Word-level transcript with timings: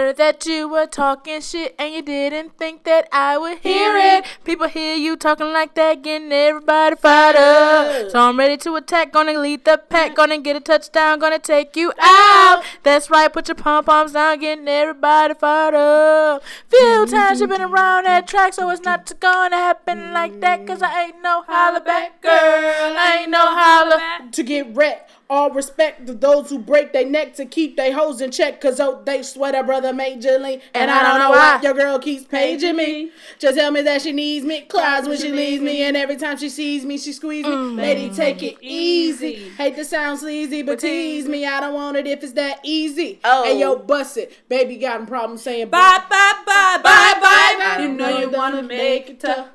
heard 0.00 0.16
that 0.16 0.46
you 0.46 0.66
were 0.66 0.86
talking 0.86 1.40
shit 1.42 1.74
and 1.78 1.92
you 1.94 2.00
didn't 2.00 2.56
think 2.56 2.84
that 2.84 3.06
I 3.12 3.36
would 3.36 3.58
hear 3.58 3.96
it. 3.96 4.24
People 4.44 4.66
hear 4.68 4.94
you 4.96 5.14
talking 5.14 5.52
like 5.52 5.74
that, 5.74 6.02
getting 6.02 6.32
everybody 6.32 6.96
fired 6.96 7.36
up. 7.36 8.10
So 8.10 8.18
I'm 8.18 8.38
ready 8.38 8.56
to 8.58 8.76
attack, 8.76 9.12
gonna 9.12 9.38
lead 9.38 9.64
the 9.66 9.76
pack, 9.76 10.14
gonna 10.14 10.38
get 10.38 10.56
a 10.56 10.60
touchdown, 10.60 11.18
gonna 11.18 11.38
take 11.38 11.76
you 11.76 11.92
out. 12.00 12.62
That's 12.82 13.10
right, 13.10 13.30
put 13.30 13.48
your 13.48 13.56
pom 13.56 13.84
poms 13.84 14.12
down, 14.12 14.40
getting 14.40 14.68
everybody 14.68 15.34
fired 15.34 15.74
up. 15.74 16.42
Few 16.68 17.06
times 17.06 17.40
you've 17.40 17.50
been 17.50 17.60
around 17.60 18.04
that 18.04 18.26
track, 18.26 18.54
so 18.54 18.70
it's 18.70 18.82
not 18.82 19.12
gonna 19.20 19.56
happen 19.56 20.14
like 20.14 20.40
that, 20.40 20.66
cause 20.66 20.80
I 20.82 21.02
ain't 21.04 21.22
no 21.22 21.42
holla 21.46 21.80
back 21.80 22.22
girl. 22.22 22.32
I 22.32 23.18
ain't 23.20 23.30
no 23.30 23.44
holla. 23.44 24.30
to 24.32 24.42
get 24.42 24.74
wrecked. 24.74 25.10
All 25.30 25.52
respect 25.52 26.08
to 26.08 26.12
those 26.12 26.50
who 26.50 26.58
break 26.58 26.92
their 26.92 27.06
neck 27.06 27.34
to 27.34 27.46
keep 27.46 27.76
their 27.76 27.92
hoes 27.94 28.20
in 28.20 28.32
check. 28.32 28.60
Cause 28.60 28.80
oh, 28.80 29.00
they 29.06 29.22
swear 29.22 29.52
their 29.52 29.62
brother 29.62 29.92
majorly. 29.92 30.60
And, 30.74 30.90
I 30.90 31.04
don't 31.04 31.20
know 31.20 31.30
why 31.30 31.60
your 31.62 31.72
girl 31.72 32.00
keeps 32.00 32.24
paging 32.24 32.74
me. 32.74 33.12
Just 33.38 33.56
tell 33.56 33.70
me 33.70 33.80
that 33.82 34.02
she 34.02 34.10
needs 34.10 34.44
me. 34.44 34.62
Cries 34.62 35.06
when 35.06 35.16
she 35.16 35.30
leaves 35.30 35.62
me. 35.62 35.82
And 35.82 35.96
every 35.96 36.16
time 36.16 36.36
she 36.36 36.48
sees 36.48 36.84
me, 36.84 36.98
she 36.98 37.12
squeeze 37.12 37.46
me. 37.46 37.52
Mm, 37.52 37.76
Lady, 37.76 38.10
take 38.12 38.42
it 38.42 38.56
easy. 38.60 39.50
Hate 39.50 39.76
to 39.76 39.84
sound 39.84 40.18
sleazy, 40.18 40.62
but 40.62 40.80
tease 40.80 41.28
me. 41.28 41.46
I 41.46 41.60
don't 41.60 41.74
want 41.74 41.96
it 41.96 42.08
if 42.08 42.24
it's 42.24 42.32
that 42.32 42.58
easy. 42.64 43.20
Oh. 43.22 43.44
Hey, 43.44 43.60
yo, 43.60 43.74
oh. 43.74 43.76
bust 43.76 44.16
it. 44.16 44.36
Baby 44.48 44.78
got 44.78 45.02
a 45.02 45.06
problem 45.06 45.38
saying 45.38 45.68
Bye, 45.70 46.02
bye, 46.10 46.32
bye, 46.44 46.80
bye, 46.82 47.14
bye. 47.14 47.56
bye. 47.76 47.82
You 47.82 47.90
know 47.90 48.18
you 48.18 48.30
wanna 48.30 48.64
make 48.64 49.10
it 49.10 49.20
tough. 49.20 49.46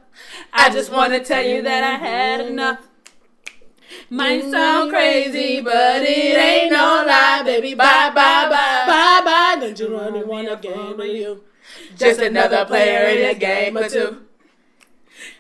I 0.53 0.70
just 0.70 0.89
wanna 0.89 1.22
tell 1.22 1.44
you 1.44 1.62
that 1.64 1.84
I 1.84 1.98
had 1.98 2.39
enough. 2.39 2.80
Might 4.09 4.49
sound 4.49 4.91
crazy, 4.91 5.62
but 5.62 6.02
it 6.03 6.38
ain't 6.38 6.72
no 6.72 7.03
lie, 7.05 7.41
baby. 7.44 7.73
Bye, 7.73 8.12
bye, 8.13 8.48
bye. 8.49 8.84
Bye 8.88 9.22
bye. 9.23 9.58
Don't 9.59 9.80
you 9.80 9.90
really 9.90 10.23
want 10.23 10.49
a 10.52 10.55
game 10.58 10.98
with 10.98 11.16
you? 11.16 11.44
Just 11.97 12.20
another 12.20 12.66
player 12.66 13.08
in 13.08 13.28
the 13.28 13.39
game 13.39 13.78
or 13.78 13.89
two. 13.89 14.22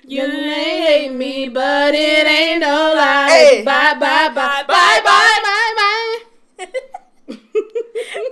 You 0.07 0.27
may 0.27 0.81
hate 0.81 1.13
me, 1.13 1.49
but 1.49 1.93
it 1.93 2.27
ain't 2.27 2.61
no 2.61 2.93
lie. 2.95 3.29
Hey. 3.29 3.63
Bye 3.63 3.93
bye 3.99 4.29
bye 4.29 4.63
bye 4.67 5.01
bye. 5.03 5.24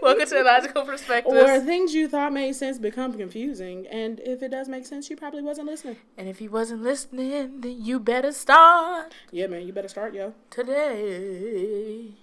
Welcome 0.01 0.27
to 0.27 0.35
the 0.35 0.43
Logical 0.43 0.83
perspective. 0.85 1.33
Or 1.43 1.59
things 1.59 1.93
you 1.93 2.07
thought 2.07 2.31
made 2.33 2.53
sense 2.55 2.77
become 2.77 3.13
confusing, 3.13 3.87
and 3.87 4.19
if 4.21 4.41
it 4.43 4.49
does 4.51 4.67
make 4.69 4.85
sense, 4.85 5.09
you 5.09 5.15
probably 5.17 5.41
wasn't 5.41 5.67
listening. 5.67 5.97
and 6.17 6.27
if 6.29 6.39
you 6.41 6.49
wasn't 6.49 6.83
listening, 6.83 7.61
then 7.61 7.81
you 7.83 7.99
better 7.99 8.31
start 8.31 9.13
Yeah, 9.31 9.47
man, 9.47 9.65
you 9.67 9.73
better 9.73 9.87
start, 9.87 10.13
yo. 10.13 10.33
today. 10.49 12.15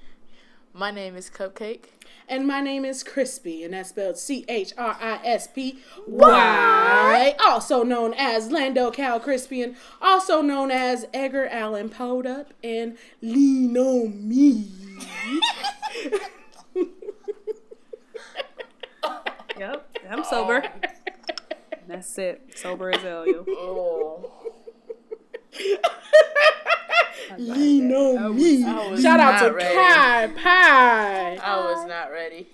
My 0.73 0.91
name 0.93 1.17
is 1.17 1.29
Cupcake. 1.31 1.87
And 2.29 2.47
my 2.47 2.61
name 2.61 2.85
is 2.85 3.03
Chrispy, 3.03 3.65
and 3.65 3.75
that's 3.75 3.89
spelled 3.89 4.17
C 4.17 4.45
H 4.49 4.73
R 4.79 4.97
I 5.01 5.19
S 5.25 5.49
P 5.49 5.81
Y, 6.07 7.35
also 7.45 7.83
known 7.83 8.15
as 8.17 8.53
Lando 8.53 8.91
Cal 8.93 9.19
Crispian, 9.19 9.75
also 10.01 10.41
known 10.41 10.71
as 10.71 11.07
Edgar 11.13 11.49
Allan 11.49 11.89
Poed 11.89 12.27
Up, 12.27 12.55
and 12.63 12.97
Lean 13.21 13.77
on 13.77 14.29
Me. 14.29 14.69
Yep, 19.61 19.99
I'm 20.09 20.25
sober. 20.25 20.63
That's 21.87 22.17
it. 22.17 22.41
Sober 22.57 22.93
as 22.95 23.03
hell, 23.03 23.29
yo. 23.29 23.45
Oh. 23.47 24.31
Lean 27.37 27.93
on 27.93 28.37
Me. 28.37 28.65
I 28.65 28.89
was 28.89 29.03
Shout 29.03 29.21
out 29.21 29.39
to 29.41 29.49
not 29.49 29.55
ready. 29.55 29.75
Pie 29.75 30.27
Pie. 30.29 31.37
I 31.45 31.57
was 31.57 31.87
not 31.87 32.11
ready. 32.11 32.49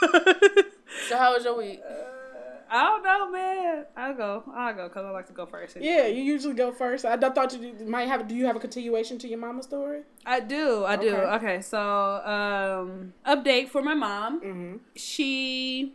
So 1.08 1.18
how 1.18 1.34
was 1.34 1.44
your 1.44 1.56
week? 1.56 1.82
I 2.70 2.82
don't 2.82 3.02
know, 3.04 3.30
man. 3.30 3.84
I'll 3.96 4.14
go. 4.14 4.42
I'll 4.52 4.74
go 4.74 4.88
because 4.88 5.04
I 5.04 5.10
like 5.10 5.26
to 5.26 5.32
go 5.32 5.46
first. 5.46 5.76
Yeah, 5.78 6.06
you 6.06 6.22
usually 6.22 6.54
go 6.54 6.72
first. 6.72 7.04
I 7.04 7.16
thought 7.16 7.52
you 7.52 7.74
might 7.86 8.08
have. 8.08 8.26
Do 8.26 8.34
you 8.34 8.46
have 8.46 8.56
a 8.56 8.60
continuation 8.60 9.18
to 9.20 9.28
your 9.28 9.38
mama 9.38 9.62
story? 9.62 10.02
I 10.26 10.40
do. 10.40 10.84
I 10.84 10.96
do. 10.96 11.14
Okay. 11.14 11.36
Okay. 11.36 11.62
So, 11.62 11.78
um, 11.78 13.12
update 13.26 13.68
for 13.68 13.82
my 13.82 13.94
mom. 13.94 14.40
Mm-hmm. 14.40 14.76
She, 14.96 15.92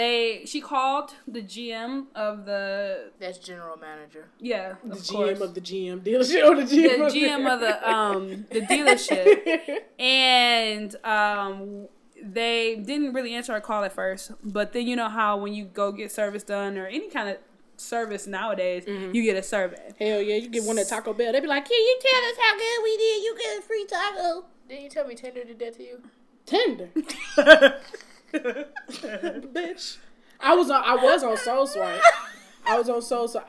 they, 0.00 0.42
she 0.46 0.60
called 0.60 1.08
the 1.28 1.42
GM 1.42 2.06
of 2.14 2.44
the 2.46 3.10
That's 3.20 3.38
general 3.38 3.76
manager. 3.76 4.24
yeah, 4.38 4.74
The 4.84 4.92
of 4.92 4.98
GM 4.98 5.12
course. 5.12 5.40
of 5.40 5.54
the 5.54 5.60
GM 5.60 5.98
dealership. 6.08 6.42
Or 6.48 6.54
the 6.56 6.68
GM, 6.72 6.98
the 6.98 7.04
of 7.06 7.12
GM 7.12 7.52
of 7.54 7.60
the 7.66 7.74
um 7.96 8.46
the 8.50 8.60
dealership, 8.74 9.28
and 9.98 10.96
um 11.04 11.86
they 12.22 12.76
didn't 12.76 13.12
really 13.14 13.34
answer 13.34 13.52
our 13.52 13.60
call 13.62 13.82
at 13.84 13.92
first, 13.92 14.32
but 14.44 14.72
then 14.74 14.86
you 14.86 14.94
know 15.00 15.08
how 15.08 15.36
when 15.38 15.52
you 15.54 15.64
go 15.64 15.90
get 15.92 16.10
service 16.12 16.42
done 16.42 16.76
or 16.76 16.86
any 16.86 17.08
kind 17.08 17.28
of 17.30 17.36
service 17.76 18.26
nowadays, 18.26 18.84
Mm-hmm. 18.84 19.14
you 19.14 19.22
get 19.22 19.36
a 19.36 19.42
survey. 19.42 19.80
Hell 19.98 20.20
yeah, 20.20 20.36
you 20.36 20.48
get 20.50 20.64
one 20.64 20.78
at 20.78 20.88
Taco 20.88 21.12
Bell. 21.14 21.32
They'd 21.32 21.40
be 21.40 21.46
like, 21.56 21.64
"Can 21.66 21.80
you 21.88 21.98
tell 22.08 22.22
us 22.30 22.36
how 22.44 22.52
good 22.62 22.78
we 22.84 22.96
did? 23.04 23.22
You 23.24 23.32
get 23.38 23.58
a 23.58 23.62
free 23.62 23.86
taco." 23.86 24.44
Didn't 24.68 24.84
you 24.84 24.90
tell 24.90 25.06
me 25.06 25.14
Tinder 25.14 25.44
did 25.44 25.58
that 25.60 25.76
to 25.78 25.82
you? 25.82 25.96
Tender, 26.46 26.88
Bitch. 29.52 29.98
I 30.40 30.54
was 30.54 30.70
on 30.70 30.82
I 30.84 30.96
was 30.96 31.22
on 31.22 31.36
Soul 31.36 31.66
Swipe. 31.66 32.00
I 32.66 32.78
was 32.78 32.88
on 32.88 33.02
Soul 33.02 33.28
Swipe. 33.28 33.48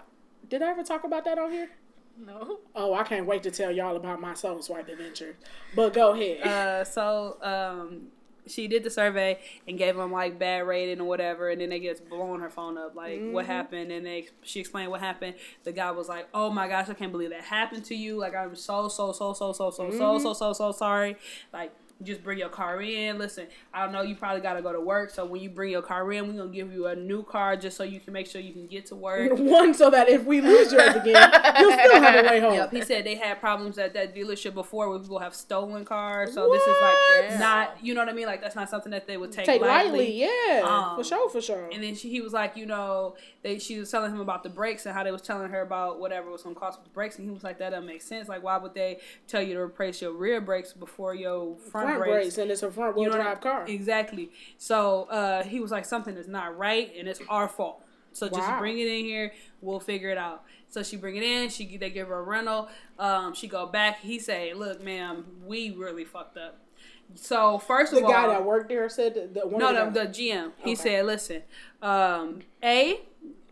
Did 0.50 0.62
I 0.62 0.72
ever 0.72 0.84
talk 0.84 1.04
about 1.04 1.24
that 1.26 1.40
on 1.40 1.52
here? 1.52 1.70
No. 2.18 2.60
Oh, 2.76 2.94
I 2.94 3.04
can't 3.04 3.26
wait 3.26 3.44
to 3.44 3.52
tell 3.52 3.72
y'all 3.72 3.96
about 3.96 4.20
my 4.22 4.34
soul 4.34 4.62
swipe 4.62 4.90
adventure. 4.90 5.36
But 5.76 5.94
go 5.94 6.12
ahead. 6.12 6.46
Uh, 6.46 6.84
so 6.84 7.38
um, 7.42 8.08
she 8.48 8.68
did 8.68 8.84
the 8.84 8.90
survey 8.90 9.40
and 9.68 9.78
gave 9.78 9.96
them 9.96 10.12
like 10.12 10.38
bad 10.38 10.68
rating 10.68 11.00
or 11.02 11.06
whatever, 11.06 11.50
and 11.50 11.62
then 11.62 11.70
they 11.70 11.80
get 11.80 12.08
blowing 12.10 12.42
her 12.42 12.50
phone 12.50 12.78
up 12.78 12.96
like 12.96 13.20
mm-hmm. 13.20 13.34
what 13.34 13.46
happened, 13.46 13.92
and 13.92 14.06
they 14.06 14.28
she 14.44 14.60
explained 14.60 14.92
what 14.92 15.00
happened. 15.00 15.36
The 15.64 15.72
guy 15.72 15.92
was 15.92 16.10
like, 16.10 16.28
"Oh 16.34 16.50
my 16.50 16.68
gosh, 16.68 16.90
I 16.90 16.94
can't 16.94 17.12
believe 17.12 17.32
that 17.32 17.44
happened 17.44 17.86
to 17.86 17.96
you! 17.96 18.18
Like 18.18 18.36
I'm 18.36 18.56
so 18.56 18.88
so 18.88 19.12
so 19.12 19.34
so 19.34 19.54
so 19.54 19.72
so 19.72 19.84
mm-hmm. 19.84 19.98
so 19.98 20.20
so 20.20 20.34
so 20.34 20.54
so 20.54 20.72
sorry. 20.72 21.16
Like 21.54 21.74
just 22.04 22.24
bring 22.24 22.40
your 22.40 22.50
car 22.50 22.82
in. 22.82 23.18
Listen, 23.18 23.48
I 23.74 23.84
don't 23.84 23.92
know. 23.92 24.02
You 24.02 24.16
probably 24.16 24.42
got 24.42 24.54
to 24.54 24.62
go 24.62 24.72
to 24.74 24.82
work. 24.82 25.10
So 25.10 25.26
when 25.26 25.42
you 25.42 25.50
bring 25.50 25.72
your 25.72 25.82
car 25.82 26.12
in, 26.12 26.28
we're 26.28 26.38
gonna 26.44 26.52
give 26.54 26.72
you 26.74 26.88
a 26.88 26.96
new 26.96 27.24
car 27.24 27.56
just 27.56 27.78
so 27.78 27.84
you 27.84 28.00
can 28.00 28.14
make 28.14 28.28
sure 28.28 28.42
you 28.42 28.54
can 28.54 28.68
get 28.68 28.86
to 28.88 28.96
work. 28.96 29.32
One, 29.38 29.74
so 29.74 29.90
that 29.90 30.10
if 30.10 30.26
we 30.26 30.42
lose 30.42 30.72
yours 30.72 30.96
again, 30.96 31.32
you'll 31.60 31.72
still 31.74 32.02
have 32.02 32.26
a 32.26 32.28
way 32.30 32.40
home. 32.40 32.54
Yep, 32.56 32.72
he 32.72 32.82
said 32.82 33.06
they 33.06 33.16
had 33.16 33.40
problems 33.40 33.78
at 33.78 33.94
that 33.94 34.16
dealership 34.16 34.54
before 34.54 34.90
where 34.90 35.00
people 35.00 35.20
have 35.20 35.36
stolen 35.36 35.86
cars. 35.86 36.34
So 36.34 36.52
this 36.52 36.62
is 36.64 36.68
like 36.82 37.32
What? 37.32 37.40
not, 37.40 37.78
you 37.86 37.94
know 37.94 38.02
what 38.02 38.10
I 38.10 38.14
mean? 38.14 38.26
Like 38.28 38.42
that's 38.42 38.56
not 38.56 38.70
something 38.70 38.92
that 38.92 39.08
they 39.08 39.18
would 39.18 39.32
take, 39.32 39.46
Take 39.46 39.62
lightly. 39.62 39.92
lightly, 39.92 40.22
yeah, 40.22 40.62
Um, 40.64 40.98
for 40.98 41.04
sure, 41.04 41.30
for 41.30 41.42
sure. 41.42 41.70
And 41.72 41.84
then 41.84 41.96
she, 41.96 42.10
he 42.10 42.22
was 42.22 42.34
like, 42.34 42.56
you 42.58 42.66
know, 42.66 43.16
they 43.44 43.60
she 43.60 43.80
was 43.80 43.90
telling 43.92 44.12
him 44.12 44.20
about 44.20 44.44
the 44.44 44.50
brakes 44.50 44.86
and 44.86 44.96
how 44.96 45.04
they 45.04 45.12
was 45.12 45.22
telling 45.22 45.50
her 45.52 45.62
about 45.62 46.00
whatever 46.00 46.30
was 46.32 46.44
gonna 46.44 46.56
cost 46.56 46.80
with 46.80 46.86
the 46.86 46.94
brakes, 46.94 47.18
and 47.18 47.26
he 47.28 47.32
was 47.34 47.44
like, 47.44 47.60
that 47.60 47.72
doesn't 47.72 47.86
make 47.86 48.02
sense. 48.02 48.28
Like, 48.30 48.44
why 48.44 48.58
would 48.58 48.74
they 48.74 49.00
tell 49.28 49.42
you 49.42 49.54
to 49.56 49.60
replace 49.62 50.02
your 50.02 50.14
rear 50.14 50.42
brakes 50.42 50.74
before 50.74 51.14
your 51.16 51.58
front, 51.58 51.91
front 51.98 52.12
brakes? 52.12 52.24
brakes, 52.26 52.38
and 52.38 52.52
it's 52.52 52.64
a 52.64 52.72
front 52.72 52.96
wheel 52.96 53.06
You 53.06 53.10
know 53.12 53.16
drive 53.18 53.38
I- 53.38 53.42
car. 53.42 53.66
Exactly. 53.68 54.32
So 54.58 55.04
uh, 55.10 55.44
he 55.44 55.60
was 55.60 55.72
like, 55.72 55.86
something 55.86 56.16
is 56.18 56.28
not 56.28 56.58
right, 56.58 56.92
and 56.98 57.08
it's 57.08 57.22
our 57.30 57.48
fault. 57.48 57.84
So 58.14 58.28
just 58.28 58.40
Wow. 58.42 58.60
bring 58.60 58.78
it 58.80 58.88
in 58.88 59.06
here. 59.06 59.32
We'll 59.62 59.80
figure 59.80 60.10
it 60.10 60.18
out. 60.18 60.44
So 60.70 60.84
she 60.84 60.98
bring 60.98 61.16
it 61.16 61.24
in. 61.24 61.50
She 61.50 61.78
they 61.78 61.90
give 61.90 62.08
her 62.10 62.20
a 62.20 62.24
rental. 62.24 62.68
Um, 63.00 63.34
she 63.34 63.48
go 63.48 63.68
back. 63.68 64.00
He 64.02 64.20
say, 64.20 64.54
"Look, 64.54 64.82
ma'am, 64.84 65.26
we 65.46 65.72
really 65.72 66.04
fucked 66.06 66.38
up." 66.38 66.58
So 67.16 67.58
first 67.60 67.92
The 67.92 67.98
of 68.00 68.04
all, 68.06 68.10
the 68.10 68.14
guy 68.16 68.28
that 68.28 68.46
worked 68.46 68.70
there 68.70 68.88
said 68.90 69.34
the 69.34 69.48
one 69.48 69.60
no, 69.60 69.90
the, 69.90 70.02
the 70.02 70.06
GM. 70.08 70.52
He 70.58 70.72
Okay. 70.72 70.76
said, 70.76 71.06
"Listen, 71.06 71.44
um, 71.82 72.40
a 72.64 73.02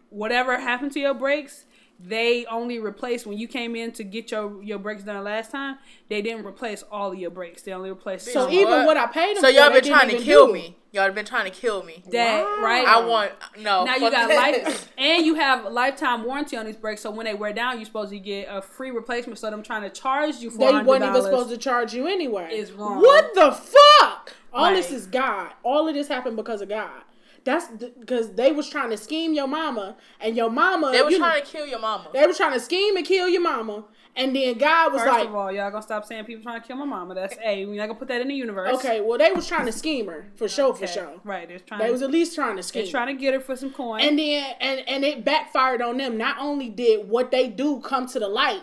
whatever 0.09 0.59
happened 0.59 0.91
to 0.93 0.99
your 0.99 1.13
brakes." 1.13 1.65
They 2.01 2.45
only 2.45 2.79
replaced 2.79 3.27
when 3.27 3.37
you 3.37 3.47
came 3.47 3.75
in 3.75 3.91
to 3.93 4.05
get 4.05 4.31
your 4.31 4.63
your 4.63 4.79
brakes 4.79 5.03
done 5.03 5.21
last 5.23 5.51
time. 5.51 5.77
They 6.07 6.21
didn't 6.21 6.45
replace 6.45 6.81
all 6.89 7.11
of 7.11 7.19
your 7.19 7.29
brakes. 7.29 7.61
They 7.63 7.73
only 7.73 7.89
replaced 7.89 8.25
so 8.25 8.45
some. 8.45 8.53
even 8.53 8.69
What? 8.69 8.85
what 8.85 8.97
I 8.97 9.07
paid 9.07 9.35
them. 9.35 9.41
So 9.41 9.49
for, 9.49 9.53
y'all 9.53 9.69
they 9.69 9.81
been 9.81 9.89
trying 9.89 10.09
to 10.09 10.17
kill 10.17 10.47
do. 10.47 10.53
me. 10.53 10.77
Y'all 10.91 11.11
been 11.11 11.25
trying 11.25 11.43
to 11.45 11.51
kill 11.51 11.83
me. 11.83 12.01
that 12.11 12.43
Wow. 12.43 12.63
right. 12.63 12.87
I 12.87 13.05
want 13.05 13.31
no. 13.59 13.83
Now 13.83 13.95
you 13.95 14.09
got 14.09 14.29
that. 14.29 14.63
life, 14.65 14.91
and 14.97 15.25
you 15.25 15.35
have 15.35 15.65
a 15.65 15.69
lifetime 15.69 16.23
warranty 16.23 16.55
on 16.55 16.65
these 16.65 16.77
brakes. 16.77 17.01
So 17.01 17.11
when 17.11 17.25
they 17.25 17.33
wear 17.33 17.51
down, 17.51 17.75
you're 17.75 17.85
supposed 17.85 18.11
to 18.11 18.19
get 18.19 18.47
a 18.49 18.61
free 18.61 18.91
replacement. 18.91 19.37
So 19.37 19.51
them 19.51 19.61
trying 19.61 19.81
to 19.83 19.89
charge 19.89 20.37
you 20.37 20.49
for 20.49 20.57
They 20.57 20.69
for 20.69 20.83
wasn't 20.83 21.09
even 21.09 21.21
supposed 21.21 21.49
to 21.49 21.57
charge 21.57 21.93
you 21.93 22.07
anyway. 22.07 22.49
Is 22.53 22.71
wrong. 22.71 23.01
What 23.01 23.33
the 23.35 23.51
fuck? 23.51 24.33
All 24.53 24.73
this 24.73 24.91
is 24.91 25.05
God. 25.05 25.51
All 25.63 25.87
of 25.87 25.93
this 25.93 26.07
happened 26.07 26.37
because 26.37 26.61
of 26.61 26.69
God. 26.69 27.01
That's 27.43 27.67
because 27.67 28.33
they 28.33 28.51
was 28.51 28.69
trying 28.69 28.89
to 28.89 28.97
scheme 28.97 29.33
your 29.33 29.47
mama, 29.47 29.95
and 30.19 30.35
your 30.35 30.49
mama. 30.49 30.91
They 30.91 31.01
was 31.01 31.13
you 31.13 31.19
trying 31.19 31.41
to 31.41 31.47
kill 31.47 31.65
your 31.65 31.79
mama. 31.79 32.09
They 32.13 32.25
was 32.25 32.37
trying 32.37 32.53
to 32.53 32.59
scheme 32.59 32.97
and 32.97 33.05
kill 33.05 33.27
your 33.29 33.41
mama, 33.41 33.85
and 34.15 34.35
then 34.35 34.57
God 34.57 34.91
was 34.93 35.01
First 35.01 35.13
like, 35.13 35.27
of 35.29 35.35
all, 35.35 35.51
y'all 35.51 35.71
gonna 35.71 35.81
stop 35.81 36.05
saying 36.05 36.25
people 36.25 36.43
trying 36.43 36.61
to 36.61 36.67
kill 36.67 36.75
my 36.77 36.85
mama. 36.85 37.15
That's 37.15 37.37
a. 37.43 37.65
We're 37.65 37.75
not 37.77 37.87
gonna 37.87 37.99
put 37.99 38.07
that 38.09 38.21
in 38.21 38.27
the 38.27 38.35
universe. 38.35 38.73
okay, 38.75 39.01
well 39.01 39.17
they 39.17 39.31
was 39.31 39.47
trying 39.47 39.65
to 39.67 39.71
scheme 39.71 40.07
her 40.07 40.27
for 40.35 40.47
sure, 40.47 40.73
for 40.73 40.83
Okay. 40.83 40.93
sure. 40.93 41.11
Right. 41.23 41.47
They're 41.47 41.59
trying. 41.59 41.81
They 41.81 41.91
was 41.91 42.01
at 42.01 42.11
least 42.11 42.35
trying 42.35 42.57
to 42.57 42.63
scheme. 42.63 42.83
they're 42.83 42.91
trying 42.91 43.15
to 43.15 43.19
get 43.21 43.33
her 43.33 43.39
for 43.39 43.55
some 43.55 43.71
coin. 43.71 44.01
and 44.01 44.19
then 44.19 44.53
and 44.59 44.87
and 44.87 45.03
it 45.05 45.23
backfired 45.23 45.81
on 45.81 45.97
them. 45.97 46.17
Not 46.17 46.37
only 46.39 46.69
did 46.69 47.07
what 47.09 47.31
they 47.31 47.47
do 47.47 47.79
come 47.79 48.05
to 48.07 48.19
the 48.19 48.27
light, 48.27 48.61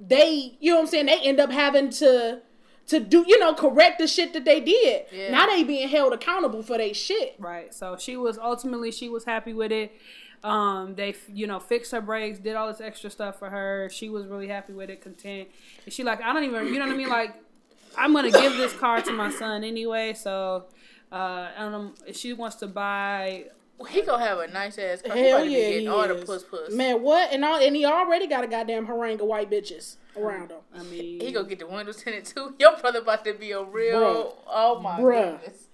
they 0.00 0.56
you 0.60 0.70
know 0.70 0.76
what 0.76 0.82
I'm 0.82 0.88
saying. 0.88 1.06
They 1.06 1.18
end 1.20 1.40
up 1.40 1.50
having 1.50 1.90
to 1.90 2.42
to 2.88 3.00
do, 3.00 3.24
you 3.26 3.38
know, 3.38 3.54
correct 3.54 3.98
the 3.98 4.06
shit 4.06 4.32
that 4.32 4.44
they 4.44 4.60
did. 4.60 5.06
Yeah. 5.12 5.30
Now 5.30 5.46
they 5.46 5.62
being 5.62 5.88
held 5.88 6.12
accountable 6.12 6.62
for 6.62 6.78
their 6.78 6.94
shit. 6.94 7.36
Right. 7.38 7.72
So 7.72 7.96
she 7.98 8.16
was 8.16 8.38
ultimately 8.38 8.90
she 8.90 9.08
was 9.08 9.24
happy 9.24 9.52
with 9.52 9.72
it. 9.72 9.92
Um, 10.44 10.94
they 10.94 11.14
you 11.32 11.46
know 11.46 11.58
fixed 11.60 11.92
her 11.92 12.00
brakes, 12.00 12.38
did 12.38 12.54
all 12.56 12.68
this 12.68 12.80
extra 12.80 13.10
stuff 13.10 13.38
for 13.38 13.50
her. 13.50 13.88
She 13.92 14.08
was 14.08 14.26
really 14.26 14.48
happy 14.48 14.72
with 14.72 14.88
it, 14.90 15.00
content. 15.00 15.48
And 15.84 15.92
she 15.92 16.02
like 16.04 16.22
I 16.22 16.32
don't 16.32 16.44
even 16.44 16.66
you 16.68 16.78
know 16.78 16.86
what 16.86 16.94
I 16.94 16.96
mean 16.96 17.08
like 17.08 17.34
I'm 17.96 18.12
gonna 18.12 18.30
give 18.30 18.56
this 18.56 18.72
car 18.72 19.02
to 19.02 19.12
my 19.12 19.30
son 19.30 19.64
anyway. 19.64 20.14
So 20.14 20.66
uh, 21.10 21.48
I 21.56 21.58
don't 21.58 21.72
know 21.72 21.92
if 22.06 22.16
she 22.16 22.32
wants 22.32 22.56
to 22.56 22.66
buy. 22.66 23.46
He 23.88 24.02
gonna 24.02 24.24
have 24.24 24.38
a 24.40 24.48
nice 24.48 24.76
ass 24.78 25.02
car. 25.02 25.14
He 25.16 25.22
Hell 25.22 25.36
about 25.36 25.44
to 25.44 25.48
be 25.48 25.54
yeah, 25.54 25.68
getting 25.68 25.80
he 25.82 25.88
all 25.88 26.08
the 26.08 26.16
is. 26.16 26.24
puss 26.24 26.42
puss. 26.42 26.74
Man, 26.74 27.00
what? 27.02 27.32
And 27.32 27.44
all, 27.44 27.60
and 27.60 27.76
he 27.76 27.84
already 27.84 28.26
got 28.26 28.42
a 28.42 28.48
goddamn 28.48 28.86
harangue 28.86 29.20
of 29.20 29.26
white 29.26 29.50
bitches 29.50 29.96
around 30.16 30.50
him. 30.50 30.58
I 30.74 30.82
mean, 30.82 31.20
He 31.20 31.30
gonna 31.32 31.48
get 31.48 31.60
the 31.60 31.66
windows 31.68 32.02
tinted 32.02 32.24
too. 32.24 32.54
Your 32.58 32.76
brother 32.76 32.98
about 32.98 33.24
to 33.24 33.34
be 33.34 33.52
a 33.52 33.62
real. 33.62 34.00
Bruh. 34.00 34.32
Oh 34.48 34.80
my 34.80 34.98
Bruh. 34.98 35.38
goodness. 35.40 35.67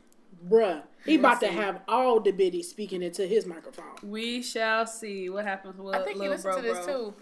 Bruh, 0.48 0.82
he 1.06 1.16
about 1.16 1.40
to 1.40 1.48
have 1.48 1.80
all 1.88 2.20
the 2.20 2.30
biddies 2.30 2.68
speaking 2.68 3.02
into 3.02 3.26
his 3.26 3.46
microphone. 3.46 3.84
we 4.02 4.42
shall 4.42 4.86
see 4.86 5.30
what 5.30 5.44
happens 5.44 5.76
with 5.78 5.94
I 5.94 5.98
think 6.02 6.16
he 6.20 6.28
little 6.28 6.34
listened 6.36 6.52
bro, 6.54 6.62
to 6.62 6.68
this 6.68 6.84
bro. 6.86 7.14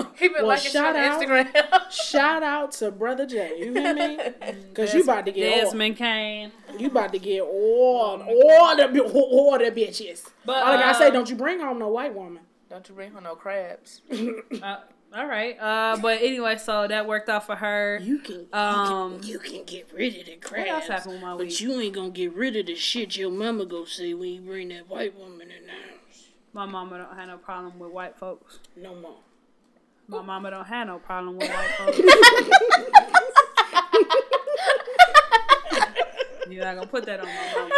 too. 0.00 0.06
He 0.18 0.28
been 0.28 0.38
Well, 0.38 0.46
liking 0.48 0.64
shit 0.64 0.72
shout 0.72 0.96
on 0.96 1.02
out. 1.02 1.20
Instagram. 1.22 1.90
Shout 1.90 2.42
out 2.42 2.72
to 2.72 2.90
Brother 2.90 3.26
Jay. 3.26 3.54
You 3.58 3.72
hear 3.72 3.94
me? 3.94 4.18
Cause 4.74 4.92
you 4.94 5.02
about 5.02 5.26
to 5.26 5.32
get 5.32 5.52
all, 5.52 5.64
Desmond 5.66 5.96
Kane. 5.96 6.52
you 6.78 6.88
about 6.88 7.12
to 7.12 7.18
get 7.18 7.42
all 7.42 8.22
all 8.22 8.76
the 8.76 9.02
all 9.02 9.58
the 9.58 9.70
bitches. 9.70 10.28
But, 10.44 10.56
all 10.62 10.72
I 10.74 10.76
gotta 10.78 10.98
say, 10.98 11.06
uh, 11.08 11.10
don't 11.10 11.28
you 11.30 11.36
bring 11.36 11.60
home 11.60 11.78
no 11.78 11.88
white 11.88 12.14
woman. 12.14 12.42
Don't 12.68 12.86
you 12.88 12.94
bring 12.94 13.12
home 13.12 13.24
no 13.24 13.34
crabs. 13.34 14.00
Uh, 14.62 14.76
all 15.16 15.26
right. 15.26 15.58
Uh, 15.58 15.96
but 16.00 16.20
anyway, 16.22 16.56
so 16.58 16.86
that 16.86 17.06
worked 17.06 17.28
out 17.28 17.46
for 17.46 17.56
her. 17.56 17.98
You 18.02 18.18
can 18.18 18.46
Um, 18.52 19.20
you 19.22 19.38
can 19.38 19.64
get 19.64 19.88
rid 19.92 20.16
of 20.18 20.26
the 20.26 20.36
What 20.36 20.68
else 20.68 20.86
crabs, 20.86 20.88
happened 20.88 21.12
with 21.14 21.22
my 21.22 21.36
but 21.36 21.60
you 21.60 21.80
ain't 21.80 21.94
gonna 21.94 22.10
get 22.10 22.34
rid 22.34 22.56
of 22.56 22.66
the 22.66 22.74
shit 22.74 23.16
your 23.16 23.30
mama 23.30 23.64
go 23.66 23.84
say 23.84 24.12
when 24.14 24.28
you 24.30 24.40
bring 24.42 24.68
that 24.68 24.88
white 24.88 25.16
woman 25.18 25.50
in 25.50 25.66
the 25.66 25.72
house. 25.72 26.28
My 26.52 26.66
mama 26.66 26.98
don't 26.98 27.16
have 27.16 27.28
no 27.28 27.38
problem 27.38 27.78
with 27.78 27.90
white 27.90 28.16
folks. 28.18 28.58
No 28.76 28.94
more. 28.94 29.16
My 30.08 30.22
mama 30.22 30.50
don't 30.50 30.64
have 30.66 30.86
no 30.86 30.98
problem 30.98 31.36
with 31.36 31.48
white 31.48 31.70
folks. 31.78 31.98
You're 36.50 36.64
not 36.64 36.76
gonna 36.76 36.86
put 36.86 37.04
that 37.04 37.20
on 37.20 37.26
my 37.26 37.52
mama. 37.54 37.70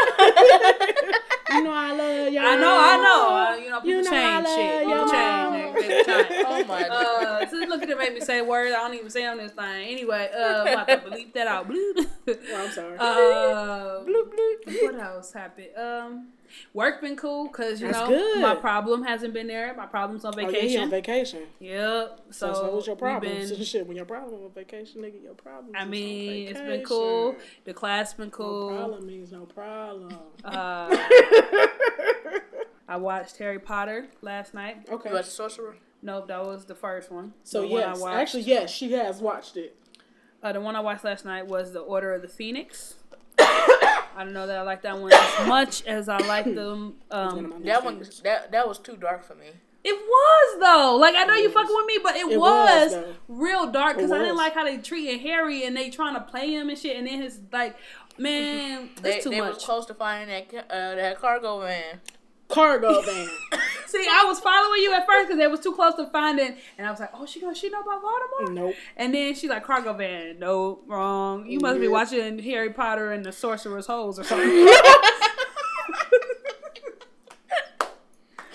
You 1.50 1.64
know 1.64 1.72
I 1.72 1.92
love 1.92 2.32
y'all. 2.32 2.46
I 2.46 2.56
know, 2.56 2.78
I 2.80 2.96
know. 3.02 3.34
Uh, 3.34 3.56
you 3.56 3.68
know, 3.70 3.80
people 3.80 3.90
You 3.90 4.02
know 4.02 4.10
change 4.10 4.46
shit. 4.46 4.86
People 4.86 5.10
change. 5.10 5.50
Mama. 5.80 6.24
They, 6.28 6.28
they. 6.28 6.42
Oh 6.46 6.64
my 6.66 6.82
god. 6.88 7.24
Uh, 7.24 7.40
just 7.44 7.68
look 7.68 7.82
at 7.82 7.90
it, 7.90 7.98
make 7.98 8.14
me 8.14 8.20
say 8.20 8.42
words 8.42 8.74
I 8.74 8.78
don't 8.80 8.94
even 8.94 9.10
say 9.10 9.26
on 9.26 9.38
this 9.38 9.52
thing. 9.52 9.88
Anyway, 9.88 10.30
uh, 10.36 10.64
I'm 10.66 10.72
about 10.72 10.88
to 10.88 10.96
bleep 11.10 11.32
that 11.34 11.46
out. 11.46 11.68
Bloop. 11.68 12.06
Oh, 12.28 12.36
I'm 12.64 12.70
sorry. 12.70 12.96
Uh, 12.98 14.04
bloop, 14.04 14.30
bloop. 14.32 14.82
What 14.82 15.00
else 15.00 15.32
happened? 15.32 15.68
Um, 15.76 16.28
work 16.74 17.00
been 17.00 17.16
cool 17.16 17.46
because 17.48 17.80
you 17.80 17.88
That's 17.88 17.98
know 18.00 18.08
good. 18.08 18.42
my 18.42 18.54
problem 18.54 19.02
hasn't 19.04 19.32
been 19.34 19.46
there. 19.46 19.74
My 19.76 19.86
problem's 19.86 20.24
on 20.24 20.34
Oh, 20.36 20.40
yeah, 20.40 20.46
on 20.46 20.52
vacation. 20.52 20.90
vacation. 20.90 21.42
yep. 21.60 22.20
So, 22.30 22.52
So, 22.52 22.54
so 22.54 22.74
what's 22.74 22.86
your 22.86 22.96
problem? 22.96 23.32
been- 23.32 23.64
Shit, 23.64 23.86
when 23.86 23.96
your 23.96 24.06
problem 24.06 24.42
on 24.44 24.50
vacation, 24.52 25.02
nigga, 25.02 25.22
your 25.22 25.34
problem. 25.34 25.72
I 25.74 25.78
is 25.80 25.84
on 25.84 25.90
mean, 25.90 26.48
it's 26.48 26.60
been 26.60 26.84
cool. 26.84 27.36
The 27.64 27.74
class 27.74 28.14
been 28.14 28.30
cool. 28.30 28.70
No 28.70 28.76
problem 28.76 29.06
means 29.06 29.32
no 29.32 29.46
problem. 29.46 30.16
Uh, 30.44 30.88
I 32.90 32.96
watched 32.96 33.38
Harry 33.38 33.58
Potter 33.60 34.08
last 34.20 34.52
night. 34.52 34.87
okay. 34.90 35.08
You 35.10 35.14
watch 35.14 35.26
the 35.26 35.31
sorcerer? 35.31 35.76
Nope, 36.02 36.28
that 36.28 36.44
was 36.44 36.64
the 36.64 36.75
first 36.75 37.10
one. 37.10 37.32
So 37.44 37.62
the 37.62 37.69
one 37.69 37.82
I 37.82 37.87
yes, 37.90 38.00
watched. 38.00 38.16
actually 38.16 38.42
yes, 38.42 38.70
she 38.70 38.92
has 38.92 39.20
watched 39.20 39.56
it. 39.56 39.76
Uh, 40.42 40.52
the 40.52 40.60
one 40.60 40.75
I 40.75 40.81
watched 40.81 41.04
last 41.04 41.25
night 41.25 41.46
was 41.46 41.72
The 41.72 41.81
Order 41.81 42.14
of 42.14 42.22
the 42.22 42.28
Phoenix. 42.28 42.96
I 43.38 43.94
don't 44.19 44.32
know 44.32 44.46
that 44.46 44.56
I 44.58 44.62
like 44.62 44.82
that 44.82 44.98
one 44.98 45.12
as 45.12 45.46
much 45.46 45.84
as 45.87 46.08
I 46.08 46.19
like 46.26 46.46
them. 46.54 46.94
It's 47.10 47.14
one 47.14 47.44
of 47.44 47.52
Um, 47.52 47.62
That 47.64 47.84
one, 47.84 48.02
that 48.25 48.50
that 48.50 48.66
was 48.69 48.78
too 48.78 48.96
dark 48.96 49.22
for 49.25 49.34
me. 49.34 49.46
it 49.84 49.92
was 49.92 50.60
though. 50.60 50.96
Like 50.96 51.14
I 51.14 51.25
know 51.25 51.34
you 51.34 51.44
was. 51.44 51.52
fucking 51.54 51.75
with 51.76 51.87
me, 51.87 51.98
but 52.02 52.16
it, 52.16 52.32
It 52.32 52.38
was, 52.40 52.92
was, 52.92 53.04
real 53.28 53.70
dark 53.70 53.96
because 53.96 54.10
I 54.10 54.19
didn't 54.19 54.37
like 54.37 54.54
how 54.54 54.64
they 54.64 54.78
treated 54.78 55.20
Harry 55.20 55.64
and 55.64 55.76
they 55.76 55.90
trying 55.90 56.14
to 56.14 56.20
play 56.22 56.52
him 56.54 56.69
and 56.70 56.76
shit. 56.78 56.96
And 56.96 57.06
then 57.06 57.22
his 57.22 57.38
like, 57.52 57.76
man, 58.19 58.90
They, 59.00 59.16
it's 59.16 59.25
too 59.25 59.31
they 59.31 59.40
much. 59.40 59.54
was 59.54 59.64
close 59.64 59.87
to 59.87 59.94
finding 59.94 60.28
that 60.28 60.48
ca- 60.50 60.75
uh, 60.75 60.94
that 60.96 61.19
cargo 61.20 61.60
van. 61.60 62.00
Cargo 62.50 63.00
van. 63.02 63.29
See, 63.87 64.06
I 64.08 64.25
was 64.25 64.38
following 64.38 64.82
you 64.82 64.93
at 64.93 65.05
first 65.05 65.29
because 65.29 65.41
it 65.41 65.50
was 65.50 65.61
too 65.61 65.75
close 65.75 65.94
to 65.97 66.06
finding, 66.06 66.55
and 66.79 66.87
I 66.87 66.91
was 66.91 67.00
like, 67.00 67.11
"Oh, 67.12 67.26
she 67.26 67.41
gonna 67.41 67.55
she 67.55 67.70
know 67.70 67.81
about 67.81 68.02
Voldemort?" 68.02 68.55
nope. 68.55 68.75
And 68.97 69.12
then 69.12 69.35
she's 69.35 69.50
like, 69.50 69.64
"Cargo 69.64 69.93
van, 69.94 70.38
no, 70.38 70.81
wrong. 70.87 71.47
You 71.47 71.58
must 71.58 71.81
be 71.81 71.88
watching 71.88 72.38
Harry 72.38 72.70
Potter 72.70 73.11
and 73.11 73.25
the 73.25 73.32
Sorcerer's 73.32 73.87
Holes 73.87 74.19
or 74.20 74.25
something." 74.31 74.49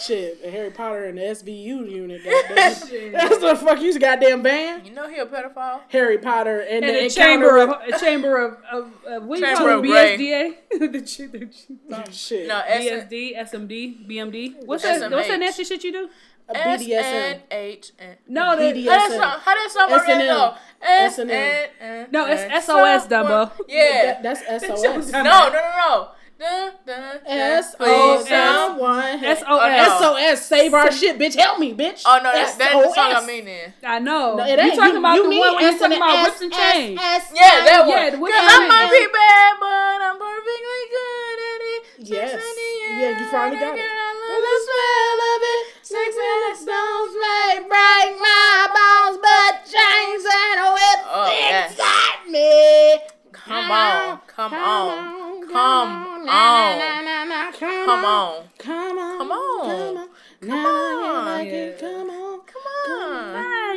Shit, 0.05 0.43
the 0.43 0.51
Harry 0.51 0.71
Potter 0.71 1.05
and 1.05 1.17
the 1.17 1.21
SVU 1.21 1.89
unit. 1.89 2.21
Goddamn. 2.23 3.11
That's 3.11 3.37
the 3.39 3.55
fuck 3.55 3.81
you 3.81 3.97
goddamn 3.99 4.41
band. 4.41 4.85
You 4.85 4.93
know 4.93 5.09
he 5.09 5.17
a 5.17 5.25
pedophile. 5.25 5.81
Harry 5.89 6.17
Potter 6.17 6.59
and, 6.61 6.83
and 6.85 6.95
the 6.95 7.05
a 7.05 7.09
chamber 7.09 7.57
of 7.57 7.69
encounter 7.69 7.95
a 7.95 7.99
chamber 7.99 8.45
of, 8.45 8.57
of, 8.71 8.91
of 9.05 9.23
what 9.25 9.39
do 9.39 9.45
you 9.47 9.55
call 9.55 9.69
of 9.69 9.85
it? 9.85 9.87
Grey. 9.87 10.17
BSDA, 10.17 10.91
the, 10.91 11.01
ch- 11.01 11.31
the, 11.31 11.45
ch- 11.45 11.65
oh, 11.91 12.01
with- 12.05 12.13
shit. 12.13 12.47
No, 12.47 12.61
S 12.67 12.83
BSD, 13.11 13.37
SMD, 13.37 14.07
BMD. 14.09 14.65
What's 14.65 14.83
that? 14.83 15.11
What's 15.11 15.27
that 15.27 15.39
nasty 15.39 15.63
shit 15.63 15.83
you 15.83 15.91
do? 15.91 16.09
a 16.47 16.55
S 16.57 16.83
BDSM. 16.83 17.03
N 17.03 17.41
H 17.49 17.91
N. 17.97 18.15
No, 18.27 18.55
the, 18.55 18.63
BDSM. 18.63 18.87
How 18.87 19.07
that 19.07 19.11
song? 19.11 19.39
How 19.41 19.55
that 19.55 19.69
song 19.71 19.91
work 19.91 20.03
S&M. 20.03 20.19
though? 20.27 20.53
S 20.81 21.13
S&M. 21.19 21.29
N 21.31 21.69
N. 21.81 22.07
No, 22.11 22.27
it's 22.27 22.43
SOS, 22.43 22.65
Someone- 23.09 23.09
Dumbo. 23.09 23.51
Yeah. 23.67 24.21
That's 24.21 24.41
SOS. 24.65 24.83
No, 25.11 25.23
no, 25.23 25.49
no, 25.49 25.71
no. 25.87 26.09
S 26.37 27.75
O 27.79 28.17
Please, 28.19 28.27
S 28.29 28.31
oh, 28.31 28.75
no. 28.75 28.81
one 28.81 29.19
SOS. 29.23 29.41
No. 29.47 30.15
SOS. 30.15 30.45
Save 30.45 30.73
our 30.73 30.91
shit, 30.91 31.17
bitch. 31.17 31.35
Help 31.35 31.59
me, 31.59 31.73
bitch. 31.73 32.03
Oh 32.05 32.17
no, 32.21 32.31
that, 32.33 32.55
that's 32.57 32.73
the 32.75 32.93
song 32.93 33.11
I 33.11 33.19
SOS. 33.19 33.27
mean 33.27 33.45
then. 33.45 33.73
I 33.83 33.99
know. 33.99 34.35
No, 34.35 34.43
it 34.45 34.59
you 34.59 34.75
talking 34.75 34.97
about 34.97 35.15
the 35.23 35.29
mean 35.29 35.39
one 35.39 35.55
when 35.55 35.63
you 35.73 35.79
talking 35.79 35.97
about 35.97 36.23
whips 36.27 36.41
and 36.41 36.51
chains? 36.51 36.99
Yeah, 36.99 37.63
that 37.63 37.87
one. 37.87 37.95
Yeah, 37.95 38.11
Cause 38.11 38.51
I 38.51 38.67
might 38.67 38.91
be 38.91 39.07
bad, 39.15 39.51
but 39.63 39.97
I'm 40.03 40.17
perfectly 40.19 40.83
good 40.91 41.39
at 41.39 41.61
it. 41.63 41.81
Yes. 42.03 42.31
Sex 42.31 42.43
in 42.43 42.55
the 42.59 42.99
Yeah, 42.99 43.19
you 43.19 43.25
finally 43.31 43.59
got 43.59 43.73
it. 43.75 43.79
air, 43.79 43.95
I 43.95 44.11
For 44.11 44.35
love 44.35 44.43
the 44.43 44.57
smell 44.67 45.19
of 45.31 45.41
it, 45.55 45.63
sex 45.87 46.09
and 46.19 46.41
the 46.43 46.53
stones 46.59 47.13
may 47.15 47.51
break 47.63 48.09
my 48.19 48.51
bones, 48.75 49.17
but 49.23 49.53
chains 49.63 50.23
and 50.27 50.59
whips 50.75 51.07
Oh, 51.07 51.31
yes. 51.31 51.71
excite 51.71 52.27
me. 52.27 52.99
Come 53.31 53.71
on, 53.71 54.19
come 54.27 54.53
on, 54.53 55.24
come 55.55 56.27
on. 56.27 57.53
come 57.59 57.85
come 57.85 58.05
on, 58.05 58.05
on, 58.05 58.49
come 58.57 58.97
on, 58.97 59.17
Come 59.19 59.31
on. 59.31 59.95
come 59.95 60.49
Come 60.49 60.65
on, 60.65 61.15
on. 61.15 61.25
like 61.25 61.47
it, 61.47 61.79
Yeah. 61.81 61.89
come 61.89 62.09
on. 62.09 62.39
come 62.45 62.93
on. 62.93 63.33
Yeah, 63.35 63.73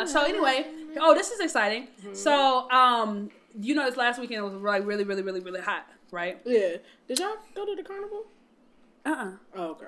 yeah. 0.00 0.04
So 0.06 0.24
anyway, 0.24 0.66
oh, 1.00 1.14
this 1.14 1.30
is 1.30 1.40
exciting. 1.40 1.88
Mm-hmm. 2.00 2.14
So, 2.14 2.70
um, 2.70 3.30
you 3.60 3.74
know, 3.74 3.84
this 3.86 3.96
last 3.96 4.20
weekend 4.20 4.44
was 4.44 4.54
like 4.54 4.86
really, 4.86 5.04
really, 5.04 5.22
really, 5.22 5.40
really 5.40 5.60
hot, 5.60 5.86
right? 6.10 6.40
Yeah. 6.44 6.76
Did 7.08 7.18
y'all 7.18 7.36
go 7.54 7.66
to 7.66 7.74
the 7.76 7.82
carnival? 7.82 8.24
Uh, 9.04 9.10
uh 9.10 9.30
Oh, 9.56 9.70
okay. 9.72 9.86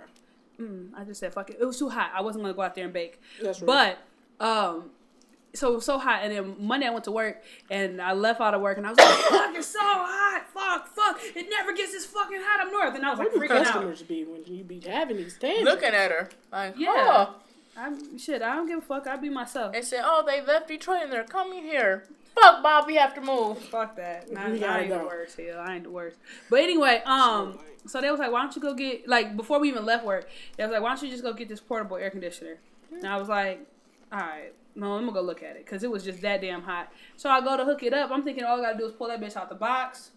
mm, 0.61 0.91
I 0.97 1.05
just 1.05 1.21
said 1.21 1.33
fuck 1.33 1.51
it. 1.51 1.57
It 1.61 1.65
was 1.65 1.79
too 1.79 1.89
hot. 1.89 2.11
I 2.15 2.21
wasn't 2.23 2.45
gonna 2.45 2.55
go 2.55 2.63
out 2.63 2.75
there 2.75 2.85
and 2.85 2.93
bake. 2.93 3.21
That's 3.43 3.63
right. 3.63 3.97
But, 4.39 4.45
um, 4.47 4.91
so 5.55 5.73
it 5.73 5.77
was 5.77 5.85
so 5.85 5.99
hot, 5.99 6.21
and 6.23 6.33
then 6.33 6.57
Monday 6.59 6.87
I 6.87 6.91
went 6.91 7.05
to 7.05 7.11
work, 7.13 7.43
and 7.71 8.01
I 8.03 8.13
left 8.13 8.41
out 8.41 8.55
of 8.55 8.61
work, 8.61 8.77
and 8.79 8.87
I 8.87 8.91
was 8.91 8.99
like, 8.99 9.09
"Fuck, 9.31 9.55
it's 9.57 9.67
so 9.69 9.79
hot! 9.81 10.43
Fuck, 10.53 10.89
fuck! 10.89 11.21
It 11.35 11.47
never 11.51 11.73
gets 11.73 11.93
this 11.93 12.07
fucking 12.07 12.41
hot 12.43 12.67
up 12.67 12.73
north." 12.73 12.95
And 12.95 13.05
I 13.05 13.11
was 13.11 13.19
like, 13.19 13.33
Where 13.35 13.49
do 13.49 13.55
freaking 13.55 13.59
out. 13.61 13.65
customers 13.67 14.03
be 14.03 14.25
when 14.25 14.45
you 14.47 14.65
be 14.65 14.81
having 14.81 15.17
these 15.17 15.35
stands? 15.37 15.63
Looking 15.65 15.91
at 15.91 16.11
her 16.11 16.29
like, 16.53 16.75
Yeah. 16.77 16.91
oh. 16.97 17.35
I'm 17.77 18.19
shit. 18.19 18.41
I 18.41 18.55
don't 18.55 18.69
give 18.69 18.79
a 18.79 18.83
fuck. 18.83 19.09
I 19.09 19.17
be 19.17 19.29
myself. 19.29 19.73
They 19.73 19.83
said, 19.83 20.03
oh, 20.05 20.23
they 20.25 20.41
left 20.41 20.69
Detroit 20.69 21.01
and 21.03 21.13
they're 21.13 21.25
coming 21.25 21.65
here. 21.65 22.05
Fuck, 22.41 22.63
Bob, 22.63 22.87
we 22.87 22.95
have 22.95 23.17
to 23.17 23.21
move. 23.21 23.59
Fuck 23.59 23.97
that. 23.97 24.31
Nah, 24.31 24.49
We 24.49 24.57
I 24.57 24.59
gotta 24.59 24.81
ain't 24.83 24.91
the 24.91 24.99
worst. 24.99 25.37
Hell, 25.41 25.59
I 25.59 25.75
ain't 25.75 25.83
the 25.83 25.91
worst. 25.91 26.17
But 26.51 26.61
anyway, 26.61 27.03
um, 27.05 27.59
so 27.87 28.01
they 28.01 28.13
was 28.13 28.21
like, 28.21 28.31
why 28.31 28.43
don't 28.43 28.55
you 28.55 28.63
go 28.63 28.75
get 28.75 29.09
like 29.09 29.37
before 29.37 29.59
we 29.59 29.67
even 29.69 29.85
left 29.85 30.05
work? 30.05 30.29
They 30.57 30.63
was 30.63 30.73
like, 30.73 30.83
why 30.83 30.91
don't 30.95 31.03
you 31.03 31.11
just 31.11 31.25
go 31.25 31.33
get 31.33 31.49
this 31.49 31.59
portable 31.61 31.97
air 31.97 32.11
conditioner? 32.11 32.59
And 32.93 33.05
I 33.09 33.17
was 33.17 33.29
like, 33.29 33.67
all 34.13 34.21
right, 34.21 34.53
no, 34.77 34.93
I'm 34.95 35.01
gonna 35.07 35.13
go 35.13 35.21
look 35.23 35.43
at 35.43 35.57
it 35.57 35.65
because 35.65 35.83
it 35.85 35.91
was 35.91 36.05
just 36.05 36.21
that 36.23 36.41
damn 36.41 36.63
hot. 36.63 36.93
So 37.17 37.31
I 37.31 37.41
go 37.41 37.57
to 37.57 37.65
hook 37.65 37.83
it 37.83 37.93
up. 37.95 38.11
I'm 38.11 38.23
thinking 38.25 38.45
all 38.45 38.59
I 38.59 38.63
gotta 38.63 38.79
do 38.79 38.87
is 38.87 38.93
pull 38.93 39.09
that 39.09 39.21
bitch 39.21 39.37
out 39.37 39.49
the 39.49 39.55
box, 39.55 40.11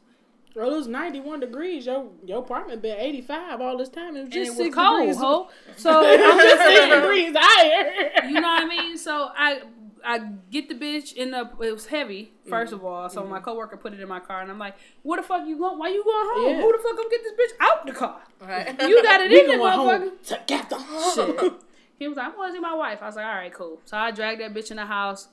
Well, 0.56 0.74
it 0.74 0.76
was 0.78 0.88
91 0.88 1.40
degrees. 1.42 1.86
Your 1.86 2.08
your 2.26 2.40
apartment 2.40 2.82
been 2.82 2.98
85 3.00 3.62
all 3.62 3.78
this 3.78 3.90
time. 3.90 4.16
It 4.16 4.22
was 4.22 4.24
and 4.24 4.34
just 4.34 4.48
it 4.48 4.50
was 4.52 4.58
six 4.58 4.76
cold, 4.76 5.00
degrees. 5.02 5.18
ho. 5.18 5.50
So 5.78 5.92
I'm 6.06 6.40
just 6.40 6.64
six 6.64 6.96
degrees 6.96 7.36
higher. 7.38 8.28
you 8.28 8.34
know 8.34 8.42
what 8.42 8.64
I 8.64 8.66
mean? 8.68 8.98
So 8.98 9.30
I 9.36 9.62
I 10.06 10.20
get 10.52 10.70
the 10.70 10.76
bitch 10.76 11.14
in 11.14 11.32
the 11.32 11.50
it 11.62 11.72
was 11.74 11.88
heavy 11.88 12.32
Mm-hmm. 12.48 12.54
1st 12.54 12.72
of 12.72 12.86
all. 12.86 13.10
So 13.10 13.26
my 13.26 13.40
coworker 13.42 13.76
put 13.76 13.94
it 13.94 14.00
in 14.00 14.08
my 14.08 14.22
car 14.22 14.40
and 14.42 14.50
I'm 14.50 14.58
like, 14.58 14.76
"What 15.04 15.18
the 15.18 15.24
fuck 15.24 15.46
you 15.46 15.58
going? 15.58 15.78
Why 15.78 15.90
you 15.90 16.02
going 16.02 16.28
home? 16.32 16.50
Yeah. 16.56 16.62
Who 16.62 16.72
the 16.72 16.78
fuck 16.82 16.96
gonna 16.96 17.10
get 17.10 17.22
this 17.24 17.34
bitch 17.34 17.56
out 17.60 17.86
the 17.86 17.92
car? 17.92 18.22
Right. 18.40 18.68
You 18.90 19.04
got 19.04 19.20
it 19.22 19.30
We 19.32 19.42
in 19.42 19.48
there, 19.48 19.58
going 19.58 19.74
motherfucker." 19.74 20.00
home 20.00 20.12
together. 20.24 20.78
Shit. 21.14 21.54
He 21.98 22.08
was 22.08 22.18
like, 22.18 22.28
"I'm 22.28 22.36
going 22.36 22.50
to 22.50 22.56
see 22.56 22.60
my 22.60 22.76
wife." 22.76 23.00
I 23.02 23.06
was 23.08 23.16
like, 23.16 23.26
"All 23.26 23.36
right, 23.36 23.54
cool." 23.54 23.80
So 23.86 23.98
I 23.98 24.12
dragged 24.12 24.42
that 24.42 24.54
bitch 24.54 24.72
in 24.72 24.78
the 24.78 24.86
house. 24.86 25.30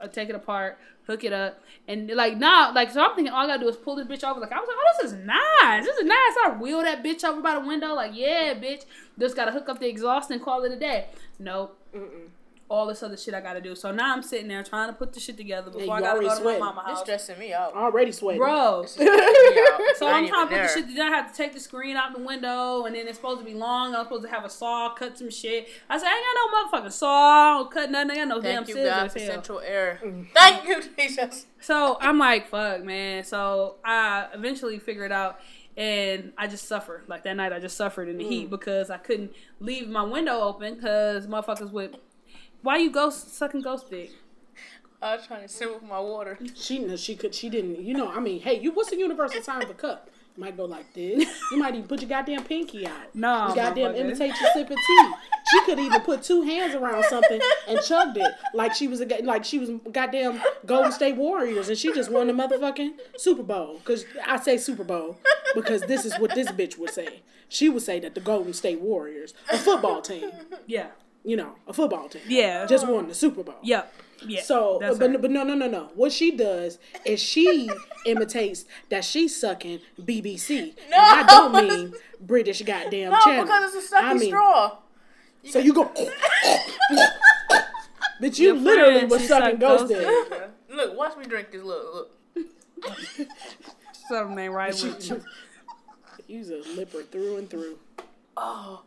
I 0.00 0.06
take 0.06 0.28
it 0.30 0.34
apart, 0.34 0.78
hook 1.06 1.24
it 1.24 1.32
up, 1.32 1.60
and 1.86 2.08
like 2.10 2.36
now, 2.36 2.72
like 2.72 2.90
so 2.90 3.02
I'm 3.04 3.14
thinking 3.14 3.32
all 3.32 3.44
I 3.44 3.46
gotta 3.46 3.60
do 3.62 3.68
is 3.68 3.76
pull 3.76 3.96
this 3.96 4.06
bitch 4.06 4.28
over. 4.28 4.40
Like 4.40 4.52
I 4.52 4.58
was 4.58 4.68
like, 4.68 4.76
oh, 4.78 5.02
this 5.02 5.12
is 5.12 5.18
nice. 5.18 5.84
This 5.84 5.96
is 5.98 6.04
nice. 6.04 6.34
I 6.44 6.56
wheel 6.60 6.80
that 6.82 7.04
bitch 7.04 7.22
over 7.24 7.40
by 7.40 7.54
the 7.54 7.66
window. 7.66 7.94
Like 7.94 8.12
yeah, 8.14 8.54
bitch. 8.54 8.84
Just 9.18 9.36
gotta 9.36 9.52
hook 9.52 9.68
up 9.68 9.78
the 9.78 9.88
exhaust 9.88 10.30
and 10.30 10.42
call 10.42 10.64
it 10.64 10.72
a 10.72 10.76
day. 10.76 11.08
Nope. 11.38 11.76
All 12.70 12.86
this 12.86 13.02
other 13.02 13.16
shit 13.16 13.34
I 13.34 13.40
gotta 13.40 13.60
do. 13.60 13.74
So 13.74 13.90
now 13.90 14.14
I'm 14.14 14.22
sitting 14.22 14.46
there 14.46 14.62
trying 14.62 14.86
to 14.88 14.92
put 14.94 15.12
the 15.12 15.18
shit 15.18 15.36
together 15.36 15.72
before 15.72 15.82
you 15.86 15.90
I 15.92 16.00
gotta 16.00 16.20
already 16.20 16.28
go 16.28 16.34
to 16.36 16.40
my 16.40 16.42
sweating. 16.44 16.62
house. 16.62 16.76
It's 16.78 16.88
house. 16.90 17.00
stressing 17.00 17.38
me 17.40 17.52
out. 17.52 17.74
Already 17.74 18.12
sweating. 18.12 18.40
Bro, 18.40 18.82
It's 18.84 18.96
me 18.98 19.06
so 19.96 20.06
I 20.06 20.12
I'm 20.12 20.24
ain't 20.24 20.28
trying 20.28 20.28
to 20.28 20.28
even 20.28 20.46
put 20.46 20.48
the 20.48 20.54
there. 20.54 20.68
shit. 20.68 20.86
Then 20.96 21.12
I 21.12 21.16
have 21.16 21.32
to 21.32 21.36
take 21.36 21.52
the 21.52 21.58
screen 21.58 21.96
out 21.96 22.14
the 22.16 22.22
window, 22.22 22.84
and 22.84 22.94
then 22.94 23.08
it's 23.08 23.16
supposed 23.18 23.40
to 23.40 23.44
be 23.44 23.54
long. 23.54 23.94
I'm 23.96 24.04
supposed 24.04 24.22
to 24.22 24.28
have 24.30 24.44
a 24.44 24.48
saw, 24.48 24.94
cut 24.94 25.18
some 25.18 25.30
shit. 25.30 25.68
I 25.88 25.98
said, 25.98 26.06
I 26.06 26.14
ain't 26.14 26.72
got 26.72 26.72
no 26.72 26.80
motherfucking 26.88 26.92
saw, 26.92 27.54
I 27.54 27.58
don't 27.58 27.70
cut 27.72 27.90
nothing. 27.90 28.10
I 28.12 28.14
got 28.14 28.28
no 28.28 28.40
Thank 28.40 28.66
damn 28.66 28.76
you, 28.76 28.84
God, 28.84 29.10
scissors. 29.10 29.12
for 29.12 29.18
hell. 29.18 29.28
Central 29.34 29.60
Air. 29.60 30.00
Mm. 30.04 30.26
Thank 30.32 30.68
you, 30.68 30.80
Jesus. 30.98 31.46
So 31.60 31.98
I'm 32.00 32.18
like, 32.18 32.46
fuck, 32.48 32.84
man. 32.84 33.24
So 33.24 33.76
I 33.84 34.28
eventually 34.32 34.78
figured 34.78 35.10
out, 35.10 35.40
and 35.76 36.32
I 36.38 36.46
just 36.46 36.68
suffered. 36.68 37.02
Like 37.08 37.24
that 37.24 37.34
night, 37.36 37.52
I 37.52 37.58
just 37.58 37.76
suffered 37.76 38.08
in 38.08 38.16
the 38.18 38.24
heat 38.28 38.46
Mm. 38.46 38.50
because 38.50 38.90
I 38.90 38.96
couldn't 38.98 39.32
leave 39.58 39.88
my 39.88 40.04
window 40.04 40.40
open 40.40 40.74
because 40.76 41.26
motherfuckers 41.26 41.72
would. 41.72 41.96
Why 42.62 42.76
you 42.78 42.90
ghost 42.90 43.34
sucking 43.36 43.62
ghost 43.62 43.90
dick? 43.90 44.10
I 45.02 45.16
was 45.16 45.26
trying 45.26 45.42
to 45.42 45.48
sip 45.48 45.72
with 45.72 45.82
my 45.82 45.98
water. 46.00 46.38
She 46.54 46.78
kn- 46.84 46.96
she 46.98 47.16
could 47.16 47.34
she 47.34 47.48
didn't 47.48 47.80
you 47.80 47.94
know 47.94 48.10
I 48.10 48.20
mean 48.20 48.40
hey 48.40 48.60
you 48.60 48.70
what's 48.72 48.90
the 48.90 48.96
universal 48.98 49.40
sign 49.42 49.62
of 49.62 49.70
a 49.70 49.74
cup? 49.74 50.10
You 50.36 50.42
might 50.44 50.56
go 50.56 50.66
like 50.66 50.92
this. 50.94 51.26
You 51.50 51.58
might 51.58 51.74
even 51.74 51.88
put 51.88 52.00
your 52.02 52.08
goddamn 52.08 52.44
pinky 52.44 52.86
out. 52.86 52.92
No, 53.14 53.48
you 53.48 53.54
goddamn 53.54 53.92
motherfucker. 53.92 53.96
imitate 53.98 54.40
your 54.40 54.50
sipping 54.52 54.76
tea. 54.76 55.10
She 55.50 55.60
could 55.64 55.78
even 55.80 56.00
put 56.02 56.22
two 56.22 56.42
hands 56.42 56.74
around 56.74 57.04
something 57.06 57.40
and 57.66 57.80
chugged 57.82 58.16
it 58.18 58.30
like 58.54 58.74
she 58.74 58.86
was 58.88 59.00
a 59.00 59.06
like 59.22 59.44
she 59.44 59.58
was 59.58 59.70
goddamn 59.90 60.40
Golden 60.66 60.92
State 60.92 61.16
Warriors 61.16 61.68
and 61.70 61.78
she 61.78 61.92
just 61.94 62.10
won 62.10 62.26
the 62.26 62.32
motherfucking 62.34 62.90
Super 63.16 63.42
Bowl. 63.42 63.80
Cause 63.84 64.04
I 64.26 64.36
say 64.38 64.58
Super 64.58 64.84
Bowl 64.84 65.18
because 65.54 65.80
this 65.82 66.04
is 66.04 66.16
what 66.18 66.34
this 66.34 66.48
bitch 66.52 66.76
would 66.78 66.90
say. 66.90 67.22
She 67.48 67.68
would 67.70 67.82
say 67.82 67.98
that 68.00 68.14
the 68.14 68.20
Golden 68.20 68.52
State 68.52 68.80
Warriors, 68.80 69.32
a 69.50 69.56
football 69.58 70.02
team, 70.02 70.30
Yeah. 70.66 70.88
You 71.24 71.36
know, 71.36 71.54
a 71.66 71.72
football 71.72 72.08
team, 72.08 72.22
Yeah. 72.28 72.66
just 72.66 72.86
won 72.88 73.08
the 73.08 73.14
Super 73.14 73.42
Bowl. 73.42 73.56
Yep. 73.62 73.92
Yeah. 74.26 74.42
So, 74.42 74.82
uh, 74.82 74.94
but, 74.94 75.10
her. 75.12 75.18
but 75.18 75.30
no, 75.30 75.44
no, 75.44 75.54
no, 75.54 75.66
no. 75.68 75.90
What 75.94 76.12
she 76.12 76.30
does 76.30 76.78
is 77.06 77.20
she 77.20 77.70
imitates 78.06 78.64
that 78.90 79.02
she's 79.04 79.38
sucking 79.40 79.80
BBC. 79.98 80.74
No, 80.90 80.96
and 80.96 80.96
I 80.96 81.22
don't 81.26 81.52
mean 81.68 81.94
British 82.20 82.60
goddamn 82.62 83.10
No, 83.12 83.18
channel. 83.20 83.44
because 83.44 83.74
it's 83.74 83.90
a 83.90 83.94
sucky 83.96 84.02
I 84.02 84.14
mean, 84.14 84.28
straw. 84.28 84.76
So 85.44 85.58
you 85.58 85.72
go, 85.72 85.84
but 88.20 88.38
you 88.38 88.48
Your 88.48 88.56
literally 88.56 89.06
was 89.06 89.26
sucking 89.26 89.58
ghost. 89.58 89.90
Look, 90.68 90.96
watch 90.98 91.16
me 91.16 91.24
drink 91.24 91.50
this. 91.50 91.62
Look, 91.62 92.10
look. 92.36 92.46
Something 94.08 94.38
ain't 94.38 94.52
right 94.52 94.74
She- 94.76 94.88
with 94.88 95.08
you. 95.08 95.22
You's 96.26 96.50
a 96.50 96.58
lipper 96.76 97.02
through 97.02 97.38
and 97.38 97.50
through. 97.50 97.78
Oh, 98.36 98.82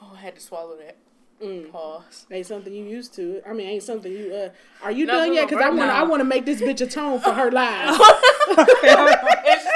oh, 0.00 0.12
I 0.14 0.20
had 0.20 0.36
to 0.36 0.40
swallow 0.40 0.76
that. 0.78 0.96
Mm. 1.42 1.72
Pause. 1.72 2.26
Ain't 2.30 2.46
something 2.46 2.72
you 2.72 2.84
used 2.84 3.14
to. 3.14 3.42
I 3.46 3.52
mean, 3.52 3.68
ain't 3.68 3.82
something 3.82 4.12
you. 4.12 4.32
uh 4.32 4.48
Are 4.82 4.92
you 4.92 5.06
No, 5.06 5.14
done 5.14 5.28
no, 5.28 5.34
yet? 5.34 5.48
Because 5.48 5.64
I 5.64 5.68
want. 5.70 5.80
to. 5.80 5.94
I 5.94 6.02
want 6.04 6.20
to 6.20 6.24
make 6.24 6.44
this 6.44 6.60
bitch 6.60 6.80
atone 6.80 7.18
for 7.20 7.32
her 7.32 7.50
lies. 7.50 7.98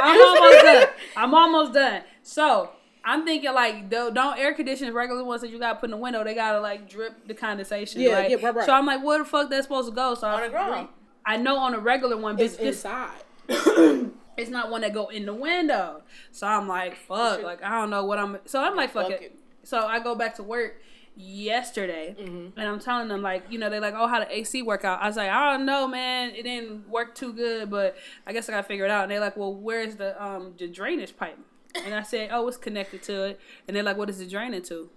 I'm 0.03 0.23
almost 0.23 0.63
done. 0.63 0.89
I'm 1.17 1.35
almost 1.35 1.73
done. 1.73 2.03
So 2.23 2.71
I'm 3.05 3.25
thinking 3.25 3.53
like 3.53 3.89
don't, 3.89 4.15
don't 4.15 4.39
air 4.39 4.55
condition 4.55 4.93
regular 4.95 5.25
ones 5.25 5.43
that 5.43 5.51
you 5.51 5.59
got 5.59 5.75
to 5.75 5.79
put 5.81 5.87
in 5.87 5.91
the 5.93 5.97
window. 5.97 6.23
They 6.25 6.35
gotta 6.35 6.61
like 6.61 6.89
drip 6.89 7.27
the 7.27 7.35
condensation. 7.35 8.01
Yeah, 8.01 8.13
right? 8.15 8.31
yeah, 8.31 8.37
right, 8.45 8.55
right. 8.55 8.67
So 8.67 8.73
I'm 8.73 8.87
like, 8.87 9.03
where 9.03 9.19
the 9.19 9.25
fuck 9.25 9.51
that's 9.51 9.65
supposed 9.65 9.89
to 9.89 9.95
go? 9.95 10.15
So 10.15 10.29
On 10.29 10.41
I, 10.41 10.45
the 10.45 10.51
ground. 10.51 10.89
I 11.25 11.37
know 11.37 11.57
on 11.59 11.75
a 11.75 11.79
regular 11.81 12.17
one, 12.17 12.39
it's 12.39 12.57
this 12.57 12.77
inside. 12.77 13.11
it's 13.49 14.51
not 14.51 14.71
one 14.71 14.83
that 14.83 14.93
go 14.95 15.09
in 15.09 15.27
the 15.27 15.35
window. 15.35 16.03
So 16.31 16.47
I'm 16.47 16.69
like, 16.69 16.97
fuck, 16.97 17.43
like 17.43 17.63
I 17.63 17.81
don't 17.81 17.91
know 17.91 18.05
what 18.05 18.19
I'm. 18.19 18.39
So 18.45 18.63
I'm 18.63 18.77
like, 18.77 18.91
fuck 18.93 19.11
Fuck 19.11 19.21
it. 19.21 19.23
it. 19.23 19.39
So 19.65 19.85
I 19.87 19.99
go 19.99 20.15
back 20.15 20.37
to 20.37 20.45
work 20.45 20.81
yesterday, 21.17 22.15
Mm-hmm. 22.19 22.59
and 22.59 22.69
I'm 22.69 22.79
telling 22.79 23.09
them 23.09 23.23
like, 23.23 23.45
you 23.51 23.59
know, 23.59 23.71
they're 23.71 23.81
like, 23.81 23.95
oh, 23.97 24.07
how 24.07 24.21
the 24.21 24.37
AC 24.37 24.63
work 24.63 24.85
out? 24.85 25.01
I 25.03 25.07
was 25.07 25.17
like, 25.17 25.31
I 25.31 25.53
don't 25.53 25.67
know, 25.67 25.89
man. 25.89 26.31
It 26.35 26.43
didn't 26.45 26.89
work 26.89 27.15
too 27.15 27.33
good, 27.33 27.71
but 27.71 27.97
I 28.27 28.33
guess 28.33 28.49
I 28.49 28.53
gotta 28.53 28.67
figure 28.67 28.85
it 28.85 28.91
out. 28.91 29.03
And 29.05 29.11
they're 29.11 29.21
like, 29.21 29.37
well, 29.37 29.55
where's 29.55 29.97
the 29.97 30.23
um 30.23 30.55
the 30.59 30.69
drainage 30.69 31.17
pipe? 31.17 31.39
And 31.85 31.95
I 31.95 32.03
said, 32.03 32.31
oh, 32.33 32.47
it's 32.49 32.57
connected 32.57 33.03
to 33.05 33.25
it. 33.25 33.41
And 33.67 33.77
they're 33.77 33.83
like, 33.83 33.97
what 33.99 34.09
is 34.09 34.21
it 34.21 34.31
draining 34.31 34.63
to? 34.63 34.89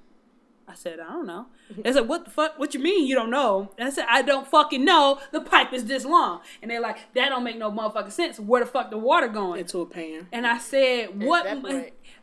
I 0.66 0.76
said, 0.76 1.00
I 1.00 1.08
don't 1.14 1.26
know. 1.26 1.48
They 1.80 1.92
said, 1.92 2.08
what 2.08 2.26
the 2.26 2.32
fuck? 2.32 2.60
What 2.60 2.76
you 2.76 2.80
mean 2.80 3.08
you 3.08 3.16
don't 3.16 3.32
know? 3.32 3.72
And 3.80 3.88
I 3.88 3.92
said, 3.92 4.06
I 4.08 4.22
don't 4.22 4.46
fucking 4.48 4.86
know. 4.86 5.20
The 5.32 5.42
pipe 5.42 5.74
is 5.74 5.86
this 5.86 6.06
long. 6.06 6.42
And 6.62 6.70
they're 6.70 6.80
like, 6.80 7.12
that 7.16 7.30
don't 7.30 7.44
make 7.44 7.58
no 7.58 7.72
motherfucking 7.72 8.12
sense. 8.12 8.40
Where 8.40 8.64
the 8.64 8.70
fuck 8.70 8.92
the 8.92 8.98
water 9.00 9.28
going? 9.28 9.62
Into 9.62 9.80
a 9.82 9.88
pan. 9.88 10.28
And 10.32 10.46
I 10.46 10.60
said, 10.60 11.24
what? 11.24 11.48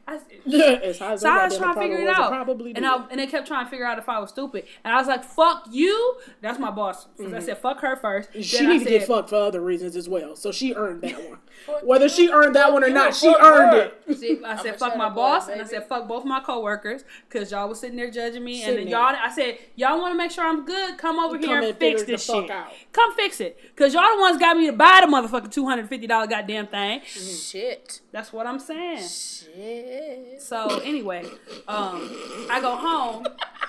Evaporate. 0.09 0.43
I, 0.47 0.85
as 0.85 0.99
high 0.99 1.13
as 1.13 1.21
so 1.21 1.29
I 1.29 1.45
was 1.47 1.59
trying 1.59 1.75
to 1.75 1.81
figure 1.81 1.99
it 1.99 2.09
out. 2.09 2.31
Probably 2.31 2.75
and. 2.75 2.87
I 2.87 3.07
and 3.11 3.21
they 3.21 3.27
kept 3.27 3.47
trying 3.47 3.65
to 3.65 3.71
figure 3.71 3.87
out 3.87 3.99
if 3.99 4.09
I 4.09 4.19
was 4.19 4.31
stupid. 4.31 4.67
And 4.85 4.95
I 4.95 4.99
was 4.99 5.09
like, 5.09 5.25
fuck 5.25 5.67
you. 5.71 6.17
That's 6.41 6.59
my 6.59 6.71
boss. 6.71 7.07
So 7.17 7.35
I 7.35 7.41
said, 7.41 7.59
fuck 7.59 7.81
her 7.81 7.97
first. 7.97 8.31
Mm-hmm. 8.31 8.41
She 8.43 8.67
needs 8.67 8.85
to 8.85 8.91
get 8.91 9.07
fucked 9.07 9.31
for 9.31 9.37
other 9.37 9.61
reasons 9.61 9.97
as 9.97 10.09
well. 10.09 10.37
So 10.37 10.53
she 10.53 10.75
earned 10.75 11.03
that 11.03 11.17
one. 11.29 11.39
Whether 11.83 12.09
she 12.09 12.31
earned 12.31 12.55
that 12.55 12.73
one 12.73 12.85
or 12.85 12.91
not, 12.91 13.15
she 13.15 13.29
earned 13.29 13.73
her. 13.73 13.93
it. 14.07 14.19
See, 14.19 14.41
I 14.45 14.63
said, 14.63 14.79
fuck 14.79 14.97
my 14.97 15.05
China 15.05 15.15
boy, 15.15 15.21
boss, 15.23 15.49
and 15.49 15.61
I 15.61 15.65
said, 15.65 15.89
fuck 15.89 16.07
both 16.07 16.25
my 16.25 16.41
coworkers, 16.41 17.05
because 17.29 17.51
y'all 17.51 17.69
was 17.69 17.81
sitting 17.81 17.97
there 17.97 18.11
judging 18.11 18.45
me, 18.45 18.63
and 18.63 18.77
then 18.77 18.89
y'all. 18.89 19.15
I 19.17 19.31
said, 19.35 19.59
y'all 19.75 19.99
want 20.01 20.13
to 20.13 20.19
make 20.19 20.31
sure 20.31 20.45
I'm 20.45 20.65
good, 20.65 20.99
come 20.99 21.19
over 21.19 21.39
Come 21.39 21.49
here 21.49 21.57
and 21.59 21.67
and 21.67 21.77
fix 21.79 22.05
this 22.05 22.27
shit. 22.27 22.51
out. 22.51 22.73
Come 22.93 23.15
fix 23.17 23.41
it, 23.41 23.59
because 23.75 23.95
y'all 23.95 24.05
the 24.15 24.21
ones 24.21 24.39
got 24.39 24.57
me 24.57 24.67
to 24.67 24.73
buy 24.73 25.03
the 25.05 25.11
motherfucking 25.11 25.53
$250 25.53 26.09
goddamn 26.31 26.67
thing. 26.69 27.01
Shit. 27.05 28.01
That's 28.13 28.33
what 28.33 28.47
I'm 28.47 28.61
saying. 28.61 29.07
Shit. 29.09 29.96
So 30.39 30.81
anyway, 30.85 31.25
um, 31.69 32.11
I 32.51 32.59
go 32.61 32.77
home. 32.77 33.27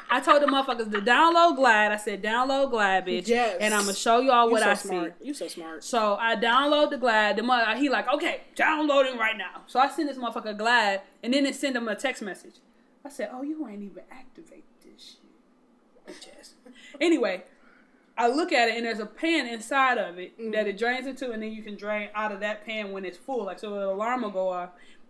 I 0.10 0.22
told 0.22 0.42
the 0.42 0.46
motherfuckers 0.48 0.90
to 0.92 1.02
download 1.02 1.58
Glide. 1.58 1.92
I 1.92 1.98
said, 1.98 2.24
download 2.24 2.70
Glide, 2.72 3.06
bitch. 3.06 3.28
Yes. 3.28 3.58
And 3.60 3.74
I'm 3.74 3.82
gonna 3.82 3.94
show 3.94 4.20
y'all 4.22 4.50
what 4.50 4.62
so 4.64 4.70
I 4.70 4.74
smart. 4.76 5.16
see. 5.20 5.28
You 5.28 5.34
so 5.34 5.48
smart. 5.50 5.84
So 5.84 6.16
I 6.20 6.36
download 6.38 6.92
the 6.92 6.98
Glide. 6.98 7.36
The 7.36 7.44
mother, 7.44 7.76
he 7.78 7.90
like, 7.90 8.08
okay, 8.14 8.42
downloading 8.56 9.18
right 9.18 9.38
now. 9.38 9.64
So 9.68 9.80
I 9.80 9.90
send 9.90 10.08
this 10.08 10.18
motherfucker 10.18 10.58
Glide, 10.58 11.02
and 11.24 11.34
then 11.34 11.46
it 11.46 11.56
send 11.56 11.76
him 11.76 11.88
a 11.90 11.96
text 11.96 12.22
message. 12.22 12.56
I 13.04 13.10
said, 13.10 13.30
oh, 13.34 13.42
you 13.42 13.68
ain't 13.68 13.84
even 13.84 14.04
activate 14.12 14.64
this 14.84 15.18
shit. 16.08 16.16
Bitch. 16.22 16.74
Anyway, 17.02 17.44
I 18.18 18.28
look 18.30 18.52
at 18.54 18.70
it, 18.70 18.76
and 18.78 18.86
there's 18.86 19.00
a 19.00 19.06
pan 19.06 19.46
inside 19.48 19.98
of 19.98 20.18
it 20.18 20.38
Mm-hmm. 20.40 20.52
that 20.52 20.68
it 20.68 20.78
drains 20.78 21.06
into, 21.06 21.32
and 21.32 21.44
then 21.44 21.52
you 21.52 21.62
can 21.62 21.76
drain 21.76 22.10
out 22.16 22.32
of 22.32 22.40
that 22.40 22.66
pan 22.66 22.92
when 22.92 23.04
it's 23.04 23.18
full. 23.18 23.46
Like 23.46 23.60
so, 23.60 23.72
the 23.72 23.88
alarm 23.90 24.22
will 24.22 24.30
go 24.30 24.50
off 24.50 24.70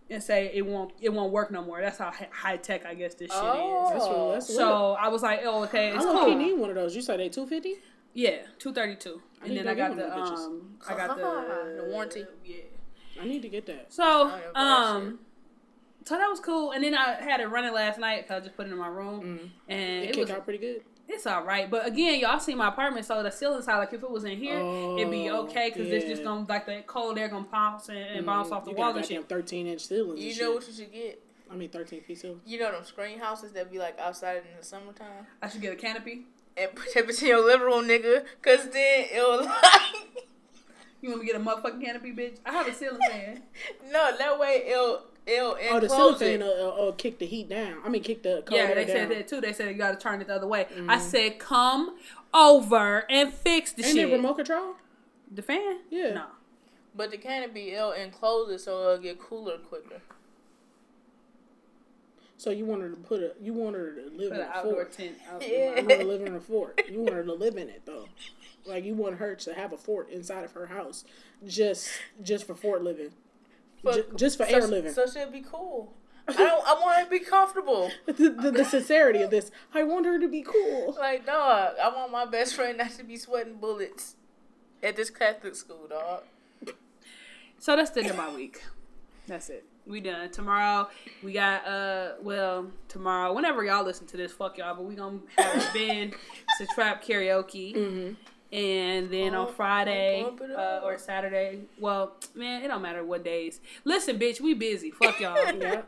and 0.10 0.22
say 0.24 0.52
it 0.54 0.66
won't 0.66 0.94
it 1.02 1.10
won't 1.10 1.32
work 1.32 1.52
no 1.52 1.62
more. 1.64 1.82
That's 1.82 1.98
how 1.98 2.12
high 2.32 2.58
tech 2.58 2.86
I 2.86 2.94
guess 2.94 3.14
this 3.16 3.30
shit 3.32 3.40
Oh. 3.42 3.90
That's 3.92 4.04
is. 4.04 4.10
what. 4.10 4.34
That's 4.34 4.56
So 4.56 4.94
I 4.94 5.08
was 5.10 5.22
like, 5.24 5.42
oh, 5.44 5.64
okay, 5.66 5.92
I 5.92 5.96
it's 5.96 6.06
low 6.06 6.26
cool. 6.26 6.36
need 6.36 6.54
one 6.54 6.70
of 6.70 6.76
those. 6.76 6.96
You 6.96 7.02
said 7.02 7.20
they 7.20 7.30
two 7.30 7.46
fifty. 7.48 7.76
Yeah, 8.14 8.38
two 8.58 8.74
thirty 8.74 8.96
two, 8.96 9.22
and 9.44 9.56
then 9.56 9.68
I 9.68 9.76
got 9.76 9.96
the 9.96 10.06
of 10.06 10.10
them 10.12 10.20
bitches. 10.20 10.46
um, 10.46 10.78
I 10.88 10.96
got 10.96 11.18
the 11.18 11.24
The 11.84 11.90
warranty. 11.92 12.26
Yeah. 12.44 12.56
I 13.22 13.26
need 13.26 13.42
to 13.44 13.50
get 13.50 13.66
that. 13.68 13.92
So 13.94 14.28
yeah, 14.28 14.40
that 14.54 14.60
um, 14.60 15.20
so 16.06 16.18
that 16.18 16.28
was 16.28 16.40
cool, 16.40 16.72
and 16.72 16.84
then 16.84 16.96
I 16.96 17.16
had 17.22 17.42
it 17.42 17.48
running 17.48 17.74
last 17.74 18.00
night 18.00 18.24
because 18.24 18.42
I 18.42 18.46
just 18.46 18.56
put 18.58 18.66
it 18.68 18.72
in 18.72 18.78
my 18.78 18.88
room, 18.88 19.22
Mm. 19.22 19.50
and 19.68 19.80
It, 20.04 20.10
it 20.10 20.14
kicked 20.14 20.18
was 20.20 20.30
out 20.32 20.44
pretty 20.46 20.60
good. 20.60 20.82
It's 21.08 21.26
all 21.26 21.44
right. 21.44 21.70
But 21.70 21.88
again, 21.88 22.20
y'all 22.20 22.40
see 22.40 22.56
my 22.56 22.68
apartment, 22.68 23.06
so 23.06 23.24
the 23.24 23.32
ceiling's 23.32 23.66
high. 23.66 23.78
Like 23.78 23.94
if 23.94 24.04
it 24.04 24.10
was 24.10 24.24
in 24.24 24.38
here, 24.38 24.58
it'd 24.58 25.12
be 25.12 25.30
Oh, 25.30 25.44
okay 25.44 25.72
because 25.74 25.92
it's 25.92 26.06
just 26.06 26.24
gonna 26.24 26.46
like 26.48 26.66
the 26.66 26.84
cold 26.86 27.18
air 27.18 27.28
gonna 27.28 27.46
bounce 27.52 27.90
and, 27.90 27.98
and 27.98 28.18
mm-hmm. 28.18 28.26
bounce 28.26 28.52
off 28.52 28.66
the 28.66 28.72
walls 28.72 28.94
got 28.94 28.98
and 28.98 29.04
goddamn 29.04 29.22
shit. 29.22 29.30
thirteen 29.30 29.68
inch 29.68 29.86
ceilings. 29.88 30.20
You 30.20 30.30
know 30.32 30.36
shit. 30.36 30.54
what 30.54 30.68
you 30.68 30.74
should 30.74 30.94
get? 30.94 31.24
I 31.52 31.56
mean 31.56 31.70
thirteen 31.70 32.02
feet 32.02 32.20
ceiling. 32.20 32.42
You 32.46 32.60
know 32.60 32.72
them 32.72 32.84
screen 32.84 33.20
houses 33.20 33.52
that 33.54 33.72
be 33.72 33.80
like 33.80 33.98
outside 34.00 34.38
in 34.38 34.58
the 34.60 34.66
summertime? 34.66 35.28
I 35.42 35.50
should 35.50 35.62
get 35.62 35.74
a 35.74 35.78
canopy. 35.78 36.26
And 36.56 36.74
put 36.74 36.94
that 36.94 37.08
bitch 37.08 37.22
in 37.22 37.28
your 37.28 37.46
living 37.46 37.68
room, 37.68 37.88
nigga. 37.88 38.26
Cause 38.42 38.70
then 38.70 39.06
it'll 39.14 39.44
like 39.46 40.28
You 41.02 41.10
want 41.10 41.22
me 41.22 41.28
to 41.28 41.34
get 41.34 41.42
a 41.42 41.46
motherfucking 41.46 41.84
canopy, 41.84 42.12
bitch? 42.12 42.38
I 42.46 42.52
have 42.52 42.68
a 42.68 42.74
ceiling 42.74 43.00
fan. 43.10 43.44
No, 43.92 44.18
that 44.18 44.40
way 44.40 44.64
it'll 44.68 45.04
it'll 45.28 45.58
Oh, 45.72 45.80
the 45.80 45.90
ceiling 45.90 46.14
enclose 46.14 46.22
it. 46.22 46.40
will 46.40 46.72
uh, 46.72 46.90
uh, 46.90 46.92
kick 46.94 47.20
the 47.20 47.26
heat 47.26 47.50
down. 47.50 47.78
I 47.86 47.90
mean, 47.90 48.02
kick 48.04 48.24
the 48.24 48.44
cold 48.46 48.60
Yeah, 48.60 48.74
they 48.74 48.86
down. 48.86 48.96
said 48.96 49.10
that 49.10 49.28
too. 49.28 49.42
They 49.42 49.54
said 49.54 49.68
you 49.70 49.74
got 49.76 49.92
to 49.92 49.98
turn 49.98 50.22
it 50.22 50.28
the 50.28 50.36
other 50.36 50.48
way. 50.48 50.68
I 50.88 51.00
said, 51.00 51.38
come 51.40 51.98
over 52.34 53.06
and 53.10 53.34
fix 53.34 53.72
the 53.74 53.84
Ain't 53.86 53.96
shit. 53.96 54.10
it 54.10 54.14
remote 54.14 54.36
control? 54.36 54.76
The 55.32 55.42
fan? 55.42 55.80
Yeah. 55.90 56.14
No. 56.14 56.26
But 56.96 57.12
the 57.12 57.18
canopy 57.18 57.72
it'll 57.74 57.92
enclose 57.92 58.50
it 58.52 58.60
so 58.60 58.82
it'll 58.82 58.98
get 59.04 59.20
cooler 59.20 59.58
quicker. 59.58 60.02
So 62.40 62.52
you 62.52 62.66
want 62.66 62.82
her 62.84 62.90
to 62.90 62.96
put 62.96 63.22
a, 63.22 63.32
you 63.42 63.54
want 63.54 63.76
her 63.76 63.94
to 63.96 64.02
live 64.16 64.30
Put 64.32 64.40
in 64.40 64.46
an 64.46 64.52
a 64.54 64.58
outdoor 64.58 64.74
fort. 64.74 64.92
tent 64.94 65.16
out 65.32 65.42
Yeah. 65.48 65.80
You 65.80 65.82
my 65.82 65.82
want 65.82 65.92
her 65.92 65.98
to 66.00 66.06
live 66.06 66.22
in 66.22 66.36
a 66.36 66.40
fort. 66.40 66.82
You 66.90 67.00
want 67.02 67.14
her 67.16 67.24
to 67.24 67.34
live 67.34 67.58
in 67.58 67.70
it 67.70 67.82
though. 67.86 68.06
Like 68.66 68.84
you 68.84 68.94
want 68.94 69.18
her 69.18 69.34
to 69.36 69.54
have 69.54 69.74
a 69.74 69.78
fort 69.78 70.10
inside 70.10 70.44
of 70.44 70.52
her 70.52 70.68
house, 70.68 71.04
just 71.46 71.90
just 72.22 72.46
for 72.46 72.54
fort 72.54 72.84
living, 72.84 73.12
But- 73.84 73.96
Ju- 73.96 74.16
just 74.18 74.38
for 74.38 74.46
so, 74.46 74.56
air 74.56 74.68
living. 74.68 74.92
So 74.94 75.06
she'll 75.08 75.30
be 75.32 75.42
cool. 75.42 75.94
I 76.30 76.34
don't. 76.34 76.68
I 76.68 76.74
want 76.74 76.98
her 76.98 77.04
to 77.06 77.10
be 77.10 77.20
comfortable. 77.20 77.90
the, 78.06 78.12
the, 78.30 78.52
the 78.52 78.66
sincerity 78.66 79.22
of 79.22 79.30
this. 79.32 79.50
I 79.74 79.84
want 79.84 80.06
her 80.06 80.20
to 80.20 80.28
be 80.28 80.42
cool. 80.42 80.94
Like, 81.00 81.26
dog, 81.26 81.76
I 81.82 81.88
want 81.88 82.12
my 82.12 82.26
best 82.26 82.54
friend 82.56 82.78
not 82.78 82.92
to 82.98 83.04
be 83.06 83.16
sweating 83.16 83.56
bullets. 83.56 84.16
at 84.84 84.98
this 84.98 85.10
Catholic 85.10 85.56
school, 85.56 85.88
dog. 85.90 86.24
So 87.60 87.76
that's 87.76 87.92
the 87.92 88.02
end 88.02 88.10
of 88.12 88.18
my 88.18 88.34
week. 88.36 88.62
That's 89.26 89.50
it. 89.50 89.66
We 89.86 90.02
done. 90.02 90.30
Tomorrow 90.32 90.90
we 91.24 91.32
got 91.32 91.66
uh 91.66 92.12
well, 92.22 92.68
tomorrow, 92.90 93.32
whenever 93.34 93.64
y'all 93.64 93.86
listen 93.86 94.06
to 94.08 94.18
this, 94.18 94.34
fuck 94.34 94.58
y'all, 94.58 94.76
but 94.76 94.84
we 94.84 94.96
gonna 94.96 95.20
have 95.38 95.56
a 95.56 95.74
band 95.74 96.14
to 96.58 96.66
trap 96.76 97.04
karaoke. 97.04 98.16
And 98.52 99.10
then 99.12 99.36
on 99.36 99.48
Oh, 99.48 99.52
Friday 99.52 100.24
uh, 100.56 100.80
or 100.84 100.98
Saturday, 100.98 101.62
well, 101.80 102.14
man, 102.34 102.64
it 102.64 102.70
don't 102.70 102.82
matter 102.82 103.04
what 103.04 103.24
days. 103.24 103.60
Listen, 103.84 104.18
bitch, 104.18 104.40
we 104.40 104.54
busy. 104.54 104.90
Fuck 104.92 105.20
y'all. 105.20 105.36
Yeah, 105.60 105.82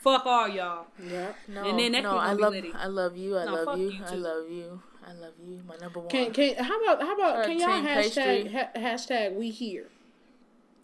Fuck 0.00 0.26
all 0.26 0.48
y'all. 0.48 0.86
yeah. 1.02 1.32
No, 1.48 1.64
And 1.64 1.78
then 1.78 1.92
next 1.92 2.02
no, 2.02 2.18
I 2.18 2.32
love, 2.32 2.52
litty. 2.52 2.72
I 2.74 2.86
love 2.86 3.16
you. 3.16 3.38
I 3.38 3.44
No, 3.46 3.54
love 3.62 3.78
you. 3.78 3.90
you 3.90 4.04
I 4.04 4.14
love 4.14 4.50
you. 4.50 4.82
I 5.06 5.12
love 5.14 5.32
you. 5.46 5.62
My 5.66 5.76
number 5.76 6.00
one. 6.00 6.08
Can 6.10 6.32
can 6.32 6.56
how 6.62 6.82
about 6.82 7.00
how 7.00 7.14
about 7.14 7.44
can 7.46 7.58
y'all 7.58 7.68
hashtag 7.80 8.50
ha- 8.52 8.70
hashtag 8.76 9.34
we 9.34 9.50
here? 9.50 9.86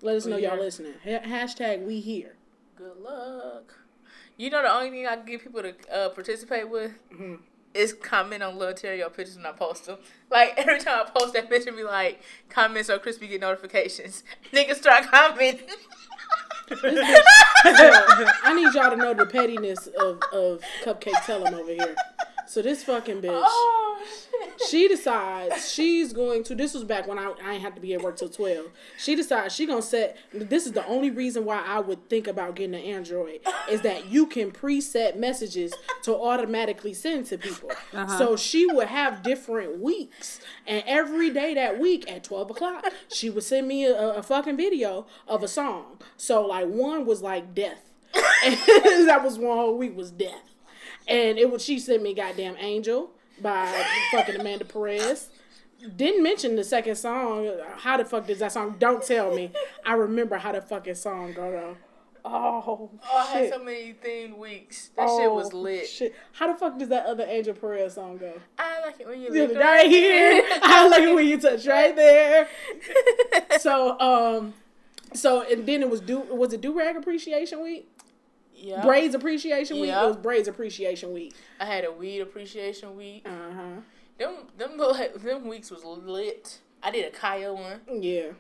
Let 0.03 0.17
us 0.17 0.27
know 0.27 0.37
We 0.37 0.45
y'all 0.45 0.57
listening. 0.59 0.95
Ha- 1.05 1.21
hashtag 1.27 1.85
we 1.85 2.01
here. 2.01 2.35
Good 2.77 2.97
luck. 2.99 3.75
You 4.39 4.49
know 4.49 4.63
the 4.63 4.73
only 4.73 4.91
thing 4.91 5.07
I 5.07 5.17
can 5.17 5.27
get 5.27 5.43
people 5.43 5.63
to 5.63 5.75
uh, 5.93 6.09
participate 6.11 6.69
with 6.71 6.93
is 7.75 7.93
comment 7.93 8.43
on 8.43 8.59
Lil 8.59 8.73
Terio 8.73 9.13
pictures 9.13 9.37
when 9.37 9.47
I 9.47 9.53
post 9.53 9.87
them. 9.87 9.99
Like 10.31 10.55
every 10.57 10.79
time 10.81 11.07
I 11.07 11.11
post 11.11 11.35
that 11.35 11.49
picture, 11.49 11.73
be 11.73 11.85
like 11.85 12.21
comments 12.49 12.89
so 12.89 12.99
Chrispy 12.99 13.29
get 13.29 13.41
notifications. 13.41 14.25
Niggas 14.53 14.77
start 14.77 15.07
commenting. 15.11 15.67
I 16.83 18.53
need 18.55 18.73
y'all 18.75 18.91
to 18.91 18.97
know 18.97 19.15
the 19.15 19.27
pettiness 19.27 19.89
of 19.89 20.21
of 20.33 20.61
Cupcake 20.85 21.25
Tell 21.27 21.47
'em 21.47 21.55
over 21.55 21.73
here. 21.73 21.95
So 22.51 22.63
this 22.63 22.83
fucking 22.83 23.23
bitch. 23.23 23.31
oh 23.33 24.03
shit. 24.03 24.69
she 24.69 24.89
decides 24.89 25.73
she's 25.73 26.13
going 26.13 26.43
to 26.43 26.57
this 26.57 26.75
was 26.75 26.83
back 26.83 27.07
when 27.07 27.17
I, 27.17 27.33
I 27.45 27.53
ain't 27.53 27.63
have 27.63 27.77
to 27.77 27.81
be 27.81 27.95
at 27.95 28.03
work 28.03 28.17
till 28.17 28.29
12 28.29 28.67
she 28.99 29.15
decides 29.15 29.55
she 29.55 29.67
gonna 29.67 29.81
set 29.81 30.17
this 30.33 30.67
is 30.67 30.73
the 30.73 30.85
only 30.87 31.11
reason 31.11 31.45
why 31.45 31.63
i 31.65 31.79
would 31.79 32.09
think 32.09 32.27
about 32.27 32.57
getting 32.57 32.75
an 32.75 32.81
android 32.81 33.39
is 33.71 33.83
that 33.83 34.07
you 34.07 34.27
can 34.27 34.51
preset 34.51 35.17
messages 35.17 35.73
to 36.03 36.13
automatically 36.17 36.93
send 36.93 37.27
to 37.27 37.39
people. 37.39 37.71
Uh-huh. 37.93 38.19
So 38.19 38.37
she 38.37 38.67
would 38.67 38.89
have 38.89 39.23
different 39.23 39.79
weeks 39.79 40.41
and 40.67 40.83
every 40.89 41.31
day 41.31 41.55
that 41.55 41.79
week 41.79 42.11
at 42.11 42.25
12 42.25 42.51
o'clock 42.51 42.85
she 43.13 43.31
would 43.31 43.45
send 43.45 43.69
me 43.69 43.85
a, 43.85 44.15
a 44.15 44.23
fucking 44.25 44.57
video 44.57 45.07
of 45.29 45.45
a 45.45 45.49
song. 45.49 45.99
So 46.17 46.45
like 46.47 46.67
one 46.67 47.07
was 47.07 47.23
like 47.23 47.55
death. 47.55 47.93
And 48.45 48.57
that 49.09 49.23
was 49.23 49.39
one 49.39 49.57
whole 49.57 49.79
week 49.79 49.97
was 49.97 50.11
death 50.11 50.50
and 51.09 51.39
it 51.39 51.51
was 51.51 51.65
she 51.65 51.79
sent 51.79 52.03
me 52.03 52.15
goddamn 52.15 52.57
Angel 52.59 53.11
by 53.41 53.85
fucking 54.13 54.37
Amanda 54.41 54.65
Perez. 54.65 55.29
Didn't 55.97 56.23
mention 56.23 56.57
the 56.57 56.65
second 56.65 56.97
song. 56.97 57.51
How 57.79 57.97
the 57.97 58.05
fuck 58.05 58.27
does 58.27 58.39
that 58.41 58.53
song? 58.53 58.77
Don't 58.79 59.03
tell 59.03 59.35
me. 59.35 59.51
I 59.85 59.95
remember 59.95 60.37
how 60.37 60.53
the 60.53 60.61
fucking 60.61 60.95
song 60.97 61.33
go 61.33 61.51
though. 61.51 61.77
Oh, 62.23 62.91
Oh, 63.03 63.17
I 63.17 63.25
had 63.39 63.51
so 63.55 63.65
many 63.65 63.95
themed 63.95 64.37
weeks. 64.37 64.91
That 64.95 65.09
shit 65.09 65.31
was 65.31 65.55
Oh, 65.55 65.59
lit. 65.59 65.89
Shit. 65.89 66.15
How 66.33 66.53
the 66.53 66.59
fuck 66.59 66.79
does 66.79 66.91
that 66.91 67.07
other 67.07 67.25
Angel 67.27 67.55
Perez 67.55 67.95
song 67.95 68.19
go? 68.19 68.35
I 68.59 68.83
like 68.83 69.01
it 69.01 69.09
when 69.09 69.23
you 69.23 69.35
Yeah, 69.35 69.45
look 69.47 69.57
right 69.57 69.89
here. 69.89 70.45
I 70.63 70.87
like 70.89 71.01
it 71.01 71.15
when 71.15 71.27
you 71.27 71.41
touch 71.41 71.67
right 71.67 71.97
there. 71.97 72.47
So 73.59 73.99
um, 74.01 74.55
so 75.13 75.43
and 75.43 75.67
then 75.67 75.83
it 75.83 75.91
was 75.91 76.01
do 76.01 76.21
was 76.21 76.53
it 76.53 76.61
do 76.61 76.73
rag 76.79 76.97
appreciation 76.97 77.63
week? 77.63 77.90
Yeah. 78.61 78.83
Braids 78.85 79.15
appreciation 79.15 79.81
week. 79.81 79.89
Yeah. 79.89 80.05
It 80.05 80.09
was 80.09 80.17
braids 80.17 80.49
appreciation 80.49 81.13
week. 81.13 81.35
I 81.59 81.65
had 81.65 81.85
a 81.85 81.93
weed 81.93 82.21
appreciation 82.21 82.97
week. 82.97 83.27
Uh 83.27 83.31
huh. 83.55 83.63
Them 84.19 84.35
them 84.59 84.71
little- 84.79 85.19
them 85.19 85.49
weeks 85.49 85.71
was 85.71 85.83
lit. 85.85 86.61
I 86.83 86.91
did 86.91 87.07
a 87.07 87.11
Kaya 87.17 87.53
one. 87.53 87.81
Yeah. 88.01 88.33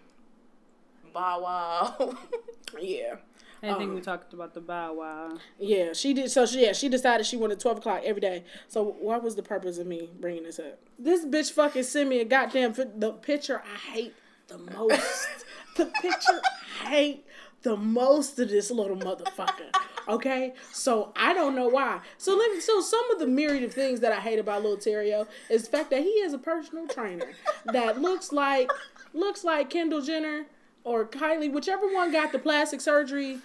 Bow 1.12 1.40
wow. 1.42 2.16
Yeah. 2.80 3.16
I 3.62 3.74
think 3.74 3.90
Um, 3.90 3.94
we 3.96 4.00
talked 4.00 4.32
about 4.32 4.54
the 4.54 4.60
Bow 4.60 4.94
Wow. 4.94 5.36
Yeah, 5.58 5.92
she 5.92 6.14
did. 6.14 6.30
So 6.30 6.46
she, 6.46 6.62
yeah, 6.62 6.72
she 6.72 6.88
decided 6.88 7.26
she 7.26 7.36
wanted 7.36 7.60
twelve 7.60 7.76
o'clock 7.78 8.00
every 8.04 8.20
day. 8.20 8.44
So 8.68 8.82
what 9.00 9.22
was 9.22 9.34
the 9.36 9.42
purpose 9.42 9.76
of 9.76 9.86
me 9.86 10.08
bringing 10.18 10.44
this 10.44 10.58
up? 10.58 10.78
This 10.98 11.26
bitch 11.26 11.50
fucking 11.52 11.82
sent 11.82 12.08
me 12.08 12.20
a 12.20 12.24
goddamn 12.24 12.72
fi- 12.72 12.86
the 12.96 13.12
picture 13.12 13.60
I 13.60 13.76
hate 13.92 14.14
the 14.48 14.56
most. 14.76 15.28
the 15.76 15.86
picture 16.00 16.40
I 16.84 16.88
hate 16.88 17.26
the 17.62 17.76
most 17.76 18.38
of 18.38 18.48
this 18.48 18.70
little 18.70 18.96
motherfucker. 18.96 19.70
Okay, 20.08 20.54
so 20.72 21.12
I 21.16 21.32
don't 21.34 21.54
know 21.54 21.68
why. 21.68 22.00
So 22.18 22.36
let 22.36 22.50
me. 22.52 22.60
So 22.60 22.80
some 22.80 23.10
of 23.10 23.18
the 23.18 23.26
myriad 23.26 23.62
of 23.62 23.72
things 23.72 24.00
that 24.00 24.12
I 24.12 24.20
hate 24.20 24.38
about 24.38 24.62
Lil 24.62 24.76
Terio 24.76 25.26
is 25.48 25.64
the 25.64 25.70
fact 25.76 25.90
that 25.90 26.02
he 26.02 26.08
is 26.08 26.32
a 26.32 26.38
personal 26.38 26.86
trainer 26.86 27.32
that 27.66 28.00
looks 28.00 28.32
like 28.32 28.70
looks 29.12 29.44
like 29.44 29.70
Kendall 29.70 30.02
Jenner 30.02 30.46
or 30.84 31.04
Kylie, 31.04 31.52
whichever 31.52 31.86
one 31.92 32.10
got 32.10 32.32
the 32.32 32.38
plastic 32.38 32.80
surgery, 32.80 33.38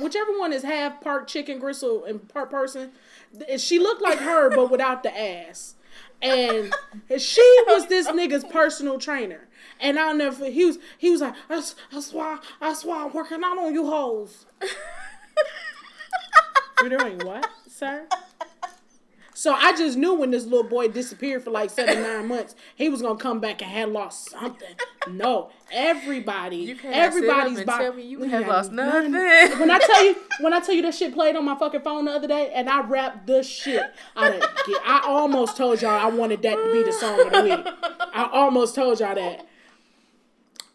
whichever 0.00 0.38
one 0.38 0.52
is 0.52 0.62
half 0.62 1.00
part 1.00 1.26
chicken 1.26 1.58
gristle 1.58 2.04
and 2.04 2.28
part 2.28 2.50
person, 2.50 2.92
she 3.56 3.78
looked 3.78 4.02
like 4.02 4.18
her 4.18 4.50
but 4.50 4.70
without 4.70 5.02
the 5.02 5.18
ass. 5.18 5.74
And 6.20 6.72
she 7.18 7.62
was 7.66 7.86
this 7.88 8.06
nigga's 8.08 8.44
personal 8.44 8.98
trainer. 8.98 9.48
And 9.80 9.98
I'll 9.98 10.14
never 10.14 10.44
he 10.46 10.64
was 10.64 10.78
he 10.98 11.10
was 11.10 11.20
like, 11.20 11.34
that's, 11.48 11.74
that's 11.90 12.12
why 12.12 12.38
that's 12.60 12.84
why 12.84 13.04
I'm 13.04 13.12
working 13.12 13.42
out 13.42 13.58
on 13.58 13.74
you 13.74 13.86
hoes. 13.86 14.46
You're 16.82 16.98
doing 16.98 17.18
what, 17.26 17.48
sir? 17.68 18.06
So 19.34 19.54
I 19.54 19.72
just 19.76 19.96
knew 19.96 20.14
when 20.14 20.30
this 20.30 20.44
little 20.44 20.62
boy 20.68 20.88
disappeared 20.88 21.42
for 21.42 21.50
like 21.50 21.70
seven, 21.70 22.02
nine 22.02 22.28
months, 22.28 22.54
he 22.76 22.88
was 22.88 23.00
gonna 23.02 23.18
come 23.18 23.40
back 23.40 23.62
and 23.62 23.70
had 23.70 23.88
lost 23.88 24.30
something. 24.30 24.68
No, 25.08 25.50
everybody, 25.72 26.56
You 26.58 26.76
everybody's 26.84 27.58
sit 27.58 27.66
bo- 27.66 27.78
tell 27.78 27.92
me 27.94 28.02
you 28.02 28.20
We 28.20 28.28
have 28.28 28.42
had 28.44 28.52
lost 28.52 28.72
none. 28.72 29.10
nothing. 29.10 29.58
When 29.58 29.70
I 29.70 29.78
tell 29.78 30.04
you, 30.04 30.16
when 30.40 30.52
I 30.52 30.60
tell 30.60 30.74
you 30.74 30.82
that 30.82 30.94
shit 30.94 31.14
played 31.14 31.34
on 31.34 31.44
my 31.44 31.56
fucking 31.56 31.80
phone 31.80 32.04
the 32.04 32.12
other 32.12 32.28
day, 32.28 32.52
and 32.54 32.68
I 32.68 32.82
rapped 32.82 33.26
the 33.26 33.42
shit 33.42 33.82
out 34.16 34.34
of 34.34 34.42
it. 34.42 34.44
I 34.84 35.02
almost 35.06 35.56
told 35.56 35.80
y'all 35.82 35.90
I 35.98 36.06
wanted 36.14 36.42
that 36.42 36.56
to 36.56 36.72
be 36.72 36.82
the 36.82 36.92
song 36.92 37.20
of 37.26 37.32
the 37.32 37.42
week. 37.42 37.66
I 38.14 38.28
almost 38.32 38.74
told 38.74 39.00
y'all 39.00 39.14
that. 39.14 39.46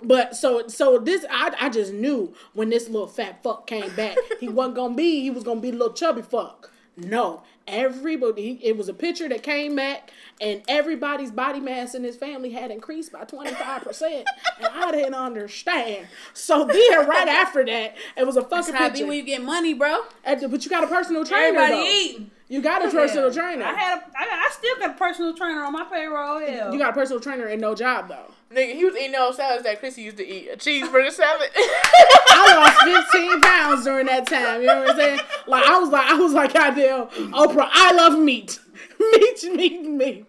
But 0.02 0.36
so 0.36 0.68
so 0.68 1.00
this 1.00 1.26
I 1.30 1.54
I 1.60 1.70
just 1.70 1.92
knew 1.94 2.34
when 2.54 2.70
this 2.70 2.88
little 2.88 3.08
fat 3.08 3.42
fuck 3.44 3.66
came 3.68 3.94
back, 3.96 4.16
he 4.40 4.48
wasn't 4.50 4.76
gonna 4.76 4.96
be 4.96 5.22
he 5.22 5.30
was 5.32 5.44
gonna 5.44 5.60
be 5.60 5.72
the 5.72 5.78
little 5.78 5.94
chubby 5.94 6.22
fuck. 6.22 6.72
No, 7.00 7.44
everybody 7.68 8.60
it 8.64 8.76
was 8.78 8.90
a 8.90 8.94
picture 8.94 9.30
that 9.30 9.44
came 9.44 9.76
back, 9.76 10.12
and 10.42 10.62
everybody's 10.68 11.32
body 11.32 11.60
mass 11.60 11.94
in 11.96 12.04
his 12.04 12.16
family 12.16 12.52
had 12.52 12.72
increased 12.72 13.12
by 13.12 13.24
twenty 13.24 13.52
five 13.54 13.84
percent, 13.84 14.28
and 14.60 14.68
I 14.68 14.92
didn't 14.92 15.14
understand. 15.14 16.08
So 16.34 16.66
then 16.66 17.08
right 17.08 17.28
after 17.28 17.66
that, 17.66 17.96
it 18.16 18.26
was 18.26 18.36
a 18.38 18.42
fucking 18.42 18.56
That's 18.58 18.70
how 18.72 18.90
picture. 18.90 19.06
when 19.08 19.18
you 19.18 19.24
get 19.24 19.44
money, 19.44 19.74
bro. 19.74 20.02
The- 20.26 20.48
but 20.48 20.64
you 20.64 20.70
got 20.70 20.84
a 20.84 20.88
personal 20.88 21.24
trainer 21.26 21.60
Everybody 21.60 21.74
though. 21.74 21.90
eating. 21.92 22.32
You 22.50 22.62
got 22.62 22.86
a 22.86 22.90
personal 22.90 23.32
trainer. 23.34 23.66
I 23.66 23.74
had 23.74 23.98
a, 23.98 24.02
I, 24.18 24.26
got, 24.26 24.40
I 24.40 24.50
still 24.52 24.76
got 24.80 24.92
a 24.92 24.94
personal 24.94 25.34
trainer 25.34 25.64
on 25.64 25.74
my 25.74 25.84
payroll. 25.84 26.40
Hell. 26.40 26.72
you 26.72 26.80
got 26.80 26.92
a 26.92 26.94
personal 26.94 27.20
trainer 27.20 27.46
and 27.48 27.60
no 27.60 27.76
job 27.76 28.08
though. 28.08 28.32
Nigga, 28.54 28.74
he 28.74 28.86
was 28.86 28.96
eating 28.96 29.12
those 29.12 29.36
salads 29.36 29.64
that 29.64 29.80
Chrissy 29.80 30.04
used 30.04 30.18
to 30.18 30.26
eat. 30.26 30.48
A 30.50 30.56
cheeseburger 30.56 31.12
salad. 31.12 31.50
I 31.56 32.56
lost 32.56 33.12
15 33.12 33.42
pounds 33.42 33.84
during 33.84 34.06
that 34.06 34.28
time. 34.28 34.62
You 34.62 34.68
know 34.68 34.80
what 34.80 34.92
I'm 34.92 34.96
saying? 34.96 35.20
Like 35.48 35.66
I 35.66 35.78
was 35.78 35.90
like 35.90 36.10
I 36.10 36.14
was 36.16 36.34
like 36.34 36.54
goddamn 36.54 37.08
Oprah. 37.34 37.68
I 37.72 37.92
love 37.92 38.18
meat, 38.18 38.60
meat, 39.00 39.44
meat, 39.54 39.90
meat. 39.90 40.26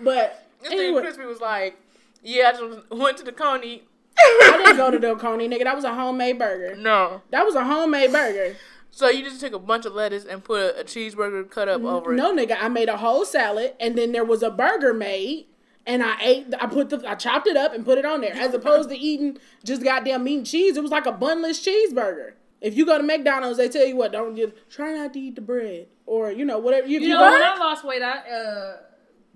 But 0.00 0.46
this 0.62 0.72
nigga 0.72 0.78
anyway, 0.78 1.02
Chrispy 1.02 1.26
was 1.26 1.40
like, 1.40 1.76
yeah, 2.22 2.52
I 2.54 2.58
just 2.58 2.90
went 2.92 3.16
to 3.18 3.24
the 3.24 3.32
Coney. 3.32 3.82
I 4.16 4.62
didn't 4.64 4.76
go 4.76 4.90
to 4.90 4.98
Del 4.98 5.16
Coney, 5.16 5.48
nigga. 5.48 5.64
That 5.64 5.76
was 5.76 5.84
a 5.84 5.94
homemade 5.94 6.38
burger. 6.38 6.76
No. 6.76 7.22
That 7.30 7.44
was 7.44 7.54
a 7.54 7.64
homemade 7.64 8.12
burger. 8.12 8.56
So 8.90 9.08
you 9.08 9.22
just 9.22 9.40
took 9.40 9.52
a 9.52 9.58
bunch 9.58 9.84
of 9.86 9.94
lettuce 9.94 10.24
and 10.24 10.42
put 10.42 10.76
a 10.78 10.82
cheeseburger 10.84 11.48
cut 11.50 11.68
up 11.68 11.82
over 11.82 12.12
it. 12.12 12.16
No, 12.16 12.34
nigga. 12.34 12.56
I 12.60 12.68
made 12.68 12.88
a 12.88 12.96
whole 12.96 13.24
salad, 13.24 13.74
and 13.78 13.96
then 13.96 14.12
there 14.12 14.24
was 14.24 14.42
a 14.42 14.50
burger 14.50 14.92
made. 14.92 15.46
And 15.86 16.02
I 16.02 16.16
ate, 16.20 16.46
I 16.60 16.66
put 16.66 16.90
the, 16.90 17.02
I 17.08 17.14
chopped 17.14 17.46
it 17.46 17.56
up 17.56 17.72
and 17.72 17.82
put 17.82 17.96
it 17.96 18.04
on 18.04 18.20
there. 18.20 18.34
As 18.34 18.52
opposed 18.52 18.90
to 18.90 18.96
eating 18.98 19.38
just 19.64 19.82
goddamn 19.82 20.22
meat 20.24 20.36
and 20.38 20.46
cheese, 20.46 20.76
it 20.76 20.82
was 20.82 20.90
like 20.90 21.06
a 21.06 21.12
bunless 21.12 21.64
cheeseburger. 21.66 22.32
If 22.60 22.76
you 22.76 22.84
go 22.84 22.98
to 22.98 23.04
McDonald's, 23.04 23.56
they 23.56 23.68
tell 23.70 23.86
you 23.86 23.96
what, 23.96 24.12
don't 24.12 24.36
just 24.36 24.52
try 24.68 24.92
not 24.92 25.12
to 25.14 25.20
eat 25.20 25.36
the 25.36 25.40
bread, 25.40 25.86
or 26.04 26.30
you 26.30 26.44
know 26.44 26.58
whatever. 26.58 26.86
You, 26.88 26.98
You 27.00 27.06
you 27.08 27.14
know, 27.14 27.20
go- 27.20 27.32
when 27.32 27.42
I 27.42 27.56
lost 27.56 27.84
weight, 27.84 28.02
I 28.02 28.18
uh, 28.18 28.76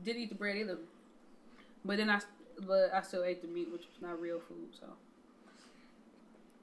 didn't 0.05 0.23
eat 0.23 0.29
the 0.29 0.35
bread 0.35 0.57
either. 0.59 0.77
But 1.85 1.97
then 1.99 2.11
I, 2.11 2.21
but 2.67 2.91
I 2.93 3.01
still 3.01 3.25
ate 3.25 3.41
the 3.41 3.49
meat, 3.49 3.71
which 3.73 3.83
was 3.83 4.03
not 4.03 4.21
real 4.21 4.41
food. 4.41 4.75
So 4.79 4.87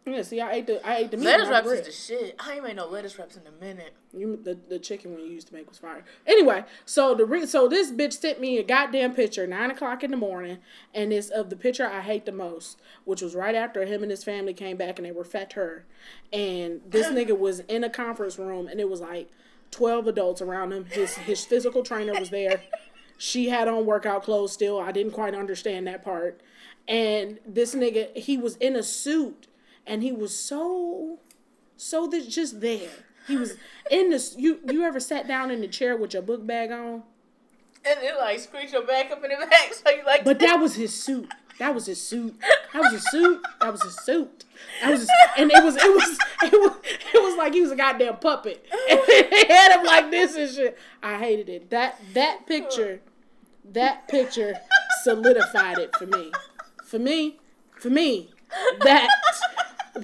Yeah, 0.10 0.22
see, 0.24 0.41
I 0.41 0.54
ate 0.54 0.67
the 0.67 0.86
I 0.88 0.98
ate 0.98 1.12
the 1.12 1.17
meat. 1.17 1.26
Lettuce 1.26 1.50
wraps 1.50 1.67
bread. 1.67 1.80
is 1.80 1.86
the 1.86 1.91
shit. 1.91 2.36
I 2.39 2.54
ain't 2.56 2.63
made 2.63 2.76
no 2.76 2.88
lettuce 2.88 3.17
wraps 3.19 3.36
in 3.38 3.43
a 3.45 3.52
minute. 3.63 3.93
You, 4.13 4.39
the, 4.41 4.58
the 4.67 4.80
chicken 4.80 5.12
one 5.12 5.22
you 5.22 5.28
used 5.28 5.48
to 5.50 5.54
make 5.54 5.69
was 5.69 5.78
fire. 5.78 6.04
Anyway, 6.26 6.63
so 6.86 7.13
the 7.13 7.26
re- 7.26 7.45
so 7.45 7.67
this 7.67 7.91
bitch 7.91 8.13
sent 8.13 8.39
me 8.39 8.58
a 8.58 8.63
goddamn 8.63 9.13
picture 9.13 9.45
nine 9.45 9.69
o'clock 9.72 10.04
in 10.04 10.12
the 10.12 10.17
morning, 10.17 10.58
and 10.93 11.13
it's 11.13 11.30
of 11.30 11.50
the 11.50 11.56
picture 11.56 11.86
I 11.88 12.02
hate 12.02 12.26
the 12.26 12.32
most, 12.32 12.80
which 13.06 13.22
was 13.22 13.36
right 13.36 13.56
after 13.56 13.86
him 13.86 14.02
and 14.02 14.10
his 14.12 14.24
family 14.24 14.54
came 14.54 14.78
back 14.78 14.98
and 14.98 15.06
they 15.06 15.12
were 15.12 15.24
fat 15.24 15.54
her, 15.54 15.86
and 16.34 16.82
this 16.88 17.08
nigga 17.12 17.38
was 17.38 17.60
in 17.62 17.84
a 17.84 17.89
conference 17.89 18.39
room 18.39 18.67
and 18.67 18.80
it 18.80 18.89
was 18.89 19.02
like 19.02 19.30
twelve 19.72 20.08
adults 20.08 20.41
around 20.41 20.74
him. 20.74 20.86
His 20.86 21.15
his 21.15 21.45
physical 21.45 21.84
trainer 21.84 22.19
was 22.19 22.30
there. 22.32 22.62
She 23.17 23.50
had 23.50 23.67
on 23.67 23.86
workout 23.86 24.24
clothes 24.24 24.54
still. 24.54 24.80
I 24.80 24.91
didn't 24.93 25.12
quite 25.12 25.36
understand 25.36 25.86
that 25.88 26.04
part. 26.04 26.41
and 26.88 27.38
this 27.45 27.76
nigga 27.76 28.15
he 28.17 28.38
was 28.38 28.56
in 28.56 28.76
a 28.76 28.82
suit 28.82 29.45
and 29.89 30.04
he 30.04 30.12
was 30.12 30.38
so 30.38 31.19
so 31.75 32.08
that 32.08 32.30
just 32.30 32.62
there. 32.62 32.91
He 33.28 33.36
was 33.36 33.56
in 33.91 34.10
this. 34.10 34.36
You 34.38 34.60
you 34.69 34.84
ever 34.84 34.99
sat 34.99 35.28
down 35.28 35.52
in 35.52 35.62
the 35.62 35.67
chair 35.67 35.97
with 35.97 36.13
your 36.13 36.21
book 36.21 36.45
bag 36.45 36.71
on? 36.71 37.04
And 37.86 37.99
then 38.02 38.17
like 38.17 38.39
squeeze 38.39 38.71
your 38.71 38.86
back 38.86 39.12
up 39.12 39.23
in 39.23 39.32
the 39.32 39.47
back 39.47 39.73
so 39.73 39.89
you 39.89 40.06
like. 40.06 40.23
But 40.23 40.39
that 40.39 40.60
was 40.60 40.75
his 40.75 40.93
suit. 40.93 41.30
That 41.58 41.75
was 41.75 41.88
his 41.88 42.02
suit. 42.02 42.36
That 42.71 42.80
was 42.80 42.91
his 42.93 43.10
suit. 43.10 43.41
That 43.60 43.71
was 43.71 43.84
his 43.84 43.97
suit. 43.97 44.45
That 44.82 44.91
was 44.91 44.99
his, 45.02 45.10
and 45.38 45.52
it 45.52 45.63
was 45.63 45.75
it 45.75 45.93
was 45.93 46.17
it 46.43 46.54
was 46.54 46.78
it 47.13 47.21
was 47.21 47.38
like 47.38 47.54
he 47.54 47.62
was 47.62 47.71
a 47.71 47.75
goddamn 47.75 48.17
puppet. 48.17 48.65
And 48.89 48.99
they 49.08 49.45
had 49.54 49.78
him 49.78 49.86
like 49.86 50.12
this 50.12 50.36
and 50.36 50.49
shit. 50.49 50.78
I 51.04 51.17
hated 51.17 51.49
it. 51.49 51.69
That 51.69 51.99
that 52.13 52.45
picture, 52.47 53.02
that 53.65 54.08
picture 54.08 54.56
solidified 55.04 55.78
it 55.78 55.95
for 55.95 56.06
me. 56.06 56.32
For 56.86 56.99
me, 56.99 57.38
for 57.78 57.89
me, 57.89 58.32
that 58.82 59.10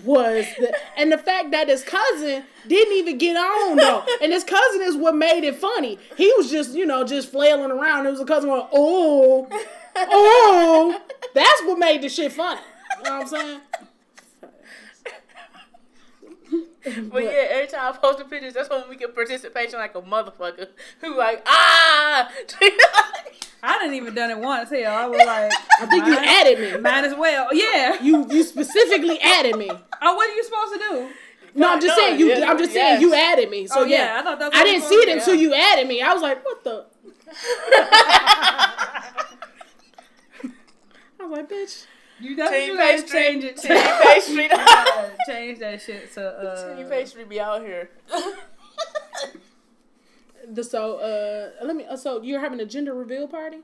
was 0.03 0.45
the 0.59 0.75
and 0.97 1.11
the 1.11 1.17
fact 1.17 1.51
that 1.51 1.67
his 1.67 1.83
cousin 1.83 2.43
didn't 2.67 2.93
even 2.93 3.17
get 3.17 3.35
on 3.35 3.77
though, 3.77 4.03
and 4.21 4.31
his 4.31 4.43
cousin 4.43 4.81
is 4.81 4.95
what 4.95 5.15
made 5.15 5.43
it 5.43 5.55
funny. 5.55 5.99
He 6.17 6.31
was 6.37 6.49
just 6.49 6.73
you 6.73 6.85
know 6.85 7.03
just 7.03 7.31
flailing 7.31 7.71
around. 7.71 8.05
It 8.05 8.11
was 8.11 8.19
a 8.19 8.25
cousin 8.25 8.49
going, 8.49 8.67
oh, 8.73 9.47
oh, 9.95 11.01
that's 11.33 11.61
what 11.63 11.79
made 11.79 12.01
the 12.01 12.09
shit 12.09 12.33
funny. 12.33 12.61
You 12.97 13.03
know 13.03 13.19
what 13.19 13.21
I'm 13.21 13.27
saying? 13.27 13.61
But 17.11 17.23
yeah, 17.23 17.47
every 17.49 17.67
time 17.67 17.93
I 17.93 17.97
post 17.97 18.19
the 18.19 18.25
pictures, 18.25 18.53
that's 18.53 18.69
when 18.69 18.83
we 18.89 18.95
get 18.95 19.13
participation 19.15 19.79
like 19.79 19.95
a 19.95 20.01
motherfucker. 20.01 20.67
Who 21.01 21.17
like 21.17 21.41
ah? 21.47 22.29
I 23.63 23.79
didn't 23.79 23.95
even 23.95 24.13
done 24.13 24.29
it 24.29 24.37
once. 24.37 24.69
Hell, 24.69 24.95
I 24.95 25.07
was 25.07 25.17
like, 25.17 25.51
I 25.81 25.85
think 25.87 26.05
you 26.05 26.15
added 26.17 26.59
me. 26.59 26.77
Might 26.81 27.03
as 27.05 27.15
well. 27.15 27.47
Yeah. 27.53 28.01
You 28.01 28.27
you 28.31 28.43
specifically 28.43 29.19
added 29.19 29.55
me. 29.57 29.69
Oh, 30.01 30.15
what 30.15 30.29
are 30.29 30.33
you 30.35 30.43
supposed 30.43 30.73
to 30.73 30.79
do? 30.79 31.09
No, 31.57 31.71
I'm 31.73 31.79
just 31.81 31.97
No, 31.97 32.03
saying 32.03 32.19
you. 32.19 32.27
yes, 32.27 32.43
I'm 32.47 32.57
just 32.57 32.73
yes. 32.73 32.99
saying 32.99 33.01
you 33.01 33.13
added 33.15 33.49
me. 33.49 33.65
So 33.67 33.79
Oh, 33.79 33.83
yeah, 33.85 34.13
yeah, 34.15 34.19
I 34.19 34.23
thought 34.23 34.39
that's 34.39 34.55
I 34.55 34.63
didn't 34.63 34.83
see 34.83 34.95
it 34.95 35.07
were- 35.07 35.13
until 35.17 35.35
you 35.35 35.53
added 35.53 35.87
me. 35.87 36.01
I 36.01 36.13
was 36.13 36.21
like, 36.21 36.43
what 36.45 36.63
the? 36.63 36.85
I 41.19 41.23
was 41.23 41.31
like, 41.31 41.49
bitch. 41.49 41.85
You 42.19 42.35
definitely 42.35 42.67
Team 42.67 42.77
pastry. 42.77 43.19
change 43.19 43.43
it. 43.43 43.57
Team 43.57 43.77
pastry. 44.03 44.49
change 45.27 45.59
that 45.59 45.81
shit 45.81 46.13
to. 46.13 46.21
Uh, 46.45 46.75
Team 46.75 46.87
pastry 46.87 47.23
be 47.25 47.39
out 47.39 47.61
here. 47.61 47.89
The, 50.47 50.63
so 50.63 50.97
uh, 50.99 51.65
let 51.65 51.75
me. 51.75 51.85
uh, 51.85 51.97
So 51.97 52.21
you're 52.21 52.39
having 52.39 52.59
a 52.59 52.65
gender 52.65 52.93
reveal 52.93 53.27
party? 53.27 53.59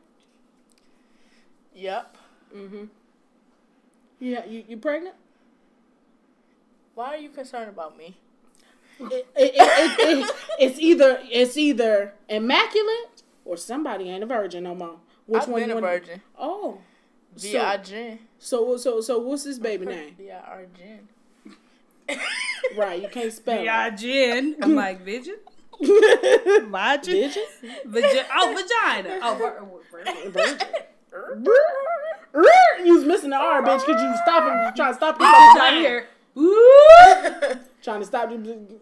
yep. 1.76 2.18
Mm-hmm. 2.56 2.86
Yeah, 4.20 4.46
you 4.46 4.64
you 4.68 4.78
pregnant? 4.78 5.16
Why 6.96 7.10
are 7.14 7.18
you 7.18 7.30
concerned 7.30 7.70
about 7.70 7.98
me? 7.98 8.18
It, 9.00 9.12
it, 9.14 9.28
it, 9.36 9.56
it, 9.56 10.00
it, 10.30 10.36
it's 10.60 10.80
either 10.80 11.20
it's 11.24 11.56
either 11.58 12.14
immaculate 12.28 13.24
or 13.46 13.58
somebody 13.58 14.10
ain't 14.10 14.24
a 14.24 14.28
virgin 14.28 14.64
no 14.64 14.74
more. 14.76 14.98
Which 15.28 15.44
I've 15.44 15.50
one 15.50 15.62
been 15.62 15.70
you 15.70 15.78
a 15.78 15.82
virgin. 15.82 16.22
Oh, 16.38 16.80
V.I. 17.38 17.78
Jen. 17.78 18.20
so 18.40 18.78
so 18.78 19.02
so 19.02 19.20
what's 19.20 19.44
his 19.44 19.60
baby 19.60 19.86
name? 19.86 20.16
V.I.R. 20.18 20.66
Jen. 20.78 21.08
Right, 22.78 23.02
you 23.02 23.08
can't 23.08 23.32
spell. 23.32 23.64
yeah, 23.64 23.90
gin. 23.90 24.56
I'm 24.62 24.76
like, 24.76 25.02
Vision? 25.04 25.38
it. 25.80 26.64
Vagin? 26.70 27.32
Vagi- 27.88 28.26
oh, 28.36 28.54
vagina. 28.54 29.20
Oh, 29.22 29.36
vir- 29.36 30.30
vir- 30.30 30.58
Virgin. 32.34 32.86
You 32.86 32.96
was 32.96 33.06
missing 33.06 33.30
the 33.32 33.36
R, 33.38 33.62
bitch, 33.64 33.86
because 33.86 34.02
you 34.02 34.08
was 34.10 34.20
stopping, 34.24 34.54
you 34.66 34.72
trying 34.76 34.92
to 34.92 34.96
stop 34.96 35.20
you 35.20 35.26
Oh, 35.28 35.52
from 35.54 35.62
right 35.62 35.78
here. 35.80 36.08
Woo! 36.36 37.60
Trying 37.82 38.00
to 38.02 38.06
stop 38.06 38.30
you. 38.32 38.80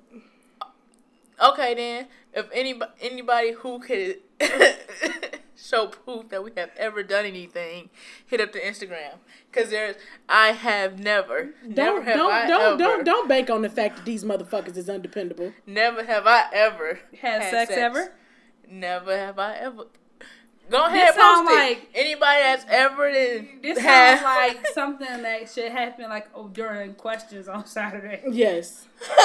Okay 1.42 1.74
then, 1.76 2.08
if 2.34 2.48
anybody 2.54 2.92
anybody 3.02 3.52
who 3.54 3.80
could 3.80 4.18
show 5.62 5.88
proof 5.88 6.30
that 6.30 6.43
we 6.43 6.52
have 6.58 6.72
ever 6.78 7.04
done 7.04 7.26
anything, 7.26 7.89
hit 8.26 8.41
up 8.41 8.52
the 8.54 8.60
Instagram. 8.60 9.15
Cause 9.52 9.69
there's 9.69 9.95
I 10.28 10.52
have 10.54 11.00
never, 11.00 11.52
never 11.63 11.74
Don't 11.74 12.04
have 12.06 12.15
don't 12.17 12.32
I 12.32 12.48
don't 12.48 12.62
ever, 12.62 12.78
don't 12.78 13.04
don't 13.06 13.28
bank 13.28 13.50
on 13.50 13.62
the 13.62 13.69
fact 13.69 13.98
that 13.98 14.06
these 14.06 14.24
motherfuckers 14.24 14.78
is 14.78 14.89
undependable. 14.89 15.54
never 15.65 16.04
have 16.06 16.28
I 16.28 16.45
ever 16.54 17.00
Had 17.22 17.50
sex 17.50 17.72
ever? 17.72 18.13
Never 18.69 19.17
have 19.17 19.39
I 19.39 19.56
ever. 19.56 19.86
Go 20.69 20.86
ahead, 20.86 21.15
sound 21.15 21.48
post 21.48 21.58
it. 21.58 21.60
like- 21.63 21.89
anybody 21.95 22.41
that's 22.43 22.65
ever 22.69 23.12
did 23.12 23.48
This 23.63 23.80
have 23.80 24.19
sounds 24.19 24.24
like 24.56 24.67
something 24.67 25.22
that 25.24 25.50
should 25.50 25.72
happen 25.72 26.08
like 26.10 26.28
oh, 26.36 26.48
during 26.48 26.93
questions 26.93 27.48
on 27.48 27.65
Saturday. 27.65 28.22
Yes. 28.30 28.86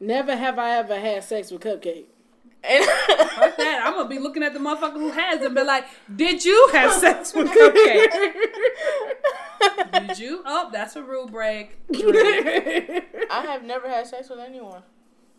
Never 0.00 0.34
have 0.34 0.58
I 0.58 0.76
ever 0.78 0.98
had 0.98 1.22
sex 1.24 1.50
with 1.50 1.62
Cupcake. 1.62 2.06
And- 2.62 2.84
Fuck 2.84 3.56
that. 3.56 3.82
I'm 3.84 3.94
gonna 3.94 4.08
be 4.08 4.18
looking 4.18 4.42
at 4.42 4.52
the 4.52 4.58
motherfucker 4.60 4.94
who 4.94 5.10
has 5.10 5.40
and 5.42 5.54
be 5.54 5.62
like, 5.62 5.84
Did 6.14 6.44
you 6.44 6.68
have 6.72 6.92
sex 7.00 7.32
with 7.34 7.48
Cupcake? 7.48 8.32
Did 10.08 10.18
you? 10.18 10.42
Oh, 10.44 10.68
that's 10.72 10.96
a 10.96 11.02
rule 11.02 11.26
break. 11.26 11.78
I 11.92 13.42
have 13.46 13.62
never 13.64 13.88
had 13.88 14.06
sex 14.06 14.28
with 14.30 14.38
anyone. 14.40 14.82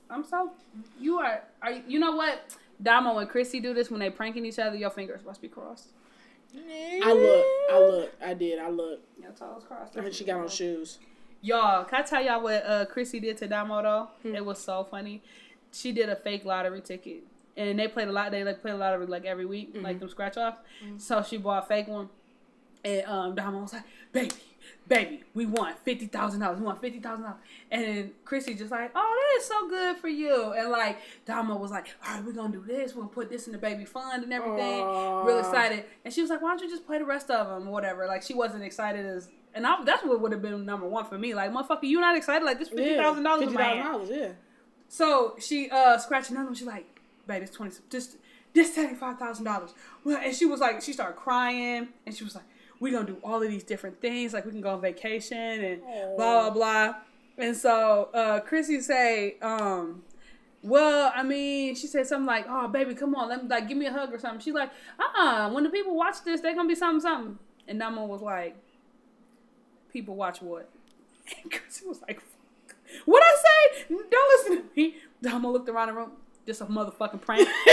I'm 0.09 0.23
so 0.25 0.51
you 0.99 1.19
are 1.19 1.41
are 1.61 1.71
you, 1.71 1.83
you 1.87 1.99
know 1.99 2.15
what? 2.15 2.41
Damo 2.81 3.17
and 3.19 3.29
Chrissy 3.29 3.59
do 3.59 3.73
this 3.73 3.89
when 3.91 3.99
they 3.99 4.09
pranking 4.09 4.45
each 4.45 4.59
other. 4.59 4.75
Your 4.75 4.89
fingers 4.89 5.23
must 5.25 5.41
be 5.41 5.47
crossed. 5.47 5.89
I 6.53 7.13
look, 7.13 7.45
I 7.71 7.79
look, 7.79 8.11
I 8.25 8.33
did, 8.33 8.59
I 8.59 8.69
look. 8.69 8.99
Your 9.21 9.31
toes 9.31 9.63
crossed. 9.65 9.97
I 9.97 10.01
heard 10.01 10.13
she 10.13 10.25
got 10.25 10.41
on 10.41 10.49
shoes. 10.49 10.99
Y'all, 11.41 11.85
can 11.85 11.99
I 12.01 12.03
tell 12.03 12.21
y'all 12.21 12.41
what 12.43 12.65
uh, 12.65 12.85
Chrissy 12.85 13.19
did 13.21 13.37
to 13.37 13.47
Damo 13.47 13.81
though? 13.81 14.07
Hmm. 14.23 14.35
It 14.35 14.45
was 14.45 14.59
so 14.59 14.83
funny. 14.83 15.21
She 15.71 15.91
did 15.91 16.09
a 16.09 16.15
fake 16.15 16.43
lottery 16.45 16.81
ticket, 16.81 17.23
and 17.57 17.79
they 17.79 17.87
played 17.87 18.07
a 18.07 18.11
lot. 18.11 18.31
They 18.31 18.43
like 18.43 18.61
played 18.61 18.73
a 18.73 18.77
lottery 18.77 19.05
like 19.05 19.25
every 19.25 19.45
week, 19.45 19.73
Mm-hmm. 19.73 19.83
like 19.85 19.99
them 19.99 20.09
scratch 20.09 20.37
off. 20.37 20.57
So 20.97 21.23
she 21.23 21.37
bought 21.37 21.63
a 21.63 21.67
fake 21.67 21.87
one, 21.87 22.09
and 22.83 23.05
um, 23.39 23.61
was 23.61 23.73
like, 23.73 23.83
"Baby, 24.11 24.31
baby, 24.87 25.23
we 25.33 25.45
won 25.45 25.73
fifty 25.85 26.07
thousand 26.07 26.39
dollars. 26.41 26.59
We 26.59 26.65
won 26.65 26.77
fifty 26.77 26.99
thousand 26.99 27.23
dollars." 27.23 27.39
And 27.71 27.83
then 27.85 28.11
Chrissy 28.25 28.55
just 28.55 28.71
like, 28.71 28.91
"Oh, 28.95 29.29
that 29.31 29.39
is 29.41 29.47
so 29.47 29.69
good 29.69 29.97
for 29.97 30.07
you." 30.07 30.53
And 30.57 30.69
like 30.71 30.97
Damo 31.25 31.55
was 31.57 31.71
like, 31.71 31.87
"All 32.05 32.15
right, 32.15 32.25
we're 32.25 32.33
gonna 32.33 32.51
do 32.51 32.63
this. 32.65 32.93
We're 32.95 33.03
gonna 33.03 33.13
put 33.13 33.29
this 33.29 33.45
in 33.47 33.53
the 33.53 33.59
baby 33.59 33.85
fund 33.85 34.23
and 34.23 34.33
everything." 34.33 34.79
Real 35.25 35.39
excited, 35.39 35.85
and 36.03 36.13
she 36.13 36.21
was 36.21 36.29
like, 36.29 36.41
"Why 36.41 36.49
don't 36.49 36.61
you 36.63 36.69
just 36.69 36.85
play 36.85 36.97
the 36.97 37.05
rest 37.05 37.29
of 37.29 37.47
them 37.47 37.67
or 37.67 37.71
whatever?" 37.71 38.07
Like 38.07 38.23
she 38.23 38.33
wasn't 38.33 38.63
excited 38.63 39.05
as. 39.05 39.29
And 39.53 39.67
I, 39.67 39.83
that's 39.83 40.01
what 40.05 40.21
would 40.21 40.31
have 40.31 40.41
been 40.41 40.65
number 40.65 40.87
one 40.87 41.03
for 41.03 41.17
me. 41.17 41.33
Like, 41.33 41.51
motherfucker, 41.51 41.83
you 41.83 41.99
not 41.99 42.15
excited? 42.15 42.45
Like, 42.45 42.57
this 42.57 42.69
fifty 42.69 42.95
thousand 42.95 43.23
dollars 43.23 43.51
my 43.53 43.61
hand. 43.61 43.83
dollars, 43.83 44.09
yeah. 44.09 44.29
So 44.91 45.35
she 45.39 45.69
uh 45.69 45.97
scratched 45.99 46.31
another 46.31 46.47
one. 46.47 46.53
She's 46.53 46.67
like, 46.67 46.99
"Baby, 47.25 47.45
it's 47.45 47.55
twenty. 47.55 47.77
Just 47.89 48.17
this 48.53 48.75
seventy 48.75 48.95
five 48.95 49.17
thousand 49.17 49.45
dollars." 49.45 49.73
Well, 50.03 50.17
and 50.21 50.35
she 50.35 50.45
was 50.45 50.59
like, 50.59 50.81
she 50.81 50.91
started 50.91 51.15
crying, 51.15 51.87
and 52.05 52.13
she 52.13 52.25
was 52.25 52.35
like, 52.35 52.43
We're 52.81 52.91
gonna 52.91 53.07
do 53.07 53.17
all 53.23 53.41
of 53.41 53.49
these 53.49 53.63
different 53.63 54.01
things. 54.01 54.33
Like 54.33 54.43
we 54.43 54.51
can 54.51 54.59
go 54.59 54.71
on 54.71 54.81
vacation 54.81 55.37
and 55.63 55.81
blah 56.17 56.41
blah 56.41 56.49
blah." 56.49 56.95
And 57.37 57.55
so 57.55 58.09
uh 58.13 58.41
Chrissy 58.41 58.81
say, 58.81 59.37
um. 59.41 60.03
Well, 60.63 61.11
I 61.15 61.23
mean, 61.23 61.73
she 61.73 61.87
said 61.87 62.05
something 62.05 62.27
like, 62.27 62.45
"Oh, 62.49 62.67
baby, 62.67 62.93
come 62.93 63.15
on, 63.15 63.29
let 63.29 63.41
me 63.43 63.49
like 63.49 63.67
give 63.69 63.77
me 63.77 63.85
a 63.87 63.91
hug 63.93 64.13
or 64.13 64.19
something." 64.19 64.41
She's 64.41 64.53
like, 64.53 64.71
"Uh, 64.99 65.19
uh 65.19 65.49
when 65.51 65.63
the 65.63 65.69
people 65.69 65.95
watch 65.95 66.17
this, 66.25 66.41
they're 66.41 66.53
gonna 66.53 66.67
be 66.67 66.75
something, 66.75 66.99
something." 66.99 67.39
And 67.67 67.79
Damo 67.79 68.05
was 68.05 68.21
like, 68.21 68.57
"People 69.93 70.15
watch 70.15 70.41
what?" 70.41 70.69
And 71.43 71.49
Chrissy 71.49 71.87
was 71.87 72.01
like, 72.01 72.19
"Fuck. 72.19 72.30
What 73.05 73.23
I 73.23 73.35
say? 73.37 73.95
Don't 74.09 74.29
listen 74.49 74.57
to 74.69 74.75
me." 74.75 74.95
Damo 75.21 75.51
looked 75.51 75.69
around 75.69 75.87
the 75.89 75.93
room. 75.93 76.11
Just 76.47 76.61
a 76.61 76.65
motherfucking 76.65 77.21
prank. 77.21 77.47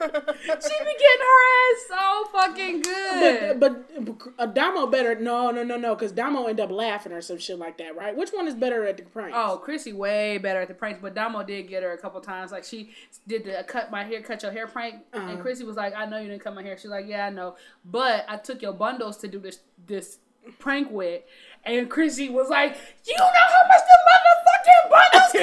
she 0.00 0.04
be 0.04 0.94
getting 0.94 1.24
her 1.26 1.40
ass 1.58 1.88
so 1.88 2.24
fucking 2.32 2.82
good. 2.82 3.58
But 3.60 4.04
but 4.04 4.28
uh, 4.38 4.46
Damo 4.46 4.86
better 4.86 5.16
no 5.18 5.50
no 5.50 5.64
no 5.64 5.76
no 5.76 5.94
because 5.96 6.12
Damo 6.12 6.46
end 6.46 6.60
up 6.60 6.70
laughing 6.70 7.12
or 7.12 7.20
some 7.20 7.38
shit 7.38 7.58
like 7.58 7.78
that, 7.78 7.96
right? 7.96 8.16
Which 8.16 8.30
one 8.30 8.46
is 8.46 8.54
better 8.54 8.86
at 8.86 8.96
the 8.96 9.02
prank? 9.02 9.34
Oh, 9.36 9.60
Chrissy 9.62 9.92
way 9.92 10.38
better 10.38 10.60
at 10.60 10.68
the 10.68 10.74
pranks, 10.74 11.00
but 11.02 11.14
Damo 11.14 11.42
did 11.42 11.68
get 11.68 11.82
her 11.82 11.92
a 11.92 11.98
couple 11.98 12.20
times. 12.20 12.52
Like 12.52 12.62
she 12.64 12.90
did 13.26 13.44
the 13.44 13.64
cut 13.66 13.90
my 13.90 14.04
hair, 14.04 14.22
cut 14.22 14.42
your 14.42 14.52
hair 14.52 14.66
prank, 14.68 15.02
Uh-huh. 15.12 15.30
and 15.32 15.40
Chrissy 15.40 15.64
was 15.64 15.76
like, 15.76 15.94
"I 15.96 16.06
know 16.06 16.18
you 16.18 16.28
didn't 16.28 16.42
cut 16.44 16.54
my 16.54 16.62
hair." 16.62 16.78
She's 16.78 16.90
like, 16.90 17.06
"Yeah, 17.08 17.26
I 17.26 17.30
know, 17.30 17.56
but 17.84 18.24
I 18.28 18.36
took 18.36 18.62
your 18.62 18.72
bundles 18.74 19.16
to 19.18 19.28
do 19.28 19.40
this 19.40 19.60
this 19.84 20.18
prank 20.58 20.90
with." 20.90 21.22
And 21.64 21.90
Chrissy 21.90 22.28
was 22.30 22.48
like, 22.48 22.76
"You 23.06 23.14
know 23.18 23.24
how 23.24 23.68
much 23.68 23.82
the 23.90 23.98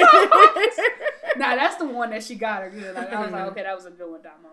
bundles 0.00 0.70
cost?" 0.74 0.80
nah, 1.38 1.54
that's 1.56 1.76
the 1.76 1.84
one 1.86 2.10
that 2.10 2.22
she 2.24 2.34
got 2.34 2.62
her 2.62 2.70
good. 2.70 2.94
Like 2.94 3.12
I 3.12 3.22
was 3.22 3.32
like, 3.32 3.46
"Okay, 3.52 3.62
that 3.62 3.74
was 3.76 3.86
a 3.86 3.90
good 3.90 4.10
one, 4.10 4.22
Damo." 4.22 4.50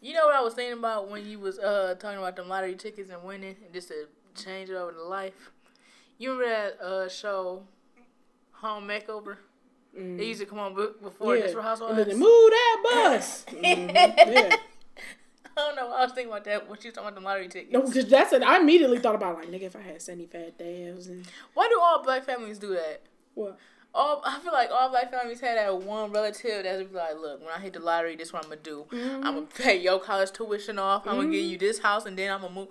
You 0.00 0.14
know 0.14 0.26
what 0.26 0.34
I 0.34 0.40
was 0.40 0.54
thinking 0.54 0.78
about 0.78 1.08
when 1.10 1.26
you 1.28 1.38
was 1.38 1.58
uh 1.58 1.94
talking 1.98 2.18
about 2.18 2.34
the 2.36 2.42
lottery 2.44 2.74
tickets 2.74 3.10
and 3.10 3.22
winning, 3.22 3.56
and 3.64 3.72
just 3.72 3.88
to 3.88 4.06
change 4.34 4.70
it 4.70 4.74
over 4.74 4.92
to 4.92 5.02
life. 5.04 5.50
You 6.18 6.32
remember 6.38 6.48
that 6.78 6.84
uh 6.84 7.08
show, 7.08 7.64
Home 8.52 8.86
Makeover? 8.88 9.36
It 9.94 10.24
used 10.24 10.40
to 10.40 10.46
come 10.46 10.58
on 10.58 10.74
before 11.02 11.36
yeah. 11.36 11.42
Desperate 11.42 11.60
And 11.60 11.68
Housewives. 11.68 12.16
move 12.16 12.50
that 12.50 12.80
bus. 12.82 13.44
Mhm, 13.50 13.94
yeah. 14.32 14.56
don't 15.56 15.76
know. 15.76 15.92
I 15.92 16.04
was 16.04 16.12
thinking 16.12 16.32
about 16.32 16.44
that 16.44 16.68
when 16.68 16.78
she 16.80 16.88
was 16.88 16.94
talking 16.94 17.08
about 17.08 17.20
the 17.20 17.24
lottery 17.24 17.48
tickets. 17.48 17.72
No, 17.72 17.82
because 17.82 18.06
that's 18.06 18.32
it. 18.32 18.42
I 18.42 18.58
immediately 18.58 18.98
thought 18.98 19.14
about 19.14 19.36
like, 19.36 19.48
nigga, 19.48 19.62
if 19.62 19.76
I 19.76 19.82
had 19.82 20.00
seventy 20.00 20.26
five 20.26 20.54
thousand. 20.56 21.26
Why 21.54 21.68
do 21.68 21.80
all 21.80 22.02
black 22.02 22.24
families 22.24 22.58
do 22.58 22.70
that? 22.70 23.02
What? 23.34 23.58
All 23.94 24.22
I 24.24 24.38
feel 24.40 24.52
like 24.52 24.70
all 24.70 24.88
black 24.88 25.10
families 25.10 25.40
had 25.40 25.58
that 25.58 25.82
one 25.82 26.12
relative 26.12 26.64
that's 26.64 26.90
like, 26.92 27.14
look, 27.20 27.40
when 27.40 27.50
I 27.54 27.60
hit 27.60 27.74
the 27.74 27.80
lottery, 27.80 28.16
this 28.16 28.28
is 28.28 28.32
what 28.32 28.44
I'm 28.44 28.50
gonna 28.50 28.62
do. 28.62 28.86
Mm-hmm. 28.90 29.26
I'm 29.26 29.34
gonna 29.34 29.46
pay 29.46 29.76
your 29.76 30.00
college 30.00 30.32
tuition 30.32 30.78
off. 30.78 31.06
I'm 31.06 31.16
gonna 31.16 31.30
give 31.30 31.44
you 31.44 31.56
mm-hmm. 31.56 31.66
this 31.66 31.78
house, 31.78 32.06
and 32.06 32.18
then 32.18 32.30
I'm 32.30 32.40
gonna 32.40 32.54
move. 32.54 32.68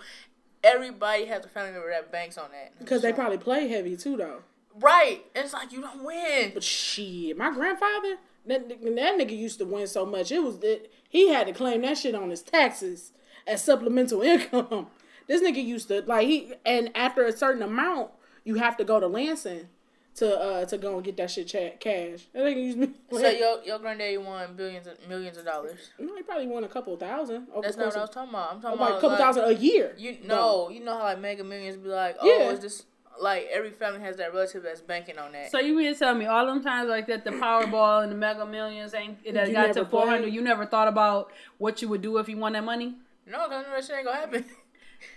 Everybody 0.63 1.25
has 1.25 1.45
a 1.45 1.47
family 1.47 1.71
member 1.71 1.89
that 1.89 2.11
banks 2.11 2.37
on 2.37 2.49
that. 2.51 2.77
Because 2.79 3.01
they 3.01 3.13
probably 3.13 3.37
play 3.37 3.67
heavy 3.67 3.97
too, 3.97 4.17
though. 4.17 4.41
right. 4.79 5.23
And 5.35 5.45
it's 5.45 5.53
like 5.53 5.71
you 5.71 5.81
don't 5.81 6.03
win. 6.03 6.51
But 6.53 6.63
shit, 6.63 7.35
my 7.35 7.51
grandfather, 7.51 8.17
that, 8.45 8.69
that 8.69 8.79
nigga 8.79 9.37
used 9.37 9.59
to 9.59 9.65
win 9.65 9.87
so 9.87 10.05
much. 10.05 10.31
It 10.31 10.39
was 10.43 10.57
it, 10.63 10.91
he 11.11 11.27
had 11.27 11.45
to 11.47 11.53
claim 11.53 11.81
that 11.81 11.97
shit 11.97 12.15
on 12.15 12.29
his 12.29 12.41
taxes 12.41 13.11
as 13.45 13.61
supplemental 13.61 14.21
income. 14.33 14.87
This 15.27 15.41
nigga 15.41 15.63
used 15.63 15.89
to 15.89 16.01
like 16.07 16.25
he, 16.27 16.53
and 16.65 16.89
after 16.95 17.25
a 17.25 17.31
certain 17.35 17.61
amount, 17.61 18.11
you 18.45 18.55
have 18.55 18.77
to 18.77 18.83
go 18.85 18.99
to 18.99 19.07
Lansing 19.07 19.67
to 20.15 20.37
uh 20.37 20.65
to 20.65 20.77
go 20.77 20.95
and 20.95 21.03
get 21.03 21.17
that 21.17 21.31
shit 21.31 21.49
cash. 21.49 22.27
That 22.33 22.43
nigga 22.43 22.63
used 22.63 22.81
to 22.81 22.87
be. 22.87 22.93
So 23.11 23.29
your 23.29 23.61
your 23.63 23.79
granddaddy 23.79 24.17
won 24.17 24.55
billions 24.55 24.87
of 24.87 24.97
millions 25.07 25.37
of 25.37 25.45
dollars. 25.45 25.91
no, 25.99 26.15
he 26.15 26.23
probably 26.23 26.47
won 26.47 26.63
a 26.63 26.69
couple 26.69 26.95
thousand. 26.97 27.47
That's 27.61 27.77
not 27.77 27.87
what 27.87 27.97
I 27.97 28.01
was 28.01 28.09
talking 28.09 28.29
about. 28.29 28.53
I'm 28.53 28.61
talking 28.61 28.79
like 28.79 28.89
about 28.89 28.97
a 28.97 29.01
couple 29.01 29.09
like, 29.09 29.19
thousand 29.19 29.43
a 29.45 29.53
year. 29.53 29.93
You 29.97 30.17
no, 30.23 30.69
you 30.69 30.81
know 30.83 30.97
how 30.97 31.03
like 31.03 31.19
Mega 31.19 31.43
Millions 31.43 31.75
be 31.77 31.89
like, 31.89 32.17
oh, 32.21 32.27
Yeah. 32.27 32.51
is 32.51 32.59
this 32.61 32.83
like 33.21 33.47
every 33.51 33.71
family 33.71 34.01
has 34.01 34.17
that 34.17 34.33
relative 34.33 34.63
that's 34.63 34.81
banking 34.81 35.17
on 35.17 35.31
that. 35.33 35.51
So 35.51 35.59
you 35.59 35.75
mean 35.75 35.93
to 35.93 35.97
tell 35.97 36.15
me 36.15 36.25
all 36.25 36.45
them 36.45 36.63
times 36.63 36.89
like 36.89 37.07
that 37.07 37.23
the 37.23 37.31
Powerball 37.31 38.03
and 38.03 38.11
the 38.11 38.15
Mega 38.15 38.45
Millions 38.45 38.93
ain't 38.93 39.23
that 39.33 39.47
You 39.47 39.53
got 39.53 39.73
to 39.73 39.85
four 39.85 40.07
hundred? 40.07 40.33
You 40.33 40.41
never 40.41 40.65
thought 40.65 40.87
about 40.87 41.31
what 41.57 41.81
you 41.81 41.89
would 41.89 42.01
do 42.01 42.17
if 42.17 42.27
you 42.27 42.37
won 42.37 42.53
that 42.53 42.63
money? 42.63 42.95
no, 43.27 43.47
cause 43.47 43.65
that 43.65 43.83
shit 43.85 43.95
ain't 43.97 44.05
gonna 44.05 44.17
happen. 44.19 44.45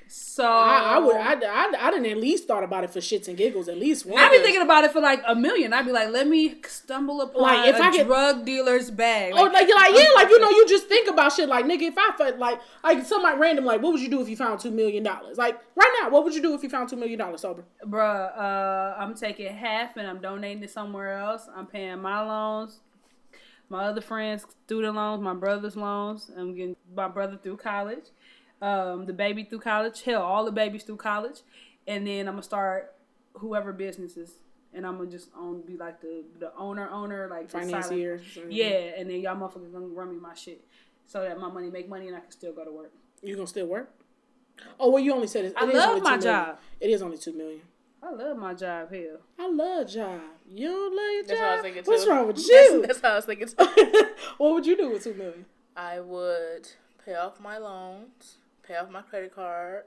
So 0.07 0.45
I, 0.45 0.95
I 0.95 0.99
would. 0.99 1.17
I, 1.17 1.33
I, 1.35 1.73
I 1.89 1.91
didn't 1.91 2.07
at 2.07 2.19
least 2.19 2.47
thought 2.47 2.63
about 2.63 2.85
it 2.85 2.91
for 2.91 3.01
shits 3.01 3.27
and 3.29 3.37
giggles. 3.37 3.69
At 3.69 3.79
least 3.79 4.07
once. 4.07 4.21
I'd 4.21 4.31
be 4.31 4.39
thinking 4.39 4.63
about 4.63 4.85
it 4.85 4.93
for 4.93 5.01
like 5.01 5.23
a 5.27 5.35
million. 5.35 5.73
I'd 5.73 5.87
be 5.87 5.93
like, 5.93 6.11
let 6.11 6.29
me 6.29 6.57
stumble 6.67 7.21
upon 7.21 7.43
Like, 7.43 7.69
if 7.69 7.77
a 7.77 7.83
I 7.83 7.91
get, 7.91 8.07
drug 8.07 8.45
dealer's 8.45 8.91
bag. 8.91 9.33
Oh, 9.35 9.45
like 9.45 9.67
you're 9.67 9.77
like 9.77 9.91
yeah, 9.93 10.09
like 10.15 10.29
you 10.29 10.39
know, 10.41 10.51
you 10.51 10.69
just 10.69 10.87
think 10.87 11.09
about 11.09 11.33
shit. 11.33 11.49
Like 11.49 11.65
nigga, 11.65 11.83
if 11.83 11.95
I 11.99 12.11
felt 12.17 12.39
like 12.39 12.61
like 12.83 13.05
somebody 13.05 13.39
random, 13.39 13.65
like 13.65 13.83
what 13.83 13.93
would 13.93 14.03
you 14.03 14.11
do 14.11 14.21
if 14.21 14.29
you 14.29 14.37
found 14.37 14.61
two 14.61 14.71
million 14.71 15.03
dollars? 15.03 15.39
Like 15.39 15.59
right 15.75 15.99
now, 16.03 16.11
what 16.11 16.25
would 16.25 16.35
you 16.35 16.43
do 16.43 16.55
if 16.55 16.63
you 16.63 16.69
found 16.69 16.89
two 16.89 16.97
million 16.97 17.19
dollars 17.19 17.41
sober? 17.41 17.65
bruh, 17.87 18.37
uh, 18.39 18.97
I'm 18.99 19.15
taking 19.15 19.53
half 19.55 19.97
and 19.97 20.07
I'm 20.07 20.21
donating 20.21 20.63
it 20.63 20.71
somewhere 20.71 21.19
else. 21.19 21.49
I'm 21.55 21.67
paying 21.67 22.01
my 22.01 22.21
loans, 22.23 22.81
my 23.69 23.85
other 23.85 24.01
friends' 24.01 24.47
student 24.67 24.95
loans, 24.95 25.23
my 25.23 25.35
brother's 25.35 25.77
loans. 25.77 26.31
I'm 26.37 26.55
getting 26.55 26.77
my 26.95 27.09
brother 27.09 27.39
through 27.43 27.57
college, 27.59 28.05
um, 28.65 29.07
the 29.07 29.13
baby 29.13 29.45
through 29.45 29.61
college. 29.61 30.03
Hell, 30.03 30.23
all 30.23 30.45
the 30.45 30.53
babies 30.53 30.83
through 30.85 30.97
college, 30.97 31.41
and 31.87 32.07
then 32.07 32.27
I'm 32.29 32.35
gonna 32.35 32.43
start 32.43 32.95
whoever 33.35 33.73
businesses, 33.73 34.39
and 34.73 34.87
I'm 34.87 34.97
gonna 34.99 35.11
just 35.11 35.29
own 35.39 35.63
be 35.63 35.77
like 35.77 36.01
the 36.01 36.25
the 36.39 36.53
owner 36.57 36.89
owner 36.89 37.29
like 37.31 37.47
the 37.49 37.63
silent- 37.63 37.85
Financier. 37.85 38.21
Yeah, 38.49 38.67
and 38.99 39.09
then 39.11 39.21
y'all 39.21 39.37
motherfuckers 39.37 39.73
gonna 39.73 39.87
run 39.87 40.11
me 40.11 40.19
my 40.21 40.35
shit. 40.35 40.65
So 41.07 41.21
that 41.23 41.39
my 41.39 41.49
money 41.51 41.71
make 41.71 41.89
money 41.89 42.07
and 42.09 42.17
I 42.17 42.21
can 42.21 42.31
still 42.31 42.53
go 42.53 42.65
to 42.65 42.73
work. 42.73 42.93
You 43.23 43.35
gonna 43.37 43.47
still 43.47 43.67
work? 43.67 43.91
Oh 44.81 44.91
well, 44.91 45.03
you 45.03 45.13
only 45.13 45.27
said 45.27 45.45
it. 45.47 45.55
I 45.57 45.65
it 45.65 45.71
is 45.71 45.75
love 45.75 45.89
only 45.91 46.01
my 46.01 46.17
2 46.17 46.25
million. 46.25 46.45
job. 46.47 46.59
It 46.81 46.91
is 46.91 47.03
only 47.03 47.19
two 47.19 47.33
million. 47.33 47.61
I 48.03 48.11
love 48.13 48.37
my 48.39 48.55
job. 48.55 48.93
Hell, 48.93 49.19
I 49.39 49.49
love 49.51 49.89
job. 49.89 50.21
You 50.49 50.69
don't 50.69 50.95
love 50.95 51.13
your 51.15 51.23
That's 51.25 51.41
what 51.41 51.49
I 51.49 51.51
was 51.51 51.57
job. 51.57 51.63
thinking 51.65 51.83
What's 51.85 52.05
too. 52.05 52.11
wrong 52.11 52.27
with 52.27 52.37
That's, 52.49 52.49
you? 52.49 52.83
that's 52.87 53.01
how 53.01 53.09
I 53.13 53.17
was 53.17 53.25
thinking 53.25 53.49
too. 53.59 54.07
what 54.39 54.53
would 54.55 54.67
you 54.67 54.77
do 54.77 54.91
with 54.91 55.05
two 55.05 55.15
million? 55.15 55.47
I 55.77 56.01
would 56.01 56.69
pay 57.05 57.15
off 57.15 57.41
my 57.41 57.59
loans, 57.59 58.37
pay 58.67 58.77
off 58.77 58.91
my 58.91 59.03
credit 59.03 59.35
card, 59.35 59.85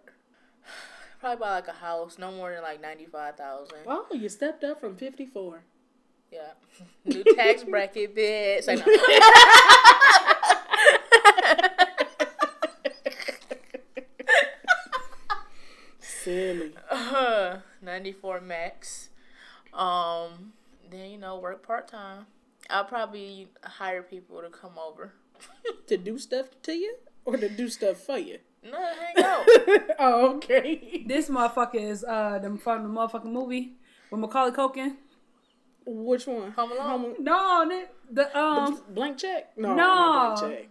probably 1.19 1.39
buy 1.39 1.55
like 1.55 1.67
a 1.67 1.73
house, 1.73 2.17
no 2.17 2.31
more 2.31 2.53
than 2.53 2.61
like 2.63 2.81
ninety 2.81 3.05
five 3.05 3.35
thousand. 3.35 3.79
Oh, 3.85 4.05
you 4.11 4.29
stepped 4.29 4.63
up 4.63 4.79
from 4.79 4.95
fifty 4.95 5.25
four. 5.25 5.63
Yeah, 6.31 6.51
new 7.05 7.23
tax 7.35 7.63
bracket, 7.63 8.15
bitch. 8.15 8.67
Like, 8.67 8.83
Silly. 15.99 16.73
uh, 16.91 17.57
ninety 17.81 18.11
four 18.11 18.41
max. 18.41 19.09
Um, 19.73 20.53
then 20.89 21.11
you 21.11 21.17
know 21.17 21.37
work 21.37 21.65
part 21.65 21.87
time. 21.87 22.27
I'll 22.69 22.83
probably 22.85 23.47
hire 23.63 24.03
people 24.03 24.41
to 24.41 24.49
come 24.49 24.73
over. 24.77 25.13
to 25.87 25.97
do 25.97 26.17
stuff 26.17 26.47
to 26.63 26.73
you 26.73 26.97
or 27.27 27.37
to 27.37 27.49
do 27.49 27.69
stuff 27.69 27.97
for 27.97 28.17
you? 28.17 28.39
No, 28.71 28.77
hang 28.77 29.23
out. 29.25 29.45
oh, 29.99 30.35
okay. 30.35 31.03
this 31.07 31.29
motherfucker 31.29 31.75
is 31.81 32.03
uh 32.03 32.39
the 32.39 32.57
from 32.57 32.83
the 32.83 32.89
motherfucking 32.89 33.25
movie 33.31 33.73
with 34.11 34.19
Macaulay 34.19 34.51
Culkin. 34.51 34.95
Which 35.85 36.27
one? 36.27 36.51
Home 36.51 36.71
Alone? 36.73 37.15
No, 37.19 37.63
ni- 37.63 37.85
the 38.11 38.37
um, 38.37 38.81
blank 38.89 39.17
check? 39.17 39.57
No, 39.57 39.69
No. 39.69 39.75
not 39.75 40.39
blank 40.41 40.53
check. 40.59 40.69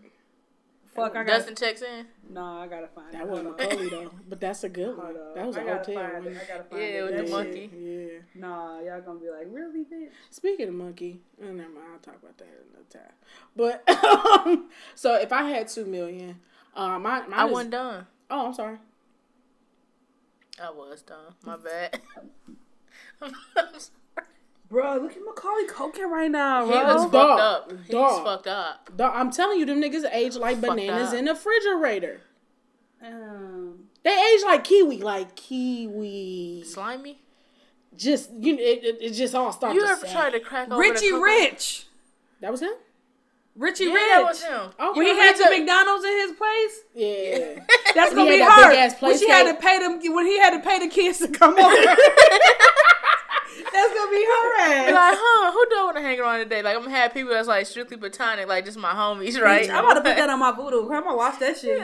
fuck, 0.94 1.16
I 1.16 1.24
got. 1.24 1.26
Dunston 1.32 1.54
checks 1.56 1.80
in. 1.80 2.06
No, 2.28 2.42
I 2.44 2.66
gotta 2.66 2.88
find 2.88 3.12
That 3.14 3.22
it. 3.22 3.28
wasn't 3.28 3.48
Hold. 3.48 3.58
Macaulay 3.70 3.88
though, 3.88 4.10
but 4.28 4.40
that's 4.40 4.64
a 4.64 4.68
good 4.68 4.96
one. 4.96 5.14
That 5.34 5.46
was 5.46 5.56
I 5.56 5.62
a 5.62 5.64
gotta 5.64 5.78
hotel 5.78 5.94
find 6.12 6.24
one. 6.24 6.34
it. 6.34 6.42
I 6.42 6.46
gotta 6.52 6.64
find 6.64 6.82
Yeah, 6.82 6.88
it. 6.88 7.02
with 7.02 7.10
That 7.12 7.16
the 7.16 7.26
shit- 7.26 7.32
monkey. 7.32 7.70
Yeah. 7.78 8.18
Nah, 8.46 8.80
y'all 8.80 9.00
gonna 9.00 9.20
be 9.20 9.30
like, 9.30 9.46
really, 9.50 9.84
bitch? 9.84 10.08
Speaking 10.30 10.68
of 10.68 10.74
monkey, 10.74 11.20
oh, 11.42 11.46
never 11.52 11.70
mind. 11.70 11.86
I'll 11.94 11.98
talk 12.00 12.16
about 12.22 12.36
that 12.36 12.48
another 12.70 12.84
time. 12.90 13.12
But 13.56 13.88
um, 14.46 14.68
so 14.94 15.14
if 15.14 15.32
I 15.32 15.44
had 15.44 15.68
two 15.68 15.86
million, 15.86 16.40
um, 16.76 17.02
my, 17.02 17.20
mine 17.26 17.32
I 17.32 17.46
is- 17.46 17.52
wasn't 17.52 17.70
done. 17.72 18.06
Oh, 18.30 18.46
I'm 18.48 18.54
sorry. 18.54 18.78
I 20.62 20.70
was 20.70 21.02
done. 21.02 21.34
My 21.44 21.56
bad. 21.56 22.00
Bro, 24.68 24.96
look 24.96 25.12
at 25.12 25.18
Macaulay 25.24 25.66
Culkin 25.68 26.10
right 26.10 26.30
now, 26.30 26.64
he 26.66 26.72
bro. 26.72 26.84
was 26.94 27.10
Dog. 27.10 27.12
fucked 27.12 27.40
up. 27.40 27.70
He 27.70 27.94
was 27.94 28.16
Dog. 28.16 28.24
fucked 28.24 28.46
up. 28.48 28.96
Dog, 28.96 29.12
I'm 29.14 29.30
telling 29.30 29.60
you, 29.60 29.64
them 29.64 29.80
niggas 29.80 30.04
age 30.12 30.34
like 30.34 30.56
Fucked 30.56 30.76
bananas 30.76 31.10
up. 31.10 31.14
in 31.14 31.28
a 31.28 31.34
refrigerator. 31.34 32.20
um, 33.00 33.84
They 34.02 34.10
age 34.10 34.42
like 34.44 34.64
kiwi, 34.64 35.02
like 35.02 35.36
kiwi. 35.36 36.64
Slimy. 36.66 37.20
Just 37.96 38.30
you, 38.40 38.56
know, 38.56 38.62
it, 38.62 38.82
it, 38.84 38.96
it 39.02 39.10
just 39.12 39.36
all 39.36 39.52
starts. 39.52 39.76
You 39.76 39.84
ever 39.86 40.00
sag. 40.04 40.10
tried 40.12 40.30
to 40.30 40.40
crack 40.40 40.68
over 40.70 40.80
Richie 40.80 41.12
Rich. 41.12 41.86
That 42.40 42.50
was 42.50 42.60
him. 42.60 42.72
Richie 43.56 43.84
Yeah, 43.84 43.94
Rich. 43.94 44.02
that 44.10 44.24
was 44.24 44.42
him. 44.42 44.70
Oh, 44.78 44.92
When 44.96 45.06
he 45.06 45.12
You 45.12 45.18
had 45.18 45.34
ever 45.34 45.38
the 45.38 45.44
to- 45.44 45.58
McDonald's 45.58 46.04
in 46.04 46.12
his 46.18 46.32
place, 46.32 46.74
Yeah. 46.94 47.64
that's 47.94 48.14
gonna 48.14 48.30
be 48.30 48.38
had 48.38 48.70
that 48.70 48.92
her. 48.92 49.06
When 49.06 49.18
she 49.18 49.28
had 49.28 49.44
to 49.50 49.54
pay 49.60 49.78
them, 49.78 49.98
when 50.14 50.26
he 50.26 50.38
had 50.38 50.50
to 50.50 50.60
pay 50.60 50.78
the 50.78 50.88
kids 50.88 51.18
to 51.20 51.28
come 51.28 51.58
over. 51.58 51.96
that's 53.72 53.94
gonna 53.94 54.10
be 54.10 54.24
her 54.24 54.56
Be 54.56 54.62
ass. 54.62 54.92
like, 54.94 55.18
huh? 55.18 55.52
Who 55.52 55.66
do 55.70 55.76
I 55.78 55.84
want 55.84 55.96
to 55.96 56.02
hang 56.02 56.20
around 56.20 56.38
today? 56.40 56.62
Like, 56.62 56.76
I'm 56.76 56.82
gonna 56.84 56.94
have 56.96 57.14
people 57.14 57.32
that's 57.32 57.48
like 57.48 57.64
strictly 57.66 57.96
platonic, 57.96 58.46
like 58.46 58.64
just 58.66 58.76
my 58.78 58.92
homies, 58.92 59.40
right? 59.40 59.68
I'm 59.70 59.84
about 59.84 59.94
to 59.94 60.00
put 60.02 60.16
that 60.16 60.28
on 60.30 60.38
my 60.38 60.52
voodoo. 60.52 60.90
I'm 60.92 61.04
gonna 61.04 61.16
watch 61.16 61.38
that 61.40 61.56
shit 61.58 61.80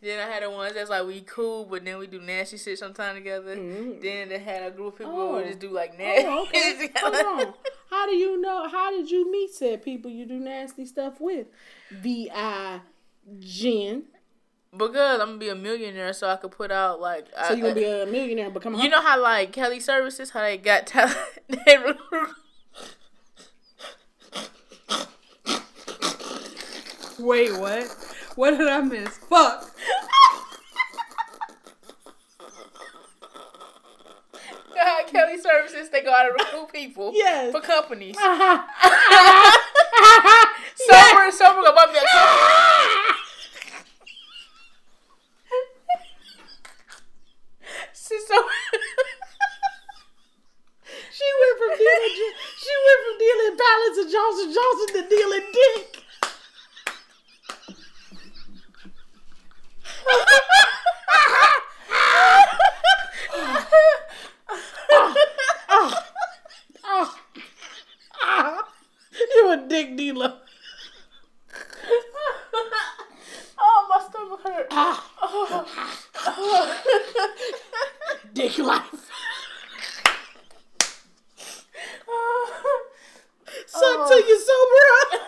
when 0.00 0.18
I 0.18 0.18
get 0.18 0.20
to 0.20 0.20
the 0.20 0.20
crib. 0.20 0.20
Then 0.20 0.28
I 0.28 0.32
had 0.32 0.42
the 0.42 0.50
ones 0.50 0.74
that's 0.74 0.90
like 0.90 1.06
we 1.06 1.20
cool, 1.22 1.64
but 1.64 1.84
then 1.84 1.98
we 1.98 2.06
do 2.06 2.20
nasty 2.20 2.56
shit 2.58 2.78
sometime 2.78 3.14
together. 3.16 3.56
Mhm. 3.56 4.00
Then 4.00 4.28
they 4.28 4.38
had 4.38 4.62
a 4.62 4.70
group 4.70 4.94
of 4.94 4.98
people 4.98 5.12
who 5.14 5.20
Oh. 5.20 5.32
would 5.34 5.46
just 5.46 5.58
do 5.58 5.70
like 5.70 5.98
nasty. 5.98 6.26
Oh, 6.28 6.42
okay. 6.42 6.90
Hold 6.96 7.14
on. 7.14 7.54
How 7.90 8.06
do 8.06 8.14
you 8.14 8.40
know? 8.40 8.68
How 8.68 8.90
did 8.90 9.10
you 9.10 9.30
meet 9.30 9.50
said 9.54 9.82
people 9.82 10.10
you 10.10 10.26
do 10.26 10.38
nasty 10.38 10.84
stuff 10.86 11.20
with? 11.20 11.46
V 11.90 12.30
I 12.34 12.80
Jen. 13.40 14.04
Because 14.76 15.18
I'm 15.20 15.28
gonna 15.28 15.38
be 15.38 15.48
a 15.48 15.54
millionaire, 15.54 16.12
so 16.12 16.28
I 16.28 16.36
could 16.36 16.50
put 16.50 16.70
out 16.70 17.00
like. 17.00 17.26
So 17.46 17.54
you 17.54 17.62
gonna 17.62 17.74
be 17.74 17.84
a 17.84 18.04
millionaire 18.04 18.44
and 18.46 18.54
become 18.54 18.74
a 18.74 18.82
You 18.82 18.90
know 18.90 19.00
how 19.00 19.18
like 19.20 19.50
Kelly 19.52 19.80
Services, 19.80 20.30
how 20.30 20.42
they 20.42 20.58
got 20.58 20.86
talent. 20.86 21.16
they 21.48 21.78
Wait, 27.18 27.58
what? 27.58 27.84
What 28.36 28.50
did 28.56 28.68
I 28.68 28.80
miss? 28.82 29.18
Fuck. 29.18 29.74
You 34.70 34.76
know 34.76 34.84
how 34.84 35.04
They 35.90 36.02
go 36.02 36.12
out 36.12 36.26
and 36.26 36.34
recruit 36.38 36.72
people 36.72 37.12
Yes. 37.14 37.52
for 37.52 37.60
companies. 37.60 38.16
Uh-huh. 40.00 40.46
Sober 40.76 41.24
and 41.24 41.34
sober 41.34 41.60
go 41.62 41.74
bump 41.74 41.92
that. 41.92 43.14
She's 47.92 48.26
so. 48.26 48.36
She 51.12 51.26
went 51.40 51.58
from 51.58 51.72
dealing. 51.76 52.14
She 52.62 52.72
went 52.84 53.00
from 53.04 53.16
dealing 53.18 53.56
pallets 53.58 53.98
of 53.98 54.06
Johnson 54.12 54.54
Johnson 54.54 54.88
to 54.94 55.08
dealing 55.08 55.46
dick. 55.52 56.04
Oh, 66.90 67.14
ah, 68.22 68.68
you 69.34 69.50
a 69.52 69.56
dick 69.68 69.96
dealer. 69.96 70.34
Suck 83.66 84.08
till 84.08 84.20
you 84.20 84.38
sober 84.38 84.84
up. 85.00 85.20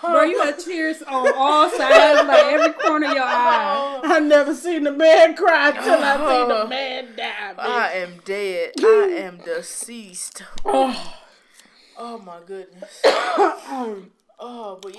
Bro, 0.00 0.22
you 0.24 0.36
got 0.36 0.58
tears 0.58 1.00
on 1.02 1.32
all 1.36 1.70
sides, 1.70 2.26
like 2.26 2.44
every 2.52 2.72
corner 2.72 3.06
of 3.08 3.14
your 3.14 3.22
eye. 3.22 4.00
I 4.02 4.18
never 4.18 4.52
seen 4.54 4.82
the 4.84 4.90
man 4.90 5.36
cry 5.36 5.70
till 5.70 6.02
I 6.02 6.16
seen 6.16 6.48
the 6.48 6.66
man 6.68 7.14
die. 7.16 7.54
I 7.56 7.88
bitch. 7.88 7.94
am 8.02 8.20
dead. 8.24 8.72
I 8.80 9.14
am 9.18 9.36
deceased. 9.38 10.42
Oh. 10.64 11.14
Oh 11.96 12.18
my 12.18 12.38
goodness. 12.44 13.00
oh, 13.06 14.78
but 14.82 14.98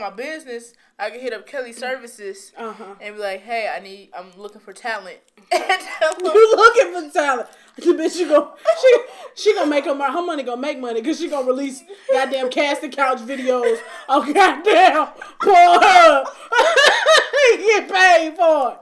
yeah, 0.00 0.06
since 0.06 0.10
she 0.10 0.10
buy 0.10 0.10
my 0.10 0.10
business, 0.10 0.72
I 0.98 1.10
can 1.10 1.20
hit 1.20 1.32
up 1.32 1.46
Kelly 1.46 1.72
Services 1.72 2.52
Uh-huh. 2.56 2.94
and 3.00 3.16
be 3.16 3.20
like, 3.20 3.42
"Hey, 3.42 3.68
I 3.74 3.80
need, 3.80 4.10
I'm 4.16 4.26
looking 4.36 4.60
for 4.60 4.72
talent." 4.72 5.18
and 5.52 5.62
tell 5.98 6.14
them, 6.14 6.24
You 6.34 6.56
looking 6.56 6.92
for 7.10 7.12
talent? 7.12 7.48
The 7.76 7.82
bitch, 7.86 8.16
she 8.16 8.24
gon' 8.24 8.50
she 8.80 8.96
she 9.34 9.54
gonna 9.54 9.68
make 9.70 9.84
her 9.86 9.94
money. 9.94 10.12
Her 10.12 10.22
money 10.22 10.42
gonna 10.44 10.60
make 10.60 10.78
money 10.78 11.00
because 11.00 11.18
she 11.18 11.28
gonna 11.28 11.46
release 11.46 11.82
goddamn 12.12 12.50
casting 12.50 12.92
couch 12.92 13.18
videos 13.18 13.78
of 14.08 14.32
goddamn 14.32 15.08
Pornhub. 15.40 16.24
Get 17.56 17.88
paid 17.92 18.36
for 18.36 18.70
it. 18.72 18.78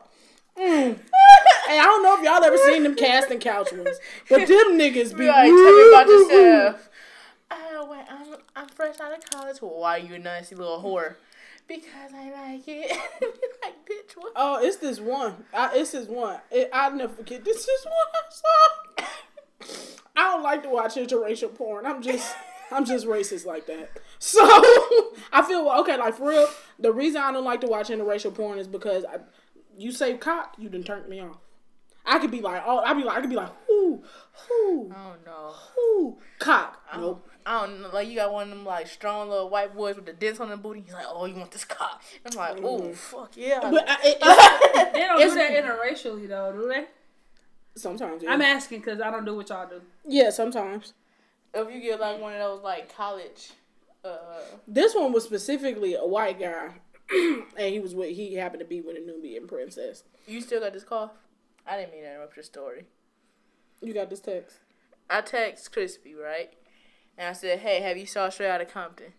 Mm. 0.60 0.98
Hey, 1.66 1.78
I 1.78 1.84
don't 1.84 2.02
know 2.02 2.16
if 2.18 2.22
y'all 2.24 2.44
ever 2.44 2.58
seen 2.58 2.82
them 2.82 2.94
casting 2.94 3.38
couch 3.38 3.72
ones, 3.72 3.96
but 4.28 4.40
them 4.46 4.72
niggas 4.78 5.16
be 5.16 5.26
like, 5.26 5.46
"Tell 5.48 5.76
me 5.76 5.88
about 5.88 6.06
yourself." 6.06 6.88
Oh, 7.50 7.88
wait, 7.90 8.04
I'm, 8.54 8.68
fresh 8.68 9.00
out 9.00 9.16
of 9.16 9.24
college. 9.30 9.60
Well, 9.62 9.78
why 9.78 9.98
you 9.98 10.14
a 10.14 10.18
nasty 10.18 10.54
little 10.54 10.82
whore? 10.82 11.16
Because 11.68 12.12
I 12.14 12.30
like 12.30 12.64
it. 12.66 12.90
like, 13.62 13.74
bitch, 13.86 14.12
what? 14.16 14.32
Oh, 14.36 14.58
it's 14.64 14.76
this 14.76 15.00
one. 15.00 15.44
I, 15.54 15.76
it's 15.76 15.92
this 15.92 16.08
one. 16.08 16.38
It, 16.50 16.68
I'll 16.72 16.94
never 16.94 17.14
forget. 17.14 17.44
This 17.44 17.66
is 17.66 17.84
one 17.84 17.94
I 18.14 19.06
saw. 19.06 19.06
I 20.16 20.32
don't 20.32 20.42
like 20.42 20.62
to 20.64 20.68
watch 20.68 20.96
interracial 20.96 21.54
porn. 21.54 21.86
I'm 21.86 22.02
just, 22.02 22.34
I'm 22.70 22.84
just 22.84 23.06
racist 23.06 23.46
like 23.46 23.66
that. 23.66 23.90
So 24.24 24.38
I 25.32 25.42
feel 25.48 25.68
okay. 25.80 25.96
Like 25.96 26.14
for 26.14 26.28
real, 26.28 26.46
the 26.78 26.92
reason 26.92 27.20
I 27.20 27.32
don't 27.32 27.44
like 27.44 27.60
to 27.62 27.66
watch 27.66 27.88
interracial 27.88 28.32
porn 28.32 28.56
is 28.60 28.68
because 28.68 29.04
I, 29.04 29.16
you 29.76 29.90
say 29.90 30.16
cock, 30.16 30.54
you 30.58 30.68
done 30.68 30.84
turned 30.84 31.08
me 31.08 31.18
off. 31.18 31.38
I 32.06 32.20
could 32.20 32.30
be 32.30 32.40
like, 32.40 32.62
oh, 32.64 32.78
I'd 32.78 32.96
be 32.96 33.02
like, 33.02 33.18
I 33.18 33.20
could 33.20 33.30
be 33.30 33.34
like, 33.34 33.50
whoo, 33.68 34.04
whoo, 34.48 34.92
Oh 34.96 35.14
no. 35.26 35.54
whoo, 35.76 36.18
cock. 36.38 36.80
Oh. 36.92 37.00
Nope. 37.00 37.28
I 37.46 37.66
don't 37.66 37.82
know, 37.82 37.90
like 37.92 38.08
you 38.08 38.14
got 38.16 38.32
one 38.32 38.44
of 38.44 38.48
them 38.50 38.64
like 38.64 38.86
strong 38.86 39.28
little 39.28 39.48
white 39.50 39.74
boys 39.74 39.96
with 39.96 40.06
the 40.06 40.12
dents 40.12 40.40
on 40.40 40.48
the 40.50 40.56
booty. 40.56 40.80
He's 40.84 40.92
like, 40.94 41.06
"Oh, 41.08 41.24
you 41.26 41.34
want 41.34 41.50
this 41.50 41.64
cock?" 41.64 42.02
I'm 42.24 42.36
like, 42.36 42.58
"Oh, 42.62 42.92
fuck 42.92 43.36
yeah!" 43.36 43.60
But 43.62 43.84
I, 43.88 43.96
it, 44.04 44.18
it, 44.22 44.92
They 44.92 45.00
don't 45.00 45.20
It's- 45.20 45.32
do 45.32 45.38
that 45.38 45.64
interracially 45.64 46.28
though, 46.28 46.52
do 46.52 46.68
they? 46.68 46.86
sometimes, 47.74 48.22
yeah. 48.22 48.30
I'm 48.32 48.42
asking 48.42 48.80
because 48.80 49.00
I 49.00 49.10
don't 49.10 49.24
do 49.24 49.34
what 49.34 49.48
y'all 49.48 49.68
do. 49.68 49.80
yeah, 50.06 50.30
sometimes. 50.30 50.92
if 51.54 51.72
you 51.74 51.80
get 51.80 52.00
like 52.00 52.20
one 52.20 52.32
of 52.34 52.38
those 52.38 52.62
like 52.62 52.94
college, 52.94 53.50
uh, 54.04 54.40
This 54.68 54.94
one 54.94 55.12
was 55.12 55.24
specifically 55.24 55.94
a 55.94 56.06
white 56.06 56.38
guy, 56.38 56.74
and 57.10 57.44
he 57.72 57.80
was 57.80 57.94
with 57.94 58.14
he 58.14 58.34
happened 58.34 58.60
to 58.60 58.66
be 58.66 58.80
with 58.80 58.96
a 58.96 59.00
Nubian 59.00 59.46
princess. 59.46 60.04
you 60.26 60.40
still 60.40 60.60
got 60.60 60.72
this 60.74 60.84
cough? 60.84 61.12
I 61.66 61.76
didn't 61.78 61.92
mean 61.92 62.02
to 62.02 62.10
interrupt 62.10 62.36
your 62.36 62.42
story. 62.42 62.84
You 63.80 63.94
got 63.94 64.10
this 64.10 64.20
text. 64.20 64.58
I 65.08 65.20
text 65.20 65.72
Chrispy 65.74 66.14
right, 66.16 66.50
and 67.18 67.28
I 67.28 67.32
said, 67.32 67.60
"Hey, 67.60 67.80
have 67.80 67.96
you 67.96 68.06
saw 68.06 68.28
Straight 68.28 68.50
Outta 68.50 68.64
Compton?" 68.64 69.12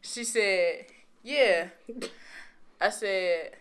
She 0.00 0.24
said, 0.24 0.86
"Yeah." 1.22 1.68
I 2.80 2.90
said, 2.90 3.52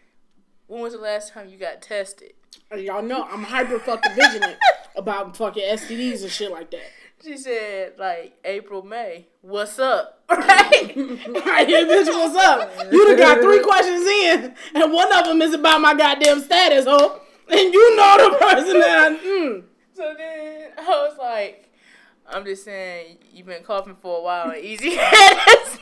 "When 0.67 0.81
was 0.81 0.93
the 0.93 0.99
last 0.99 1.33
time 1.33 1.49
you 1.49 1.57
got 1.57 1.81
tested?" 1.81 2.33
Y'all 2.75 3.03
know 3.03 3.23
I'm 3.23 3.43
hyper 3.43 3.79
fucking 3.79 4.15
vigilant 4.15 4.57
about 4.95 5.37
fucking 5.37 5.63
STDs 5.63 6.23
and 6.23 6.31
shit 6.31 6.51
like 6.51 6.71
that. 6.71 6.91
She 7.23 7.37
said, 7.37 7.93
"Like 7.97 8.37
April, 8.43 8.83
May. 8.83 9.27
What's 9.41 9.79
up?" 9.79 10.23
Right? 10.29 10.95
Right 11.45 11.67
here, 11.67 11.85
bitch, 11.85 12.07
what's 12.07 12.35
up? 12.35 12.91
You 12.91 13.05
done 13.05 13.17
got 13.17 13.41
three 13.41 13.61
questions 13.61 14.05
in, 14.05 14.55
and 14.73 14.91
one 14.93 15.11
of 15.13 15.25
them 15.25 15.41
is 15.41 15.53
about 15.53 15.81
my 15.81 15.93
goddamn 15.93 16.41
status, 16.41 16.85
ho. 16.85 17.21
And 17.47 17.73
you 17.73 17.95
know 17.95 18.29
the 18.31 18.37
person 18.37 18.79
that 18.79 18.97
I, 18.97 19.17
mm. 19.17 19.63
So 19.93 20.13
then 20.17 20.71
I 20.77 20.81
was 20.81 21.17
like, 21.17 21.64
I'm 22.27 22.43
just 22.45 22.63
saying, 22.63 23.17
you've 23.31 23.45
been 23.47 23.63
coughing 23.63 23.95
for 23.95 24.19
a 24.19 24.21
while 24.23 24.49
and 24.49 24.63
easy 24.63 24.95
headed. 24.95 25.79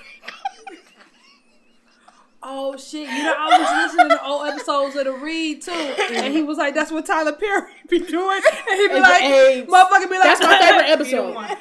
Oh 2.45 2.75
shit! 2.75 3.07
You 3.07 3.23
know 3.23 3.35
I 3.39 3.57
was 3.57 3.93
listening 3.93 4.09
to 4.17 4.25
old 4.25 4.45
episodes 4.47 4.97
of 4.97 5.05
the 5.05 5.13
Read 5.13 5.61
too, 5.61 5.71
and 5.71 6.33
he 6.33 6.43
was 6.43 6.57
like, 6.57 6.75
"That's 6.75 6.91
what 6.91 7.05
Tyler 7.05 7.31
Perry 7.31 7.71
be 7.89 7.99
doing," 7.99 8.41
and 8.69 8.79
he'd 8.81 8.87
be 8.89 8.93
And 8.95 9.01
like, 9.01 9.23
AIDS. 9.23 9.71
"Motherfucker 9.71 10.09
be 10.09 10.19
like, 10.19 10.23
That's 10.23 10.41
my 10.41 10.59
favorite 10.59 10.85
He 10.85 10.89
the 10.89 11.21
episode. 11.21 11.35
one. 11.35 11.57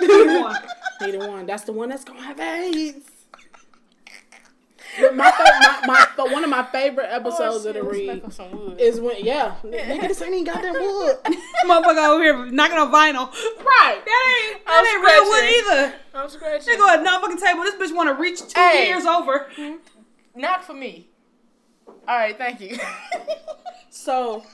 He 0.00 0.06
one. 0.42 0.56
He 1.00 1.10
the 1.12 1.18
one. 1.30 1.46
That's 1.46 1.64
the 1.64 1.72
one 1.72 1.88
that's 1.88 2.04
gonna 2.04 2.20
have 2.20 2.38
AIDS. 2.38 3.06
But 5.00 5.14
my, 5.16 5.30
fa- 5.30 5.44
my, 5.60 5.80
my, 5.86 6.06
but 6.16 6.30
one 6.32 6.44
of 6.44 6.50
my 6.50 6.64
favorite 6.64 7.08
episodes 7.10 7.64
of 7.64 7.74
the 7.74 7.82
read 7.82 8.22
is 8.78 9.00
when 9.00 9.16
yeah, 9.24 9.56
nigga, 9.64 10.08
this 10.08 10.22
ain't 10.22 10.34
even 10.34 10.44
goddamn 10.44 10.72
wood. 10.80 11.16
Motherfucker 11.66 12.08
over 12.08 12.22
here 12.22 12.46
knocking 12.50 12.78
on 12.78 12.92
vinyl. 12.92 13.30
Right. 13.64 14.02
That 14.04 14.50
ain't 14.54 14.64
that 14.66 14.84
I'm 14.84 14.86
ain't 14.86 15.04
real 15.04 15.24
wood 15.30 15.44
either. 15.84 15.94
I'm 16.14 16.28
scratching. 16.28 16.66
They 16.66 16.76
go 16.76 16.88
at 16.88 17.02
non 17.02 17.20
fucking 17.20 17.38
table. 17.38 17.62
This 17.62 17.74
bitch 17.76 17.94
want 17.94 18.08
to 18.08 18.20
reach 18.20 18.40
two 18.40 18.60
Hey. 18.60 18.88
years 18.88 19.04
over. 19.04 19.48
Not 20.34 20.64
for 20.64 20.74
me. 20.74 21.08
All 21.86 22.16
right, 22.16 22.36
thank 22.36 22.60
you. 22.60 22.78
So, 23.90 24.44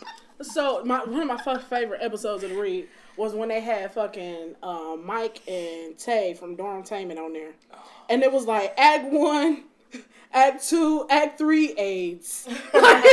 so 0.41 0.83
my 0.85 1.01
one 1.05 1.21
of 1.21 1.29
my 1.29 1.37
first 1.43 1.67
favorite 1.67 2.01
episodes 2.03 2.43
of 2.45 2.51
the 2.51 2.57
read 2.57 2.89
was 3.17 3.35
when 3.35 3.49
they 3.49 3.61
had 3.61 3.93
fucking 3.93 4.55
um, 4.63 5.03
Mike 5.05 5.43
and 5.47 5.97
Tay 5.99 6.35
from 6.35 6.57
Dorm 6.57 6.83
Dormtainment 6.83 7.19
on 7.19 7.33
there, 7.33 7.53
and 8.09 8.23
it 8.23 8.33
was 8.33 8.47
like 8.47 8.73
Act 8.79 9.13
One, 9.13 9.65
Act 10.35 10.69
Two, 10.69 11.07
Act 11.09 11.39
Three 11.39 11.73
AIDS. 11.75 12.49
Like, 12.75 13.05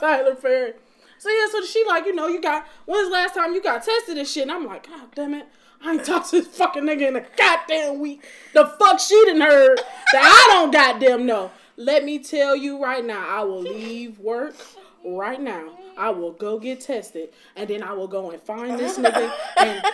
Tyler 0.00 0.34
Perry. 0.34 0.74
So 1.18 1.30
yeah, 1.30 1.46
so 1.50 1.64
she 1.64 1.82
like 1.86 2.04
you 2.04 2.14
know 2.14 2.28
you 2.28 2.40
got 2.40 2.66
when's 2.84 3.08
the 3.08 3.12
last 3.14 3.34
time 3.34 3.54
you 3.54 3.62
got 3.62 3.82
tested 3.82 4.18
and 4.18 4.28
shit? 4.28 4.42
And 4.42 4.52
I'm 4.52 4.66
like, 4.66 4.86
God 4.86 5.08
damn 5.14 5.34
it. 5.34 5.46
I 5.82 5.92
ain't 5.92 6.04
talked 6.04 6.30
to 6.30 6.40
this 6.40 6.56
fucking 6.56 6.84
nigga 6.84 7.08
in 7.08 7.16
a 7.16 7.24
goddamn 7.36 8.00
week. 8.00 8.24
The 8.52 8.66
fuck 8.66 8.98
she 9.00 9.24
done 9.26 9.40
heard 9.40 9.78
that 10.12 10.22
I 10.22 10.54
don't 10.54 10.72
goddamn 10.72 11.26
know. 11.26 11.50
Let 11.76 12.04
me 12.04 12.18
tell 12.18 12.56
you 12.56 12.82
right 12.82 13.04
now, 13.04 13.26
I 13.28 13.44
will 13.44 13.62
leave 13.62 14.18
work 14.18 14.56
right 15.04 15.40
now. 15.40 15.78
I 15.96 16.10
will 16.10 16.32
go 16.32 16.58
get 16.58 16.80
tested, 16.80 17.30
and 17.54 17.68
then 17.68 17.82
I 17.82 17.92
will 17.92 18.08
go 18.08 18.30
and 18.30 18.40
find 18.40 18.78
this 18.78 18.98
nigga, 18.98 19.32
and 19.58 19.84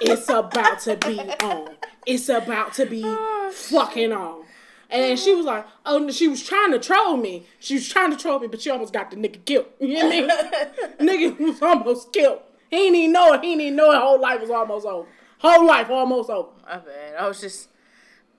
it's 0.00 0.28
about 0.28 0.80
to 0.80 0.96
be 0.96 1.18
on. 1.18 1.70
It's 2.06 2.28
about 2.28 2.74
to 2.74 2.86
be 2.86 3.02
fucking 3.52 4.12
on. 4.12 4.44
And 4.88 5.02
then 5.02 5.16
she 5.16 5.34
was 5.34 5.46
like, 5.46 5.66
oh, 5.84 6.10
she 6.10 6.28
was 6.28 6.46
trying 6.46 6.72
to 6.72 6.78
troll 6.78 7.16
me. 7.16 7.46
She 7.58 7.74
was 7.74 7.88
trying 7.88 8.10
to 8.10 8.16
troll 8.16 8.38
me, 8.38 8.46
but 8.46 8.60
she 8.60 8.70
almost 8.70 8.92
got 8.92 9.10
the 9.10 9.16
nigga 9.16 9.44
killed. 9.44 9.66
You 9.80 9.94
know 9.94 10.06
what 10.06 10.14
I 10.14 10.98
mean? 10.98 11.30
nigga 11.34 11.38
was 11.40 11.60
almost 11.62 12.12
killed. 12.12 12.40
He 12.70 12.76
didn't 12.76 12.96
even 12.96 13.12
know 13.12 13.32
it. 13.32 13.42
He 13.42 13.50
didn't 13.50 13.60
even 13.62 13.76
know 13.76 13.92
it. 13.92 13.98
Whole 13.98 14.20
life 14.20 14.40
was 14.40 14.50
almost 14.50 14.86
over. 14.86 15.08
Whole 15.38 15.66
life 15.66 15.90
almost 15.90 16.30
over. 16.30 16.48
My 16.64 16.78
bad. 16.78 17.16
I 17.18 17.26
was 17.28 17.40
just, 17.40 17.68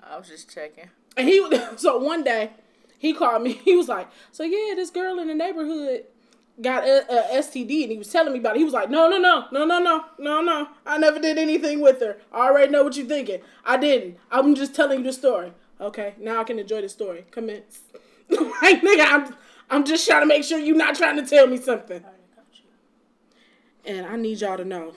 I 0.02 0.18
was 0.18 0.28
just 0.28 0.54
checking. 0.54 0.90
And 1.16 1.28
he 1.28 1.46
so 1.78 1.98
one 1.98 2.24
day 2.24 2.52
he 2.98 3.14
called 3.14 3.44
me. 3.44 3.54
He 3.66 3.76
was 3.76 3.88
like, 3.88 4.08
"So 4.32 4.44
yeah, 4.44 4.76
this 4.76 4.90
girl 4.90 5.20
in 5.20 5.28
the 5.28 5.36
neighborhood 5.36 6.06
got 6.62 6.84
a, 6.84 7.36
a 7.36 7.40
STD," 7.40 7.84
and 7.84 7.92
he 7.92 7.98
was 7.98 8.10
telling 8.10 8.34
me 8.34 8.40
about 8.40 8.56
it. 8.56 8.60
He 8.60 8.66
was 8.66 8.74
like, 8.74 8.90
"No, 8.90 9.10
no, 9.10 9.18
no, 9.18 9.46
no, 9.52 9.66
no, 9.66 9.80
no, 9.80 10.06
no, 10.18 10.42
no. 10.42 10.68
I 10.86 10.98
never 10.98 11.20
did 11.20 11.38
anything 11.38 11.82
with 11.82 12.00
her. 12.02 12.18
I 12.32 12.48
already 12.48 12.72
know 12.72 12.84
what 12.84 12.96
you're 12.96 13.08
thinking. 13.08 13.42
I 13.66 13.78
didn't. 13.78 14.18
I'm 14.32 14.56
just 14.56 14.76
telling 14.76 15.00
you 15.00 15.06
the 15.06 15.14
story. 15.14 15.54
Okay, 15.80 16.16
now 16.20 16.42
I 16.42 16.44
can 16.44 16.60
enjoy 16.60 16.82
the 16.82 16.90
story. 16.90 17.26
Commence. 17.32 17.82
like 18.30 18.82
nigga, 18.82 19.06
I'm 19.08 19.36
I'm 19.70 19.86
just 19.86 20.08
trying 20.08 20.22
to 20.22 20.28
make 20.28 20.44
sure 20.44 20.58
you're 20.60 20.76
not 20.76 20.96
trying 20.96 21.18
to 21.18 21.26
tell 21.26 21.48
me 21.48 21.58
something. 21.58 22.04
And 23.86 24.06
I 24.06 24.16
need 24.18 24.42
y'all 24.42 24.58
to 24.58 24.66
know. 24.66 24.94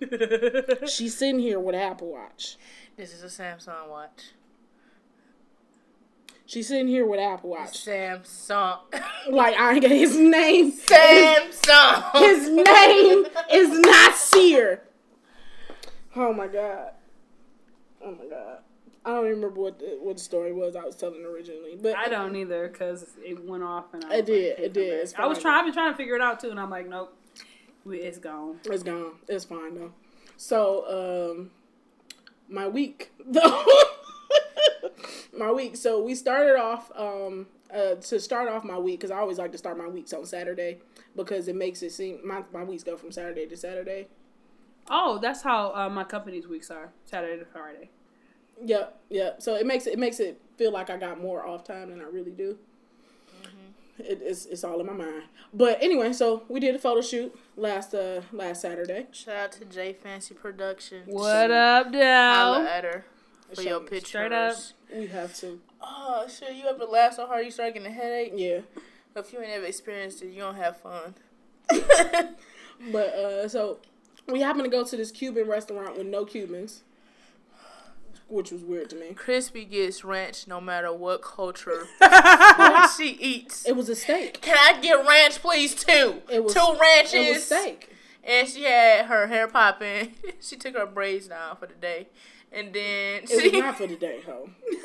She's 0.86 1.16
sitting 1.16 1.40
here 1.40 1.58
with 1.58 1.74
an 1.74 1.80
Apple 1.80 2.12
Watch. 2.12 2.56
This 2.96 3.12
is 3.12 3.22
a 3.22 3.42
Samsung 3.42 3.88
watch. 3.88 4.32
She's 6.46 6.68
sitting 6.68 6.88
here 6.88 7.06
with 7.06 7.20
Apple 7.20 7.50
Watch. 7.50 7.84
Samsung. 7.84 8.78
Like 9.28 9.54
I 9.54 9.74
ain't 9.74 9.82
get 9.82 9.90
his 9.90 10.16
name. 10.16 10.72
Samsung. 10.72 12.16
His 12.16 12.48
name 12.48 13.26
is 13.52 13.78
not 13.78 14.14
Seer. 14.14 14.82
Oh 16.16 16.32
my 16.32 16.46
god. 16.46 16.92
Oh 18.02 18.12
my 18.12 18.24
god. 18.28 18.60
I 19.04 19.10
don't 19.12 19.24
even 19.26 19.36
remember 19.40 19.60
what 19.60 19.78
the, 19.78 19.96
what 20.00 20.16
the 20.18 20.22
story 20.22 20.52
was 20.52 20.76
I 20.76 20.84
was 20.84 20.94
telling 20.96 21.24
originally, 21.24 21.76
but 21.80 21.96
I 21.96 22.08
don't 22.08 22.36
either 22.36 22.68
because 22.68 23.06
it 23.24 23.42
went 23.44 23.62
off 23.62 23.94
and 23.94 24.04
I 24.04 24.16
It 24.16 24.26
did, 24.26 24.58
Like, 24.58 24.66
it 24.66 24.72
did, 24.74 25.14
I 25.16 25.26
was 25.26 25.38
trying. 25.38 25.58
I've 25.60 25.64
been 25.64 25.72
trying 25.74 25.92
to 25.92 25.96
figure 25.96 26.14
it 26.16 26.20
out 26.20 26.38
too, 26.40 26.50
and 26.50 26.60
I'm 26.60 26.68
like, 26.70 26.86
nope, 26.88 27.16
we- 27.84 28.00
it's 28.00 28.18
gone. 28.18 28.58
it's 28.66 28.82
gone. 28.82 29.12
It's 29.28 29.44
fine 29.46 29.74
though. 29.74 29.92
So 30.36 31.30
um, 31.38 31.50
my 32.48 32.68
week 32.68 33.12
though. 33.26 33.64
my 35.36 35.50
week. 35.50 35.76
So 35.76 36.02
we 36.02 36.14
started 36.14 36.56
off 36.56 36.90
um 36.96 37.46
uh 37.72 37.94
to 37.94 38.20
start 38.20 38.48
off 38.48 38.64
my 38.64 38.78
week 38.78 39.00
because 39.00 39.10
I 39.10 39.18
always 39.18 39.38
like 39.38 39.52
to 39.52 39.58
start 39.58 39.78
my 39.78 39.86
weeks 39.88 40.12
on 40.12 40.26
Saturday 40.26 40.78
because 41.16 41.48
it 41.48 41.56
makes 41.56 41.82
it 41.82 41.92
seem 41.92 42.18
my 42.26 42.42
my 42.52 42.64
weeks 42.64 42.82
go 42.82 42.96
from 42.96 43.12
Saturday 43.12 43.46
to 43.46 43.56
Saturday. 43.56 44.08
Oh, 44.90 45.18
that's 45.22 45.42
how 45.42 45.72
uh, 45.74 45.88
my 45.88 46.04
company's 46.04 46.46
weeks 46.48 46.70
are 46.70 46.90
Saturday 47.04 47.38
to 47.38 47.44
Friday. 47.46 47.90
Yep, 48.64 49.00
yep. 49.10 49.42
So 49.42 49.54
it 49.56 49.66
makes 49.66 49.86
it, 49.86 49.94
it 49.94 49.98
makes 49.98 50.20
it 50.20 50.40
feel 50.56 50.72
like 50.72 50.90
I 50.90 50.96
got 50.96 51.20
more 51.20 51.46
off 51.46 51.64
time 51.64 51.90
than 51.90 52.00
I 52.00 52.04
really 52.04 52.30
do. 52.32 52.58
It, 53.98 54.20
it's 54.22 54.46
it's 54.46 54.64
all 54.64 54.80
in 54.80 54.86
my 54.86 54.94
mind. 54.94 55.24
But 55.52 55.82
anyway, 55.82 56.14
so 56.14 56.44
we 56.48 56.58
did 56.58 56.74
a 56.74 56.78
photo 56.78 57.02
shoot 57.02 57.38
last 57.56 57.94
uh 57.94 58.22
last 58.32 58.62
Saturday. 58.62 59.06
Shout 59.12 59.36
out 59.36 59.52
to 59.52 59.64
J 59.66 59.92
Fancy 59.92 60.34
Productions. 60.34 61.04
What 61.06 61.50
up, 61.50 61.86
Holla 61.86 61.92
Dal? 61.92 62.54
at 62.66 62.84
her 62.84 63.04
for 63.54 63.60
your 63.60 63.80
pictures. 63.80 64.08
Straight 64.08 64.32
up. 64.32 64.56
We 64.94 65.06
have 65.08 65.34
to, 65.36 65.60
Oh 65.82 66.26
shit! 66.28 66.54
You 66.54 66.64
ever 66.66 66.84
laugh 66.86 67.14
so 67.14 67.26
hard 67.26 67.44
you 67.44 67.50
start 67.50 67.74
getting 67.74 67.88
a 67.88 67.94
headache? 67.94 68.32
yeah. 68.36 68.60
If 69.14 69.32
you 69.34 69.40
ain't 69.40 69.50
ever 69.50 69.66
experienced 69.66 70.22
it, 70.22 70.28
you 70.28 70.38
don't 70.40 70.54
have 70.54 70.76
fun. 70.78 71.14
But 72.92 73.08
uh, 73.08 73.48
so 73.48 73.78
we 74.26 74.40
happened 74.40 74.64
to 74.64 74.70
go 74.70 74.84
to 74.84 74.96
this 74.96 75.10
Cuban 75.10 75.46
restaurant 75.46 75.98
with 75.98 76.06
no 76.06 76.24
Cubans, 76.24 76.82
which 78.30 78.50
was 78.50 78.62
weird 78.62 78.90
to 78.90 78.96
me. 78.96 79.08
Chrispy 79.14 79.68
gets 79.68 80.04
ranch 80.04 80.46
no 80.46 80.60
matter 80.60 80.92
what 80.92 81.22
culture 81.22 81.86
food 81.98 82.86
she 82.96 83.10
eats. 83.20 83.66
It 83.66 83.76
was 83.76 83.88
a 83.88 83.96
steak. 83.96 84.40
Can 84.40 84.56
I 84.58 84.80
get 84.80 85.06
ranch, 85.06 85.40
please? 85.40 85.74
Two. 85.74 86.22
It 86.30 86.44
was 86.44 86.54
Two 86.54 86.76
ranches. 86.80 87.14
It 87.14 87.32
was 87.34 87.44
steak. 87.44 87.90
And 88.22 88.48
she 88.48 88.64
had 88.64 89.06
her 89.06 89.26
hair 89.26 89.48
popping. 89.48 90.14
she 90.40 90.56
took 90.56 90.76
her 90.76 90.86
braids 90.86 91.28
down 91.28 91.56
for 91.56 91.66
the 91.66 91.74
day. 91.74 92.08
And 92.52 92.72
then 92.72 93.22
It 93.24 93.52
was 93.52 93.60
not 93.60 93.76
for 93.78 93.86
the 93.86 93.96
day, 93.96 94.20
ho. 94.24 94.50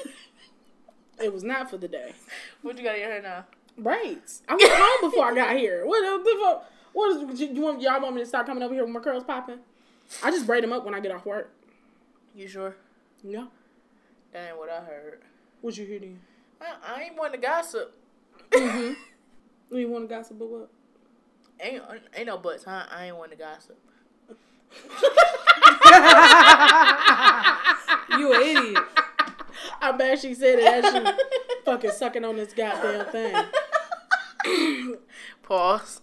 It 1.17 1.31
was 1.31 1.43
not 1.43 1.69
for 1.69 1.77
the 1.77 1.87
day. 1.87 2.13
what 2.61 2.77
you 2.77 2.83
got 2.83 2.95
in 2.95 3.01
your 3.01 3.09
hair 3.09 3.21
now? 3.21 3.45
Braids. 3.77 4.41
I 4.49 4.55
was 4.55 4.63
home 4.67 5.09
before 5.09 5.31
I 5.31 5.33
got 5.35 5.55
here. 5.55 5.85
What 5.85 6.01
the 6.01 6.37
fuck? 6.43 6.69
What 6.91 7.31
is 7.31 7.39
you, 7.39 7.47
you 7.53 7.61
want? 7.61 7.81
Y'all 7.81 8.01
want 8.01 8.15
me 8.15 8.21
to 8.21 8.27
start 8.27 8.45
coming 8.45 8.61
over 8.63 8.73
here 8.73 8.83
with 8.83 8.93
my 8.93 8.99
curls 8.99 9.23
popping? 9.23 9.59
I 10.23 10.31
just 10.31 10.45
braid 10.45 10.63
them 10.63 10.73
up 10.73 10.83
when 10.83 10.93
I 10.93 10.99
get 10.99 11.13
off 11.13 11.25
work. 11.25 11.51
You 12.35 12.47
sure? 12.49 12.75
Yeah. 13.23 13.45
That 14.33 14.49
ain't 14.49 14.57
what 14.57 14.69
I 14.69 14.81
heard. 14.81 15.21
What 15.61 15.77
you 15.77 15.85
hear 15.85 15.99
then? 15.99 16.19
I, 16.61 16.95
I 16.95 17.01
ain't 17.03 17.17
want 17.17 17.33
to 17.33 17.39
gossip. 17.39 17.95
Mm-hmm. 18.51 18.93
You 19.71 19.89
want 19.89 20.07
to 20.07 20.15
gossip 20.15 20.37
about 20.37 20.49
what? 20.49 20.69
Ain't 21.59 21.81
ain't 22.15 22.27
no 22.27 22.37
buts. 22.37 22.67
I, 22.67 22.85
I 22.89 23.05
ain't 23.07 23.17
want 23.17 23.31
to 23.31 23.37
gossip. 23.37 23.79
You 28.19 28.33
an 28.33 28.41
idiot. 28.41 28.83
I 29.81 29.91
bet 29.91 30.19
she 30.19 30.33
said 30.33 30.59
it 30.59 30.85
as 30.85 30.93
she 30.93 31.23
fucking 31.65 31.91
sucking 31.91 32.23
on 32.23 32.35
this 32.35 32.53
goddamn 32.53 33.05
thing. 33.11 34.97
Pause. 35.43 36.01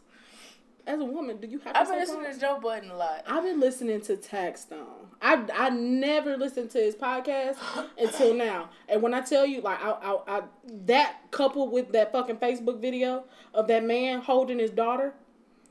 As 0.86 1.00
a 1.00 1.04
woman, 1.04 1.38
do 1.38 1.46
you 1.46 1.60
have 1.60 1.76
I've 1.76 1.88
been 1.88 1.98
listening 1.98 2.32
to 2.32 2.40
Joe 2.40 2.58
Budden 2.60 2.90
a 2.90 2.96
lot. 2.96 3.24
I've 3.26 3.44
been 3.44 3.60
listening 3.60 4.00
to 4.02 4.16
Taxstone. 4.16 5.01
I 5.22 5.44
I 5.54 5.70
never 5.70 6.36
listened 6.36 6.70
to 6.72 6.78
his 6.78 6.96
podcast 6.96 7.56
until 7.96 8.34
now. 8.48 8.70
And 8.88 9.00
when 9.02 9.14
I 9.14 9.20
tell 9.20 9.46
you, 9.46 9.60
like, 9.60 9.80
I, 9.82 9.90
I, 9.90 10.38
I 10.38 10.42
that 10.84 11.30
coupled 11.30 11.70
with 11.72 11.92
that 11.92 12.10
fucking 12.12 12.36
Facebook 12.36 12.80
video 12.80 13.24
of 13.54 13.68
that 13.68 13.84
man 13.84 14.20
holding 14.20 14.58
his 14.58 14.70
daughter, 14.72 15.14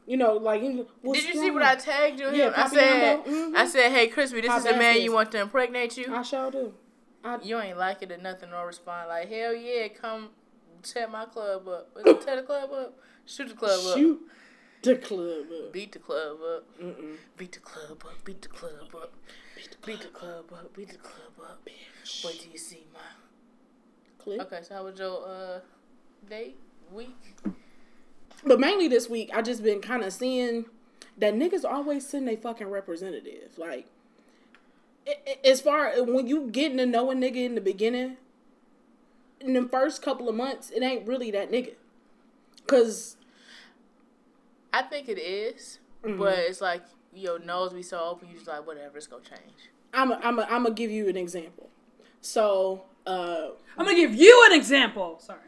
you 0.08 0.16
know, 0.18 0.34
like, 0.38 0.62
Did 0.62 0.78
you 1.06 1.34
see 1.34 1.52
what 1.52 1.64
I 1.64 1.76
tagged 1.76 2.20
you? 2.20 2.32
Yeah, 2.34 2.54
I 2.56 2.70
said. 2.70 3.26
Mhm. 3.26 3.56
I 3.56 3.66
said, 3.68 3.92
hey, 3.92 4.10
Chrispy, 4.10 4.42
this 4.42 4.56
is 4.56 4.64
the 4.64 4.72
man 4.72 4.96
ass 4.96 5.02
you 5.02 5.12
want 5.12 5.32
to 5.34 5.42
impregnate 5.42 5.98
you. 5.98 6.16
I 6.16 6.22
sure 6.22 6.50
do. 6.50 6.74
You 7.44 7.60
ain't 7.60 7.78
like 7.78 8.02
it 8.02 8.12
or 8.12 8.18
nothing 8.18 8.52
or 8.54 8.66
respond 8.66 9.10
like, 9.10 9.30
hell 9.30 9.54
yeah, 9.54 9.90
come 9.90 10.30
set 10.82 11.12
my 11.12 11.26
club 11.26 11.68
up. 11.68 11.94
Tear 12.24 12.38
the 12.38 12.42
club 12.44 12.72
up? 12.72 12.98
Shoot 13.26 13.50
the 13.50 13.56
club 13.56 13.80
up. 13.86 13.98
The 14.82 14.96
club 14.96 15.46
up. 15.52 15.74
Beat 15.74 15.92
the 15.92 16.00
club 16.00 16.38
up. 16.42 16.64
Mm-mm. 16.82 17.18
Beat 17.38 17.52
the 17.52 17.60
club 17.60 18.04
up. 18.04 18.26
Beat 18.26 18.42
the 18.42 18.48
club 18.48 18.96
up. 18.96 19.14
Beat 19.86 20.02
the 20.02 20.08
club 20.08 20.46
up. 20.52 20.76
Beat 20.76 20.90
the 20.90 20.98
club 20.98 21.34
up. 21.40 21.68
What 22.24 22.40
do 22.42 22.50
you 22.52 22.58
see, 22.58 22.86
my? 22.94 23.00
Click. 24.18 24.42
Okay, 24.42 24.60
so 24.64 24.76
how 24.76 24.84
was 24.86 24.98
your 24.98 25.28
uh 25.28 25.60
date 26.30 26.58
week? 26.92 27.16
But 28.44 28.60
mainly 28.60 28.88
this 28.88 29.08
week, 29.08 29.30
I 29.34 29.42
just 29.42 29.64
been 29.64 29.82
kind 29.82 30.04
of 30.04 30.14
seeing 30.14 30.66
that 31.18 31.36
niggas 31.36 31.64
always 31.64 32.08
send 32.08 32.28
a 32.28 32.36
fucking 32.36 32.68
representative. 32.68 33.58
Like, 33.58 33.86
as 35.46 35.62
far 35.62 36.04
when 36.04 36.28
you 36.28 36.50
getting 36.50 36.78
to 36.78 36.86
know 36.86 37.12
a 37.12 37.16
nigga 37.16 37.38
in 37.38 37.56
the 37.56 37.62
beginning, 37.62 38.18
in 39.40 39.54
the 39.54 39.68
first 39.68 40.02
couple 40.02 40.28
of 40.28 40.36
months, 40.36 40.72
it 40.72 40.82
ain't 40.82 41.08
really 41.08 41.30
that 41.32 41.52
nigga. 41.52 41.74
Cause 42.68 43.18
I 44.74 44.84
think 44.84 45.10
it 45.10 45.20
is, 45.20 45.80
Mm-hmm. 46.04 46.18
but 46.18 46.34
it's 46.40 46.62
like 46.62 46.82
your 47.14 47.38
nose 47.38 47.74
be 47.74 47.84
so 47.84 48.00
open, 48.04 48.28
you 48.30 48.34
just 48.36 48.48
like 48.48 48.66
whatever, 48.66 48.98
it's 48.98 49.06
gonna 49.06 49.22
change. 49.24 49.70
I'm 49.94 50.12
i 50.12 50.20
I'm 50.24 50.40
i 50.40 50.44
am 50.44 50.64
gonna 50.64 50.74
give 50.74 50.90
you 50.90 51.08
an 51.10 51.18
example. 51.18 51.70
So, 52.22 52.86
uh, 53.06 53.50
I'm 53.78 53.86
gonna 53.86 53.96
give 53.96 54.14
you 54.16 54.48
an 54.50 54.58
example. 54.58 55.20
Sorry. 55.20 55.40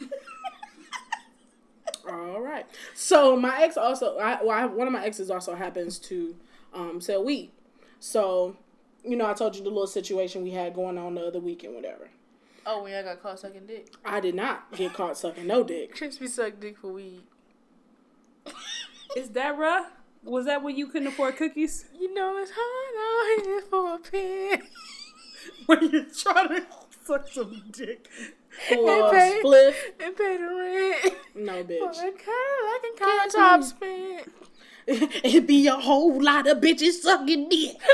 All 2.08 2.40
right. 2.40 2.66
So 2.94 3.36
my 3.36 3.62
ex 3.62 3.76
also, 3.76 4.18
I, 4.18 4.42
well, 4.42 4.50
I, 4.50 4.64
one 4.66 4.86
of 4.86 4.92
my 4.92 5.04
exes 5.04 5.30
also 5.30 5.54
happens 5.54 5.98
to 6.00 6.34
um, 6.72 7.00
sell 7.00 7.22
weed. 7.24 7.50
So, 8.00 8.56
you 9.04 9.16
know, 9.16 9.26
I 9.28 9.34
told 9.34 9.56
you 9.56 9.62
the 9.62 9.68
little 9.68 9.86
situation 9.86 10.42
we 10.42 10.50
had 10.50 10.74
going 10.74 10.96
on 10.96 11.14
the 11.14 11.26
other 11.26 11.40
weekend, 11.40 11.74
whatever. 11.74 12.08
Oh, 12.64 12.82
when 12.84 12.94
I 12.94 13.02
got 13.02 13.22
caught 13.22 13.40
sucking 13.40 13.66
dick. 13.66 13.92
I 14.04 14.20
did 14.20 14.34
not 14.34 14.72
get 14.72 14.94
caught 14.94 15.16
sucking 15.18 15.46
no 15.46 15.62
dick. 15.64 15.94
Chrispy 15.94 16.28
suck 16.28 16.60
dick 16.60 16.78
for 16.78 16.92
weed. 16.92 17.22
Is 19.16 19.30
that 19.30 19.56
rough? 19.58 19.86
Was 20.24 20.46
that 20.46 20.62
when 20.62 20.76
you 20.76 20.86
couldn't 20.88 21.08
afford 21.08 21.36
cookies? 21.36 21.86
You 21.98 22.12
know 22.12 22.36
it's 22.38 22.52
hard 22.54 23.38
out 23.38 23.46
here 23.46 23.60
for 23.62 23.94
a 23.94 23.98
pen. 23.98 24.68
when 25.66 25.90
you're 25.90 26.04
trying 26.04 26.48
to 26.48 26.66
suck 27.04 27.28
some 27.28 27.64
dick. 27.70 28.08
For 28.68 28.74
pay- 29.10 29.40
a 29.40 29.44
spliff, 29.44 29.74
and 30.00 30.16
pay 30.16 30.36
the 30.36 31.00
rent. 31.02 31.16
no 31.34 31.64
bitch. 31.64 31.94
For 31.94 32.08
a 32.08 32.12
Cadillac 32.12 32.84
and 32.84 32.98
countertop 32.98 33.64
spent. 33.64 34.32
It'd 35.24 35.46
be 35.46 35.66
a 35.66 35.76
whole 35.76 36.22
lot 36.22 36.46
of 36.46 36.58
bitches 36.58 36.92
sucking 37.02 37.48
dick. 37.48 37.76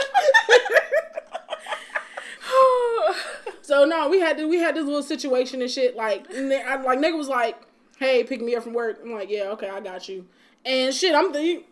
So 3.63 3.87
no, 3.87 4.11
we 4.11 4.21
had 4.21 4.37
to, 4.37 4.47
we 4.47 4.59
had 4.59 4.77
this 4.77 4.85
little 4.85 5.03
situation 5.03 5.63
and 5.63 5.71
shit. 5.71 5.97
Like, 5.97 6.27
I, 6.31 6.77
like 6.83 6.99
nigga 6.99 7.17
was 7.17 7.29
like, 7.29 7.57
"Hey, 7.99 8.23
pick 8.23 8.43
me 8.43 8.55
up 8.55 8.63
from 8.63 8.75
work." 8.75 9.01
I'm 9.03 9.13
like, 9.13 9.31
"Yeah, 9.31 9.45
okay, 9.53 9.71
I 9.71 9.81
got 9.81 10.07
you." 10.07 10.27
And 10.65 10.95
shit, 10.95 11.15
I'm 11.15 11.33
the 11.33 11.43
you, 11.43 11.65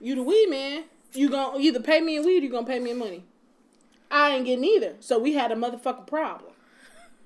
you 0.00 0.14
the 0.14 0.22
weed 0.22 0.48
man. 0.50 0.84
You 1.12 1.30
gonna 1.30 1.58
either 1.58 1.80
pay 1.80 2.00
me 2.00 2.16
in 2.16 2.24
weed, 2.24 2.38
or 2.38 2.44
you 2.44 2.50
gonna 2.50 2.66
pay 2.66 2.80
me 2.80 2.90
in 2.90 2.98
money. 2.98 3.24
I 4.10 4.30
ain't 4.30 4.46
getting 4.46 4.64
either. 4.64 4.94
So 5.00 5.18
we 5.18 5.34
had 5.34 5.52
a 5.52 5.54
motherfucking 5.54 6.06
problem. 6.06 6.52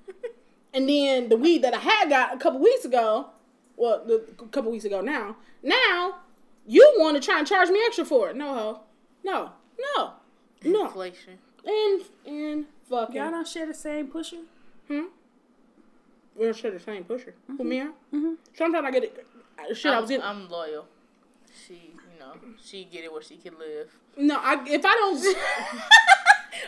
and 0.73 0.87
then 0.87 1.29
the 1.29 1.37
weed 1.37 1.63
that 1.63 1.73
I 1.73 1.79
had 1.79 2.09
got 2.09 2.33
a 2.33 2.37
couple 2.37 2.59
weeks 2.59 2.85
ago, 2.85 3.27
well, 3.75 4.03
the, 4.05 4.23
a 4.39 4.47
couple 4.47 4.71
weeks 4.71 4.85
ago 4.85 5.01
now. 5.01 5.37
Now 5.61 6.15
you 6.67 6.95
want 6.97 7.21
to 7.21 7.25
try 7.25 7.39
and 7.39 7.47
charge 7.47 7.69
me 7.69 7.81
extra 7.85 8.05
for 8.05 8.29
it? 8.29 8.35
No, 8.35 8.53
ho, 8.53 8.79
no, 9.23 9.51
no, 9.95 10.13
no. 10.63 10.85
Inflation. 10.85 11.39
And 11.65 12.01
and 12.25 12.65
fucking. 12.89 13.15
Y'all 13.15 13.31
don't 13.31 13.47
share 13.47 13.65
the 13.65 13.73
same 13.73 14.07
pusher? 14.07 14.41
Hmm? 14.87 15.05
We 16.35 16.45
don't 16.45 16.55
share 16.55 16.71
the 16.71 16.79
same 16.79 17.03
pusher. 17.03 17.33
Who 17.47 17.63
me? 17.63 17.79
Mm-hmm. 17.79 18.33
Sometimes 18.55 18.85
I 18.85 18.91
get 18.91 19.03
it. 19.03 19.27
Shit, 19.73 19.91
I 19.91 19.95
I'm, 19.95 20.01
was 20.01 20.09
getting. 20.09 20.25
I'm 20.25 20.49
loyal. 20.49 20.85
She, 22.33 22.45
know, 22.47 22.53
she 22.63 22.83
get 22.85 23.03
it 23.03 23.11
where 23.11 23.21
she 23.21 23.37
can 23.37 23.57
live. 23.59 23.95
no, 24.17 24.37
I 24.41 24.63
if 24.67 24.85
I 24.85 24.95
don't. 24.95 25.37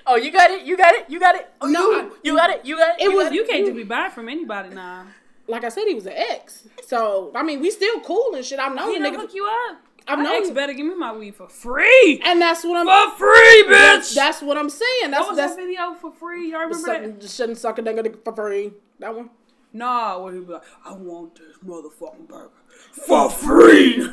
Oh, 0.08 0.16
you 0.16 0.32
got 0.32 0.50
it. 0.52 0.64
You 0.64 0.78
got 0.78 0.94
it. 0.96 1.06
You 1.10 1.20
got 1.20 1.36
it. 1.36 1.50
Oh, 1.60 1.68
No, 1.68 1.92
you, 1.92 2.00
I- 2.00 2.10
you 2.24 2.36
got 2.36 2.50
it. 2.50 2.66
You 2.66 2.78
got 2.78 2.96
it. 3.00 3.02
It 3.04 3.12
you 3.12 3.16
was- 3.18 3.32
You 3.34 3.46
can't 3.46 3.66
just 3.66 3.76
be 3.76 3.84
buying 3.84 4.12
from 4.12 4.30
anybody 4.30 4.70
now. 4.74 5.06
like 5.48 5.64
I 5.64 5.70
said, 5.70 5.84
he 5.88 5.94
was 5.96 6.06
an 6.06 6.14
ex. 6.16 6.68
So 6.88 7.32
I 7.36 7.44
mean, 7.44 7.60
we 7.60 7.72
still 7.72 8.00
cool 8.02 8.34
and 8.36 8.44
shit. 8.46 8.60
I've 8.60 8.74
known 8.74 8.92
He 8.94 9.00
don't 9.00 9.16
hook 9.16 9.34
you 9.34 9.46
up. 9.70 9.78
I've 10.08 10.18
My 10.20 10.24
known- 10.24 10.36
ex 10.42 10.50
better 10.50 10.74
give 10.74 10.86
me 10.86 10.96
my 10.96 11.14
weed 11.14 11.36
for 11.36 11.48
free. 11.50 12.22
and 12.26 12.42
that's 12.42 12.64
what 12.64 12.78
I'm. 12.78 13.12
For 13.12 13.18
free, 13.18 13.64
bitch. 13.68 14.16
that's 14.16 14.42
what 14.42 14.58
I'm 14.58 14.70
saying. 14.70 15.12
That's 15.12 15.22
what 15.22 15.30
was 15.32 15.38
that's 15.38 15.56
that 15.56 15.62
video 15.62 15.94
for 15.96 16.12
free? 16.12 16.52
Y'all 16.52 16.62
remember 16.62 17.18
that? 17.20 17.30
shouldn't 17.30 17.58
suck 17.58 17.78
a 17.80 17.82
nigga 17.82 18.24
for 18.24 18.34
free. 18.36 18.72
That 19.00 19.16
one. 19.16 19.30
Nah, 19.74 20.20
where 20.24 20.34
he 20.34 20.40
be 20.40 20.54
like, 20.54 20.64
I 20.86 20.94
want 20.94 21.36
this 21.36 21.58
motherfucking 21.66 22.28
burger 22.28 22.50
for 22.92 23.30
free. 23.30 24.08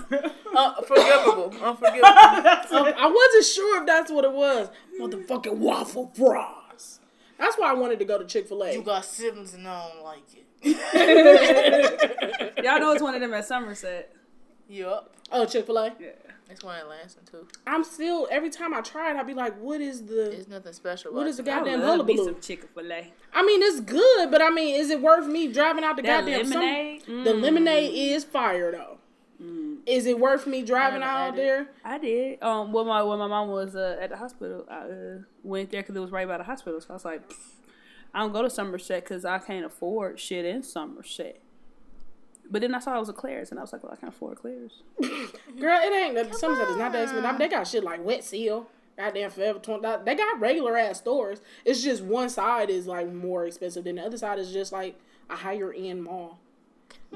Unforgivable. 0.56 1.52
Unforgivable. 1.62 2.06
Um, 2.06 2.94
I 2.96 3.12
wasn't 3.14 3.44
sure 3.44 3.80
if 3.80 3.86
that's 3.86 4.10
what 4.10 4.24
it 4.24 4.32
was. 4.32 4.68
Motherfucking 5.00 5.56
waffle 5.56 6.10
fries. 6.14 7.00
That's 7.38 7.56
why 7.56 7.70
I 7.70 7.74
wanted 7.74 7.98
to 8.00 8.04
go 8.04 8.18
to 8.18 8.24
Chick 8.24 8.48
Fil 8.48 8.64
A. 8.64 8.74
you 8.74 8.82
got 8.82 9.04
siblings 9.04 9.54
and 9.54 9.66
I 9.68 9.88
don't 9.88 10.02
like 10.04 10.22
it. 10.34 10.44
Y'all 12.64 12.80
know 12.80 12.92
it's 12.92 13.02
one 13.02 13.14
of 13.14 13.20
them 13.20 13.32
at 13.32 13.46
Somerset. 13.46 14.12
Yup. 14.68 15.14
Oh, 15.32 15.44
Chick 15.46 15.66
Fil 15.66 15.78
A. 15.78 15.92
Yeah. 15.98 16.08
It's 16.50 16.64
one 16.64 16.80
in 16.80 16.88
Lansing 16.88 17.22
too. 17.30 17.46
I'm 17.66 17.84
still 17.84 18.26
every 18.30 18.48
time 18.48 18.72
I 18.72 18.80
try 18.80 19.10
it, 19.12 19.16
I'll 19.16 19.24
be 19.24 19.34
like, 19.34 19.58
what 19.58 19.82
is 19.82 20.06
the? 20.06 20.30
It's 20.30 20.48
nothing 20.48 20.72
special. 20.72 21.12
What 21.12 21.26
is 21.26 21.36
the 21.36 21.42
goddamn 21.42 21.80
I 21.80 21.84
love 21.84 22.06
me 22.06 22.14
hullabaloo? 22.16 22.24
some 22.24 22.40
Chick 22.40 22.66
Fil 22.74 22.90
A. 22.90 23.12
I 23.34 23.44
mean, 23.44 23.62
it's 23.62 23.80
good, 23.80 24.30
but 24.30 24.40
I 24.40 24.48
mean, 24.48 24.74
is 24.80 24.88
it 24.90 25.02
worth 25.02 25.26
me 25.26 25.52
driving 25.52 25.84
out 25.84 25.96
the 25.96 26.02
That 26.02 26.20
goddamn 26.24 26.46
some- 26.46 26.60
lemonade. 26.62 27.02
The 27.06 27.12
Mm. 27.32 27.42
lemonade 27.42 27.92
is 27.92 28.24
fire 28.24 28.72
though. 28.72 28.98
Is 29.86 30.06
it 30.06 30.18
worth 30.18 30.46
me 30.46 30.62
driving 30.62 31.02
out 31.02 31.26
had 31.26 31.36
there? 31.36 31.68
I 31.84 31.98
did. 31.98 32.42
Um, 32.42 32.72
when 32.72 32.86
my 32.86 33.02
when 33.02 33.18
my 33.18 33.26
mom 33.28 33.48
was 33.48 33.76
uh, 33.76 33.96
at 34.00 34.10
the 34.10 34.16
hospital, 34.16 34.64
I 34.68 34.78
uh, 34.80 35.18
went 35.44 35.70
there 35.70 35.80
because 35.82 35.94
it 35.96 36.00
was 36.00 36.10
right 36.10 36.26
by 36.26 36.38
the 36.38 36.44
hospital. 36.44 36.80
So 36.80 36.88
I 36.90 36.92
was 36.94 37.04
like, 37.04 37.28
"Pfft, 37.28 37.36
I 38.12 38.20
don't 38.20 38.32
go 38.32 38.42
to 38.42 38.50
Somerset 38.50 39.04
because 39.04 39.24
I 39.24 39.38
can't 39.38 39.64
afford 39.64 40.18
shit 40.18 40.44
in 40.44 40.62
Somerset. 40.62 41.40
But 42.50 42.62
then 42.62 42.74
I 42.74 42.78
saw 42.78 42.96
it 42.96 43.00
was 43.00 43.08
a 43.08 43.12
Claire's, 43.12 43.50
and 43.50 43.58
I 43.58 43.62
was 43.62 43.72
like, 43.72 43.82
well, 43.82 43.92
I 43.92 43.96
can't 43.96 44.12
afford 44.12 44.38
Claire's. 44.38 44.82
Girl, 45.00 45.78
it 45.82 45.92
ain't. 45.92 46.14
that 46.14 46.34
Somerset 46.34 46.68
is 46.68 46.76
not 46.76 46.92
that 46.92 47.02
expensive. 47.02 47.24
I 47.24 47.30
mean, 47.32 47.38
They 47.38 47.48
got 47.48 47.66
shit 47.66 47.84
like 47.84 48.02
Wet 48.04 48.24
Seal, 48.24 48.66
goddamn 48.96 49.30
Forever 49.30 49.58
Twenty. 49.58 49.86
They 50.04 50.14
got 50.14 50.40
regular 50.40 50.76
ass 50.76 50.98
stores. 50.98 51.40
It's 51.64 51.82
just 51.82 52.02
one 52.02 52.30
side 52.30 52.70
is 52.70 52.86
like 52.86 53.12
more 53.12 53.46
expensive 53.46 53.84
than 53.84 53.96
the 53.96 54.02
other 54.02 54.16
side 54.16 54.38
is 54.38 54.52
just 54.52 54.72
like 54.72 54.98
a 55.28 55.36
higher 55.36 55.72
end 55.72 56.04
mall. 56.04 56.38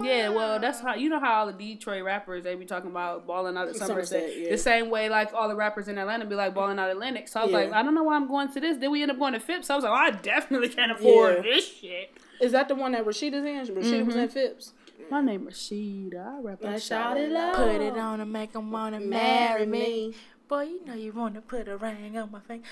Yeah, 0.01 0.31
well, 0.31 0.59
that's 0.59 0.81
how 0.81 0.95
you 0.95 1.11
know 1.11 1.21
how 1.21 1.41
all 1.41 1.47
the 1.47 1.53
Detroit 1.53 2.03
rappers 2.03 2.45
they 2.45 2.55
be 2.55 2.65
talking 2.65 2.91
about 2.91 3.27
balling 3.27 3.59
out 3.59 3.69
at 3.69 3.77
Somerset. 3.77 4.21
Somerset, 4.23 4.39
yeah. 4.41 4.51
The 4.51 4.57
same 4.59 4.89
way 4.89 5.11
like 5.11 5.35
all 5.35 5.49
the 5.49 5.55
rappers 5.55 5.87
in 5.89 5.99
Atlanta 5.99 6.25
be 6.25 6.35
like 6.35 6.55
balling 6.55 6.79
out 6.79 6.89
at 6.89 6.99
Lenox. 6.99 7.33
So 7.33 7.41
I 7.41 7.45
was 7.45 7.53
Yeah. 7.53 7.59
like, 7.59 7.73
I 7.73 7.83
don't 7.83 7.95
know 7.95 8.03
why 8.03 8.17
I'm 8.17 8.27
going 8.27 8.51
to 8.53 8.61
this. 8.61 8.79
Then 8.79 8.91
we 8.91 9.03
end 9.03 9.11
up 9.11 9.19
going 9.19 9.35
to 9.35 9.41
Phipps. 9.41 9.67
So 9.67 9.75
I 9.75 9.77
was 9.77 9.85
like, 9.85 9.93
oh, 9.93 9.95
I 9.95 10.11
definitely 10.11 10.71
can't 10.71 10.93
afford 10.93 11.37
Yeah. 11.37 11.43
this 11.43 11.77
shit. 11.77 12.17
Is 12.41 12.53
that 12.53 12.69
the 12.69 12.75
one 12.75 12.93
that 12.93 13.05
Rasheeda's 13.05 13.45
in? 13.45 13.75
Rashida 13.75 13.75
was 13.77 14.15
mm-hmm. 14.15 14.19
in 14.19 14.29
Phipps. 14.29 14.73
My 15.13 15.21
name 15.21 15.47
is 15.47 15.55
Rasheeda. 15.57 16.27
I 16.27 16.41
rap 16.41 16.63
like 16.63 16.73
Like, 16.73 16.83
shout 16.83 17.19
it 17.19 17.33
Shawty. 17.33 17.37
out. 17.37 17.55
Put 17.55 17.83
it 17.83 17.99
on 17.99 18.21
and 18.23 18.33
make 18.33 18.57
'em 18.57 18.71
wanna 18.71 18.99
marry 18.99 19.67
me. 19.67 20.15
Boy, 20.49 20.63
you 20.63 20.85
know 20.87 20.95
you 20.95 21.13
wanna 21.13 21.43
put 21.43 21.69
a 21.69 21.77
ring 21.77 22.17
on 22.17 22.31
my 22.31 22.41
finger. 22.41 22.67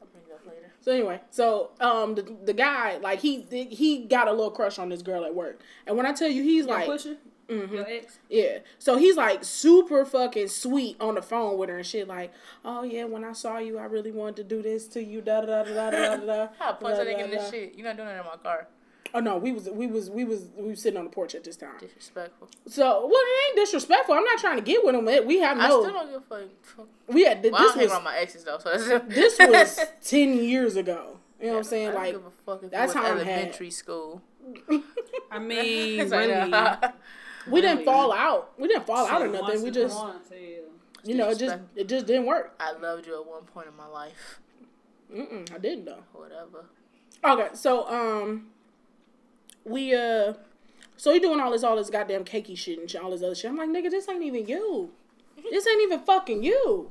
I'll 0.00 0.06
bring 0.06 0.22
it 0.28 0.32
up 0.32 0.46
later. 0.46 0.70
So 0.80 0.92
anyway, 0.92 1.22
so 1.30 1.70
um 1.80 2.14
the 2.14 2.22
the 2.22 2.52
guy 2.52 2.98
like 2.98 3.18
he 3.18 3.40
he 3.50 4.04
got 4.04 4.28
a 4.28 4.30
little 4.30 4.52
crush 4.52 4.78
on 4.78 4.90
this 4.90 5.02
girl 5.02 5.24
at 5.24 5.34
work, 5.34 5.60
and 5.88 5.96
when 5.96 6.06
I 6.06 6.12
tell 6.12 6.28
you 6.28 6.44
he's 6.44 6.66
Your 6.66 6.76
like 6.76 6.86
pusher? 6.86 7.16
Your 7.48 7.84
ex? 7.88 8.20
Yeah. 8.30 8.58
So 8.78 8.98
he's 8.98 9.16
like 9.16 9.42
super 9.42 10.04
fucking 10.04 10.46
sweet 10.48 10.96
on 11.00 11.16
the 11.16 11.22
phone 11.22 11.58
with 11.58 11.68
her 11.68 11.78
and 11.78 11.86
shit. 11.86 12.06
Like, 12.06 12.32
oh 12.64 12.84
yeah, 12.84 13.04
when 13.06 13.24
I 13.24 13.32
saw 13.32 13.58
you, 13.58 13.76
I 13.76 13.86
really 13.86 14.12
wanted 14.12 14.36
to 14.36 14.44
do 14.44 14.62
this 14.62 14.86
to 14.88 15.02
you. 15.02 15.20
Da 15.20 15.40
da 15.40 15.64
da 15.64 15.64
da 15.64 15.90
da 15.90 16.16
da 16.16 16.24
da. 16.24 16.48
I'll 16.60 16.74
punch 16.74 16.96
da, 16.96 17.02
that 17.02 17.06
nigga 17.08 17.24
in 17.24 17.30
this 17.30 17.50
shit. 17.50 17.74
You're 17.76 17.88
not 17.88 17.96
doing 17.96 18.06
that 18.08 18.20
in 18.20 18.24
my 18.24 18.36
car. 18.36 18.68
Oh 19.14 19.20
no, 19.20 19.36
we 19.36 19.52
was 19.52 19.68
we 19.68 19.86
was 19.86 20.08
we 20.08 20.24
was 20.24 20.48
we 20.56 20.70
was 20.70 20.80
sitting 20.82 20.98
on 20.98 21.04
the 21.04 21.10
porch 21.10 21.34
at 21.34 21.44
this 21.44 21.56
time. 21.56 21.74
Disrespectful. 21.80 22.48
So 22.66 22.82
well, 23.06 23.10
it 23.14 23.48
ain't 23.50 23.56
disrespectful. 23.66 24.14
I'm 24.14 24.24
not 24.24 24.38
trying 24.38 24.56
to 24.56 24.62
get 24.62 24.84
with 24.84 24.94
him. 24.94 25.04
We 25.26 25.38
have 25.40 25.56
no. 25.58 25.62
I 25.62 25.66
still 25.66 25.82
no. 25.86 25.92
don't 25.92 26.06
give 26.06 26.16
a 26.16 26.20
fuck. 26.20 26.48
fuck. 26.62 26.86
We 27.08 27.24
had 27.24 27.42
Well, 27.44 27.54
I 27.56 27.58
this 27.62 27.68
don't 27.72 27.74
hang 27.74 27.82
was 27.84 27.92
around 27.92 28.04
my 28.04 28.16
exes 28.16 28.44
though, 28.44 28.58
so 28.58 28.70
that's 28.70 29.14
this 29.14 29.38
was 29.38 29.80
ten 30.04 30.34
years 30.42 30.76
ago. 30.76 31.18
You 31.40 31.48
know 31.48 31.52
what 31.54 31.58
I'm 31.58 31.66
I 31.66 31.68
saying? 31.68 31.86
don't 31.88 31.94
Like 31.96 32.12
give 32.12 32.26
a 32.26 32.30
fuck 32.30 32.62
if 32.62 32.70
that's 32.70 32.94
was 32.94 33.04
how 33.04 33.10
I'm 33.10 33.18
had. 33.18 33.26
elementary 33.28 33.70
school. 33.70 34.22
I 35.30 35.38
mean, 35.38 36.08
like, 36.08 36.28
really. 36.28 36.50
nah. 36.50 36.76
we 37.50 37.60
didn't 37.60 37.84
fall 37.84 38.12
out. 38.12 38.52
We 38.58 38.68
didn't 38.68 38.86
fall 38.86 39.06
out 39.06 39.22
or 39.22 39.28
nothing. 39.28 39.62
We 39.62 39.70
just 39.70 39.94
a 39.94 39.98
while, 39.98 40.20
I 40.24 40.28
tell 40.28 40.38
you. 40.38 40.62
you 41.04 41.14
know 41.16 41.28
it 41.30 41.38
just 41.38 41.56
it 41.76 41.88
just 41.88 42.06
didn't 42.06 42.26
work. 42.26 42.54
I 42.60 42.72
loved 42.72 43.06
you 43.06 43.20
at 43.20 43.26
one 43.26 43.42
point 43.44 43.66
in 43.68 43.76
my 43.76 43.86
life. 43.86 44.40
Mm-mm, 45.14 45.52
I 45.54 45.58
didn't 45.58 45.84
though. 45.84 46.02
Whatever. 46.12 46.64
Okay, 47.24 47.48
so 47.54 47.86
um, 47.88 48.46
we 49.64 49.94
uh, 49.94 50.34
so 50.96 51.12
he 51.12 51.18
doing 51.20 51.40
all 51.40 51.50
this 51.50 51.64
all 51.64 51.76
this 51.76 51.90
goddamn 51.90 52.24
cakey 52.24 52.56
shit 52.56 52.78
and 52.78 53.02
all 53.02 53.10
this 53.10 53.22
other 53.22 53.34
shit. 53.34 53.50
I'm 53.50 53.56
like, 53.56 53.70
nigga, 53.70 53.90
this 53.90 54.08
ain't 54.08 54.22
even 54.22 54.46
you. 54.46 54.90
This 55.50 55.66
ain't 55.66 55.82
even 55.82 56.00
fucking 56.00 56.42
you. 56.42 56.90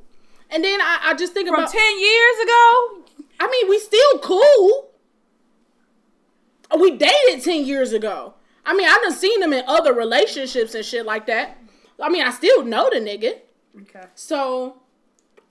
And 0.49 0.63
then 0.63 0.81
I, 0.81 0.99
I 1.03 1.13
just 1.13 1.33
think 1.33 1.47
From 1.47 1.59
about. 1.59 1.71
10 1.71 1.99
years 1.99 2.39
ago? 2.43 3.03
I 3.39 3.47
mean, 3.49 3.69
we 3.69 3.79
still 3.79 4.19
cool. 4.19 4.91
We 6.79 6.91
dated 6.91 7.43
ten 7.43 7.65
years 7.65 7.91
ago. 7.91 8.35
I 8.65 8.75
mean, 8.75 8.87
I 8.87 8.99
done 9.03 9.13
seen 9.13 9.41
him 9.41 9.51
in 9.51 9.63
other 9.67 9.93
relationships 9.93 10.75
and 10.75 10.85
shit 10.85 11.05
like 11.05 11.25
that. 11.25 11.57
I 11.99 12.09
mean, 12.09 12.25
I 12.25 12.31
still 12.31 12.63
know 12.63 12.89
the 12.91 12.99
nigga. 12.99 13.39
Okay. 13.81 14.07
So 14.15 14.77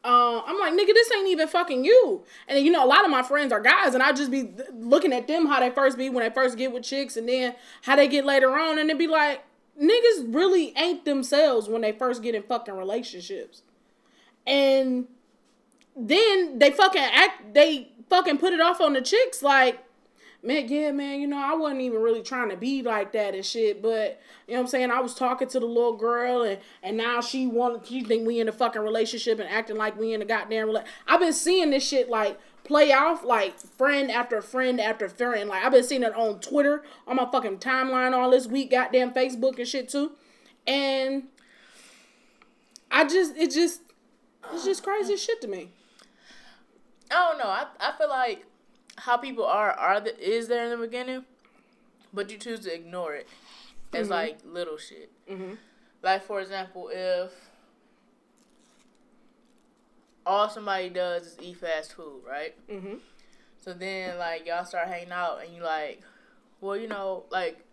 uh, 0.03 0.43
I'm 0.47 0.59
like, 0.59 0.73
nigga, 0.73 0.95
this 0.95 1.13
ain't 1.13 1.29
even 1.29 1.47
fucking 1.47 1.85
you. 1.85 2.23
And 2.49 2.65
you 2.65 2.73
know, 2.73 2.85
a 2.85 2.89
lot 2.89 3.05
of 3.05 3.11
my 3.11 3.23
friends 3.23 3.53
are 3.53 3.61
guys, 3.61 3.95
and 3.95 4.03
I 4.03 4.13
just 4.13 4.31
be 4.31 4.51
looking 4.73 5.13
at 5.13 5.29
them 5.29 5.47
how 5.47 5.61
they 5.61 5.71
first 5.71 5.99
be 5.99 6.09
when 6.09 6.25
they 6.25 6.33
first 6.33 6.57
get 6.57 6.73
with 6.73 6.85
chicks, 6.85 7.17
and 7.17 7.29
then 7.29 7.55
how 7.83 7.97
they 7.97 8.09
get 8.09 8.25
later 8.25 8.57
on, 8.59 8.79
and 8.79 8.91
it 8.91 8.99
be 8.99 9.07
like, 9.07 9.45
niggas 9.81 10.35
really 10.35 10.73
ain't 10.77 11.05
themselves 11.05 11.69
when 11.69 11.83
they 11.83 11.93
first 11.93 12.23
get 12.23 12.35
in 12.35 12.43
fucking 12.43 12.77
relationships, 12.77 13.63
and 14.47 15.07
then 15.95 16.59
they 16.59 16.71
fucking 16.71 17.03
act, 17.03 17.53
they 17.53 17.93
fucking 18.09 18.39
put 18.39 18.53
it 18.53 18.61
off 18.61 18.81
on 18.81 18.95
the 18.95 19.03
chicks 19.03 19.43
like. 19.43 19.85
Man, 20.43 20.69
yeah, 20.69 20.91
man, 20.91 21.21
you 21.21 21.27
know, 21.27 21.37
I 21.37 21.55
wasn't 21.55 21.83
even 21.83 22.01
really 22.01 22.23
trying 22.23 22.49
to 22.49 22.57
be 22.57 22.83
like 22.83 23.13
that 23.13 23.35
and 23.35 23.45
shit, 23.45 23.83
but 23.83 24.23
you 24.47 24.55
know 24.55 24.61
what 24.61 24.65
I'm 24.65 24.71
saying? 24.71 24.91
I 24.91 25.01
was 25.01 25.15
talking 25.15 25.49
to 25.49 25.61
the 25.61 25.67
little 25.67 25.97
girl 25.97 26.43
and 26.43 26.59
and 26.83 26.97
now 26.97 27.21
she 27.21 27.47
wanted 27.47 27.87
she 27.87 28.03
think 28.03 28.27
we 28.27 28.41
in 28.41 28.49
a 28.49 28.53
fucking 28.53 28.81
relationship 28.81 29.39
and 29.39 29.49
acting 29.49 29.77
like 29.77 29.99
we 29.99 30.15
in 30.15 30.23
a 30.23 30.25
goddamn 30.25 30.69
rela- 30.69 30.85
I've 31.07 31.21
been 31.21 31.35
seeing 31.35 31.71
this 31.71 31.87
shit 31.87 32.09
like 32.09 32.39
play 32.65 32.91
off 32.93 33.23
like 33.23 33.59
friend 33.59 34.11
after 34.11 34.41
friend 34.41 34.81
after 34.81 35.11
friend. 35.11 35.51
Like 35.51 35.63
I've 35.63 35.73
been 35.73 35.85
seeing 35.85 36.03
it 36.03 36.15
on 36.15 36.41
Twitter, 36.41 36.85
on 37.07 37.17
my 37.17 37.29
fucking 37.31 37.59
timeline 37.59 38.13
all 38.13 38.31
this 38.31 38.47
week, 38.47 38.71
goddamn 38.71 39.13
Facebook 39.13 39.59
and 39.59 39.69
shit 39.69 39.91
too. 39.91 40.13
And 40.67 41.25
I 42.91 43.05
just 43.05 43.37
it 43.37 43.51
just 43.51 43.83
it's 44.55 44.65
just 44.65 44.83
crazy 44.83 45.17
shit 45.17 45.41
to 45.43 45.49
me. 45.49 45.71
I 47.11 47.29
don't 47.29 47.39
know. 47.39 47.51
I 47.51 47.67
I 47.79 47.93
feel 47.99 48.09
like 48.09 48.47
how 49.01 49.17
people 49.17 49.45
are 49.45 49.71
are 49.73 50.01
the, 50.01 50.19
is 50.19 50.49
there 50.49 50.65
in 50.65 50.71
the 50.71 50.77
beginning, 50.87 51.25
but 52.13 52.31
you 52.31 52.39
choose 52.39 52.61
to 52.61 52.75
ignore 52.75 53.15
it 53.15 53.29
as 53.93 54.09
like 54.09 54.39
little 54.45 54.77
shit. 54.79 55.11
Mhm. 55.29 55.57
Like 56.03 56.23
for 56.25 56.41
example, 56.41 56.91
if 56.93 57.33
all 60.27 60.49
somebody 60.49 60.89
does 60.91 61.27
is 61.27 61.39
eat 61.41 61.57
fast 61.59 61.95
food, 61.95 62.23
right? 62.27 62.55
Mhm. 62.69 63.01
So 63.61 63.73
then 63.73 64.19
like 64.19 64.47
y'all 64.47 64.65
start 64.65 64.89
hanging 64.89 65.13
out 65.13 65.43
and 65.45 65.55
you 65.55 65.63
like, 65.63 66.03
well 66.61 66.77
you 66.77 66.89
know 66.89 67.25
like. 67.31 67.65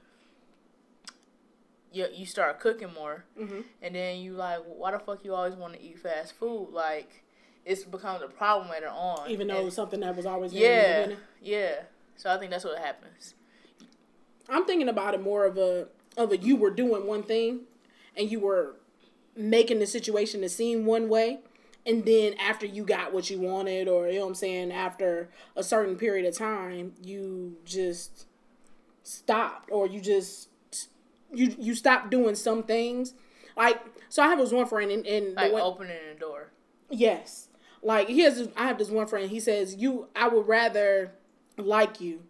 You, 1.89 2.05
you 2.13 2.25
start 2.25 2.59
cooking 2.59 2.91
more, 2.93 3.23
Mhm. 3.39 3.63
and 3.81 3.95
then 3.95 4.17
you 4.19 4.33
like, 4.33 4.59
why 4.65 4.91
the 4.91 4.99
fuck 4.99 5.23
you 5.23 5.33
always 5.33 5.55
want 5.55 5.73
to 5.73 5.81
eat 5.81 5.97
fast 5.97 6.33
food? 6.33 6.67
Like, 6.71 7.23
it's 7.67 7.83
becomes 7.83 8.21
a 8.23 8.27
problem 8.27 8.69
later 8.69 8.89
on. 8.89 9.29
Even 9.29 9.47
though 9.47 9.63
And- 9.65 9.73
something 9.73 9.99
that 9.99 10.15
was 10.15 10.25
always 10.25 10.53
there 10.53 11.03
in 11.03 11.09
the 11.09 11.15
yeah, 11.41 11.59
yeah. 11.59 11.75
So 12.15 12.33
I 12.33 12.37
think 12.37 12.51
that's 12.51 12.63
what 12.63 12.77
happens. 12.79 13.35
I'm 14.49 14.65
thinking 14.65 14.89
about 14.89 15.13
it 15.13 15.21
more 15.21 15.45
of 15.45 15.57
a 15.57 15.87
of 16.15 16.31
a 16.31 16.37
you 16.37 16.55
were 16.55 16.71
doing 16.71 17.05
one 17.05 17.21
thing 17.23 17.61
and 18.15 18.31
you 18.31 18.39
were 18.39 18.75
making 19.35 19.79
the 19.79 19.85
situation 19.85 20.41
to 20.41 20.49
seem 20.49 20.85
one 20.85 21.09
way 21.09 21.39
and 21.85 22.05
then 22.05 22.33
after 22.39 22.65
you 22.65 22.83
got 22.83 23.13
what 23.13 23.29
you 23.29 23.39
wanted 23.39 23.87
or 23.87 24.07
you 24.07 24.15
know 24.15 24.21
what 24.21 24.29
I'm 24.29 24.35
saying 24.35 24.71
after 24.71 25.29
a 25.55 25.61
certain 25.63 25.95
period 25.95 26.25
of 26.25 26.35
time 26.35 26.93
you 27.03 27.57
just 27.65 28.25
stopped 29.03 29.69
or 29.71 29.85
you 29.85 30.01
just 30.01 30.49
you 31.31 31.55
you 31.59 31.75
stopped 31.75 32.09
doing 32.09 32.33
some 32.33 32.63
things 32.63 33.13
like 33.55 33.79
so 34.09 34.23
I 34.23 34.27
have 34.29 34.39
this 34.39 34.51
one 34.51 34.65
friend 34.65 34.89
and, 34.89 35.05
and 35.05 35.35
Like 35.35 35.49
the 35.49 35.53
one, 35.53 35.61
opening 35.61 35.97
the 36.13 36.19
door. 36.19 36.51
Yes. 36.89 37.46
Like 37.81 38.07
he 38.07 38.21
has 38.21 38.49
I 38.55 38.67
have 38.67 38.77
this 38.77 38.89
one 38.89 39.07
friend, 39.07 39.29
he 39.29 39.39
says, 39.39 39.75
You 39.75 40.07
I 40.15 40.27
would 40.27 40.47
rather 40.47 41.13
like 41.57 42.01
you 42.01 42.23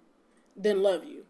than 0.56 0.82
love 0.82 1.06
you. 1.06 1.26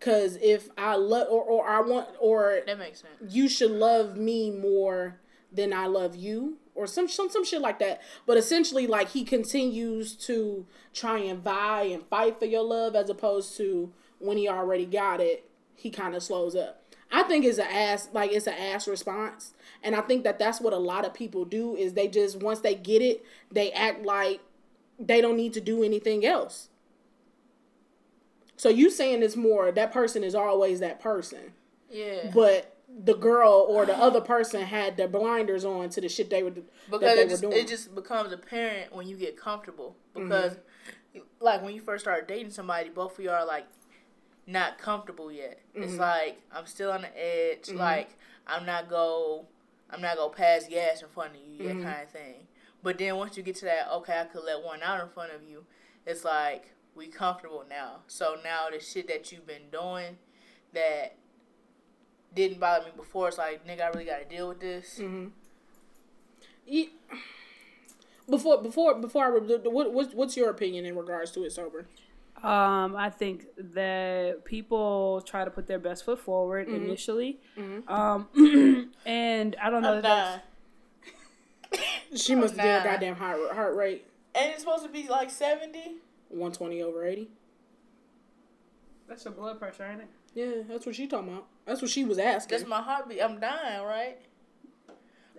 Cause 0.00 0.36
if 0.42 0.68
I 0.76 0.96
love 0.96 1.28
or, 1.30 1.42
or 1.42 1.68
I 1.68 1.80
want 1.80 2.08
or 2.18 2.60
That 2.66 2.78
makes 2.78 3.02
sense. 3.02 3.32
you 3.34 3.48
should 3.48 3.70
love 3.70 4.16
me 4.16 4.50
more 4.50 5.20
than 5.52 5.72
I 5.72 5.86
love 5.86 6.16
you. 6.16 6.58
Or 6.74 6.86
some 6.86 7.06
some 7.06 7.30
some 7.30 7.44
shit 7.44 7.60
like 7.60 7.78
that. 7.80 8.00
But 8.26 8.36
essentially 8.36 8.86
like 8.86 9.10
he 9.10 9.24
continues 9.24 10.14
to 10.26 10.66
try 10.92 11.18
and 11.18 11.42
vie 11.42 11.82
and 11.84 12.02
fight 12.06 12.38
for 12.38 12.46
your 12.46 12.64
love 12.64 12.96
as 12.96 13.10
opposed 13.10 13.56
to 13.58 13.92
when 14.18 14.38
he 14.38 14.48
already 14.48 14.86
got 14.86 15.20
it, 15.20 15.48
he 15.74 15.90
kind 15.90 16.14
of 16.14 16.22
slows 16.22 16.56
up. 16.56 16.81
I 17.12 17.22
think 17.24 17.44
it's 17.44 17.58
an 17.58 17.66
ass 17.70 18.08
like 18.12 18.32
it's 18.32 18.46
an 18.46 18.54
ass 18.54 18.88
response, 18.88 19.52
and 19.82 19.94
I 19.94 20.00
think 20.00 20.24
that 20.24 20.38
that's 20.38 20.60
what 20.60 20.72
a 20.72 20.78
lot 20.78 21.04
of 21.04 21.12
people 21.12 21.44
do 21.44 21.76
is 21.76 21.92
they 21.92 22.08
just 22.08 22.40
once 22.40 22.60
they 22.60 22.74
get 22.74 23.02
it, 23.02 23.24
they 23.50 23.70
act 23.72 24.04
like 24.04 24.40
they 24.98 25.20
don't 25.20 25.36
need 25.36 25.52
to 25.52 25.60
do 25.60 25.82
anything 25.84 26.24
else. 26.24 26.70
So 28.56 28.68
you 28.68 28.90
saying 28.90 29.22
it's 29.22 29.36
more 29.36 29.72
that 29.72 29.92
person 29.92 30.24
is 30.24 30.34
always 30.34 30.80
that 30.80 31.00
person, 31.00 31.52
Yeah. 31.90 32.30
but 32.32 32.76
the 33.04 33.14
girl 33.14 33.66
or 33.68 33.86
the 33.86 33.96
other 33.96 34.20
person 34.20 34.62
had 34.62 34.96
their 34.96 35.08
blinders 35.08 35.64
on 35.64 35.88
to 35.90 36.00
the 36.00 36.08
shit 36.08 36.30
they 36.30 36.42
were 36.42 36.50
because 36.50 37.00
they 37.00 37.06
it 37.20 37.24
were 37.24 37.30
just, 37.30 37.42
doing. 37.42 37.56
it 37.56 37.66
just 37.66 37.94
becomes 37.94 38.32
apparent 38.32 38.94
when 38.94 39.08
you 39.08 39.16
get 39.16 39.36
comfortable. 39.36 39.96
Mm-hmm. 40.14 40.28
Because, 40.28 40.56
like, 41.40 41.62
when 41.62 41.74
you 41.74 41.80
first 41.80 42.04
start 42.04 42.28
dating 42.28 42.52
somebody, 42.52 42.90
both 42.90 43.18
of 43.18 43.24
you 43.24 43.30
are 43.30 43.46
like, 43.46 43.66
not 44.46 44.78
comfortable 44.78 45.30
yet. 45.30 45.60
It's 45.74 45.92
Mhm. 45.94 45.98
like 45.98 46.42
I'm 46.50 46.66
still 46.66 46.90
on 46.92 47.02
the 47.02 47.16
edge. 47.18 47.66
Mhm. 47.66 47.76
Like 47.76 48.10
I'm 48.46 48.66
not 48.66 48.88
go, 48.88 49.46
I'm 49.90 50.00
not 50.00 50.16
go 50.16 50.28
pass 50.28 50.66
gas 50.66 51.02
in 51.02 51.08
front 51.08 51.36
of 51.36 51.40
you, 51.42 51.58
that 51.68 51.76
Mhm. 51.76 51.82
kind 51.82 52.02
of 52.02 52.10
thing. 52.10 52.48
But 52.82 52.98
then 52.98 53.16
once 53.16 53.36
you 53.36 53.42
get 53.44 53.56
to 53.56 53.64
that, 53.66 53.88
okay, 53.92 54.20
I 54.20 54.24
could 54.24 54.42
let 54.44 54.62
one 54.62 54.82
out 54.82 55.00
in 55.00 55.08
front 55.10 55.32
of 55.32 55.42
you. 55.44 55.64
It's 56.04 56.24
like 56.24 56.72
we 56.94 57.06
comfortable 57.08 57.64
now. 57.68 58.02
So 58.08 58.38
now 58.42 58.68
the 58.70 58.80
shit 58.80 59.06
that 59.08 59.30
you've 59.30 59.46
been 59.46 59.70
doing 59.70 60.18
that 60.72 61.14
didn't 62.34 62.58
bother 62.58 62.86
me 62.86 62.92
before, 62.96 63.28
it's 63.28 63.38
like 63.38 63.64
nigga, 63.66 63.82
I 63.82 63.88
really 63.88 64.04
got 64.04 64.18
to 64.18 64.24
deal 64.24 64.48
with 64.48 64.60
this. 64.60 64.98
Mm-hmm. 64.98 65.28
Before 68.30 68.62
before 68.62 68.94
before 68.94 69.24
I 69.26 69.30
what 69.68 69.92
what's, 69.92 70.14
what's 70.14 70.36
your 70.36 70.48
opinion 70.48 70.86
in 70.86 70.96
regards 70.96 71.32
to 71.32 71.44
it 71.44 71.50
sober? 71.50 71.86
Um, 72.42 72.96
I 72.96 73.08
think 73.10 73.46
that 73.74 74.44
people 74.44 75.22
try 75.22 75.44
to 75.44 75.50
put 75.50 75.66
their 75.68 75.78
best 75.78 76.04
foot 76.04 76.18
forward 76.18 76.66
Mhm. 76.68 76.74
initially. 76.84 77.40
Mhm. 77.56 77.88
Um, 77.88 78.92
and 79.06 79.54
I 79.62 79.70
don't 79.70 79.82
know. 79.82 79.94
I'm 79.96 80.02
that 80.02 80.44
that's- 81.70 82.20
She 82.22 82.34
must 82.34 82.56
have 82.56 82.82
did 82.84 82.88
a 82.90 82.92
goddamn 82.92 83.14
heart 83.16 83.38
heart 83.52 83.74
rate 83.76 84.06
And 84.34 84.50
it's 84.50 84.60
supposed 84.60 84.82
to 84.84 84.88
be 84.90 85.08
like 85.08 85.30
seventy. 85.30 85.96
one 86.28 86.52
twenty 86.52 86.82
over 86.82 87.04
eighty. 87.04 87.30
That's 89.08 89.24
your 89.24 89.34
blood 89.34 89.58
pressure, 89.58 89.84
ain't 89.84 90.00
it? 90.00 90.08
Yeah, 90.34 90.62
that's 90.68 90.86
what 90.86 90.94
she 90.94 91.06
talking 91.06 91.28
about. 91.32 91.46
That's 91.66 91.80
what 91.82 91.90
she 91.90 92.04
was 92.04 92.18
asking. 92.18 92.58
That's 92.58 92.68
my 92.68 92.80
heartbeat. 92.82 93.22
I'm 93.22 93.38
dying, 93.38 93.82
right? 93.84 94.18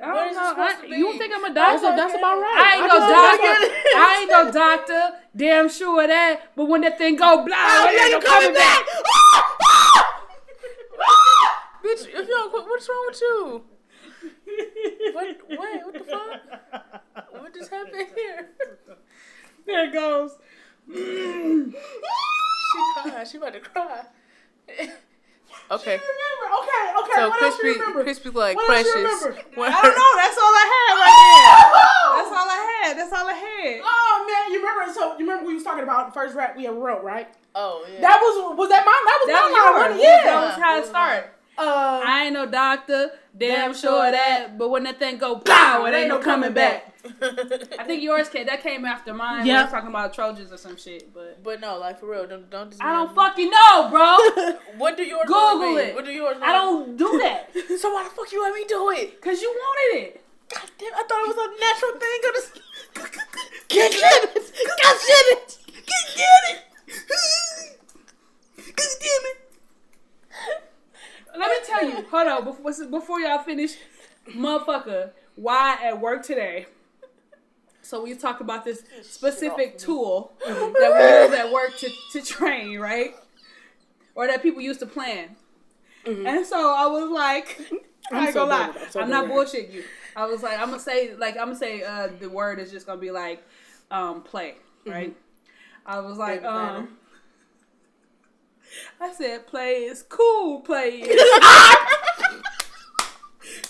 I 0.02 0.08
What 0.08 0.14
don't 0.16 0.30
is 0.32 0.38
it 0.38 0.39
know. 0.39 0.56
I- 0.58 0.86
you 0.98 1.04
don't 1.06 1.18
think 1.18 1.34
I'm 1.36 1.44
a 1.46 1.50
oh, 1.50 1.54
that's, 1.54 1.82
doctor? 1.82 1.98
that's 1.98 2.14
about 2.16 2.39
right. 2.39 2.58
I 2.58 2.76
ain't 2.78 2.88
no 2.88 3.00
doctor. 3.00 3.54
I 3.96 4.18
ain't 4.22 4.32
no 4.32 4.52
doctor. 4.52 5.18
Damn 5.36 5.70
sure 5.70 6.02
of 6.04 6.10
that. 6.10 6.56
But 6.56 6.66
when 6.66 6.82
that 6.82 6.98
thing 6.98 7.16
go 7.16 7.46
blah, 7.46 7.86
it 7.88 8.02
ain't 8.02 8.12
no 8.12 8.20
coming 8.28 8.54
back. 8.54 8.84
Ah, 9.06 9.58
ah. 11.02 11.80
Bitch, 11.84 12.08
if 12.08 12.14
you 12.14 12.24
don't 12.26 12.52
what's 12.52 12.89
wrong 12.89 13.06
with 13.08 13.22
you? 13.22 13.64
What? 15.14 15.28
Wait, 15.50 15.86
what 15.86 15.94
the 15.94 16.00
fuck? 16.04 17.02
What 17.32 17.54
just 17.54 17.70
happened 17.70 18.08
here? 18.16 18.50
There 19.66 19.88
it 19.88 19.94
goes. 19.94 20.38
She 20.91 22.80
cried. 23.02 23.28
She 23.28 23.38
about 23.38 23.54
to 23.54 23.60
cry. 23.60 24.06
Okay. 25.72 25.95
Okay, 25.95 26.84
okay. 26.99 27.11
So 27.16 27.30
what 27.30 27.41
else 27.41 27.57
you 27.57 27.74
Chrispy, 27.74 27.80
remember? 27.80 28.03
Chrispy 28.03 28.34
like 28.34 28.55
What 28.57 28.70
else 28.78 28.86
you 28.86 29.01
precious. 29.01 29.22
remember? 29.24 29.41
I 29.57 29.82
don't 29.82 29.95
know. 29.95 30.11
That's 30.18 30.38
all 30.38 30.53
I 30.53 30.66
had 30.74 30.91
right 31.01 31.18
there. 31.24 32.24
That's 32.24 32.32
all 32.34 32.47
I 32.49 32.61
had. 32.84 32.97
That's 32.97 33.14
all 33.14 33.28
I 33.28 33.34
had. 33.34 33.82
Oh 33.84 34.26
man, 34.28 34.53
you 34.53 34.59
remember? 34.59 34.93
So 34.93 35.14
you 35.18 35.26
remember 35.26 35.45
we 35.47 35.55
was 35.55 35.64
talking 35.64 35.84
about 35.84 36.07
the 36.07 36.14
first 36.14 36.36
rap 36.36 36.55
we 36.55 36.68
ever 36.68 36.78
wrote, 36.78 37.03
right? 37.03 37.28
Oh 37.55 37.86
yeah. 37.91 38.01
That 38.01 38.20
was 38.22 38.57
was 38.57 38.70
that 38.70 38.86
mine? 38.86 39.03
That 39.05 39.18
was 39.22 39.28
That 39.28 39.34
my 39.34 39.49
was 39.49 39.53
line, 39.53 39.91
yours. 39.91 40.03
wasn't? 40.03 40.24
That 40.26 40.45
was 40.45 40.64
how 40.64 40.78
it 40.80 40.86
started. 40.86 41.30
Uh, 41.57 42.01
I 42.05 42.24
ain't 42.26 42.34
no 42.34 42.45
doctor. 42.47 43.11
Damn, 43.38 43.49
Damn 43.49 43.74
sure 43.74 43.91
sure 43.91 44.05
of 44.07 44.11
that. 44.14 44.57
But 44.57 44.70
when 44.70 44.84
that 44.84 44.99
thing 44.99 45.18
go 45.18 45.38
pow, 45.38 45.86
it 45.86 45.93
ain't 45.93 46.07
no 46.09 46.20
coming 46.20 46.53
back. 46.53 46.93
But 47.20 47.74
I 47.80 47.84
think 47.84 48.01
yours 48.01 48.30
came. 48.30 48.45
That 48.45 48.64
came 48.64 48.86
after 48.86 49.14
mine. 49.14 49.45
Yeah. 49.45 49.64
Yeah. 49.64 49.70
talking 49.70 49.89
about 49.89 50.14
Trojans 50.14 50.51
or 50.51 50.58
some 50.58 50.78
shit. 50.78 51.14
But 51.14 51.43
but 51.43 51.60
no, 51.60 51.78
like 51.78 51.99
for 51.99 52.10
real, 52.10 52.28
don't 52.28 52.49
don't. 52.49 52.74
I 52.80 52.93
don't 52.93 53.14
fucking 53.16 53.49
know, 53.49 53.89
bro. 53.89 54.18
What 54.78 54.97
do 54.97 55.04
yours? 55.04 55.26
Google 55.28 55.60
wanna 55.60 55.80
it. 55.80 55.95
What 55.95 56.06
do 56.06 56.12
yours? 56.12 56.38
I 56.41 56.54
don't 56.54 56.97
do 56.97 57.20
that. 57.24 57.51
So 57.80 57.93
why 57.93 58.04
the 58.04 58.10
fuck 58.10 58.32
you 58.32 58.41
let 58.41 58.54
me 58.54 58.66
do 58.68 58.89
it? 58.91 59.22
Cause 59.22 59.41
you 59.41 59.49
wanted 59.49 60.04
it. 60.04 60.26
God 60.49 60.70
damn! 60.78 60.93
I 60.93 61.04
thought 61.08 61.24
it 61.24 61.28
was 61.28 61.38
a 61.38 61.49
natural 61.60 61.91
thing. 61.99 62.20
Go 62.24 62.32
to. 62.32 62.41
get 63.70 63.91
it, 63.91 64.34
God 64.34 64.97
shit 64.99 65.28
it. 65.38 65.58
Get, 65.86 66.04
get 66.16 66.43
it. 66.49 66.60
God 68.76 68.91
damn 68.99 69.26
it. 69.32 69.38
Let 71.36 71.49
me 71.49 71.56
tell 71.66 71.84
you. 71.89 72.06
Hold 72.10 72.28
on. 72.28 72.43
Before, 72.45 72.86
before 72.88 73.20
y'all 73.20 73.43
finish, 73.43 73.72
motherfucker. 74.30 75.12
Why 75.36 75.78
at 75.82 75.99
work 75.99 76.24
today? 76.24 76.68
So 77.84 78.01
we 78.03 78.15
talk 78.15 78.39
about 78.39 78.65
this 78.65 78.84
specific 79.01 79.77
tool 79.77 80.34
that 80.45 81.29
we 81.29 81.36
use 81.36 81.39
at 81.39 81.51
work 81.51 81.77
to, 81.77 81.89
to 82.13 82.21
train, 82.25 82.79
right? 82.79 83.13
Or 84.15 84.25
that 84.27 84.41
people 84.41 84.61
used 84.61 84.79
to 84.79 84.86
plan. 84.86 85.36
And 86.05 86.45
so 86.45 86.73
I 86.75 86.88
was 86.88 87.09
like, 87.09 87.59
I'm 88.11 88.17
I 88.17 88.25
ain't 88.25 88.34
so 88.34 88.45
gonna 88.45 88.51
lie, 88.51 88.65
good 88.65 88.73
with 88.73 88.84
that, 88.84 88.93
so 88.93 89.01
I'm 89.01 89.09
not 89.09 89.27
bullshitting 89.27 89.73
you. 89.73 89.84
I 90.15 90.25
was 90.25 90.43
like, 90.43 90.59
I'm 90.59 90.69
gonna 90.69 90.79
say, 90.79 91.15
like, 91.15 91.36
I'm 91.38 91.47
gonna 91.47 91.55
say, 91.55 91.84
uh, 91.84 92.09
the 92.19 92.29
word 92.29 92.59
is 92.59 92.71
just 92.71 92.86
gonna 92.86 92.99
be 92.99 93.11
like, 93.11 93.43
um, 93.91 94.21
play, 94.21 94.55
right? 94.86 95.15
I 95.86 95.99
was 95.99 96.17
like, 96.17 96.43
um, 96.43 96.97
I 99.01 99.13
said, 99.13 99.47
play 99.47 99.84
is 99.84 100.03
cool, 100.03 100.61
play 100.61 101.01
is. 101.01 101.21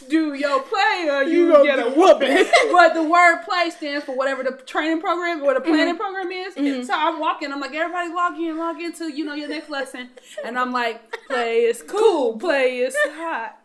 Do 0.10 0.34
your 0.34 0.62
play 0.62 1.08
or 1.10 1.24
you, 1.24 1.46
You 1.48 1.52
gonna 1.52 1.64
get 1.64 1.80
a 1.80 1.90
whooping. 1.90 2.46
but 2.72 2.94
the 2.94 3.04
word 3.04 3.44
play 3.44 3.70
stands 3.70 4.06
for 4.06 4.16
whatever 4.16 4.44
the 4.44 4.52
training 4.66 5.02
program 5.02 5.42
or 5.44 5.54
the 5.54 5.60
Mm-hmm. 5.62 5.70
planning 5.72 5.98
program 5.98 6.32
is. 6.32 6.88
So 6.88 6.94
I'm 6.96 7.20
walking, 7.20 7.52
I'm 7.52 7.60
like, 7.60 7.74
everybody 7.74 8.14
log 8.14 8.38
in, 8.38 8.58
log 8.58 8.82
into, 8.82 9.12
you 9.12 9.24
know, 9.26 9.34
your 9.34 9.48
next 9.50 9.70
lesson. 9.70 10.10
And 10.44 10.58
I'm 10.60 10.72
like, 10.72 11.12
play 11.28 11.62
is 11.62 11.82
cool, 11.82 12.38
play 12.38 12.78
is 12.80 12.96
hot. 13.12 13.58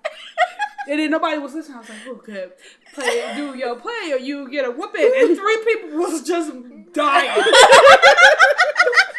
And 0.89 0.99
then 1.01 1.11
nobody 1.11 1.39
was 1.39 1.55
listening. 1.55 1.77
I 1.77 1.81
was 1.81 1.89
like, 1.91 2.25
good. 2.25 2.53
Play, 2.95 3.33
do 3.37 3.55
your 3.57 3.77
play 3.77 4.13
or 4.13 4.19
you 4.19 4.49
get 4.51 4.65
a 4.65 4.71
whooping. 4.71 5.13
And 5.19 5.37
three 5.37 5.59
people 5.67 5.99
was 5.99 6.23
just 6.23 6.51
dying. 6.93 7.45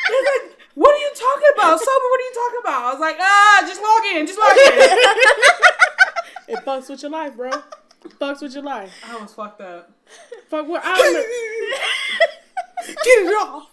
They're 0.09 0.25
like, 0.25 0.57
what 0.75 0.95
are 0.95 0.97
you 0.97 1.11
talking 1.13 1.49
about? 1.55 1.77
Sober, 1.79 2.07
what 2.09 2.19
are 2.19 2.23
you 2.23 2.33
talking 2.33 2.59
about? 2.63 2.81
I 2.83 2.91
was 2.93 2.99
like, 3.01 3.17
ah, 3.19 3.63
just 3.67 3.81
log 3.81 4.05
in, 4.15 4.25
just 4.25 4.39
log 4.39 4.55
in. 4.57 4.73
It 6.89 6.93
fucks 6.93 7.03
with 7.03 7.03
your 7.03 7.11
life, 7.11 7.35
bro. 7.35 7.49
It 7.49 8.19
fucks 8.19 8.41
with 8.41 8.53
your 8.53 8.63
life. 8.63 8.91
I 9.07 9.21
was 9.21 9.33
fucked 9.33 9.61
up. 9.61 9.91
Fuck 10.49 10.67
what 10.67 10.81
I 10.83 10.95
don't. 10.95 12.87
Get 12.87 12.97
it 12.97 13.47
off. 13.47 13.69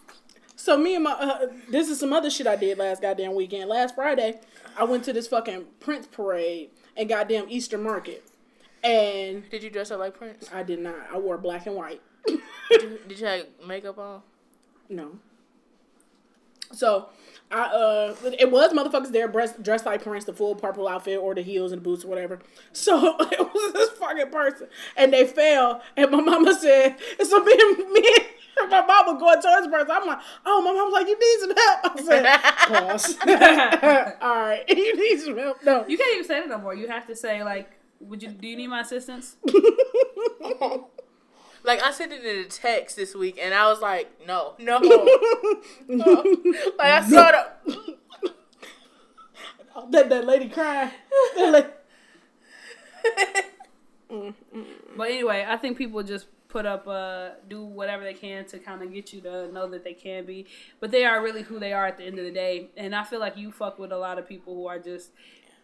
So 0.57 0.77
me 0.77 0.97
and 0.97 1.05
my 1.05 1.13
uh, 1.13 1.47
this 1.71 1.89
is 1.89 1.99
some 2.01 2.13
other 2.13 2.29
shit 2.29 2.47
I 2.47 2.57
did 2.57 2.77
last 2.77 3.01
goddamn 3.01 3.35
weekend. 3.35 3.71
Last 3.71 3.95
Friday, 3.95 4.41
I 4.77 4.85
went 4.85 5.05
to 5.05 5.13
this 5.13 5.29
fucking 5.29 5.65
Prince 5.81 6.07
parade 6.07 6.71
and 6.97 7.09
goddamn 7.09 7.47
Easter 7.49 7.79
market, 7.79 8.25
and 8.83 9.49
Did 9.49 9.63
you 9.63 9.71
dress 9.71 9.91
up 9.91 10.01
like 10.01 10.19
Prince? 10.19 10.51
I 10.53 10.63
did 10.63 10.81
not. 10.81 10.97
I 11.13 11.19
wore 11.19 11.39
black 11.39 11.67
and 11.67 11.77
white. 11.77 12.03
Did 12.27 12.83
you, 12.83 12.99
did 13.09 13.21
you 13.21 13.27
have 13.27 13.47
makeup 13.67 13.97
on? 13.99 14.23
No. 14.89 15.13
So 16.73 17.09
I 17.51 17.63
uh 17.63 18.15
it 18.39 18.51
was 18.51 18.73
motherfuckers 18.73 19.13
there 19.13 19.29
dressed, 19.29 19.63
dressed 19.63 19.87
like 19.87 20.03
Prince, 20.03 20.25
the 20.25 20.33
full 20.33 20.55
purple 20.55 20.89
outfit 20.89 21.19
or 21.19 21.35
the 21.35 21.43
heels 21.43 21.73
and 21.73 21.81
the 21.81 21.85
boots 21.85 22.05
or 22.05 22.09
whatever. 22.09 22.41
So 22.73 23.17
it 23.21 23.39
was 23.41 23.73
this 23.73 23.91
fucking 23.91 24.31
person. 24.31 24.69
And 24.97 25.13
they 25.13 25.27
fell 25.27 25.83
and 25.97 26.11
my 26.11 26.21
mama 26.21 26.55
said, 26.55 26.97
and 27.19 27.29
so 27.29 27.43
me 27.43 27.53
and 27.53 27.91
me 27.91 28.17
and 28.61 28.71
my 28.71 28.85
mama 28.85 29.19
going 29.19 29.41
towards 29.41 29.69
person. 29.69 29.91
I'm 29.91 30.07
like, 30.07 30.19
oh 30.45 30.61
my 30.63 30.73
mom 30.73 30.91
was 30.91 30.93
like, 30.93 31.09
you 31.09 31.19
need 31.19 31.41
some 31.41 31.57
help. 31.57 31.81
I 31.85 32.03
said, 32.03 33.27
pause. 34.17 34.19
All 34.21 34.37
right, 34.37 34.65
you 34.69 34.97
need 34.97 35.21
some 35.21 35.39
help. 35.39 35.63
No. 35.65 35.87
You 35.87 35.97
can't 35.97 36.15
even 36.15 36.27
say 36.27 36.41
that 36.41 36.49
no 36.49 36.59
more. 36.59 36.75
You 36.75 36.89
have 36.89 37.07
to 37.07 37.17
say 37.17 37.43
like, 37.43 37.71
"Would 38.01 38.23
you? 38.23 38.31
Do 38.31 38.47
you 38.47 38.57
need 38.57 38.69
my 38.69 38.81
assistance?" 38.81 39.37
Like 41.67 41.83
I 41.83 41.91
sent 41.91 42.13
it 42.13 42.25
in 42.25 42.45
a 42.45 42.49
text 42.49 42.97
this 42.97 43.15
week, 43.15 43.39
and 43.43 43.53
I 43.53 43.69
was 43.69 43.81
like, 43.81 44.09
no, 44.27 44.55
no, 44.59 44.79
no. 45.89 46.05
Like 46.79 46.93
I 46.93 47.09
saw 47.09 47.33
the. 47.33 47.97
that, 49.91 50.09
that 50.09 50.25
lady 50.25 50.49
crying. 50.49 50.91
That 51.37 51.51
lady- 51.53 51.69
But 54.97 55.11
anyway, 55.11 55.45
I 55.47 55.57
think 55.57 55.77
people 55.77 56.03
just 56.03 56.27
put 56.49 56.65
up, 56.65 56.87
uh, 56.87 57.31
do 57.49 57.63
whatever 57.65 58.05
they 58.05 58.15
can 58.15 58.45
to 58.47 58.59
kind 58.59 58.83
of 58.83 58.93
get 58.93 59.13
you 59.13 59.21
to 59.23 59.53
know 59.53 59.69
that 59.69 59.85
they 59.85 59.93
can 59.95 60.25
be, 60.25 60.47
but 60.81 60.91
they 60.91 61.05
are 61.05 61.23
really 61.23 61.43
who 61.43 61.59
they 61.59 61.73
are 61.73 61.87
at 61.87 61.99
the 61.99 62.05
end 62.05 62.19
of 62.19 62.25
the 62.25 62.31
day. 62.31 62.71
And 62.77 62.95
I 62.95 63.05
feel 63.05 63.21
like 63.21 63.37
you 63.37 63.51
fuck 63.51 63.79
with 63.79 63.93
a 63.93 63.99
lot 63.99 64.19
of 64.19 64.27
people 64.29 64.55
who 64.55 64.67
are 64.69 64.79
just 64.79 65.11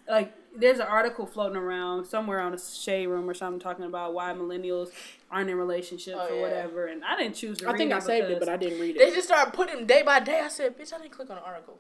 like. 0.09 0.33
There's 0.55 0.81
an 0.81 0.87
article 0.87 1.25
floating 1.25 1.57
around 1.57 2.05
somewhere 2.05 2.39
on 2.39 2.53
a 2.53 2.59
shade 2.59 3.07
room 3.07 3.27
or 3.27 3.33
something 3.33 3.59
talking 3.59 3.87
about 3.87 4.13
why 4.13 4.35
millennials 4.35 4.91
aren't 5.31 5.49
in 5.49 5.57
relationships 5.57 6.19
Oh, 6.21 6.29
or 6.29 6.35
yeah. 6.37 6.43
whatever. 6.43 6.87
And 6.89 7.03
I 7.03 7.17
didn't 7.17 7.37
choose 7.37 7.57
to 7.61 7.69
I 7.69 7.71
read 7.71 7.79
think 7.79 7.91
it 7.91 7.95
I 7.95 7.99
saved 8.01 8.25
it, 8.27 8.29
because- 8.35 8.41
but 8.41 8.49
I 8.53 8.59
didn't 8.59 8.79
read 8.79 8.97
it. 8.97 8.99
They 8.99 9.15
just 9.15 9.29
started 9.29 9.55
putting 9.55 9.77
them 9.77 9.87
day 9.87 10.03
by 10.03 10.21
day. 10.21 10.41
I 10.41 10.49
said, 10.49 10.77
bitch, 10.79 10.93
I 10.93 10.99
didn't 10.99 11.13
click 11.13 11.31
on 11.31 11.37
the 11.37 11.43
article. 11.43 11.79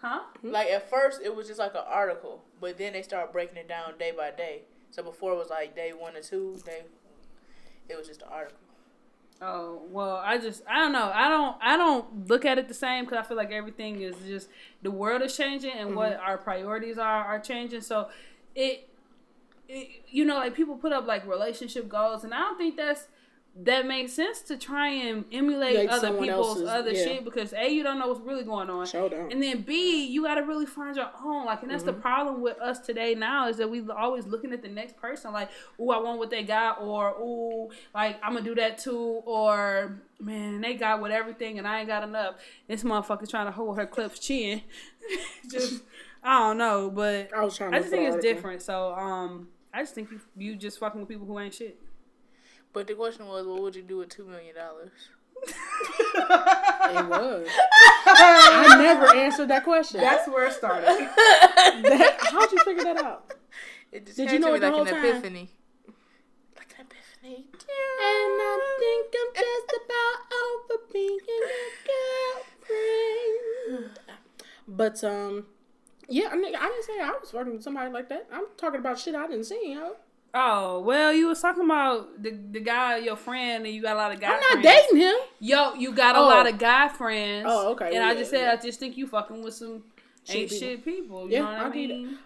huh? 0.00 0.20
Like 0.42 0.68
at 0.70 0.88
first, 0.88 1.20
it 1.22 1.36
was 1.36 1.46
just 1.46 1.58
like 1.58 1.74
an 1.74 1.82
article, 1.86 2.42
but 2.58 2.78
then 2.78 2.94
they 2.94 3.02
started 3.02 3.32
breaking 3.32 3.58
it 3.58 3.68
down 3.68 3.98
day 3.98 4.12
by 4.16 4.30
day. 4.30 4.62
So 4.90 5.02
before 5.02 5.32
it 5.32 5.36
was 5.36 5.50
like 5.50 5.76
day 5.76 5.92
one 5.92 6.16
or 6.16 6.22
two, 6.22 6.58
day. 6.64 6.84
It 7.88 7.98
was 7.98 8.06
just 8.08 8.22
an 8.22 8.28
article. 8.30 8.56
Oh 9.44 9.82
well, 9.90 10.22
I 10.24 10.38
just 10.38 10.62
I 10.68 10.78
don't 10.78 10.92
know. 10.92 11.10
I 11.12 11.28
don't 11.28 11.56
I 11.60 11.76
don't 11.76 12.28
look 12.28 12.44
at 12.44 12.58
it 12.58 12.68
the 12.68 12.74
same 12.74 13.04
because 13.04 13.18
I 13.18 13.22
feel 13.26 13.36
like 13.36 13.50
everything 13.50 14.00
is 14.00 14.14
just 14.24 14.48
the 14.82 14.90
world 14.90 15.20
is 15.22 15.36
changing 15.36 15.72
and 15.72 15.96
what 15.96 16.12
mm-hmm. 16.12 16.24
our 16.24 16.38
priorities 16.38 16.96
are 16.96 17.24
are 17.24 17.40
changing. 17.40 17.80
So 17.80 18.08
it, 18.54 18.88
it 19.68 19.88
you 20.08 20.24
know 20.24 20.36
like 20.36 20.54
people 20.54 20.76
put 20.76 20.92
up 20.92 21.08
like 21.08 21.26
relationship 21.26 21.88
goals 21.88 22.22
and 22.22 22.32
I 22.32 22.38
don't 22.38 22.56
think 22.56 22.76
that's 22.76 23.08
that 23.54 23.86
makes 23.86 24.14
sense 24.14 24.40
to 24.40 24.56
try 24.56 24.88
and 24.88 25.26
emulate 25.30 25.76
Like 25.76 25.90
other 25.90 26.12
people's 26.18 26.56
else's- 26.62 26.68
other 26.68 26.92
yeah. 26.92 27.04
shit 27.04 27.24
because 27.24 27.52
a 27.52 27.68
you 27.68 27.82
don't 27.82 27.98
know 27.98 28.08
what's 28.08 28.20
really 28.20 28.44
going 28.44 28.70
on, 28.70 28.86
and 29.30 29.42
then 29.42 29.60
b 29.60 30.06
you 30.06 30.22
got 30.22 30.36
to 30.36 30.40
really 30.42 30.64
find 30.64 30.96
your 30.96 31.10
own. 31.22 31.44
Like, 31.44 31.62
and 31.62 31.70
that's 31.70 31.82
Mm-hmm. 31.82 31.94
the 31.94 32.00
problem 32.00 32.40
with 32.40 32.58
us 32.60 32.78
today 32.78 33.14
now 33.14 33.48
is 33.48 33.58
that 33.58 33.68
we 33.68 33.84
always 33.90 34.26
looking 34.26 34.52
at 34.54 34.62
the 34.62 34.68
next 34.68 34.96
person 34.96 35.32
like, 35.34 35.50
oh, 35.78 35.90
I 35.90 35.98
want 36.00 36.18
what 36.18 36.30
they 36.30 36.42
got, 36.44 36.80
or 36.80 37.14
oh, 37.18 37.70
like 37.94 38.18
I'm 38.22 38.32
gonna 38.32 38.44
do 38.44 38.54
that 38.54 38.78
too, 38.78 39.20
or 39.26 40.00
man, 40.18 40.60
they 40.62 40.72
got 40.74 41.02
with 41.02 41.12
everything 41.12 41.58
and 41.58 41.68
I 41.68 41.80
ain't 41.80 41.88
got 41.88 42.04
enough. 42.04 42.36
This 42.68 42.84
motherfucker 42.84 43.28
trying 43.28 43.46
to 43.46 43.52
hold 43.52 43.76
her 43.76 43.86
clip's 43.86 44.18
chin. 44.18 44.62
just 45.50 45.82
I 46.24 46.38
don't 46.38 46.56
know, 46.58 46.90
but 46.90 47.30
I 47.36 47.44
was 47.44 47.56
trying 47.56 47.74
I 47.74 47.80
just 47.80 47.90
think 47.90 48.08
it's 48.14 48.22
different. 48.24 48.62
So 48.62 48.94
um, 48.94 49.48
I 49.74 49.82
just 49.82 49.94
think 49.94 50.10
you 50.10 50.20
you 50.36 50.56
just 50.56 50.78
fucking 50.78 51.00
with 51.00 51.08
people 51.10 51.26
who 51.26 51.38
ain't 51.38 51.52
shit. 51.52 51.78
But 52.72 52.86
the 52.86 52.94
question 52.94 53.26
was, 53.26 53.46
what 53.46 53.60
would 53.60 53.76
you 53.76 53.82
do 53.82 53.98
with 53.98 54.08
two 54.08 54.24
million 54.24 54.54
dollars? 54.54 54.90
It 55.44 55.54
was. 57.08 57.48
I 58.06 58.76
never 58.80 59.14
answered 59.14 59.48
that 59.48 59.64
question. 59.64 60.00
That's 60.00 60.28
where 60.28 60.46
it 60.46 60.52
started. 60.54 60.86
That- 60.86 62.16
how'd 62.30 62.52
you 62.52 62.58
figure 62.64 62.84
that 62.84 62.98
out? 63.02 63.32
It 63.90 64.06
just 64.06 64.16
Did 64.16 64.30
you 64.30 64.38
know 64.38 64.48
it 64.50 64.52
me 64.54 64.58
the 64.60 64.66
like 64.66 64.74
whole 64.74 64.86
an 64.86 64.92
time? 64.94 65.04
epiphany. 65.04 65.50
Like 66.56 66.74
an 66.78 66.86
epiphany. 66.86 67.46
And 67.46 68.40
I 68.40 68.76
think 68.78 69.14
I'm 69.20 69.34
just 69.34 69.72
about 69.84 70.18
over 70.42 70.82
being 70.92 71.18
a 71.18 71.40
girlfriend. 73.68 73.98
But 74.68 75.04
um, 75.04 75.46
yeah, 76.08 76.28
I, 76.32 76.36
nigga, 76.36 76.56
I 76.58 76.68
didn't 76.68 76.84
say 76.84 77.00
I 77.00 77.16
was 77.20 77.30
flirting 77.30 77.54
with 77.54 77.62
somebody 77.62 77.90
like 77.92 78.08
that. 78.08 78.28
I'm 78.32 78.44
talking 78.56 78.80
about 78.80 78.98
shit 78.98 79.14
I 79.14 79.26
didn't 79.26 79.44
see. 79.44 79.74
Yo. 79.74 79.96
Oh 80.34 80.80
well, 80.80 81.12
you 81.12 81.28
was 81.28 81.40
talking 81.40 81.64
about 81.64 82.22
the 82.22 82.30
the 82.30 82.60
guy, 82.60 82.96
your 82.98 83.16
friend, 83.16 83.66
and 83.66 83.74
you 83.74 83.82
got 83.82 83.96
a 83.96 83.98
lot 83.98 84.12
of 84.12 84.20
guy. 84.20 84.28
I'm 84.28 84.40
not 84.40 84.62
friends. 84.62 84.64
dating 84.64 85.00
him. 85.00 85.14
Yo, 85.40 85.74
you 85.74 85.92
got 85.92 86.16
oh. 86.16 86.24
a 86.24 86.26
lot 86.26 86.48
of 86.48 86.58
guy 86.58 86.88
friends. 86.88 87.46
Oh 87.48 87.72
okay. 87.72 87.86
And 87.86 87.94
yeah, 87.96 88.06
I 88.06 88.14
just 88.14 88.30
said 88.30 88.44
yeah. 88.44 88.52
I 88.52 88.56
just 88.56 88.80
think 88.80 88.96
you 88.96 89.06
fucking 89.06 89.42
with 89.42 89.54
some 89.54 89.82
shit 90.24 90.36
ain't 90.36 90.50
people. 90.50 90.68
shit 90.68 90.84
people. 90.84 91.24
You 91.26 91.32
yeah, 91.32 91.38
know 91.40 91.44
what 91.44 91.58
I, 91.58 91.66
I 91.66 91.70
mean? 91.70 92.18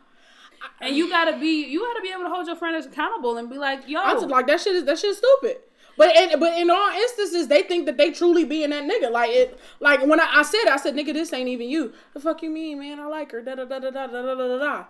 And 0.80 0.96
you 0.96 1.08
gotta 1.08 1.36
be 1.38 1.66
you 1.66 1.80
gotta 1.80 2.00
be 2.00 2.10
able 2.10 2.22
to 2.22 2.28
hold 2.28 2.46
your 2.46 2.56
friends 2.56 2.86
accountable 2.86 3.38
and 3.38 3.50
be 3.50 3.58
like, 3.58 3.88
yo, 3.88 4.00
I 4.00 4.12
like 4.12 4.46
that 4.46 4.60
shit 4.60 4.76
is 4.76 4.84
that 4.84 4.98
shit 4.98 5.16
stupid. 5.16 5.58
But 5.96 6.14
in, 6.14 6.38
but 6.38 6.58
in 6.58 6.70
all 6.70 6.90
instances, 6.90 7.48
they 7.48 7.62
think 7.62 7.86
that 7.86 7.96
they 7.96 8.12
truly 8.12 8.44
being 8.44 8.70
that 8.70 8.84
nigga. 8.84 9.10
Like 9.10 9.30
it, 9.30 9.58
like 9.80 10.06
when 10.06 10.20
I, 10.20 10.28
I 10.30 10.42
said, 10.42 10.66
I 10.68 10.76
said, 10.76 10.94
nigga, 10.94 11.14
this 11.14 11.32
ain't 11.32 11.48
even 11.48 11.70
you. 11.70 11.92
The 12.12 12.20
fuck 12.20 12.42
you 12.42 12.50
mean, 12.50 12.80
man? 12.80 13.00
I 13.00 13.06
like 13.06 13.32
her. 13.32 13.40
Da 13.40 13.54
da 13.54 13.64
da 13.64 13.78
da 13.78 13.90
da 13.90 14.06
da 14.06 14.22
da 14.22 14.34
da 14.34 14.58
da. 14.58 14.84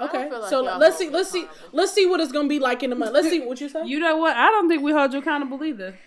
Okay, 0.00 0.30
like 0.30 0.48
so 0.50 0.62
let's 0.62 0.96
see, 0.96 1.10
let's 1.10 1.30
see, 1.30 1.46
let's 1.72 1.92
see 1.92 2.06
what 2.06 2.20
it's 2.20 2.32
gonna 2.32 2.48
be 2.48 2.58
like 2.58 2.82
in 2.82 2.90
the 2.90 2.96
month. 2.96 3.12
Let's 3.12 3.28
see 3.28 3.40
what 3.40 3.60
you 3.60 3.68
say. 3.68 3.84
you 3.86 4.00
know 4.00 4.16
what? 4.16 4.36
I 4.36 4.46
don't 4.50 4.68
think 4.68 4.82
we 4.82 4.92
hold 4.92 5.12
you 5.12 5.18
accountable 5.20 5.62
either. 5.64 5.98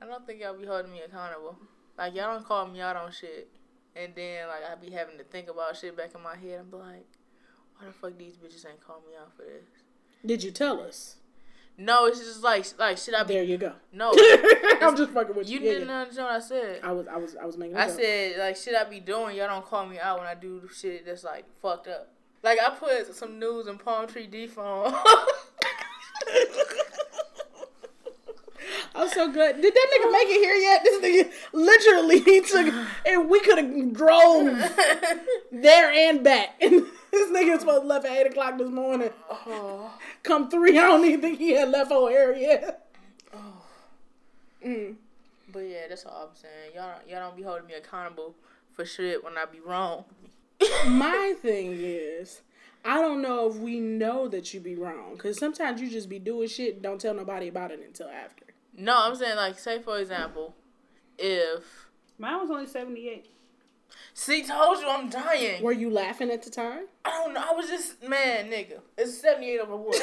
I 0.00 0.06
don't 0.06 0.24
think 0.26 0.40
y'all 0.40 0.56
be 0.56 0.66
holding 0.66 0.92
me 0.92 1.00
accountable. 1.00 1.56
Like 1.98 2.14
y'all 2.14 2.32
don't 2.32 2.44
call 2.46 2.66
me 2.66 2.80
out 2.80 2.96
on 2.96 3.10
shit, 3.10 3.48
and 3.96 4.14
then 4.14 4.48
like 4.48 4.62
I 4.70 4.74
be 4.76 4.90
having 4.92 5.18
to 5.18 5.24
think 5.24 5.48
about 5.50 5.76
shit 5.76 5.96
back 5.96 6.10
in 6.14 6.22
my 6.22 6.36
head. 6.36 6.60
I'm 6.60 6.78
like, 6.78 7.06
why 7.78 7.86
the 7.86 7.92
fuck 7.92 8.16
these 8.18 8.36
bitches 8.36 8.66
ain't 8.68 8.80
call 8.80 9.00
me 9.08 9.14
out 9.20 9.32
for 9.36 9.42
this? 9.42 9.64
Did 10.24 10.42
you 10.44 10.50
tell 10.52 10.80
us? 10.80 11.16
No, 11.76 12.06
it's 12.06 12.20
just 12.20 12.42
like 12.42 12.64
like 12.78 12.98
shit. 12.98 13.14
I 13.14 13.24
be 13.24 13.34
There 13.34 13.42
you 13.42 13.58
go. 13.58 13.72
no. 13.92 14.12
I'm 14.80 14.96
just 14.96 15.10
fucking 15.10 15.34
with 15.34 15.48
you. 15.50 15.58
you 15.58 15.66
Yeah, 15.66 15.72
didn't 15.72 15.88
yeah. 15.88 16.00
understand 16.02 16.26
what 16.26 16.36
I 16.36 16.40
said. 16.40 16.80
I 16.84 16.92
was, 16.92 17.06
I 17.08 17.16
was, 17.16 17.36
I 17.36 17.44
was 17.46 17.58
making. 17.58 17.76
a 17.76 17.80
I 17.80 17.86
joke. 17.88 17.96
said 18.00 18.38
like 18.38 18.56
shit 18.56 18.74
I 18.76 18.84
be 18.84 19.00
doing. 19.00 19.36
Y'all 19.36 19.48
don't 19.48 19.64
call 19.66 19.84
me 19.84 19.98
out 19.98 20.18
when 20.18 20.28
I 20.28 20.34
do 20.36 20.68
shit 20.72 21.04
that's 21.04 21.24
like 21.24 21.44
fucked 21.60 21.88
up. 21.88 22.13
Like 22.44 22.58
I 22.62 22.70
put 22.70 23.14
some 23.14 23.38
news 23.38 23.66
in 23.66 23.78
Palm 23.78 24.06
Tree 24.06 24.26
D 24.26 24.46
phone. 24.46 24.94
I'm 28.94 29.08
so 29.08 29.32
good. 29.32 29.60
Did 29.60 29.74
that 29.74 29.88
nigga 29.92 30.12
make 30.12 30.28
it 30.28 30.40
here 30.40 30.54
yet? 30.54 30.84
This 30.84 31.02
nigga 31.02 31.32
literally 31.52 32.20
he 32.20 32.40
took, 32.42 32.72
and 33.06 33.28
we 33.30 33.40
could 33.40 33.58
have 33.58 33.92
drove 33.94 34.56
there 35.50 35.90
and 35.90 36.22
back. 36.22 36.60
And 36.60 36.86
this 37.20 37.30
nigga 37.30 37.52
was 37.52 37.60
supposed 37.60 37.82
to 37.82 37.86
left 37.86 38.06
at 38.06 38.12
eight 38.12 38.26
o'clock 38.26 38.58
this 38.58 38.68
morning. 38.68 39.10
oh, 39.30 39.96
Come 40.24 40.50
three, 40.50 40.76
I 40.76 40.82
don't 40.82 41.04
even 41.04 41.20
think 41.20 41.38
he 41.38 41.52
had 41.52 41.68
left 41.70 41.92
O'Hare 41.92 42.34
yet. 42.34 42.90
Mm. 44.66 44.96
but 45.52 45.60
yeah, 45.60 45.86
that's 45.88 46.04
all 46.04 46.28
I'm 46.30 46.34
saying. 46.34 46.72
Y'all 46.74 46.98
y'all 47.08 47.20
don't 47.20 47.36
be 47.36 47.44
holding 47.44 47.68
me 47.68 47.74
accountable 47.74 48.34
for 48.72 48.84
shit 48.84 49.22
when 49.22 49.38
I 49.38 49.44
be 49.44 49.60
wrong. 49.60 50.04
My 50.86 51.34
thing 51.40 51.72
is, 51.72 52.42
I 52.84 53.00
don't 53.00 53.22
know 53.22 53.48
if 53.50 53.56
we 53.56 53.80
know 53.80 54.28
that 54.28 54.52
you 54.52 54.60
be 54.60 54.74
wrong 54.74 55.14
because 55.14 55.38
sometimes 55.38 55.80
you 55.80 55.88
just 55.88 56.08
be 56.08 56.18
doing 56.18 56.48
shit 56.48 56.74
and 56.74 56.82
don't 56.82 57.00
tell 57.00 57.14
nobody 57.14 57.48
about 57.48 57.70
it 57.70 57.80
until 57.84 58.08
after. 58.08 58.44
No, 58.76 58.96
I'm 58.98 59.14
saying 59.14 59.36
like 59.36 59.58
say 59.58 59.80
for 59.80 59.98
example, 59.98 60.54
if 61.18 61.84
Mine 62.18 62.40
was 62.40 62.50
only 62.50 62.66
78. 62.66 63.26
see 64.12 64.44
told 64.44 64.78
you 64.78 64.88
I'm 64.88 65.08
dying. 65.08 65.62
Were 65.62 65.72
you 65.72 65.90
laughing 65.90 66.30
at 66.30 66.42
the 66.42 66.50
time? 66.50 66.84
I 67.04 67.10
don't 67.10 67.34
know. 67.34 67.42
I 67.42 67.52
was 67.54 67.68
just 67.68 68.02
man, 68.02 68.50
nigga. 68.50 68.80
It's 68.96 69.20
78 69.20 69.60
over 69.60 69.76
what? 69.76 69.92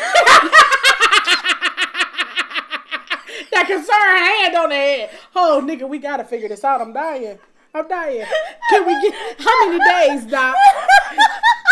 that 3.52 3.66
concerned 3.66 4.20
hand 4.20 4.56
on 4.56 4.70
the 4.70 4.76
head. 4.76 5.10
Oh, 5.36 5.62
nigga, 5.64 5.88
we 5.88 6.00
gotta 6.00 6.26
figure 6.26 6.50
this 6.50 6.64
out. 6.64 6.82
I'm 6.82 6.92
dying. 6.94 7.40
I'm 7.74 7.88
dying. 7.88 8.26
Can 8.70 8.86
we 8.86 9.02
get 9.02 9.16
how 9.40 9.68
many 9.70 9.80
days, 10.20 10.26
Doc? 10.30 10.56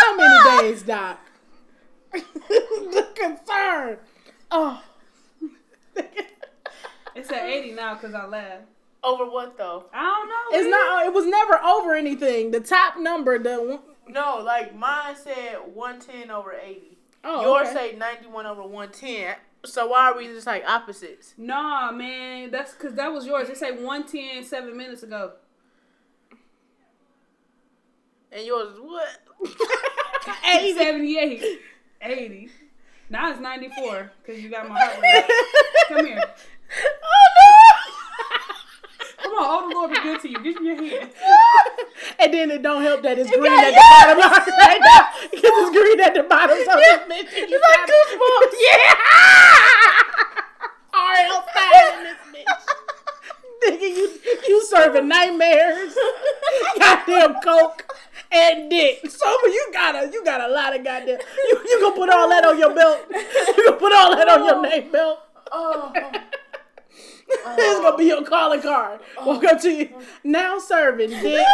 How 0.00 0.16
many 0.16 0.62
days, 0.62 0.82
Doc? 0.82 1.18
the 2.12 3.06
concern. 3.14 3.98
Oh. 4.50 4.82
It's 7.14 7.30
at 7.30 7.44
80 7.44 7.72
now 7.72 7.94
because 7.94 8.14
I 8.14 8.26
laughed. 8.26 8.62
over 9.02 9.24
what 9.28 9.58
though? 9.58 9.86
I 9.92 10.02
don't 10.02 10.28
know. 10.28 10.58
It's 10.58 10.64
man. 10.64 10.70
not. 10.70 11.06
It 11.06 11.12
was 11.12 11.26
never 11.26 11.58
over 11.62 11.94
anything. 11.94 12.50
The 12.50 12.60
top 12.60 12.98
number. 12.98 13.38
The 13.38 13.56
one- 13.56 13.80
No, 14.08 14.40
like 14.44 14.74
mine 14.76 15.16
said 15.16 15.56
110 15.74 16.30
over 16.30 16.52
80. 16.52 16.98
oh, 17.24 17.42
Yours 17.42 17.68
okay. 17.68 17.90
say 17.92 17.96
91 17.96 18.46
over 18.46 18.62
110. 18.62 19.34
So 19.64 19.88
why 19.88 20.10
are 20.10 20.16
we 20.16 20.26
just 20.28 20.46
like 20.46 20.64
opposites? 20.66 21.34
Nah, 21.36 21.90
man. 21.92 22.50
That's 22.50 22.72
because 22.72 22.94
that 22.94 23.12
was 23.12 23.26
yours. 23.26 23.48
It 23.50 23.58
say 23.58 23.72
110 23.72 24.44
seven 24.44 24.76
minutes 24.76 25.02
ago. 25.02 25.32
And 28.32 28.46
yours 28.46 28.74
is 28.74 28.80
what? 28.80 29.08
80. 30.46 30.74
78. 30.74 31.60
80. 32.02 32.50
Now 33.08 33.30
it's 33.30 33.40
94 33.40 34.12
because 34.22 34.42
you 34.42 34.50
got 34.50 34.68
my 34.68 34.78
heart 34.78 35.00
rate. 35.02 35.24
Come 35.88 36.06
here. 36.06 36.22
Oh, 36.22 37.26
no. 37.36 37.90
Come 39.22 39.32
on, 39.34 39.44
oh 39.44 39.68
the 39.68 39.74
Lord 39.74 39.90
be 39.90 40.00
good 40.00 40.20
to 40.22 40.28
you. 40.30 40.42
Give 40.42 40.62
me 40.62 40.68
your 40.68 41.00
hand. 41.00 41.10
and 42.20 42.32
then 42.32 42.50
it 42.52 42.62
don't 42.62 42.82
help 42.82 43.02
that 43.02 43.18
it's 43.18 43.30
green 43.30 43.52
at 43.52 43.70
the 43.70 43.76
bottom 43.76 44.54
right 44.58 44.80
now 44.84 45.08
because 45.30 45.50
it's 45.52 45.70
green 45.76 46.00
at 46.00 46.14
the 46.14 46.22
bottom. 46.22 46.56
So 46.56 46.76
this 46.76 47.00
bitch, 47.10 47.28
it's 47.34 47.50
like 47.50 47.84
goosebumps. 47.90 48.58
Yeah. 48.70 48.94
R.L. 50.94 51.44
Stine 51.50 51.98
in 51.98 52.04
this 52.04 52.22
bitch. 52.32 52.64
Nigga, 53.60 53.88
you 53.96 54.06
you 54.48 54.64
serving 54.66 55.08
nightmares, 55.08 55.94
goddamn 56.78 57.34
coke 57.44 57.89
and 58.32 58.70
dick. 58.70 59.00
Sober, 59.08 59.48
you 59.48 59.70
got 59.72 59.94
a 59.94 60.10
you 60.12 60.24
got 60.24 60.40
a 60.40 60.52
lot 60.52 60.74
of 60.74 60.84
goddamn. 60.84 61.18
You 61.48 61.60
you 61.64 61.80
gonna 61.80 61.96
put 61.96 62.10
all 62.10 62.28
that 62.28 62.44
on 62.44 62.58
your 62.58 62.74
belt? 62.74 63.06
You 63.10 63.64
gonna 63.66 63.76
put 63.76 63.92
all 63.92 64.16
that 64.16 64.28
on 64.28 64.44
your 64.44 64.56
oh. 64.56 64.62
name 64.62 64.90
belt? 64.90 65.18
Oh. 65.52 65.92
This 67.56 67.76
is 67.76 67.80
gonna 67.80 67.96
be 67.96 68.06
your 68.06 68.24
calling 68.24 68.60
card. 68.60 68.98
Oh. 69.16 69.26
Walk 69.26 69.44
up 69.44 69.60
to 69.60 69.70
you. 69.70 69.88
Now 70.24 70.58
serving 70.58 71.10
dick, 71.10 71.46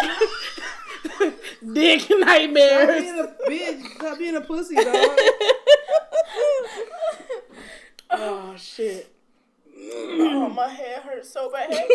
dick 1.75 2.11
nightmares. 2.11 3.03
Being 3.03 3.19
a 3.19 3.35
bitch. 3.47 3.95
Stop 3.97 4.19
being 4.19 4.37
a 4.37 4.41
pussy, 4.41 4.75
dog. 4.75 4.87
Oh 8.09 8.55
shit. 8.57 9.16
Oh, 9.79 10.49
my 10.55 10.69
head 10.69 11.03
hurts 11.03 11.31
so 11.31 11.51
bad. 11.51 11.71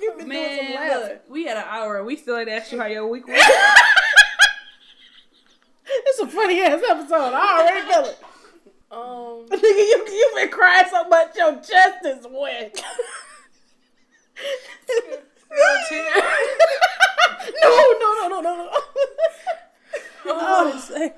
You've 0.00 0.18
been 0.18 0.28
doing 0.28 0.56
some 0.56 0.74
Man, 0.74 1.00
look, 1.00 1.20
we 1.28 1.44
had 1.44 1.56
an 1.58 1.64
hour 1.68 1.98
and 1.98 2.06
we 2.06 2.16
still 2.16 2.36
ain't 2.38 2.48
asked 2.48 2.72
you 2.72 2.78
how 2.80 2.86
your 2.86 3.06
week 3.06 3.26
was. 3.26 3.40
It's 5.92 6.20
a 6.20 6.26
funny 6.28 6.60
ass 6.62 6.80
episode. 6.88 7.32
I 7.34 7.60
already 7.60 7.86
feel 7.90 8.04
it. 8.04 8.18
um, 8.92 9.46
Nigga, 9.58 9.62
you 9.62 10.06
you 10.08 10.32
been 10.36 10.48
crying 10.48 10.86
so 10.88 11.02
much 11.08 11.34
your 11.36 11.54
chest 11.56 12.04
is 12.04 12.26
wet. 12.30 12.80
no, 17.62 17.70
no, 18.00 18.14
no, 18.20 18.28
no, 18.28 18.40
no, 18.40 18.56
no. 18.56 18.70
Oh, 20.26 20.78
say. 20.78 21.12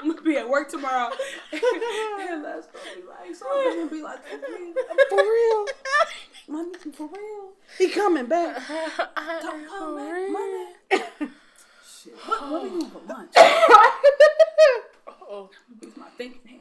I'm 0.00 0.08
gonna 0.08 0.22
be 0.22 0.36
at 0.36 0.48
work 0.48 0.70
tomorrow. 0.70 1.10
and 1.52 2.44
that's 2.44 2.66
gonna 2.68 2.96
be 2.96 3.02
like, 3.06 3.34
so 3.34 3.46
I'm 3.50 3.78
gonna 3.78 3.90
be 3.90 4.02
like, 4.02 4.18
For 5.08 5.16
real. 5.16 5.66
money 6.48 6.72
for 6.92 7.08
real. 7.08 7.50
He 7.78 7.88
coming 7.90 8.26
back. 8.26 8.62
Don't 9.42 9.68
come 9.68 9.96
back, 9.96 10.30
money. 10.30 10.66
Shit. 12.02 12.14
What, 12.24 12.50
what 12.50 12.62
are 12.62 12.68
doing 12.68 12.90
for 12.90 13.00
lunch? 13.06 13.32
oh. 15.28 15.50
My 15.96 16.06
thinking. 16.16 16.60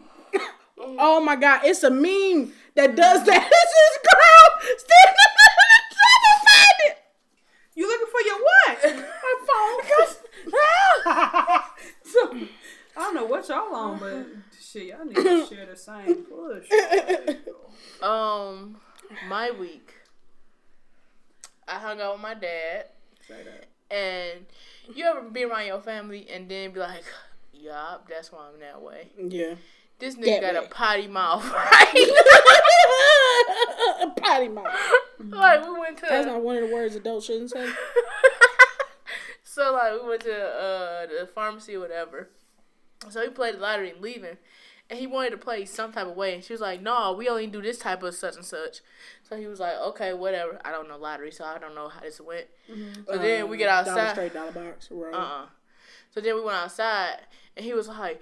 Oh 0.77 1.21
my 1.21 1.35
god, 1.35 1.61
it's 1.63 1.83
a 1.83 1.89
meme 1.89 2.53
that 2.75 2.95
does 2.95 3.25
that. 3.25 3.49
This 3.49 3.99
girl 4.03 4.49
standing 4.77 5.15
in 5.25 5.69
the 5.71 5.81
trouble 5.95 6.35
find 6.45 6.79
it. 6.85 6.97
You 7.75 7.87
looking 7.87 8.07
for 8.11 8.21
your 8.25 8.39
what? 8.39 8.77
My 9.23 9.35
phone. 9.47 9.79
So, 12.03 12.35
I 12.99 13.03
don't 13.03 13.15
know 13.15 13.25
what 13.25 13.47
y'all 13.47 13.73
on, 13.73 13.97
but 13.99 14.27
shit, 14.61 14.87
y'all 14.87 15.05
need 15.05 15.15
to 15.15 15.47
share 15.47 15.65
the 15.65 15.75
same 15.77 16.23
push. 16.25 16.67
Um, 18.03 18.77
my 19.29 19.51
week. 19.51 19.93
I 21.67 21.75
hung 21.79 22.01
out 22.01 22.13
with 22.13 22.21
my 22.21 22.33
dad, 22.33 22.85
Say 23.27 23.35
that. 23.43 23.67
and 23.95 24.45
you 24.93 25.05
ever 25.05 25.21
be 25.21 25.43
around 25.43 25.65
your 25.67 25.79
family 25.79 26.27
and 26.29 26.49
then 26.49 26.71
be 26.71 26.79
like, 26.79 27.03
"Yup, 27.53 28.07
that's 28.09 28.31
why 28.31 28.49
I'm 28.53 28.59
that 28.59 28.81
way." 28.81 29.09
yeah. 29.17 29.55
This 29.99 30.15
nigga 30.15 30.41
That 30.41 30.53
got 30.53 30.61
way. 30.61 30.65
a 30.67 30.69
potty 30.69 31.07
mouth, 31.07 31.49
right? 31.53 32.11
Potty 34.17 34.47
mouth. 34.49 34.73
like 35.19 35.65
we 35.67 35.79
went 35.79 35.97
to. 35.99 36.05
That's 36.09 36.25
not 36.27 36.41
one 36.41 36.57
of 36.57 36.67
the 36.69 36.73
words 36.75 36.95
adults 36.95 37.25
shouldn't 37.27 37.51
say. 37.51 37.69
so 39.43 39.73
like 39.73 40.01
we 40.01 40.09
went 40.09 40.21
to 40.23 40.33
uh, 40.33 41.05
the 41.07 41.27
pharmacy 41.33 41.75
or 41.75 41.79
whatever. 41.81 42.29
So 43.09 43.21
he 43.21 43.29
played 43.29 43.55
the 43.55 43.59
lottery 43.59 43.91
and 43.91 44.01
leaving. 44.01 44.37
And 44.89 44.97
he 44.99 45.05
wanted 45.05 45.29
to 45.31 45.37
play 45.37 45.65
some 45.65 45.91
type 45.91 46.07
of 46.07 46.15
way. 46.15 46.33
And 46.33 46.43
she 46.43 46.51
was 46.51 46.61
like, 46.61 46.81
No, 46.81 47.13
we 47.13 47.29
only 47.29 47.47
do 47.47 47.61
this 47.61 47.77
type 47.77 48.01
of 48.03 48.13
such 48.15 48.35
and 48.35 48.43
such. 48.45 48.81
So 49.27 49.35
he 49.37 49.45
was 49.47 49.59
like, 49.59 49.75
Okay, 49.77 50.13
whatever. 50.13 50.59
I 50.65 50.71
don't 50.71 50.87
know 50.89 50.97
lottery, 50.97 51.31
so 51.31 51.45
I 51.45 51.57
don't 51.59 51.75
know 51.75 51.89
how 51.89 51.99
this 52.01 52.19
went. 52.19 52.47
So 53.07 53.17
then 53.17 53.47
we 53.49 53.57
get 53.57 53.65
Dollar 53.67 53.89
outside. 53.99 54.11
straight 54.11 54.33
dollar 54.33 54.51
box. 54.51 54.87
Right. 54.91 55.13
Uh 55.13 55.17
uh 55.17 55.45
So 56.13 56.21
then 56.21 56.35
we 56.35 56.41
went 56.41 56.57
outside 56.57 57.19
and 57.55 57.63
he 57.65 57.73
was 57.73 57.87
like, 57.87 58.21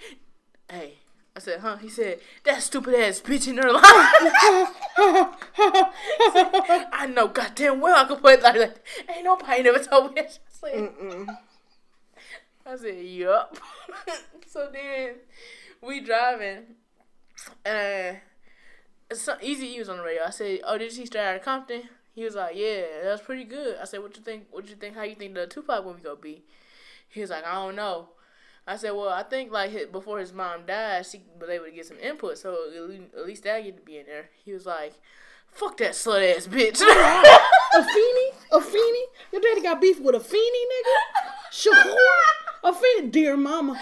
Hey. 0.69 0.95
I 1.35 1.39
said, 1.39 1.59
huh? 1.59 1.77
He 1.77 1.87
said, 1.87 2.19
that 2.45 2.63
stupid 2.63 2.95
ass 2.95 3.21
bitch 3.21 3.47
in 3.47 3.57
her 3.57 3.71
life. 3.71 3.83
I 5.79 7.07
know 7.13 7.27
goddamn 7.27 7.79
well 7.79 7.95
I 8.03 8.07
could 8.07 8.19
play 8.21 8.37
like 8.37 8.55
that. 8.55 8.79
Ain't 9.07 9.23
nobody 9.23 9.61
never 9.61 9.77
told 9.77 10.15
me 10.15 10.21
that. 10.21 10.39
I 10.63 10.69
said, 10.71 10.73
Mm-mm. 10.73 11.37
I 12.67 12.75
said, 12.75 13.03
yup. 13.05 13.57
so 14.47 14.69
then 14.71 15.15
we 15.81 16.01
driving 16.01 16.65
and 17.65 18.17
so 19.13 19.35
Easy 19.41 19.75
E 19.75 19.79
was 19.79 19.89
on 19.89 19.97
the 19.97 20.03
radio. 20.03 20.23
I 20.25 20.31
said, 20.31 20.59
Oh, 20.65 20.77
did 20.77 20.85
you 20.85 20.91
see 20.91 21.05
Straight 21.05 21.35
of 21.35 21.41
Compton? 21.41 21.83
He 22.13 22.23
was 22.23 22.35
like, 22.35 22.55
Yeah, 22.55 22.81
that 23.03 23.11
was 23.11 23.21
pretty 23.21 23.43
good. 23.43 23.77
I 23.81 23.85
said, 23.85 24.01
What 24.01 24.15
you 24.17 24.23
think 24.23 24.47
what 24.51 24.69
you 24.69 24.75
think 24.75 24.95
how 24.95 25.03
you 25.03 25.15
think 25.15 25.33
the 25.33 25.47
Tupac 25.47 25.85
movie 25.85 26.01
gonna 26.03 26.15
be? 26.17 26.43
He 27.09 27.21
was 27.21 27.29
like, 27.29 27.45
I 27.45 27.53
don't 27.53 27.75
know. 27.75 28.09
I 28.65 28.75
said, 28.75 28.91
Well, 28.91 29.09
I 29.09 29.23
think 29.23 29.51
like 29.51 29.71
his, 29.71 29.87
before 29.87 30.19
his 30.19 30.33
mom 30.33 30.65
died, 30.65 31.05
she 31.05 31.21
was 31.39 31.49
able 31.49 31.65
to 31.65 31.71
get 31.71 31.85
some 31.85 31.99
input, 31.99 32.37
so 32.37 32.57
at 32.75 32.89
least, 32.89 33.03
at 33.17 33.25
least 33.25 33.43
that 33.43 33.63
get 33.63 33.77
to 33.77 33.83
be 33.83 33.97
in 33.97 34.05
there. 34.05 34.29
He 34.43 34.51
was 34.51 34.65
like, 34.65 34.93
Fuck 35.47 35.77
that 35.77 35.91
slut 35.91 36.35
ass 36.35 36.47
bitch. 36.47 36.81
Afeni? 37.73 38.27
A 38.51 38.61
Feeny? 38.61 39.05
Your 39.31 39.41
daddy 39.41 39.61
got 39.61 39.79
beef 39.79 39.99
with 39.99 40.15
a 40.15 40.19
Feeny, 40.19 40.65
nigga? 40.67 41.31
Shakur? 41.51 42.46
Feeny? 42.63 43.07
Dear 43.09 43.37
mama. 43.37 43.79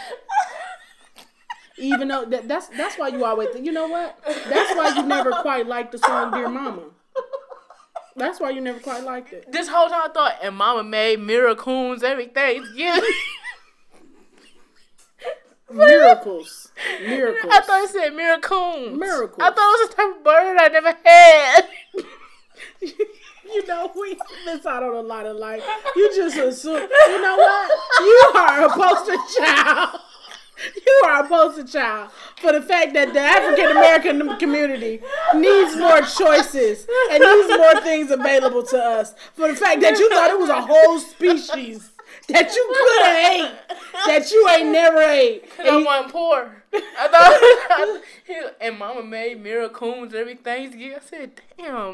Even 1.78 2.08
though 2.08 2.26
that, 2.26 2.48
that's 2.48 2.68
that's 2.68 2.98
why 2.98 3.10
you 3.10 3.26
always 3.26 3.50
think, 3.50 3.66
you 3.66 3.72
know 3.72 3.88
what? 3.88 4.18
That's 4.26 4.76
why 4.76 4.94
you 4.96 5.04
never 5.06 5.32
quite 5.32 5.68
liked 5.68 5.92
the 5.92 5.98
song 5.98 6.32
Dear 6.32 6.48
Mama. 6.50 6.84
That's 8.16 8.40
why 8.40 8.52
you 8.52 8.62
never 8.62 8.80
quite 8.80 9.04
liked 9.04 9.34
it. 9.34 9.52
this 9.52 9.68
whole 9.68 9.90
time 9.90 10.10
I 10.10 10.14
thought, 10.14 10.36
and 10.42 10.56
Mama 10.56 10.84
made 10.84 11.20
miracles 11.20 12.02
everything. 12.02 12.66
Yeah. 12.76 12.98
Miracles. 15.70 16.72
Miracles. 17.02 17.52
I 17.54 17.62
thought 17.62 17.84
it 17.84 17.90
said 17.90 18.16
miracles. 18.16 18.98
Miracles. 18.98 19.40
I 19.42 19.50
thought 19.50 19.58
it 19.58 19.82
was 19.82 19.90
a 19.90 19.96
type 19.96 20.16
of 20.18 20.24
bird 20.24 20.58
I 20.60 20.68
never 20.70 20.94
had. 21.04 21.62
you 23.54 23.66
know, 23.68 23.92
we 23.96 24.18
miss 24.46 24.66
out 24.66 24.84
on 24.84 24.96
a 24.96 25.02
lot 25.02 25.26
of 25.26 25.38
life. 25.38 25.64
You 25.96 26.14
just 26.16 26.38
assume, 26.38 26.82
you 27.08 27.22
know 27.22 27.38
what? 27.38 27.72
You 28.00 28.32
are 28.36 28.66
a 28.66 28.70
poster 28.70 29.16
child. 29.40 30.00
You 30.76 31.02
are 31.06 31.26
a 31.26 31.28
poster 31.28 31.66
child 31.66 32.12
for 32.38 32.54
the 32.54 32.62
fact 32.62 32.94
that 32.94 33.14
the 33.14 33.20
African 33.20 33.72
American 33.72 34.38
community 34.38 35.02
needs 35.36 35.76
more 35.76 36.02
choices 36.02 36.88
and 37.12 37.22
needs 37.22 37.50
more 37.58 37.82
things 37.82 38.10
available 38.10 38.64
to 38.64 38.78
us. 38.78 39.14
For 39.34 39.50
the 39.50 39.56
fact 39.56 39.82
that 39.82 40.00
you 40.00 40.10
thought 40.10 40.32
it 40.32 40.40
was 40.40 40.50
a 40.50 40.62
whole 40.62 41.00
species 41.00 41.92
that 42.30 42.56
you 42.56 42.74
could 42.74 43.06
have 43.06 43.34
ate 43.34 43.52
that 44.08 44.32
you 44.32 44.50
ain't 44.50 44.70
never 44.70 45.02
ate. 45.02 45.44
And 45.60 45.70
I 45.70 45.84
wasn't 45.84 46.14
poor. 46.14 46.64
I 46.98 47.08
thought, 47.10 48.02
he, 48.26 48.42
and 48.62 48.78
Mama 48.80 49.04
made 49.04 49.42
miracles 49.42 50.14
every 50.14 50.36
Thanksgiving. 50.36 50.98
I 50.98 51.00
said, 51.06 51.32
damn. 51.58 51.94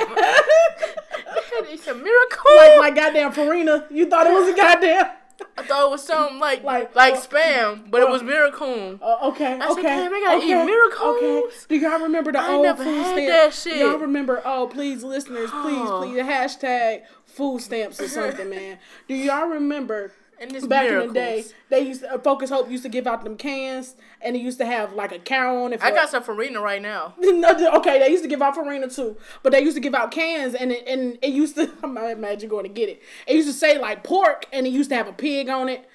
It's 1.69 1.88
a 1.88 1.93
miracle. 1.95 2.55
like 2.57 2.77
my 2.79 2.91
goddamn 2.93 3.32
Farina, 3.32 3.88
you 3.91 4.09
thought 4.09 4.27
it 4.27 4.34
was 4.34 4.49
a 4.49 4.55
goddamn. 4.55 5.11
I 5.57 5.63
thought 5.63 5.88
it 5.88 5.91
was 5.91 6.03
something 6.05 6.38
like 6.39 6.63
Like- 6.63 6.95
like, 6.95 7.15
spam, 7.15 7.89
but 7.89 8.01
it 8.01 8.09
was 8.09 8.21
miracle. 8.21 8.99
Uh, 9.01 9.29
okay, 9.29 9.55
I 9.55 9.59
said, 9.59 9.71
okay. 9.71 9.82
"Damn, 9.82 10.13
I 10.13 10.19
gotta 10.19 10.38
okay, 10.38 10.61
eat 10.61 10.65
miracles." 10.65 11.17
Okay. 11.17 11.51
Do 11.69 11.75
y'all 11.77 11.99
remember 11.99 12.32
the 12.32 12.39
I 12.39 12.51
old 12.51 12.77
food 12.77 12.86
had 12.86 13.05
stamp? 13.13 13.27
that 13.27 13.53
shit. 13.53 13.77
Y'all 13.77 13.97
remember? 13.97 14.41
Oh, 14.45 14.67
please, 14.71 15.03
listeners, 15.03 15.49
please, 15.49 15.79
Oh. 15.89 16.01
please, 16.03 16.21
hashtag 16.21 17.01
food 17.25 17.59
stamps 17.61 17.99
or 17.99 18.07
something, 18.07 18.49
man. 18.49 18.77
Do 19.07 19.15
y'all 19.15 19.47
remember? 19.47 20.13
Back 20.67 20.86
miracles. 20.89 21.01
in 21.03 21.07
the 21.09 21.13
day, 21.13 21.45
they 21.69 21.82
used 21.82 22.01
to, 22.01 22.15
uh, 22.15 22.17
Focus 22.17 22.49
Hope 22.49 22.67
used 22.71 22.82
to 22.82 22.89
give 22.89 23.05
out 23.05 23.23
them 23.23 23.38
cans, 23.38 23.95
and 24.24 24.36
it 24.36 24.41
used 24.41 24.57
to 24.59 24.65
have 24.65 24.93
like 24.93 25.11
a 25.11 25.19
cow 25.19 25.63
on 25.63 25.74
it. 25.74 25.80
For, 25.80 25.86
I 25.86 25.91
got 25.91 26.09
some 26.09 26.24
farina 26.24 26.61
right 26.61 26.82
now. 26.82 27.13
no, 27.19 27.76
okay, 27.78 27.99
they 27.99 28.09
used 28.09 28.24
to 28.24 28.30
give 28.30 28.41
out 28.41 28.55
farina 28.55 28.89
too, 28.89 29.17
but 29.43 29.51
they 29.51 29.61
used 29.61 29.76
to 29.76 29.82
give 29.82 29.95
out 29.95 30.11
cans, 30.11 30.55
and 30.55 30.72
it, 30.72 30.88
and 30.88 31.17
it 31.22 31.30
used 31.30 31.55
to. 31.55 31.72
I'm 31.84 31.97
imagine 31.97 32.49
going 32.49 32.63
to 32.63 32.69
get 32.69 32.89
it. 32.89 33.01
It 33.28 33.36
used 33.36 33.47
to 33.47 33.53
say 33.53 33.78
like 33.78 34.03
pork, 34.03 34.45
and 34.51 34.65
it 34.65 34.72
used 34.72 34.89
to 34.89 34.95
have 34.95 35.07
a 35.07 35.13
pig 35.13 35.49
on 35.49 35.69
it. 35.69 35.88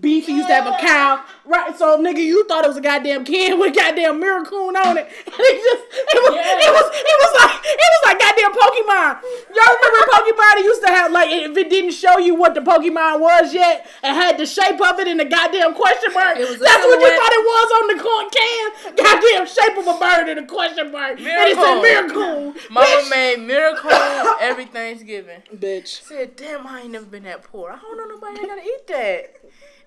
Beef, 0.00 0.28
it 0.28 0.32
used 0.32 0.48
to 0.48 0.54
have 0.54 0.66
a 0.66 0.76
cow, 0.82 1.22
right? 1.44 1.70
So, 1.78 1.96
nigga, 2.02 2.18
you 2.18 2.42
thought 2.48 2.64
it 2.64 2.68
was 2.68 2.76
a 2.76 2.80
goddamn 2.80 3.24
can 3.24 3.58
with 3.60 3.76
goddamn 3.76 4.18
miracle 4.18 4.74
on 4.74 4.98
it, 4.98 5.06
and 5.06 5.34
it 5.38 5.56
just 5.62 5.84
it 5.86 6.18
was 6.18 6.34
it 6.34 6.72
was 6.74 6.86
it 6.90 7.16
was 7.22 7.32
like 7.38 7.54
it 7.62 7.78
was 7.78 8.02
like 8.02 8.18
goddamn 8.18 8.52
Pokemon. 8.58 9.22
Y'all 9.54 9.74
remember 9.78 10.02
Pokemon? 10.10 10.52
It 10.58 10.64
used 10.64 10.82
to 10.82 10.88
have 10.90 11.12
like 11.12 11.30
if 11.30 11.56
it 11.56 11.70
didn't 11.70 11.92
show 11.92 12.18
you 12.18 12.34
what 12.34 12.54
the 12.54 12.60
Pokemon 12.60 13.20
was 13.20 13.54
yet, 13.54 13.86
it 14.02 14.12
had 14.12 14.36
the 14.36 14.46
shape 14.46 14.80
of 14.80 14.98
it 14.98 15.06
in 15.06 15.16
the 15.16 15.24
goddamn 15.24 15.74
question 15.74 16.12
mark. 16.12 16.38
It 16.38 16.50
was 16.50 16.58
That's 16.58 16.84
what 16.84 16.98
you 16.98 17.14
thought 17.14 17.32
it 17.32 17.44
was 17.46 17.68
on 17.78 17.84
the 17.94 17.98
corn 18.02 18.26
can. 18.34 18.64
Goddamn 18.98 19.46
shape 19.46 19.78
of 19.78 19.86
a 19.86 19.98
bird 19.98 20.28
and 20.28 20.40
a 20.40 20.46
question 20.46 20.90
mark. 20.90 21.18
And 21.18 21.28
it 21.28 21.54
said 21.54 21.80
miracle. 21.80 22.54
Mama 22.70 22.86
bitch. 22.86 23.10
made 23.10 23.46
miracles 23.46 23.92
every 24.40 24.66
Thanksgiving. 24.66 25.42
Bitch. 25.54 26.02
said, 26.02 26.34
damn, 26.34 26.66
I 26.66 26.82
ain't 26.82 26.90
never 26.90 27.06
been 27.06 27.22
that 27.24 27.44
poor. 27.44 27.70
I 27.70 27.78
don't 27.78 27.96
know 27.96 28.14
nobody 28.14 28.40
that 28.40 28.48
gotta 28.48 28.62
eat 28.62 28.86
that. 28.88 29.44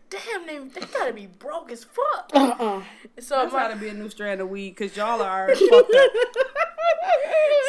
Damn, 0.09 0.47
they, 0.47 0.57
they 0.59 0.85
gotta 0.87 1.11
be 1.13 1.25
broke 1.27 1.71
as 1.71 1.83
fuck. 1.83 2.31
Uh-uh. 2.33 2.81
So 3.19 3.35
That's 3.35 3.51
my, 3.53 3.59
gotta 3.63 3.75
be 3.75 3.89
a 3.89 3.93
new 3.93 4.09
strand 4.09 4.39
of 4.41 4.49
weed, 4.49 4.71
cause 4.77 4.95
y'all 4.95 5.21
are 5.21 5.47
fucked 5.55 5.63
up. 5.71 6.11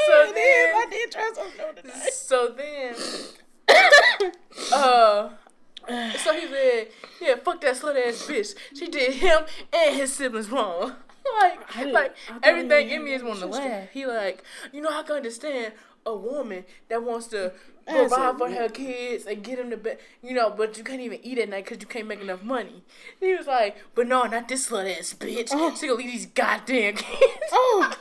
so 0.07 0.32
then, 0.32 0.74
I 0.74 0.86
did 0.91 1.11
try 1.12 1.30
something 1.34 1.82
tonight. 1.82 2.12
so 2.12 2.55
then, 2.57 2.95
uh, 4.72 5.30
so 6.18 6.32
he 6.34 6.47
said, 6.49 6.89
yeah, 7.20 7.34
fuck 7.43 7.61
that 7.62 7.74
slut 7.76 7.97
ass 8.07 8.26
bitch. 8.26 8.55
She 8.76 8.86
did 8.89 9.14
him 9.14 9.43
and 9.72 9.97
his 9.97 10.12
siblings 10.12 10.51
wrong. 10.51 10.93
like, 11.41 11.72
didn't- 11.76 11.93
like 11.93 12.14
I 12.30 12.39
everything 12.43 12.91
in 12.91 13.05
me 13.05 13.14
is 13.14 13.22
wanting 13.22 13.49
to 13.49 13.53
sister. 13.55 13.68
laugh. 13.68 13.89
He 13.93 14.07
like, 14.07 14.43
you 14.72 14.80
know, 14.80 14.91
I 14.91 15.03
can 15.03 15.16
understand 15.16 15.72
a 16.09 16.16
woman 16.16 16.64
that 16.88 17.02
wants 17.02 17.26
to 17.28 17.52
provide 17.86 18.38
for 18.38 18.50
her 18.50 18.68
kids 18.68 19.26
and 19.26 19.42
get 19.42 19.59
them 19.59 19.70
to 19.70 19.76
bed, 19.76 19.98
you 20.22 20.34
know, 20.34 20.50
but 20.50 20.76
you 20.76 20.84
can't 20.84 21.00
even 21.00 21.20
eat 21.22 21.38
at 21.38 21.48
night 21.48 21.64
because 21.64 21.80
you 21.80 21.86
can't 21.86 22.06
make 22.06 22.20
enough 22.20 22.42
money. 22.42 22.82
He 23.20 23.34
was 23.34 23.46
like, 23.46 23.76
but 23.94 24.06
no, 24.06 24.24
not 24.24 24.48
this 24.48 24.68
slut 24.68 24.98
ass 24.98 25.14
bitch. 25.14 25.50
Oh. 25.52 25.74
She 25.74 25.86
gonna 25.86 25.98
leave 25.98 26.12
these 26.12 26.26
goddamn 26.26 26.94
kids. 26.94 27.32
Oh, 27.52 27.96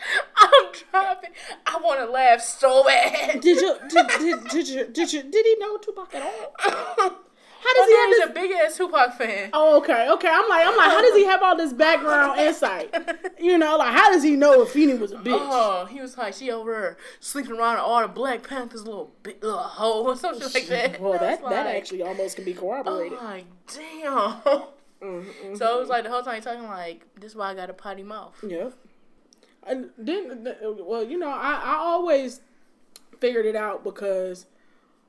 I'm 0.36 0.72
driving. 0.90 1.30
I 1.66 1.78
want 1.82 2.00
to 2.00 2.10
laugh 2.10 2.40
so 2.40 2.84
bad. 2.84 3.40
did 3.40 3.60
you 3.60 3.76
did, 3.88 4.06
did, 4.18 4.48
did 4.48 4.68
you 4.68 4.86
did 4.86 5.12
you 5.12 5.22
did 5.22 5.46
he 5.46 5.56
know 5.58 5.78
Tupac 5.78 6.14
at 6.14 6.22
all? 6.22 7.16
How 7.60 7.74
does 7.74 7.88
he 7.88 7.96
have 7.96 8.10
this? 8.10 8.30
a 8.30 8.32
big 8.32 8.50
ass 8.52 8.76
Tupac 8.76 9.14
fan. 9.18 9.50
Oh, 9.52 9.78
okay, 9.78 10.08
okay. 10.10 10.28
I'm 10.30 10.48
like, 10.48 10.66
I'm 10.66 10.76
like, 10.76 10.90
how 10.90 11.00
does 11.00 11.14
he 11.14 11.24
have 11.24 11.42
all 11.42 11.56
this 11.56 11.72
background 11.72 12.40
insight? 12.40 12.94
You 13.40 13.58
know, 13.58 13.76
like, 13.76 13.92
how 13.92 14.12
does 14.12 14.22
he 14.22 14.36
know 14.36 14.62
if 14.62 14.70
Feeny 14.70 14.94
was 14.94 15.12
a 15.12 15.16
bitch? 15.16 15.38
Oh, 15.40 15.86
he 15.86 16.00
was 16.00 16.16
like, 16.16 16.34
she 16.34 16.50
over 16.50 16.70
there 16.70 16.96
sleeping 17.20 17.52
around 17.52 17.78
all 17.78 18.00
the 18.00 18.08
Black 18.08 18.48
Panthers 18.48 18.84
little 18.84 19.12
bit 19.22 19.42
little 19.42 19.58
hoe 19.58 20.04
or 20.04 20.16
something 20.16 20.48
like 20.54 20.66
that. 20.68 21.00
Well, 21.00 21.12
that 21.18 21.40
that 21.40 21.66
like, 21.66 21.76
actually 21.76 22.02
almost 22.02 22.36
can 22.36 22.44
be 22.44 22.54
corroborated. 22.54 23.18
Oh 23.20 23.24
my 23.24 23.44
damn. 23.66 24.62
Mm-hmm. 25.02 25.54
So 25.54 25.76
it 25.76 25.80
was 25.80 25.88
like 25.88 26.02
the 26.02 26.10
whole 26.10 26.22
time 26.22 26.42
talking 26.42 26.64
like, 26.64 27.06
this 27.14 27.30
is 27.30 27.36
why 27.36 27.52
I 27.52 27.54
got 27.54 27.70
a 27.70 27.72
potty 27.72 28.02
mouth. 28.02 28.34
Yeah. 28.44 28.70
And 29.64 29.90
then, 29.96 30.56
well, 30.80 31.04
you 31.04 31.18
know, 31.18 31.28
I, 31.28 31.60
I 31.62 31.74
always 31.76 32.40
figured 33.20 33.46
it 33.46 33.54
out 33.54 33.84
because 33.84 34.46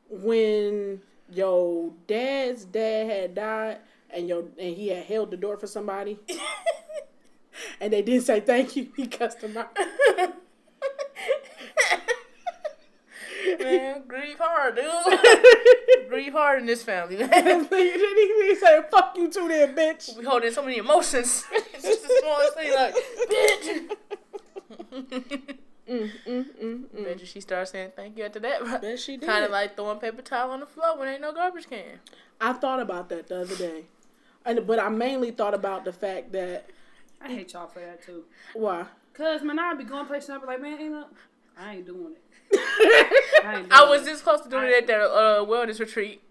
when 0.09 1.01
your 1.31 1.93
dad's 2.07 2.65
dad 2.65 3.09
had 3.09 3.35
died 3.35 3.77
and 4.11 4.27
your 4.27 4.45
and 4.57 4.75
he 4.75 4.89
had 4.89 5.05
held 5.05 5.31
the 5.31 5.37
door 5.37 5.57
for 5.57 5.67
somebody, 5.67 6.19
and 7.81 7.93
they 7.93 8.01
didn't 8.01 8.23
say 8.23 8.39
thank 8.39 8.75
you. 8.75 8.89
He 8.95 9.07
cussed 9.07 9.41
them 9.41 9.57
out. 9.57 9.77
man, 13.59 14.03
grieve 14.07 14.37
hard, 14.39 14.75
dude. 14.75 14.85
grieve 16.09 16.33
hard 16.33 16.59
in 16.61 16.65
this 16.65 16.83
family, 16.83 17.17
man. 17.17 17.67
he, 17.69 18.55
said, 18.55 18.89
"Fuck 18.89 19.15
you 19.17 19.29
too, 19.29 19.47
then, 19.47 19.75
bitch." 19.75 20.17
We 20.17 20.25
holding 20.25 20.51
so 20.51 20.63
many 20.63 20.77
emotions. 20.77 21.45
it's 21.51 21.83
just 21.83 22.03
the 22.03 22.21
smallest 22.21 22.55
thing, 22.55 22.73
like, 22.73 22.95
bitch. 25.29 25.57
Mm, 25.89 26.11
mm, 26.27 26.45
mm, 26.61 26.83
mm. 26.95 27.03
Bet 27.03 27.19
you 27.19 27.25
she 27.25 27.41
started 27.41 27.65
saying 27.65 27.91
thank 27.95 28.17
you 28.17 28.23
after 28.25 28.39
that. 28.39 28.81
Bet 28.81 28.99
she 28.99 29.17
did. 29.17 29.27
Kind 29.27 29.43
of 29.45 29.51
like 29.51 29.75
throwing 29.75 29.99
paper 29.99 30.21
towel 30.21 30.51
on 30.51 30.59
the 30.59 30.67
floor 30.67 30.97
when 30.97 31.07
ain't 31.07 31.21
no 31.21 31.33
garbage 31.33 31.67
can. 31.67 31.99
I 32.39 32.53
thought 32.53 32.79
about 32.79 33.09
that 33.09 33.27
the 33.27 33.41
other 33.41 33.55
day, 33.55 33.85
and 34.45 34.67
but 34.67 34.79
I 34.79 34.89
mainly 34.89 35.31
thought 35.31 35.53
about 35.53 35.85
the 35.85 35.93
fact 35.93 36.31
that 36.33 36.69
I 37.21 37.29
hate 37.29 37.53
y'all 37.53 37.67
for 37.67 37.79
that 37.79 38.03
too. 38.03 38.25
why 38.53 38.85
Cause 39.13 39.41
man, 39.41 39.59
I'd 39.59 39.77
be 39.77 39.83
going 39.83 40.05
places 40.05 40.29
and 40.29 40.37
I'd 40.37 40.41
be 40.41 40.47
like, 40.47 40.61
man, 40.61 40.79
ain't 40.79 40.91
no, 40.91 41.05
I 41.57 41.75
ain't 41.75 41.85
doing 41.85 42.13
it. 42.13 42.23
I, 43.43 43.55
ain't 43.57 43.69
doing 43.69 43.71
I 43.71 43.89
was 43.89 44.03
it. 44.03 44.05
this 44.05 44.21
close 44.21 44.41
to 44.41 44.49
doing 44.49 44.65
it 44.67 44.73
at 44.73 44.87
that 44.87 45.01
uh, 45.01 45.45
wellness 45.45 45.79
retreat. 45.79 46.21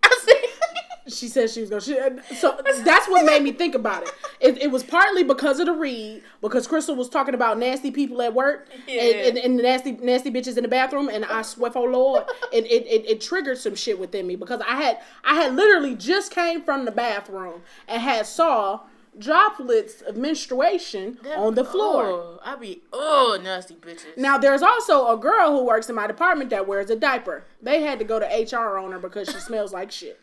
She 1.08 1.28
said 1.28 1.50
she 1.50 1.60
was 1.60 1.70
gonna. 1.70 1.80
She, 1.80 1.96
so 2.36 2.60
that's 2.84 3.08
what 3.08 3.24
made 3.24 3.42
me 3.42 3.52
think 3.52 3.74
about 3.74 4.02
it. 4.02 4.10
it. 4.40 4.62
It 4.62 4.70
was 4.70 4.82
partly 4.82 5.24
because 5.24 5.58
of 5.60 5.66
the 5.66 5.72
read, 5.72 6.22
because 6.40 6.66
Crystal 6.66 6.94
was 6.94 7.08
talking 7.08 7.34
about 7.34 7.58
nasty 7.58 7.90
people 7.90 8.20
at 8.22 8.34
work 8.34 8.68
Yeah. 8.86 9.02
and, 9.02 9.16
and, 9.28 9.38
and 9.38 9.58
the 9.58 9.62
nasty 9.62 9.92
nasty 9.92 10.30
bitches 10.30 10.56
in 10.56 10.62
the 10.62 10.68
bathroom, 10.68 11.08
and 11.08 11.24
I 11.24 11.42
swear 11.42 11.70
for 11.70 11.88
Lord, 11.90 12.24
it, 12.52 12.64
it, 12.66 12.86
it, 12.86 13.08
it 13.08 13.20
triggered 13.20 13.58
some 13.58 13.74
shit 13.74 13.98
within 13.98 14.26
me 14.26 14.36
because 14.36 14.60
I 14.60 14.76
had 14.82 14.98
I 15.24 15.34
had 15.34 15.54
literally 15.54 15.94
just 15.94 16.32
came 16.32 16.62
from 16.62 16.84
the 16.84 16.92
bathroom 16.92 17.62
and 17.86 18.02
had 18.02 18.26
saw 18.26 18.80
droplets 19.18 20.00
of 20.02 20.16
menstruation 20.16 21.18
on 21.36 21.54
the 21.54 21.64
floor. 21.64 22.04
Oh, 22.06 22.40
I 22.44 22.54
be 22.56 22.82
oh 22.92 23.38
nasty 23.42 23.74
bitches. 23.74 24.16
Now 24.16 24.38
there's 24.38 24.62
also 24.62 25.08
a 25.12 25.16
girl 25.16 25.50
who 25.50 25.64
works 25.64 25.88
in 25.88 25.94
my 25.96 26.06
department 26.06 26.50
that 26.50 26.66
wears 26.68 26.88
a 26.90 26.96
diaper. 26.96 27.44
They 27.60 27.82
had 27.82 27.98
to 27.98 28.04
go 28.04 28.18
to 28.20 28.26
HR 28.26 28.78
on 28.78 28.92
her 28.92 28.98
because 28.98 29.28
she 29.28 29.38
smells 29.40 29.72
like 29.72 29.90
shit. 29.90 30.20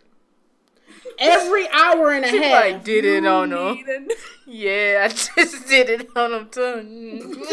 Every 1.19 1.67
hour 1.69 2.11
and 2.11 2.25
a 2.25 2.29
She 2.29 2.41
half. 2.43 2.51
like 2.65 2.83
did 2.83 3.05
it 3.05 3.25
on 3.25 3.49
them. 3.51 3.79
Yeah, 4.47 5.05
I 5.05 5.07
just 5.07 5.67
did 5.67 5.89
it 5.89 6.07
on 6.15 6.29
them 6.31 6.49
too. 6.51 7.41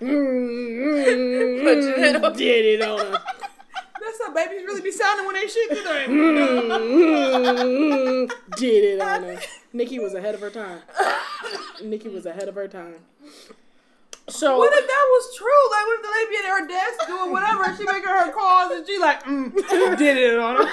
Mm, 0.00 2.32
Did 2.36 2.64
it 2.64 2.82
on 2.82 2.98
her. 2.98 3.10
That's 3.12 4.18
how 4.24 4.32
babies 4.34 4.64
really 4.66 4.80
be 4.80 4.90
sounding 4.90 5.24
when 5.26 5.36
they 5.36 5.46
shit 5.46 5.68
today. 5.70 6.06
Mm, 6.08 8.28
Did 8.56 8.84
it 8.84 9.00
on 9.00 9.22
her. 9.22 9.38
Nikki 9.72 9.98
was 10.00 10.14
ahead 10.14 10.34
of 10.34 10.40
her 10.40 10.50
time. 10.50 10.80
Nikki 11.82 12.08
was 12.08 12.26
ahead 12.26 12.48
of 12.48 12.54
her 12.56 12.66
time. 12.68 12.96
So 14.28 14.58
What 14.58 14.72
if 14.74 14.84
that 14.86 15.06
was 15.10 15.36
true? 15.36 15.70
Like, 15.70 15.86
what 15.86 15.96
if 15.98 16.02
the 16.02 16.10
lady 16.10 16.30
be 16.30 16.36
at 16.38 16.44
her 16.50 16.66
desk 16.66 17.06
doing 17.06 17.30
whatever, 17.30 17.62
and 17.64 17.76
she 17.78 17.84
making 17.84 18.08
her 18.08 18.32
calls, 18.32 18.72
and 18.72 18.84
she 18.86 18.98
like, 18.98 19.22
mm, 19.22 19.54
did 19.96 20.16
it 20.16 20.36
on 20.38 20.56
her. 20.56 20.64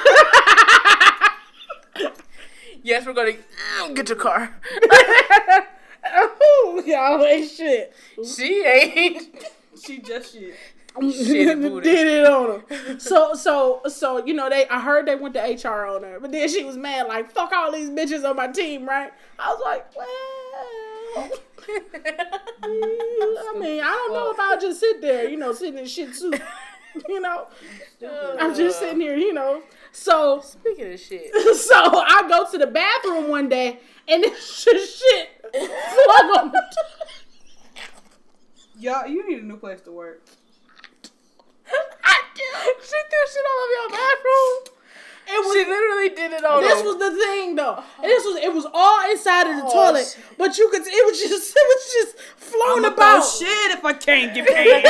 Yes, 2.83 3.05
we're 3.05 3.13
gonna 3.13 3.31
mm, 3.31 3.95
get 3.95 4.09
your 4.09 4.17
car. 4.17 4.55
oh, 6.05 6.83
y'all 6.85 7.25
ain't 7.25 7.49
shit. 7.49 7.93
she 8.23 8.63
ain't. 8.63 9.35
she 9.83 9.99
just 9.99 10.33
shit. 10.33 10.55
Shitty 10.95 11.83
did 11.83 12.07
it 12.07 12.25
on 12.27 12.61
her. 12.69 12.99
So 12.99 13.33
so 13.33 13.81
so 13.87 14.23
you 14.23 14.33
know 14.33 14.49
they 14.49 14.67
I 14.67 14.79
heard 14.79 15.07
they 15.07 15.15
went 15.15 15.33
to 15.33 15.41
HR 15.41 15.87
on 15.87 16.03
her, 16.03 16.19
but 16.19 16.31
then 16.31 16.47
she 16.47 16.63
was 16.63 16.77
mad 16.77 17.07
like 17.07 17.31
fuck 17.31 17.51
all 17.51 17.71
these 17.71 17.89
bitches 17.89 18.29
on 18.29 18.35
my 18.35 18.47
team, 18.47 18.87
right? 18.87 19.11
I 19.39 19.53
was 19.53 19.61
like, 19.65 19.87
well, 19.95 21.31
I 21.65 23.59
mean 23.59 23.81
I 23.83 23.87
don't 23.87 24.13
know 24.13 24.31
if 24.31 24.39
I'll 24.39 24.59
just 24.59 24.79
sit 24.79 25.01
there, 25.01 25.27
you 25.27 25.37
know, 25.37 25.51
sitting 25.51 25.79
in 25.79 25.85
shit 25.85 26.13
suit, 26.13 26.39
you 27.09 27.19
know. 27.19 27.47
I'm 28.39 28.53
just 28.53 28.77
sitting 28.79 29.01
here, 29.01 29.17
you 29.17 29.33
know. 29.33 29.63
So 29.95 30.41
Speaking 30.41 30.91
of 30.91 30.99
shit, 30.99 31.31
so 31.55 31.75
I 31.75 32.25
go 32.27 32.49
to 32.51 32.57
the 32.57 32.67
bathroom 32.67 33.29
one 33.29 33.47
day 33.47 33.79
and 34.07 34.23
it's 34.25 34.65
just 34.65 34.99
shit 35.01 35.29
slung 35.53 36.29
on 36.39 36.51
the 36.51 36.63
Y'all, 38.79 39.07
you 39.07 39.27
need 39.29 39.43
a 39.43 39.45
new 39.45 39.55
place 39.57 39.79
to 39.81 39.91
work. 39.91 40.23
I 42.03 42.15
do. 42.35 42.41
She 42.81 42.89
threw 42.89 43.25
shit 43.31 43.45
all 43.47 43.63
over 43.63 43.71
your 43.71 43.89
bathroom. 43.91 44.73
It 45.25 45.45
was 45.45 45.53
She 45.53 45.63
literally 45.63 46.09
did 46.09 46.33
it 46.33 46.43
on 46.43 46.61
This 46.61 46.77
them. 46.81 46.85
was 46.87 46.97
the 46.97 47.11
thing 47.17 47.55
though. 47.55 47.81
And 47.97 48.03
this 48.05 48.25
was 48.25 48.35
it 48.43 48.53
was 48.53 48.65
all 48.73 49.09
inside 49.11 49.47
of 49.47 49.55
the 49.57 49.63
Oh, 49.67 49.71
toilet, 49.71 50.05
shit. 50.13 50.37
but 50.37 50.57
you 50.57 50.69
could 50.69 50.81
it 50.85 51.05
was 51.05 51.19
just 51.21 51.53
it 51.55 51.67
was 51.67 51.93
just 51.93 52.19
flown 52.35 52.83
about. 52.85 53.21
shit 53.23 53.71
if 53.77 53.85
I 53.85 53.93
can't 53.93 54.33
get 54.33 54.47
paid. 54.47 54.83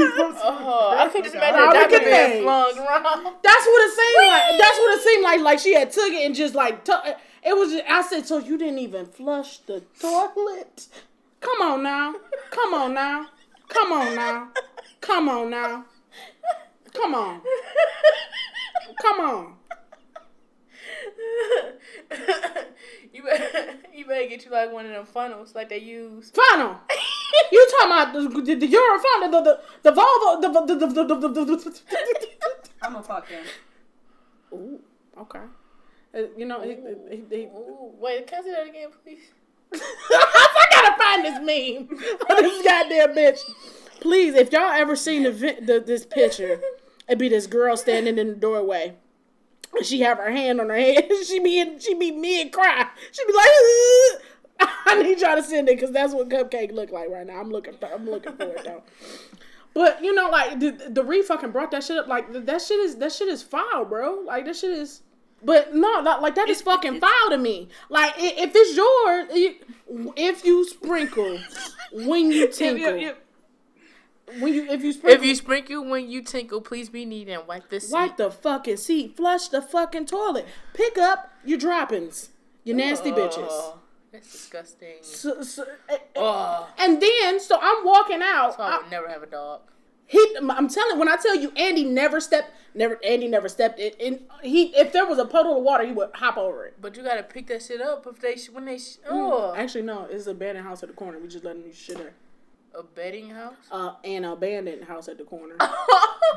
Oh, 0.00 0.94
I 0.96 1.08
could 1.08 1.24
just 1.24 1.34
imagine 1.34 1.58
that 1.58 1.90
being 1.90 2.42
flung 2.42 2.78
around. 2.78 3.36
That's 3.42 3.66
what 3.66 3.82
it 3.82 3.92
seemed 3.96 4.28
like. 4.28 4.58
That's 4.58 4.78
what 4.78 4.98
it 4.98 5.02
seemed 5.02 5.24
like. 5.24 5.40
Like 5.40 5.58
she 5.58 5.74
had 5.74 5.90
took 5.90 6.12
it 6.12 6.24
and 6.26 6.34
just 6.34 6.54
like 6.54 6.84
took 6.84 7.02
it 7.06 7.56
was. 7.56 7.72
Just, 7.72 7.84
I 7.88 8.02
said, 8.02 8.26
so 8.26 8.38
you 8.38 8.58
didn't 8.58 8.78
even 8.78 9.06
flush 9.06 9.58
the 9.58 9.82
toilet? 10.00 10.88
Come 11.40 11.62
on 11.62 11.82
now. 11.82 12.14
Come 12.50 12.74
on 12.74 12.94
now. 12.94 13.26
Come 13.68 13.92
on 13.92 14.14
now. 14.14 14.48
Come 15.00 15.28
on 15.28 15.50
now. 15.50 15.84
Come 16.92 17.14
on. 17.14 17.42
Come 19.02 19.20
on. 19.20 19.54
you 23.18 23.24
better, 23.24 23.74
you 23.92 24.06
better 24.06 24.28
get 24.28 24.44
you 24.44 24.50
like 24.50 24.72
one 24.72 24.86
of 24.86 24.92
them 24.92 25.04
funnels 25.04 25.54
like 25.54 25.68
they 25.68 25.78
use. 25.78 26.30
Funnel. 26.30 26.76
You 27.52 27.68
talking 27.70 27.92
about 27.92 28.12
the 28.12 28.40
the, 28.42 28.54
the 28.54 28.68
Eurofunnel, 28.68 29.30
the 29.30 29.40
the 29.42 29.60
the 29.82 29.92
Volvo, 29.92 30.40
the 30.40 30.48
the 30.48 30.76
the 30.76 30.86
the 30.86 31.04
the, 31.04 31.28
the, 31.28 31.44
the, 31.44 31.56
the, 31.56 31.80
I'm 32.82 32.92
gonna 32.92 33.04
fuck 33.04 33.28
him. 33.28 33.44
Ooh, 34.52 34.80
okay. 35.20 35.40
Uh, 36.14 36.20
you 36.36 36.46
know, 36.46 36.62
he, 36.62 36.76
he, 37.10 37.22
he, 37.28 37.42
Ooh, 37.46 37.92
wait, 37.98 38.26
can 38.26 38.40
I 38.40 38.42
see 38.44 38.50
that 38.52 38.66
again, 38.66 38.88
please? 39.02 39.32
I 39.74 40.66
gotta 40.70 41.02
find 41.02 41.24
this 41.24 41.38
meme 41.40 41.98
of 42.30 42.36
this 42.38 42.64
goddamn 42.64 43.14
bitch. 43.14 43.40
Please, 44.00 44.34
if 44.34 44.52
y'all 44.52 44.70
ever 44.70 44.96
seen 44.96 45.24
the, 45.24 45.30
the 45.30 45.82
this 45.84 46.06
picture, 46.06 46.60
it'd 47.08 47.18
be 47.18 47.28
this 47.28 47.46
girl 47.46 47.76
standing 47.76 48.16
in 48.16 48.28
the 48.28 48.34
doorway. 48.34 48.94
She 49.82 50.00
have 50.00 50.18
her 50.18 50.30
hand 50.30 50.60
on 50.60 50.68
her 50.70 50.76
head. 50.76 51.08
She 51.24 51.38
be 51.40 51.60
in, 51.60 51.78
she 51.78 51.94
be 51.94 52.10
mid 52.10 52.52
cry. 52.52 52.86
She 53.12 53.26
be 53.26 53.32
like, 53.32 53.46
"Ugh." 53.46 54.22
I 54.86 55.02
need 55.02 55.20
y'all 55.20 55.36
to 55.36 55.42
send 55.42 55.68
it 55.68 55.76
because 55.76 55.92
that's 55.92 56.12
what 56.12 56.28
cupcake 56.28 56.72
look 56.72 56.90
like 56.90 57.10
right 57.10 57.26
now. 57.26 57.38
I'm 57.40 57.50
looking, 57.50 57.74
for, 57.74 57.86
I'm 57.86 58.08
looking 58.10 58.32
for 58.36 58.44
it 58.44 58.64
though. 58.64 58.82
But 59.74 60.02
you 60.02 60.12
know, 60.12 60.28
like 60.30 60.58
the 60.58 60.90
the 60.90 61.04
re 61.04 61.22
fucking 61.22 61.52
brought 61.52 61.70
that 61.70 61.84
shit 61.84 61.96
up. 61.96 62.08
Like 62.08 62.32
that 62.32 62.62
shit 62.62 62.80
is 62.80 62.96
that 62.96 63.12
shit 63.12 63.28
is 63.28 63.42
foul, 63.42 63.84
bro. 63.84 64.22
Like 64.26 64.44
that 64.46 64.56
shit 64.56 64.70
is. 64.70 65.02
But 65.44 65.72
no, 65.72 66.00
not 66.00 66.20
like 66.20 66.34
that 66.34 66.48
is 66.48 66.60
fucking 66.62 66.98
foul 67.00 67.30
to 67.30 67.38
me. 67.38 67.68
Like 67.88 68.14
if 68.18 68.50
it's 68.54 68.76
yours, 68.76 69.28
if 70.16 70.44
you 70.44 70.68
sprinkle 70.68 71.38
when 71.92 72.32
you 72.32 72.48
tinkle, 72.48 73.12
when 74.40 74.52
you 74.54 74.70
if 74.70 74.82
you 74.84 74.92
sprinkle, 74.92 75.20
If 75.22 75.26
you 75.26 75.34
sprinkle 75.34 75.84
when 75.84 76.10
you 76.10 76.22
tinkle, 76.22 76.60
please 76.60 76.88
be 76.88 77.04
neat 77.04 77.28
and 77.28 77.46
wipe 77.46 77.68
the 77.68 77.80
seat. 77.80 77.92
wipe 77.92 78.16
the 78.16 78.30
fucking 78.30 78.76
seat, 78.76 79.16
flush 79.16 79.48
the 79.48 79.62
fucking 79.62 80.06
toilet, 80.06 80.46
pick 80.74 80.96
up 80.98 81.32
your 81.44 81.58
droppings, 81.58 82.30
you 82.64 82.74
nasty 82.74 83.10
bitches. 83.10 83.46
Oh, 83.48 83.78
that's 84.12 84.30
disgusting. 84.30 84.96
So, 85.02 85.42
so, 85.42 85.64
Oh, 86.16 86.68
and 86.78 87.00
then 87.00 87.40
so 87.40 87.58
I'm 87.60 87.84
walking 87.84 88.20
out. 88.22 88.56
so 88.56 88.62
I 88.62 88.70
I- 88.70 88.78
would 88.82 88.90
never 88.90 89.08
have 89.08 89.22
a 89.22 89.26
dog. 89.26 89.60
He, 90.10 90.26
I'm 90.40 90.68
telling. 90.70 90.98
When 90.98 91.06
I 91.06 91.16
tell 91.16 91.34
you, 91.36 91.50
Andy 91.54 91.84
never 91.84 92.18
stepped. 92.18 92.50
Never. 92.74 92.98
Andy 93.04 93.28
never 93.28 93.46
stepped 93.46 93.78
in. 93.78 93.92
in 94.00 94.20
he, 94.42 94.74
if 94.74 94.90
there 94.94 95.04
was 95.04 95.18
a 95.18 95.26
puddle 95.26 95.58
of 95.58 95.62
water, 95.62 95.84
he 95.84 95.92
would 95.92 96.08
hop 96.14 96.38
over 96.38 96.64
it. 96.64 96.80
But 96.80 96.96
you 96.96 97.02
gotta 97.02 97.22
pick 97.22 97.46
that 97.48 97.62
shit 97.62 97.82
up 97.82 98.06
if 98.06 98.18
they 98.18 98.36
when 98.50 98.64
they 98.64 98.78
oh 99.06 99.52
Actually, 99.54 99.82
no. 99.82 100.06
It's 100.10 100.26
a 100.26 100.30
abandoned 100.30 100.66
house 100.66 100.82
at 100.82 100.88
the 100.88 100.94
corner. 100.94 101.18
We 101.18 101.28
just 101.28 101.44
letting 101.44 101.62
you 101.64 101.74
shit 101.74 101.98
there. 101.98 102.14
A 102.74 102.82
bedding 102.82 103.30
house. 103.30 103.54
Uh, 103.70 103.94
an 104.04 104.24
abandoned 104.24 104.84
house 104.84 105.08
at 105.08 105.18
the 105.18 105.24
corner. 105.24 105.56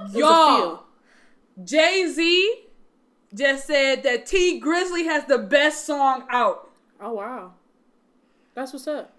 It's 0.05 0.15
Y'all, 0.15 0.57
field. 0.57 0.79
Jay 1.65 2.07
Z 2.07 2.63
just 3.33 3.67
said 3.67 4.03
that 4.03 4.25
Tee 4.25 4.59
Grizzley 4.61 5.03
has 5.05 5.25
the 5.25 5.37
best 5.37 5.85
song 5.85 6.23
out. 6.29 6.69
Oh 6.99 7.13
wow, 7.13 7.53
that's 8.55 8.71
what's 8.73 8.87
up. 8.87 9.13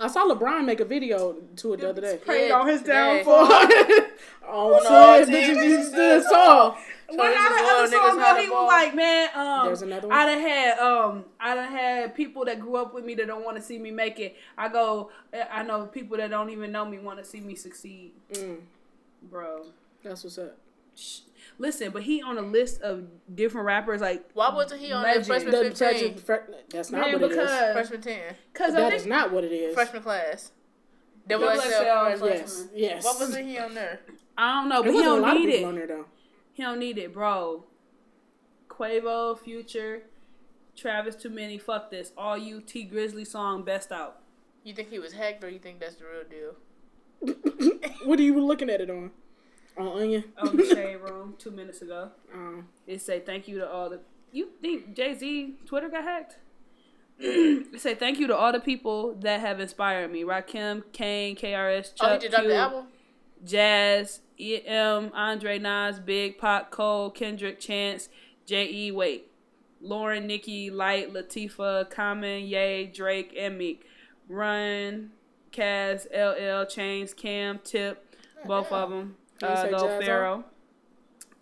I 0.00 0.08
saw 0.08 0.24
LeBron 0.28 0.64
make 0.64 0.80
a 0.80 0.84
video 0.84 1.36
to 1.56 1.74
it 1.74 1.80
the 1.80 1.90
other 1.90 2.00
day. 2.00 2.16
Prayed 2.24 2.48
Yeah, 2.48 2.58
on 2.60 2.66
his 2.68 2.80
today. 2.80 3.22
downfall. 3.22 3.46
oh, 4.48 4.80
no, 4.82 5.24
so 5.24 5.24
T- 5.26 5.32
bitches 5.32 5.62
just 5.62 5.92
stood 5.92 6.22
tall. 6.30 6.76
When 7.08 7.18
this 7.18 7.36
how 7.38 7.54
is 7.54 7.60
the 7.60 7.68
other 7.68 7.84
of 7.84 7.90
niggas 7.90 8.10
song 8.10 8.18
had 8.20 8.36
go, 8.36 8.42
he 8.42 8.48
ball. 8.48 8.64
was 8.64 8.72
like, 8.72 8.94
man, 8.94 9.28
um, 9.34 9.66
There's 9.66 9.82
another 9.82 10.08
one? 10.08 10.16
I 10.16 10.26
done 10.26 10.40
had, 10.40 10.78
um, 10.78 11.24
I 11.40 11.54
done 11.54 11.70
had 11.72 12.14
people 12.14 12.44
that 12.46 12.60
grew 12.60 12.76
up 12.76 12.94
with 12.94 13.04
me 13.04 13.14
that 13.16 13.26
don't 13.26 13.44
want 13.44 13.56
to 13.56 13.62
see 13.62 13.78
me 13.78 13.90
make 13.90 14.18
it. 14.20 14.36
I 14.56 14.68
go, 14.68 15.10
I 15.50 15.62
know 15.62 15.86
people 15.86 16.16
that 16.16 16.30
don't 16.30 16.50
even 16.50 16.72
know 16.72 16.84
me 16.84 16.98
want 16.98 17.18
to 17.18 17.24
see 17.24 17.40
me 17.40 17.54
succeed, 17.54 18.12
Mm, 18.32 18.58
bro. 19.30 19.66
that's 20.02 20.24
what's 20.24 20.38
up. 20.38 20.56
sh- 20.96 21.20
listen, 21.58 21.90
but 21.90 22.02
he 22.04 22.22
on 22.22 22.38
a 22.38 22.42
list 22.42 22.80
of 22.82 23.04
different 23.34 23.66
rappers 23.66 24.00
like 24.00 24.30
Why 24.34 24.52
wasn't 24.54 24.80
he 24.80 24.92
on 24.92 25.02
Legend. 25.02 25.24
that 25.24 25.26
freshman 25.26 25.52
The 25.52 25.74
15? 25.74 26.22
that's 26.70 26.90
not 26.90 27.00
man 27.02 27.20
what 27.20 27.30
it 27.32 27.38
is. 27.38 27.72
Freshman 27.74 28.00
10. 28.00 28.34
because 28.52 28.74
I 28.74 28.80
That 28.80 28.90
think 28.90 29.00
is 29.02 29.06
not 29.06 29.32
what 29.32 29.44
it 29.44 29.52
is. 29.52 29.74
Freshman 29.74 30.02
class. 30.02 30.52
Double 31.28 31.46
Double 31.46 31.60
XL 31.60 31.68
XL 31.68 32.16
freshman. 32.18 32.28
Yes, 32.30 32.66
yes. 32.74 33.04
Why 33.04 33.12
wasn't 33.18 33.46
he 33.46 33.58
on 33.58 33.74
there? 33.74 34.00
I 34.36 34.60
don't 34.60 34.68
know, 34.68 34.82
There 34.82 34.92
but 34.92 34.98
he 34.98 35.06
wasn't 35.06 35.18
a 35.18 35.20
lot 35.22 35.28
don't 35.28 35.36
of 35.36 35.42
need 35.44 35.52
people 35.52 35.64
it. 35.64 35.68
on 35.68 35.74
there 35.76 35.86
though. 35.86 36.04
He 36.54 36.62
don't 36.62 36.78
need 36.78 36.98
it, 36.98 37.12
bro. 37.12 37.64
Quavo, 38.68 39.38
Future, 39.38 40.04
Travis, 40.76 41.16
too 41.16 41.28
many. 41.28 41.58
Fuck 41.58 41.90
this. 41.90 42.12
All 42.16 42.38
you 42.38 42.60
Tee 42.60 42.88
Grizzley 42.90 43.26
song, 43.26 43.64
best 43.64 43.92
out. 43.92 44.20
You 44.62 44.72
think 44.72 44.88
he 44.90 44.98
was 44.98 45.12
hacked 45.12 45.44
or 45.44 45.48
you 45.50 45.58
think 45.58 45.80
that's 45.80 45.96
the 45.96 46.04
real 46.04 46.24
deal? 46.30 46.54
what 48.04 48.18
are 48.18 48.22
you 48.22 48.40
looking 48.40 48.70
at 48.70 48.80
it 48.80 48.88
on? 48.88 49.10
On 49.76 50.00
Onion. 50.00 50.24
On 50.38 50.56
the 50.56 50.64
shade 50.64 50.96
room 50.96 51.34
two 51.38 51.50
minutes 51.50 51.82
ago. 51.82 52.10
Um, 52.32 52.68
It 52.86 53.02
say 53.02 53.20
thank 53.20 53.48
you 53.48 53.58
to 53.58 53.68
all 53.68 53.90
the. 53.90 54.00
You 54.30 54.50
think 54.62 54.94
Jay 54.94 55.14
Z 55.14 55.56
Twitter 55.66 55.88
got 55.88 56.04
hacked? 56.04 56.38
it 57.18 57.80
say 57.80 57.94
thank 57.96 58.20
you 58.20 58.28
to 58.28 58.36
all 58.36 58.52
the 58.52 58.60
people 58.60 59.14
that 59.16 59.40
have 59.40 59.58
inspired 59.58 60.12
me. 60.12 60.22
Rakim, 60.22 60.84
Kane, 60.92 61.34
KRS, 61.34 61.94
Chuck, 61.94 62.08
oh, 62.08 62.14
he 62.14 62.18
just 62.20 62.30
dropped 62.30 62.44
Q, 62.44 62.48
the 62.48 62.56
album? 62.56 62.86
Jazz, 63.44 64.20
EM, 64.38 65.10
Andre 65.14 65.58
Nas, 65.58 65.98
Big 65.98 66.38
Pop, 66.38 66.70
Cole, 66.70 67.10
Kendrick, 67.10 67.60
Chance, 67.60 68.08
J.E. 68.46 68.90
Wait, 68.90 69.30
Lauryn, 69.82 70.24
Nicki, 70.26 70.70
Light, 70.70 71.12
Latifah, 71.12 71.88
Common, 71.90 72.44
Ye, 72.44 72.86
Drake, 72.86 73.34
and 73.38 73.58
Meek. 73.58 73.86
Run, 74.28 75.10
Kaz, 75.52 76.06
LL, 76.10 76.64
Chainz, 76.64 77.14
Cam, 77.14 77.60
Tip, 77.62 78.16
both 78.46 78.72
of 78.72 78.90
them. 78.90 79.16
Uh, 79.42 79.68
Jazz 79.68 80.04
Pharaoh. 80.04 80.44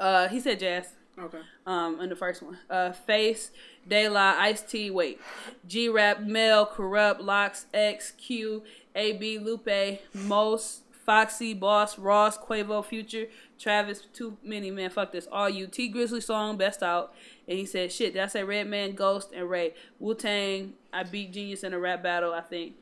Uh, 0.00 0.28
he 0.28 0.40
said 0.40 0.59
Jazz 0.59 0.88
okay. 1.18 1.38
um, 1.66 2.00
in 2.00 2.09
the 2.09 2.16
first 2.16 2.42
one. 2.42 2.59
Uh, 2.68 2.92
Face, 2.92 3.53
De 3.88 4.09
La, 4.09 4.34
Ice 4.38 4.62
T, 4.62 4.90
wait. 4.90 5.20
G 5.66 5.88
Rap, 5.88 6.20
Mel, 6.20 6.66
Kurupt, 6.66 7.20
Lox, 7.20 7.66
X, 7.72 8.12
Q, 8.12 8.62
AB, 8.96 9.38
Lupe, 9.38 10.00
Most, 10.12 10.82
Foxy, 11.05 11.55
Boss, 11.55 11.98
Ross, 11.98 12.38
Quavo, 12.38 12.84
Future, 12.84 13.26
Travis, 13.59 14.03
too 14.12 14.36
many, 14.42 14.70
man, 14.70 14.90
fuck 14.90 15.12
this. 15.12 15.26
All 15.30 15.48
you. 15.48 15.66
Tee 15.66 15.92
Grizzley 15.92 16.22
song, 16.22 16.57
best 16.57 16.82
out. 16.82 17.14
And 17.48 17.59
he 17.59 17.66
said, 17.66 17.90
shit, 17.92 18.14
did 18.14 18.22
I 18.22 18.26
say 18.26 18.44
Redman, 18.44 18.94
Ghost, 18.94 19.32
and 19.34 19.48
Ray? 19.50 19.74
Wu 19.98 20.14
Tang, 20.14 20.74
I 20.92 21.03
beat 21.03 21.32
Genius 21.32 21.64
in 21.64 21.72
a 21.72 21.78
rap 21.78 22.03
battle, 22.03 22.32
I 22.32 22.40
think. 22.40 22.74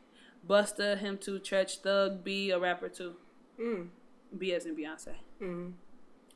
Busta, 0.47 0.99
him 0.99 1.19
too, 1.19 1.39
Treach, 1.39 1.79
Thug, 1.81 2.23
B, 2.25 2.51
a 2.51 2.59
rapper 2.59 2.89
too. 2.89 3.15
Mm. 3.61 3.89
B 4.37 4.53
as 4.55 4.67
in 4.67 4.77
Beyonce. 4.77 5.15
Mm. 5.43 5.73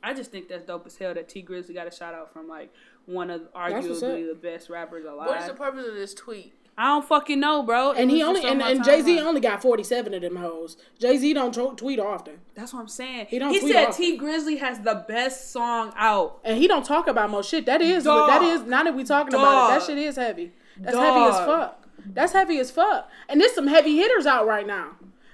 I 0.03 0.13
just 0.13 0.31
think 0.31 0.47
that's 0.47 0.63
dope 0.63 0.85
as 0.85 0.97
hell 0.97 1.13
that 1.13 1.27
Tee 1.29 1.43
Grizzley 1.43 1.73
got 1.73 1.87
a 1.87 1.91
shout 1.91 2.13
out 2.13 2.31
from 2.31 2.47
like 2.47 2.71
one 3.05 3.31
of 3.31 3.41
That's 3.53 3.87
what's 3.87 4.03
up. 4.03 4.11
arguably 4.11 4.27
the 4.27 4.35
best 4.39 4.69
rappers 4.69 5.05
alive. 5.05 5.27
What 5.27 5.41
is 5.41 5.47
the 5.47 5.53
purpose 5.53 5.87
of 5.87 5.95
this 5.95 6.13
tweet? 6.13 6.53
I 6.77 6.87
don't 6.87 7.05
fucking 7.07 7.39
know, 7.39 7.63
bro. 7.63 7.91
It 7.91 7.99
And 7.99 8.11
he 8.11 8.21
only 8.21 8.43
and, 8.45 8.61
and 8.61 8.83
Jay 8.83 9.01
Z 9.01 9.19
only 9.21 9.39
got 9.39 9.61
forty 9.61 9.83
seven 9.83 10.13
of 10.13 10.21
them 10.21 10.35
hoes. 10.35 10.75
Jay 10.99 11.17
Z 11.17 11.33
don't 11.33 11.53
tw- 11.53 11.77
tweet 11.77 11.99
often, 11.99 12.39
That's 12.53 12.73
what 12.73 12.81
I'm 12.81 12.87
saying. 12.89 13.27
He 13.29 13.39
don't 13.39 13.51
He 13.51 13.61
said 13.71 13.87
often. 13.89 13.95
Tee 14.01 14.19
Grizzley 14.19 14.59
has 14.59 14.79
the 14.81 15.05
best 15.07 15.51
song 15.51 15.93
out. 15.95 16.39
and 16.43 16.57
he 16.57 16.67
don't 16.67 16.85
talk 16.85 17.07
about 17.07 17.29
most 17.29 17.49
shit. 17.49 17.65
That 17.65 17.81
is 17.81 18.03
Dog. 18.03 18.29
that 18.29 18.41
is 18.41 18.63
now 18.63 18.83
that 18.83 18.93
we 18.93 19.03
talking 19.05 19.33
about 19.33 19.71
it. 19.71 19.79
That 19.79 19.85
shit 19.87 19.97
is 19.97 20.17
heavy. 20.17 20.51
That's 20.77 20.97
heavy 20.97 21.19
as 21.21 21.37
fuck. 21.37 21.87
That's 22.07 22.33
heavy 22.33 22.59
as 22.59 22.71
fuck. 22.71 23.09
And 23.29 23.39
there's 23.39 23.53
some 23.53 23.67
heavy 23.67 23.95
hitters 23.95 24.25
out 24.25 24.45
right 24.45 24.67
now. 24.67 24.91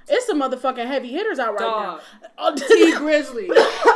It's 0.08 0.26
some 0.28 0.42
motherfucking 0.42 0.86
heavy 0.88 1.10
hitters 1.12 1.39
out 1.39 1.54
right 1.54 1.60
Dog. 1.60 2.02
now. 2.22 2.30
Oh, 2.38 2.56
T 2.68 2.92
Grizzly. 2.98 3.50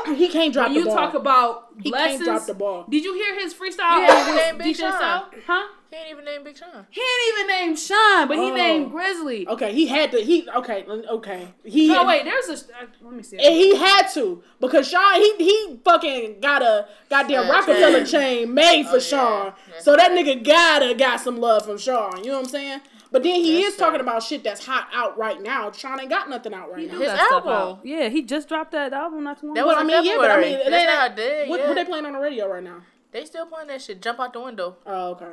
he 0.16 0.30
can't 0.30 0.52
drop 0.54 0.68
when 0.68 0.74
the 0.76 0.80
you 0.80 0.86
ball. 0.86 0.96
talk 0.96 1.14
about 1.14 1.68
he 1.82 1.92
lessons, 1.92 2.24
can't 2.24 2.38
drop 2.38 2.46
the 2.48 2.54
ball. 2.54 2.86
did 2.90 3.04
you 3.04 3.14
hear 3.14 3.40
his 3.40 3.54
freestyle? 3.54 3.98
He 3.98 4.12
ain't 4.42 4.58
with 4.58 4.64
Big 4.66 4.76
Sean. 4.76 5.24
Huh? 5.46 5.68
He 5.96 6.02
ain't 6.02 6.10
even 6.12 6.26
named 6.26 6.44
Big 6.44 6.58
Sean. 6.58 6.86
He 6.90 7.00
ain't 7.02 7.38
even 7.40 7.48
named 7.48 7.80
Sean, 7.80 8.28
but 8.28 8.36
he 8.38 8.52
Oh. 8.52 8.56
named 8.56 8.92
Grizzly. 8.92 9.48
Okay, 9.48 9.74
he 9.74 9.88
had 9.88 10.12
to. 10.12 10.18
He 10.20 10.46
okay. 10.50 10.84
Okay. 10.88 11.48
He. 11.64 11.88
No, 11.88 12.04
wait, 12.06 12.26
there's 12.26 12.50
a. 12.50 12.54
Uh, 12.54 12.88
let 13.02 13.14
me 13.14 13.24
see. 13.24 13.38
And 13.38 13.54
he 13.56 13.76
had 13.78 14.08
to 14.14 14.44
because 14.60 14.90
Sean 14.90 15.16
he 15.16 15.36
he 15.38 15.80
fucking 15.86 16.42
got 16.42 16.62
a 16.62 16.88
goddamn 17.10 17.48
Uh, 17.48 17.52
Rockefeller 17.54 18.00
chain. 18.04 18.46
chain 18.46 18.54
made 18.54 18.88
for 18.88 18.98
Oh. 18.98 19.00
Sean. 19.00 19.54
That's 19.72 19.86
So 19.86 19.96
that 19.96 20.12
nigga 20.12 20.44
gotta 20.46 20.94
got 20.96 21.22
some 21.22 21.38
love 21.40 21.66
from 21.66 21.78
Sean. 21.78 22.18
You 22.24 22.32
know 22.32 22.40
what 22.40 22.46
I'm 22.46 22.50
saying? 22.50 22.82
But 23.12 23.24
then 23.24 23.36
he 23.36 23.62
That's 23.62 23.76
is 23.76 23.78
talking 23.80 23.94
right. 23.94 24.02
about 24.02 24.24
shit 24.24 24.44
that's 24.44 24.66
hot 24.66 24.90
out 24.94 25.18
right 25.18 25.42
now. 25.42 25.72
Sean 25.72 25.98
ain't 26.02 26.10
got 26.10 26.30
nothing 26.30 26.54
out 26.54 26.70
right 26.74 26.82
He 26.82 26.88
now. 26.88 27.00
His 27.00 27.08
album. 27.32 27.80
Yeah, 27.86 28.10
he 28.10 28.22
just 28.22 28.50
dropped 28.50 28.74
that 28.74 28.92
album 28.92 29.24
not 29.24 29.40
too 29.40 29.46
long 29.48 29.54
That 29.54 29.62
ago. 29.62 29.68
was 29.68 29.76
Well, 29.78 29.84
I 29.84 30.02
mean, 30.02 30.04
yeah, 30.12 30.18
but 30.18 30.32
I 30.32 30.42
mean, 30.42 30.52
That's 30.58 30.70
they- 30.70 30.86
not 30.86 31.16
dead 31.16 31.48
What, 31.50 31.60
yet. 31.62 31.68
what 31.70 31.76
they 31.76 31.86
playing 31.86 32.06
on 32.06 32.12
the 32.14 32.20
radio 32.20 32.48
right 32.52 32.64
now? 32.64 32.82
They 33.12 33.24
still 33.24 33.46
playing 33.46 33.68
that 33.70 33.82
shit. 33.82 34.02
Jump 34.02 34.20
out 34.20 34.34
the 34.34 34.42
window. 34.42 34.76
Oh, 34.86 35.12
okay, 35.12 35.32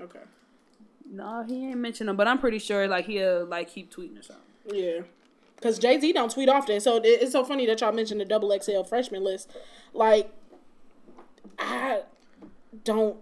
okay, 0.00 0.20
No, 1.10 1.44
he 1.46 1.68
ain't 1.68 1.78
mentioned 1.78 2.08
them, 2.08 2.16
but 2.16 2.26
I'm 2.28 2.38
pretty 2.38 2.58
sure 2.58 2.86
like 2.88 3.06
he'll 3.06 3.44
like 3.46 3.68
keep 3.68 3.92
tweeting 3.94 4.18
or 4.18 4.22
something. 4.22 4.44
yeah. 4.74 5.00
Because 5.56 5.78
Jay 5.80 5.98
Z 5.98 6.12
don't 6.12 6.30
tweet 6.30 6.48
often, 6.48 6.78
so 6.80 7.00
it's 7.02 7.32
so 7.32 7.44
funny 7.44 7.66
that 7.66 7.80
y'all 7.80 7.90
mentioned 7.90 8.20
the 8.20 8.24
double 8.24 8.56
XL 8.56 8.82
freshman 8.84 9.24
list. 9.24 9.50
Like, 9.92 10.32
I 11.58 12.02
don't. 12.84 13.16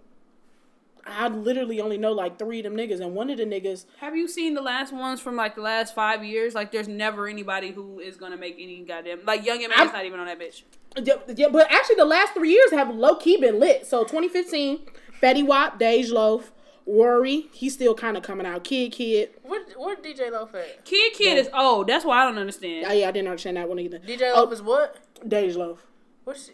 I 1.08 1.28
literally 1.28 1.80
only 1.80 1.96
know 1.98 2.12
like 2.12 2.38
three 2.38 2.58
of 2.58 2.64
them 2.64 2.76
niggas, 2.76 3.00
and 3.00 3.14
one 3.14 3.30
of 3.30 3.38
the 3.38 3.44
niggas 3.44 3.86
Have 4.00 4.16
you 4.16 4.26
seen 4.28 4.54
the 4.54 4.60
last 4.60 4.92
ones 4.92 5.20
from 5.20 5.36
like 5.36 5.54
the 5.54 5.60
last 5.62 5.94
five 5.94 6.24
years? 6.24 6.54
Like, 6.54 6.72
there's 6.72 6.88
never 6.88 7.26
anybody 7.28 7.70
who 7.70 8.00
is 8.00 8.16
gonna 8.16 8.36
make 8.36 8.56
any 8.58 8.82
goddamn 8.82 9.20
like 9.24 9.46
Young 9.46 9.62
and 9.64 9.72
Man's 9.74 9.92
not 9.92 10.04
even 10.04 10.18
on 10.20 10.26
that 10.26 10.38
bitch. 10.38 10.62
Yeah, 11.02 11.14
yeah, 11.34 11.48
but 11.50 11.70
actually, 11.72 11.96
the 11.96 12.04
last 12.04 12.34
three 12.34 12.50
years 12.50 12.70
have 12.72 12.94
low 12.94 13.16
key 13.16 13.36
been 13.40 13.58
lit. 13.60 13.86
So 13.86 14.02
2015, 14.02 14.80
Fetty 15.22 15.46
Wap, 15.46 15.78
Dej 15.80 16.10
Loaf, 16.12 16.52
Raury, 16.88 17.46
he's 17.52 17.74
still 17.74 17.94
kind 17.94 18.16
of 18.16 18.22
coming 18.22 18.46
out. 18.46 18.62
Kidd, 18.64 18.92
Kidd. 18.92 19.30
What? 19.42 19.66
where 19.76 19.96
Dej 19.96 20.30
Loaf 20.30 20.54
at? 20.54 20.84
Kidd 20.84 21.12
Kidd 21.14 21.38
is 21.38 21.48
old. 21.52 21.88
That's 21.88 22.04
why 22.04 22.22
I 22.22 22.24
don't 22.26 22.38
understand. 22.38 22.86
Oh, 22.88 22.92
yeah, 22.92 23.08
I 23.08 23.10
didn't 23.10 23.28
understand 23.28 23.56
that 23.56 23.68
one 23.68 23.78
either. 23.80 23.98
DJ 23.98 24.30
Oh, 24.34 24.42
Loaf 24.44 24.52
is 24.52 24.62
what? 24.62 24.96
Dej 25.26 25.56
Loaf. 25.56 25.84
What's 26.24 26.50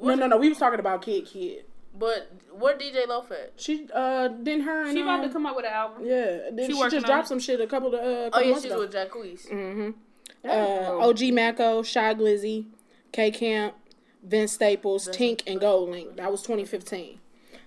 No, 0.00 0.14
no, 0.14 0.26
no. 0.26 0.36
We 0.38 0.48
was 0.48 0.58
talking 0.58 0.80
about 0.80 1.02
Kidd, 1.02 1.26
Kidd. 1.26 1.64
But 1.96 2.30
where 2.50 2.76
Dej 2.76 3.06
Loaf 3.06 3.30
at? 3.30 3.52
She 3.56 3.86
uh 3.94 4.28
didn't 4.28 4.62
her 4.62 4.84
and 4.86 4.96
She 4.96 5.02
about 5.02 5.18
to 5.18 5.26
um, 5.26 5.32
come 5.32 5.46
out 5.46 5.54
with 5.56 5.66
an 5.66 5.72
album. 5.72 6.04
yeah. 6.06 6.48
Then 6.50 6.66
She 6.70 6.72
she, 6.74 6.88
just 6.90 7.06
dropped 7.06 7.26
it. 7.26 7.28
some 7.28 7.38
shit 7.38 7.60
a 7.60 7.66
couple 7.66 7.88
of 7.94 8.00
uh. 8.00 8.30
Oh 8.32 8.40
yeah, 8.40 8.50
months 8.50 8.62
she's 8.62 8.72
ago. 8.72 8.80
with 8.80 8.92
Jacquees. 8.92 9.48
Mm-hmm. 9.50 9.90
Uh, 10.44 10.50
Oh. 10.50 11.08
OG 11.10 11.32
Maco, 11.32 11.82
Shy 11.82 12.14
Glizzy, 12.14 12.66
K 13.12 13.30
Camp, 13.30 13.74
Vince 14.22 14.52
Staples, 14.52 15.08
Tink, 15.08 15.42
and 15.46 15.60
Gold 15.60 15.90
Link. 15.90 16.16
That 16.16 16.30
was 16.30 16.40
2015. 16.42 17.20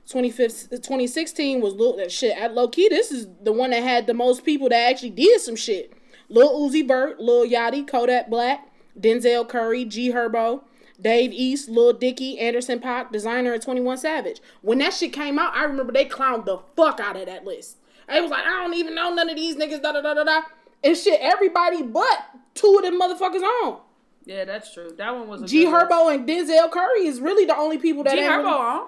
2015 0.08 0.70
2016 0.80 1.62
was 1.62 1.74
Lil, 1.74 1.98
that 1.98 2.12
shit. 2.12 2.38
At 2.38 2.54
low 2.54 2.68
key, 2.68 2.88
this 2.90 3.12
is 3.12 3.28
the 3.44 3.52
one 3.52 3.72
that 3.72 3.84
had 3.84 4.08
the 4.08 4.14
most 4.14 4.46
people 4.46 4.70
that 4.70 4.90
actually 4.90 5.10
did 5.12 5.42
some 5.42 5.56
shit. 5.56 5.94
Lil 6.30 6.60
Uzi 6.60 6.88
Vert, 6.88 7.20
Lil 7.20 7.46
Yachty, 7.48 7.88
Kodak 7.88 8.30
Black, 8.30 8.68
Denzel 9.00 9.48
Curry, 9.48 9.86
G 9.86 10.12
Herbo, 10.12 10.64
Dave 11.00 11.32
East, 11.32 11.70
Lil 11.70 11.94
Dicky, 11.94 12.40
Anderson 12.40 12.80
Paak, 12.80 13.12
Desiigner, 13.12 13.54
and 13.54 13.62
21 13.62 13.98
Savage. 13.98 14.42
When 14.62 14.78
that 14.80 14.94
shit 14.94 15.14
came 15.14 15.38
out, 15.38 15.56
I 15.56 15.64
remember 15.64 15.94
they 15.94 16.06
clowned 16.06 16.46
the 16.46 16.60
fuck 16.76 17.00
out 17.00 17.16
of 17.16 17.26
that 17.26 17.46
list. 17.46 17.78
They 18.08 18.22
was 18.22 18.32
like, 18.32 18.46
I 18.46 18.64
don't 18.64 18.74
even 18.74 18.96
know 18.96 19.14
none 19.14 19.30
of 19.30 19.36
these 19.36 19.58
niggas, 19.58 19.82
da 19.82 19.92
da 19.92 20.02
da 20.02 20.14
da 20.14 20.24
da. 20.24 20.42
And 20.84 20.96
shit, 20.96 21.20
everybody 21.22 21.82
but 21.84 22.26
two 22.54 22.76
of 22.78 22.84
them 22.84 23.00
motherfuckers 23.00 23.42
on. 23.42 23.82
Yeah, 24.26 24.46
that's 24.46 24.74
true. 24.74 24.92
That 24.98 25.14
one 25.16 25.28
was 25.28 25.42
a 25.44 25.46
G 25.48 25.64
good 25.66 25.72
one. 25.72 25.88
Herbo 25.90 26.14
and 26.14 26.28
Denzel 26.28 26.72
Curry 26.72 27.08
is 27.08 27.20
really 27.20 27.46
the 27.46 27.56
only 27.56 27.78
people 27.78 28.04
that 28.04 28.16
G 28.16 28.22
Herbo 28.22 28.38
really- 28.38 28.50
on. 28.50 28.88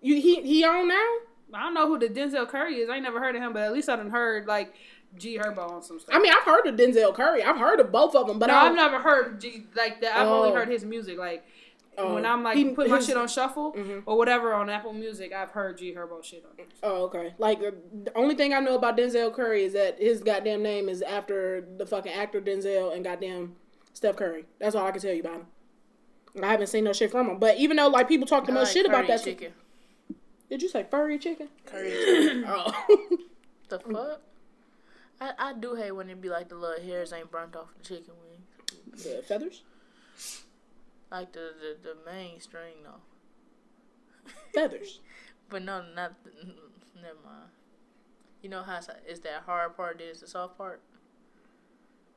You 0.00 0.16
he 0.20 0.42
he 0.42 0.64
on 0.64 0.88
now. 0.88 1.08
I 1.52 1.62
don't 1.64 1.74
know 1.74 1.86
who 1.88 1.98
the 1.98 2.08
Denzel 2.08 2.48
Curry 2.48 2.76
is. 2.76 2.88
I 2.88 2.94
ain't 2.94 3.02
never 3.02 3.18
heard 3.20 3.34
of 3.34 3.42
him, 3.42 3.52
but 3.52 3.62
at 3.62 3.72
least 3.72 3.88
I 3.88 3.96
done 3.96 4.10
heard 4.10 4.46
like 4.46 4.72
G 5.18 5.36
Herbo 5.38 5.68
on 5.70 5.82
some 5.82 5.98
stuff. 5.98 6.14
I 6.14 6.20
mean, 6.20 6.32
I've 6.32 6.44
heard 6.44 6.66
of 6.66 6.76
Denzel 6.76 7.12
Curry. 7.14 7.42
I've 7.42 7.56
heard 7.58 7.80
of 7.80 7.90
both 7.90 8.14
of 8.14 8.28
them, 8.28 8.38
but 8.38 8.46
no, 8.46 8.54
I 8.54 8.66
I've 8.68 8.74
never 8.76 9.00
heard 9.00 9.40
G 9.40 9.64
like 9.76 10.00
that. 10.02 10.16
I've 10.16 10.28
only 10.28 10.50
Oh. 10.50 10.54
heard 10.54 10.68
his 10.68 10.84
music. 10.84 11.18
Like 11.18 11.44
Oh. 11.98 12.14
when 12.14 12.24
I'm 12.24 12.44
like 12.44 12.56
He- 12.56 12.70
put 12.70 12.88
my 12.88 12.96
his- 12.96 13.06
shit 13.08 13.16
on 13.16 13.26
shuffle 13.26 13.72
Mhm. 13.72 14.04
or 14.06 14.16
whatever 14.16 14.54
on 14.54 14.70
Apple 14.70 14.92
Music, 14.92 15.32
I've 15.32 15.50
heard 15.50 15.76
G 15.78 15.92
Herbo 15.92 16.22
shit 16.22 16.44
on. 16.48 16.58
it. 16.64 16.70
Oh, 16.84 17.02
okay. 17.06 17.34
Like 17.38 17.58
uh, 17.58 17.72
the 18.04 18.16
only 18.16 18.36
thing 18.36 18.54
I 18.54 18.60
know 18.60 18.76
about 18.76 18.96
Denzel 18.96 19.34
Curry 19.34 19.64
is 19.64 19.72
that 19.72 19.98
his 20.00 20.22
goddamn 20.22 20.62
name 20.62 20.88
is 20.88 21.02
after 21.02 21.66
the 21.76 21.84
fucking 21.84 22.12
actor 22.12 22.40
Denzel 22.40 22.94
and 22.94 23.02
goddamn 23.04 23.56
Steph 23.92 24.14
Curry. 24.16 24.44
That's 24.60 24.76
all 24.76 24.86
I 24.86 24.92
can 24.92 25.00
tell 25.00 25.12
you 25.12 25.20
about 25.20 25.34
him. 25.34 25.46
I 26.44 26.46
haven't 26.46 26.68
seen 26.68 26.84
no 26.84 26.92
shit 26.92 27.10
from 27.10 27.28
him. 27.28 27.38
But 27.38 27.56
even 27.58 27.76
though 27.76 27.88
like 27.88 28.06
people 28.06 28.26
talk 28.28 28.46
the 28.46 28.52
I 28.52 28.54
most 28.54 28.68
like 28.68 28.72
shit 28.76 28.86
about 28.86 29.08
that 29.08 29.24
chicken. 29.24 29.52
Did 30.50 30.62
you 30.62 30.68
say 30.68 30.84
furry 30.90 31.18
chicken? 31.18 31.48
Curry 31.64 31.90
chicken. 31.90 32.44
Oh. 32.48 32.72
the 33.68 33.78
fuck? 33.78 34.20
I, 35.20 35.32
I 35.38 35.52
do 35.52 35.76
hate 35.76 35.92
when 35.92 36.10
it 36.10 36.20
be 36.20 36.28
like 36.28 36.48
the 36.48 36.56
little 36.56 36.84
hairs 36.84 37.12
ain't 37.12 37.30
burnt 37.30 37.54
off 37.54 37.68
the 37.78 37.84
chicken 37.84 38.14
wing. 38.20 38.92
the 38.92 39.22
feathers? 39.22 39.62
Like 41.10 41.32
the, 41.32 41.52
the, 41.60 41.76
the 41.82 42.10
main 42.10 42.40
string 42.40 42.74
though. 42.84 44.32
Feathers. 44.52 45.00
But 45.48 45.64
no, 45.64 45.82
not 45.96 46.14
the, 46.22 46.30
never 46.94 47.18
mind. 47.24 47.50
You 48.40 48.50
know 48.50 48.62
how 48.62 48.76
it's, 48.76 48.88
it's 49.04 49.18
that 49.20 49.42
hard 49.46 49.76
part, 49.76 49.98
then 49.98 50.06
it's 50.10 50.20
the 50.20 50.28
soft 50.28 50.56
part? 50.56 50.80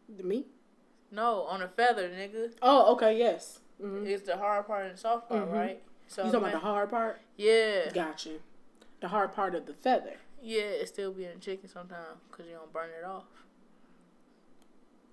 The 0.07 0.21
meat? 0.23 0.45
No, 1.09 1.41
on 1.45 1.63
a 1.63 1.67
feather, 1.67 2.07
nigga. 2.09 2.51
Oh, 2.61 2.93
okay, 2.93 3.17
yes. 3.17 3.59
Mm-hmm. 3.81 4.05
It's 4.05 4.27
the 4.27 4.37
hard 4.37 4.67
part 4.67 4.85
and 4.85 4.93
the 4.93 4.99
soft 4.99 5.29
part, 5.29 5.45
mm-hmm. 5.45 5.55
right? 5.55 5.83
So 6.07 6.23
You 6.25 6.31
talking 6.31 6.47
about 6.47 6.51
the 6.53 6.59
hard 6.59 6.89
part? 6.89 7.21
Yeah, 7.37 7.89
Gotcha. 7.93 8.31
The 9.01 9.07
hard 9.07 9.33
part 9.33 9.55
of 9.55 9.65
the 9.65 9.73
feather. 9.73 10.15
yeah. 10.41 10.61
It 10.61 10.87
still 10.87 11.11
being 11.11 11.29
a 11.35 11.39
chicken 11.39 11.67
sometimes 11.69 12.19
because 12.29 12.45
you 12.47 12.53
don't 12.53 12.71
burn 12.71 12.89
it 12.99 13.05
off. 13.05 13.23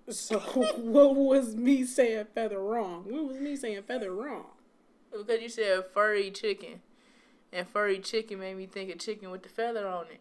So 0.08 0.38
what 0.76 1.14
was 1.14 1.54
me 1.56 1.84
saying 1.84 2.26
feather 2.34 2.58
wrong? 2.60 3.04
What 3.08 3.24
was 3.28 3.36
me 3.38 3.56
saying 3.56 3.82
feather 3.86 4.12
wrong? 4.12 4.46
Because 5.12 5.40
you 5.40 5.48
said 5.48 5.84
furry 5.92 6.30
chicken, 6.30 6.80
and 7.52 7.66
furry 7.68 7.98
chicken 7.98 8.38
made 8.40 8.56
me 8.56 8.66
think 8.66 8.90
of 8.92 8.98
chicken 8.98 9.30
with 9.30 9.42
the 9.42 9.48
feather 9.48 9.86
on 9.86 10.06
it. 10.06 10.20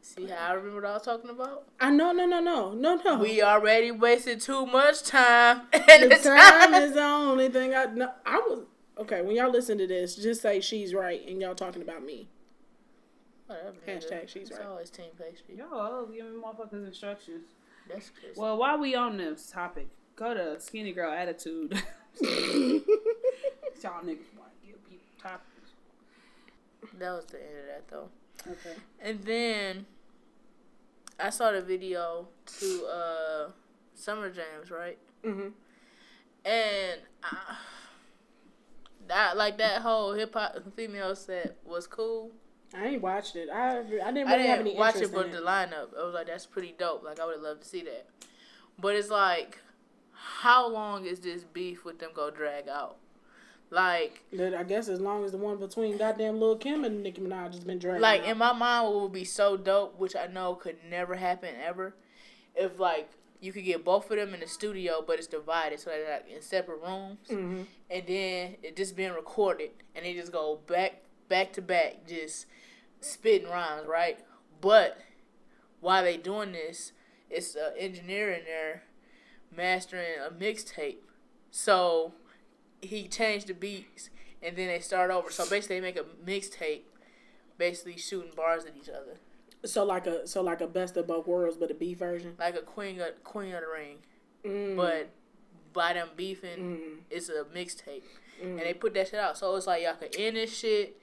See 0.00 0.26
how 0.28 0.36
I 0.50 0.52
remember 0.52 0.82
what 0.82 0.90
I 0.90 0.92
was 0.94 1.02
talking 1.02 1.30
about? 1.30 1.64
I 1.80 1.90
no 1.90 2.12
no 2.12 2.26
no 2.26 2.40
no 2.40 2.72
no 2.72 2.96
no. 3.04 3.18
We 3.18 3.42
already 3.42 3.90
wasted 3.90 4.40
too 4.40 4.64
much 4.66 5.02
time, 5.02 5.62
and 5.72 6.04
the 6.04 6.08
the 6.08 6.16
time 6.16 6.72
time 6.72 6.74
is 6.82 6.92
the 6.94 7.02
only 7.02 7.48
thing 7.48 7.74
I 7.74 7.86
know. 7.86 8.12
I 8.24 8.36
was 8.38 8.64
okay. 8.98 9.22
When 9.22 9.36
y'all 9.36 9.50
listen 9.50 9.78
to 9.78 9.86
this, 9.86 10.16
just 10.16 10.42
say 10.42 10.60
she's 10.60 10.94
right, 10.94 11.26
and 11.28 11.40
y'all 11.40 11.54
talking 11.54 11.82
about 11.82 12.04
me. 12.04 12.28
Whatever, 13.46 13.72
nigga. 13.86 13.96
Hashtag 13.98 14.28
she's 14.28 14.50
It's 14.50 14.58
right. 14.58 14.66
always 14.66 14.90
team 14.90 15.10
pastry. 15.18 15.56
Y'all 15.56 15.72
always 15.78 16.10
giving 16.16 16.32
motherfuckers 16.32 16.84
instructions. 16.86 17.44
That's 17.88 18.10
crazy. 18.10 18.38
Well, 18.40 18.56
while 18.56 18.78
we 18.78 18.94
on 18.96 19.16
this 19.18 19.48
topic, 19.50 19.86
go 20.16 20.34
to 20.34 20.58
Skinny 20.60 20.92
Girl 20.92 21.12
Attitude. 21.12 21.72
Y'all 22.22 24.02
niggas 24.02 24.32
want 24.36 24.50
to 24.60 24.66
give 24.66 24.84
people 24.88 25.06
topics. 25.22 25.70
that 26.98 27.10
was 27.12 27.26
the 27.26 27.38
end 27.38 27.58
of 27.58 27.66
that 27.66 27.88
though. 27.88 28.08
Okay. 28.50 28.76
And 29.00 29.22
then 29.22 29.86
I 31.20 31.30
saw 31.30 31.52
the 31.52 31.60
video 31.60 32.26
to 32.58 32.86
uh 32.86 33.50
Summer 33.94 34.30
Jams, 34.30 34.70
right? 34.70 34.98
Mhm. 35.24 35.52
And 36.44 37.00
I, 37.22 37.56
that 39.08 39.36
like 39.36 39.58
that 39.58 39.82
whole 39.82 40.12
hip 40.12 40.34
hop 40.34 40.56
female 40.74 41.14
set 41.14 41.56
was 41.64 41.86
cool. 41.86 42.30
I 42.74 42.86
ain't 42.86 43.02
watched 43.02 43.36
it. 43.36 43.48
I 43.48 43.78
I 43.78 43.82
didn't 43.82 43.96
really 43.96 44.24
I 44.26 44.38
have 44.38 44.60
any 44.60 44.70
didn't 44.70 44.78
watch 44.78 44.96
it, 44.96 45.12
but 45.12 45.26
in 45.26 45.32
the 45.32 45.38
lineup, 45.38 45.96
I 45.98 46.04
was 46.04 46.14
like, 46.14 46.26
that's 46.26 46.46
pretty 46.46 46.74
dope. 46.78 47.04
Like 47.04 47.20
I 47.20 47.24
would 47.24 47.36
have 47.36 47.42
loved 47.42 47.62
to 47.62 47.68
see 47.68 47.82
that. 47.82 48.06
But 48.78 48.94
it's 48.94 49.08
like, 49.08 49.58
how 50.12 50.68
long 50.68 51.06
is 51.06 51.20
this 51.20 51.44
beef 51.44 51.84
with 51.84 51.98
them 51.98 52.10
go 52.14 52.30
drag 52.30 52.68
out? 52.68 52.96
Like, 53.70 54.22
I 54.32 54.62
guess 54.62 54.88
as 54.88 55.00
long 55.00 55.24
as 55.24 55.32
the 55.32 55.38
one 55.38 55.56
between 55.56 55.96
goddamn 55.96 56.38
Lil 56.38 56.56
Kim 56.56 56.84
and 56.84 57.02
Nicki 57.02 57.20
Minaj 57.20 57.54
has 57.54 57.64
been 57.64 57.78
dragged. 57.78 58.00
like 58.00 58.20
out. 58.22 58.28
in 58.28 58.38
my 58.38 58.52
mind, 58.52 58.86
what 58.86 59.02
would 59.02 59.12
be 59.12 59.24
so 59.24 59.56
dope, 59.56 59.98
which 59.98 60.14
I 60.14 60.26
know 60.26 60.54
could 60.54 60.76
never 60.88 61.16
happen 61.16 61.54
ever, 61.64 61.94
if 62.54 62.78
like 62.78 63.10
you 63.40 63.52
could 63.52 63.64
get 63.64 63.84
both 63.84 64.10
of 64.10 64.16
them 64.16 64.34
in 64.34 64.40
the 64.40 64.46
studio, 64.46 65.02
but 65.06 65.18
it's 65.18 65.26
divided, 65.26 65.78
so 65.80 65.90
they're 65.90 66.10
like 66.10 66.28
in 66.30 66.40
separate 66.42 66.80
rooms, 66.80 67.18
Mhm. 67.28 67.66
and 67.90 68.06
then 68.06 68.56
it 68.62 68.76
just 68.76 68.96
being 68.96 69.12
recorded, 69.12 69.70
and 69.94 70.04
they 70.04 70.14
just 70.14 70.32
go 70.32 70.56
back 70.66 71.02
back 71.28 71.52
to 71.54 71.60
back, 71.62 72.06
just 72.06 72.46
spitting 73.00 73.48
rhymes, 73.48 73.86
right? 73.86 74.20
But 74.60 74.98
while 75.80 76.02
they 76.04 76.16
doing 76.16 76.52
this, 76.52 76.92
it's 77.28 77.56
an 77.56 77.72
engineer 77.76 78.30
in 78.32 78.44
there 78.44 78.84
mastering 79.50 80.18
a 80.24 80.30
mixtape, 80.30 80.98
so 81.50 82.14
he 82.80 83.08
changed 83.08 83.48
the 83.48 83.54
beats, 83.54 84.10
and 84.42 84.56
then 84.56 84.68
they 84.68 84.78
start 84.80 85.10
over. 85.10 85.30
So 85.30 85.48
basically, 85.48 85.80
they 85.80 85.92
make 85.92 85.96
a 85.96 86.04
mixtape, 86.04 86.82
basically 87.58 87.96
shooting 87.96 88.32
bars 88.36 88.64
at 88.64 88.76
each 88.76 88.88
other, 88.88 89.18
So 89.64 89.84
like 89.84 90.06
a 90.06 90.26
so 90.26 90.42
like 90.42 90.60
a 90.60 90.66
best 90.66 90.96
of 90.96 91.06
both 91.06 91.26
worlds, 91.26 91.56
but 91.56 91.70
a 91.70 91.74
B 91.74 91.94
version. 91.94 92.34
like 92.38 92.54
a 92.56 92.62
queen 92.62 93.00
of 93.00 93.22
Queen 93.24 93.52
of 93.54 93.62
the 93.62 93.66
Ring. 93.68 93.96
Mm. 94.44 94.76
But 94.76 95.08
by 95.72 95.92
them 95.94 96.08
beefing, 96.16 96.58
Mm. 96.58 96.98
it's 97.10 97.28
a 97.28 97.44
mixtape, 97.54 98.02
Mm. 98.42 98.50
and 98.58 98.60
they 98.60 98.74
put 98.74 98.94
that 98.94 99.08
shit 99.08 99.18
out. 99.20 99.36
So 99.36 99.54
it's 99.56 99.66
like 99.66 99.82
y'all 99.82 99.94
could 99.94 100.14
end 100.16 100.36
this 100.36 100.56
shit, 100.56 100.96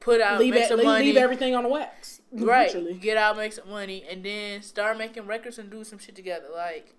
put 0.00 0.20
out, 0.20 0.38
leave 0.40 0.54
make 0.54 0.64
some 0.66 0.78
leave, 0.78 0.86
money, 0.86 1.04
leave 1.06 1.16
everything 1.16 1.54
on 1.54 1.62
the 1.62 1.68
wax. 1.68 2.20
right? 2.32 2.66
Literally. 2.66 2.94
Get 2.94 3.16
out, 3.16 3.36
make 3.36 3.52
some 3.52 3.68
money, 3.70 4.04
and 4.10 4.24
then 4.24 4.62
start 4.62 4.98
making 4.98 5.26
records 5.26 5.58
and 5.58 5.70
do 5.70 5.84
some 5.84 5.98
shit 5.98 6.16
together. 6.16 6.48
Like 6.52 6.92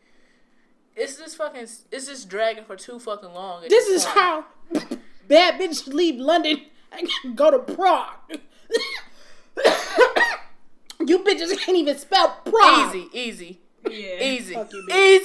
it's 0.96 1.18
just 1.18 1.38
fucking, 1.38 1.62
it's 1.92 2.08
just 2.08 2.28
dragging 2.30 2.64
for 2.66 2.76
too 2.76 2.98
fucking 3.00 3.34
long. 3.34 3.64
at 3.64 3.70
This 3.70 3.88
is 3.88 4.06
how 4.06 4.46
bad 5.28 5.60
bitches 5.60 5.94
leave 5.94 6.16
London 6.20 6.62
and 6.92 7.08
go 7.36 7.52
to 7.52 7.60
Prague. 7.60 8.40
You 11.08 11.20
bitches 11.20 11.58
can't 11.60 11.78
even 11.78 11.98
spell 11.98 12.38
Prague. 12.46 12.96
easy, 12.96 13.10
easy, 13.14 13.60
Yeah. 13.90 14.22
easy, 14.24 14.54
Fuck 14.54 14.72
you, 14.74 14.80
easy. 14.92 15.24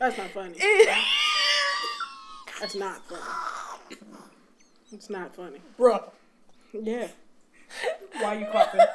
That's 0.00 0.16
not 0.18 0.30
funny. 0.30 0.58
That's 2.60 2.74
not 2.74 3.00
funny. 3.08 3.22
It's 4.92 5.10
not 5.10 5.34
funny. 5.36 5.60
Bro. 5.76 6.10
Yeah. 6.72 7.08
Why 8.20 8.36
are 8.36 8.40
you 8.40 8.46
coughing? 8.46 8.80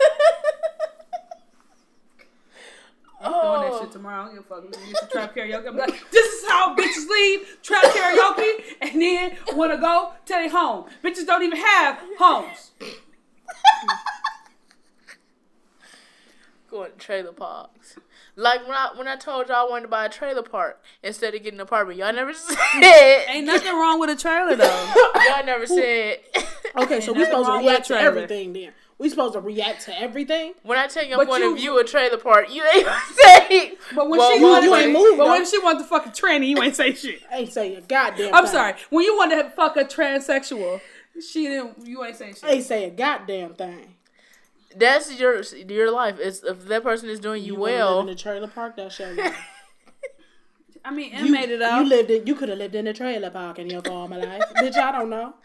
I'm 3.21 3.31
doing 3.31 3.43
that 3.61 3.71
Oh. 3.71 3.79
shit 3.81 3.91
tomorrow. 3.93 4.23
I 4.23 4.25
don't 4.25 4.35
give 4.35 4.43
a 4.43 4.47
fuck. 4.47 4.63
I'm 4.65 4.71
gonna 4.71 4.85
get 4.91 5.11
trap 5.11 5.33
karaoke. 5.35 5.67
I'm 5.67 5.77
like, 5.77 5.95
this 6.11 6.25
is 6.33 6.45
how 6.49 6.75
bitches 6.75 7.07
leave 7.09 7.57
trap 7.63 7.83
karaoke 7.85 8.51
and 8.81 9.01
then 9.01 9.37
wanna 9.53 9.77
go 9.77 10.11
to 10.25 10.33
their 10.33 10.49
home. 10.49 10.85
Bitches 11.03 11.25
don't 11.25 11.43
even 11.43 11.57
have 11.57 11.99
homes. 12.19 12.71
Going 16.73 16.91
to 16.91 16.97
trailer 16.97 17.31
parks. 17.33 17.97
Like 18.35 18.61
when 18.67 18.75
I 18.75 18.89
when 18.95 19.07
I 19.07 19.15
told 19.15 19.47
y'all 19.49 19.67
I 19.67 19.69
wanted 19.69 19.83
to 19.83 19.87
buy 19.89 20.05
a 20.05 20.09
trailer 20.09 20.41
park 20.41 20.81
instead 21.03 21.35
of 21.35 21.43
getting 21.43 21.59
an 21.59 21.61
apartment, 21.61 21.99
y'all 21.99 22.11
never 22.11 22.33
said. 22.33 23.25
Ain't 23.29 23.45
nothing 23.45 23.71
wrong 23.73 23.99
with 23.99 24.09
a 24.09 24.15
trailer 24.15 24.55
though. 24.55 24.93
y'all 25.29 25.45
never 25.45 25.67
said. 25.67 26.17
Okay, 26.75 26.99
so 26.99 27.13
we 27.13 27.25
supposed 27.25 27.47
to 27.47 27.57
react 27.59 27.85
to 27.89 27.99
everything 27.99 28.53
then. 28.53 28.71
We 28.97 29.09
supposed 29.09 29.33
to 29.33 29.39
react 29.39 29.85
to 29.85 29.99
everything. 30.01 30.53
when 30.63 30.79
I 30.79 30.87
tell 30.87 31.05
your 31.05 31.17
But 31.17 31.27
point 31.27 31.43
you- 31.43 31.51
of 31.51 31.57
view 31.59 31.79
of 31.79 31.85
trailer 31.85 32.17
park, 32.17 32.47
you 32.51 32.63
ain't 32.73 32.87
say. 33.15 33.73
But 33.93 34.09
when 34.09 34.17
Well, 34.19 34.31
she 34.35 34.41
well, 34.43 34.53
wanted, 34.53 34.65
you 34.67 34.75
ain't 34.75 34.91
moved, 34.93 35.17
but 35.19 35.25
though. 35.25 35.29
when 35.31 35.45
she 35.45 35.59
wanted 35.59 35.79
to 35.79 35.85
fuck 35.85 36.05
a 36.07 36.09
tranny, 36.09 36.47
you 36.47 36.61
ain't 36.63 36.75
say 36.75 36.93
shit. 36.95 37.21
I 37.31 37.37
ain't 37.39 37.53
say 37.53 37.75
a 37.75 37.81
goddamn. 37.81 38.33
I'm 38.33 38.45
thing. 38.45 38.53
sorry. 38.53 38.73
When 38.89 39.03
you 39.05 39.15
want 39.15 39.31
to 39.31 39.49
fuck 39.51 39.77
a 39.77 39.83
transsexual, 39.83 40.81
she 41.21 41.47
didn't. 41.49 41.85
You 41.85 42.03
ain't 42.03 42.15
say 42.15 42.31
shit. 42.33 42.43
I 42.43 42.51
ain't 42.53 42.65
say 42.65 42.85
a 42.85 42.89
goddamn 42.89 43.53
thing. 43.53 43.93
That's 44.75 45.19
your 45.19 45.41
your 45.41 45.91
life. 45.91 46.17
It's 46.19 46.43
if 46.43 46.65
that 46.67 46.83
person 46.83 47.09
is 47.09 47.19
doing 47.19 47.43
you, 47.43 47.55
wanna 47.55 47.71
live 47.73 47.79
well. 47.79 47.99
in 48.01 48.09
a 48.09 48.15
trailer 48.15 48.47
park. 48.47 48.75
That's 48.77 48.97
your 48.99 49.13
life. 49.13 49.35
I 50.85 50.91
mean, 50.91 51.13
it 51.13 51.25
You, 51.25 51.31
made 51.31 51.49
it 51.49 51.61
out. 51.61 51.81
you 51.81 51.87
lived 51.89 52.11
in. 52.11 52.27
You 52.27 52.35
could 52.35 52.49
have 52.49 52.57
lived 52.57 52.75
in 52.75 52.87
a 52.87 52.93
trailer 52.93 53.29
park 53.29 53.57
in 53.59 53.69
your 53.69 53.81
former 53.81 54.17
life, 54.17 54.43
bitch. 54.57 54.75
I 54.75 54.91
don't 54.91 55.09
know. 55.09 55.35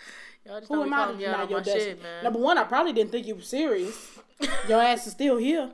Y'all 0.44 0.58
just 0.60 0.72
Who 0.72 0.82
am 0.82 0.92
I 0.92 0.96
to 0.96 1.02
calling 1.04 1.18
me 1.18 1.26
out 1.26 1.32
deny 1.32 1.48
your 1.50 1.58
my 1.58 1.64
destiny? 1.64 1.84
shit, 1.84 2.02
man. 2.02 2.24
Number 2.24 2.38
one, 2.40 2.58
I 2.58 2.64
probably 2.64 2.92
didn't 2.92 3.12
think 3.12 3.26
you 3.26 3.36
were 3.36 3.40
serious. 3.42 4.18
Your 4.68 4.80
ass 4.82 5.06
is 5.06 5.12
still 5.12 5.36
here. 5.36 5.70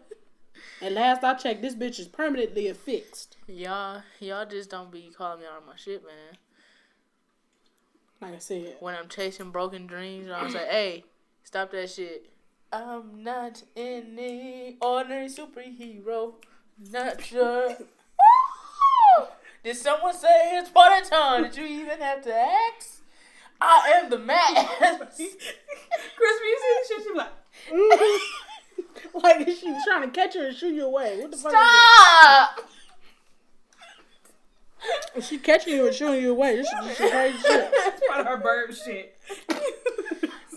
And 0.82 0.94
last 0.94 1.24
I 1.24 1.34
checked, 1.34 1.62
this 1.62 1.74
bitch 1.74 1.98
is 1.98 2.08
permanently 2.08 2.68
affixed. 2.68 3.36
Y'all 3.46 4.02
y'all 4.20 4.44
just 4.44 4.68
don't 4.70 4.90
be 4.90 5.10
calling 5.16 5.40
me 5.40 5.46
out 5.46 5.62
on 5.62 5.66
my 5.66 5.76
shit, 5.76 6.02
man. 6.04 6.36
Like 8.20 8.34
I 8.34 8.38
said, 8.38 8.76
When 8.80 8.94
I'm 8.94 9.08
chasing 9.08 9.50
broken 9.50 9.86
dreams, 9.86 10.30
I'm 10.34 10.52
like, 10.52 10.68
hey, 10.68 11.04
stop 11.42 11.70
that 11.72 11.90
shit. 11.90 12.30
I'm 12.74 13.22
not 13.22 13.62
any 13.76 14.76
ordinary 14.80 15.28
superhero. 15.28 16.34
Not 16.90 17.22
sure. 17.22 17.76
Did 19.62 19.76
someone 19.76 20.12
say 20.12 20.58
it's 20.58 20.70
part 20.70 21.00
of 21.00 21.08
time? 21.08 21.44
Did 21.44 21.56
you 21.56 21.66
even 21.66 22.00
have 22.00 22.22
to 22.22 22.34
ask? 22.34 23.00
I 23.60 23.92
am 23.94 24.10
the 24.10 24.18
man. 24.18 24.36
Chrispy, 24.56 25.20
you 25.20 26.58
see 26.58 26.74
this 26.74 26.88
shit? 26.88 27.02
She 27.04 27.12
be 27.12 27.16
like, 27.16 27.30
mm. 27.72 29.22
like 29.22 29.56
she 29.56 29.70
was 29.70 29.84
trying 29.86 30.02
to 30.02 30.08
catch 30.08 30.34
her 30.34 30.48
and 30.48 30.56
shoot 30.56 30.74
you 30.74 30.86
away. 30.86 31.20
What 31.20 31.30
the 31.30 31.36
fuck? 31.36 31.52
Stop! 31.52 32.58
Is 35.14 35.14
this? 35.14 35.28
She 35.28 35.38
catching 35.38 35.74
you 35.74 35.86
and 35.86 35.94
shooting 35.94 36.22
you 36.22 36.32
away. 36.32 36.56
This 36.56 36.66
is 36.66 36.72
just 36.72 37.12
crazy 37.12 37.38
shit. 37.38 37.72
part 38.08 38.20
of 38.20 38.26
her 38.26 38.36
bird 38.38 38.76
shit. 38.76 39.16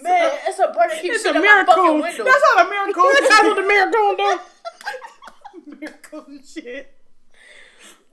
Man, 0.07 0.39
it's 0.47 0.59
a 0.59 0.67
bird 0.67 0.89
that 0.91 1.01
keeps 1.01 1.15
It's 1.17 1.25
a 1.25 1.29
out 1.29 1.35
my 1.35 1.65
fucking 1.65 1.99
miracle. 1.99 2.25
That's 2.25 2.43
not 2.55 2.65
a 2.65 2.69
miracle. 2.69 3.03
That's 3.13 3.43
what 3.43 3.55
the 3.55 3.67
miracle 3.67 4.15
do. 4.17 4.39
miracle 5.79 6.25
shit. 6.45 6.93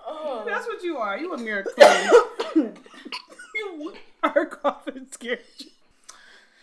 Oh. 0.06 0.44
That's 0.46 0.66
what 0.66 0.82
you 0.82 0.96
are. 0.98 1.18
You 1.18 1.32
a 1.32 1.38
miracle. 1.38 1.72
you 3.54 3.94
are 4.22 4.46
coughing 4.46 5.06
scared. 5.10 5.40
you. 5.58 5.66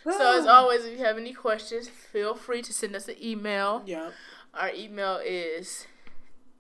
So 0.04 0.40
as 0.40 0.48
always, 0.48 0.84
if 0.86 0.98
you 0.98 1.06
have 1.06 1.18
any 1.18 1.34
questions, 1.34 1.88
feel 1.88 2.34
free 2.34 2.62
to 2.64 2.74
send 2.74 2.96
us 2.96 3.08
an 3.08 3.16
email. 3.22 3.84
Yep. 3.86 4.14
Our 4.54 4.72
email 4.74 5.20
is 5.24 5.86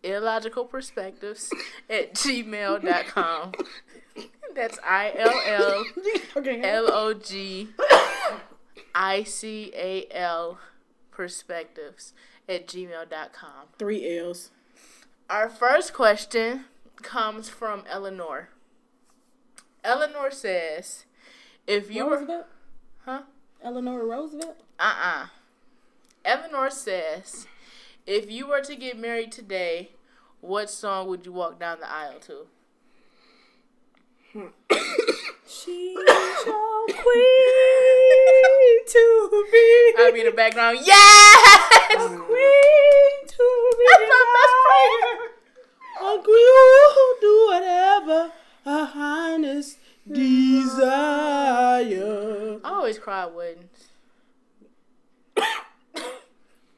illogicalperspectives 0.03 1.49
at 1.89 2.13
gmail.com. 2.13 3.51
That's 4.55 4.77
I 4.83 5.13
L 5.17 5.41
L 5.45 5.85
Okay. 6.37 6.61
L 6.61 6.91
O 6.91 7.13
G 7.13 7.69
I 8.95 9.23
C 9.23 9.71
A 9.75 10.07
L 10.11 10.59
perspectives 11.11 12.13
at 12.47 12.67
gmail.com. 12.67 13.67
Three 13.77 14.17
L's. 14.17 14.51
Our 15.29 15.49
first 15.49 15.93
question 15.93 16.65
comes 17.01 17.49
from 17.49 17.83
Eleanor. 17.89 18.49
Eleanor 19.83 20.29
says, 20.31 21.05
if 21.65 21.91
you 21.91 22.05
were 22.05 22.45
Huh? 23.05 23.23
Eleanor 23.63 24.05
Roosevelt? 24.05 24.57
Uh-uh. 24.79 25.27
Eleanor 26.23 26.69
says, 26.69 27.47
if 28.05 28.29
you 28.29 28.47
were 28.47 28.61
to 28.61 28.75
get 28.75 28.99
married 28.99 29.31
today, 29.31 29.91
what 30.39 30.69
song 30.69 31.07
would 31.07 31.25
you 31.25 31.31
walk 31.31 31.59
down 31.59 31.79
the 31.79 31.89
aisle 31.89 32.19
to? 32.21 32.47
Hmm. 34.33 34.47
She's 35.51 35.97
your 36.45 36.85
queen 36.87 36.95
to 38.87 39.03
be. 39.51 39.93
I'll 39.97 40.13
be 40.13 40.21
in 40.21 40.27
the 40.27 40.31
background. 40.33 40.79
Yes! 40.81 41.61
A 41.91 41.97
queen 42.07 43.27
to 43.27 43.71
be. 43.77 43.85
That's 43.89 44.07
my 44.07 44.23
best 44.37 44.55
friend. 44.63 45.19
Uncle, 46.01 46.33
you 46.33 47.17
do 47.19 47.33
whatever 47.51 48.31
her 48.63 48.85
highness 48.85 49.75
desire. 50.09 50.89
I 52.63 52.69
always 52.69 52.97
cry 52.97 53.23
at 53.23 53.35
weddings. 53.35 53.89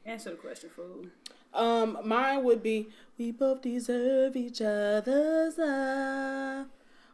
Answer 0.04 0.30
the 0.30 0.36
question, 0.36 0.70
fool. 0.74 1.06
Um, 1.54 1.98
mine 2.04 2.42
would 2.42 2.60
be 2.60 2.88
"We 3.18 3.30
both 3.30 3.62
deserve 3.62 4.34
each 4.34 4.60
other's 4.60 5.58
love." 5.58 6.66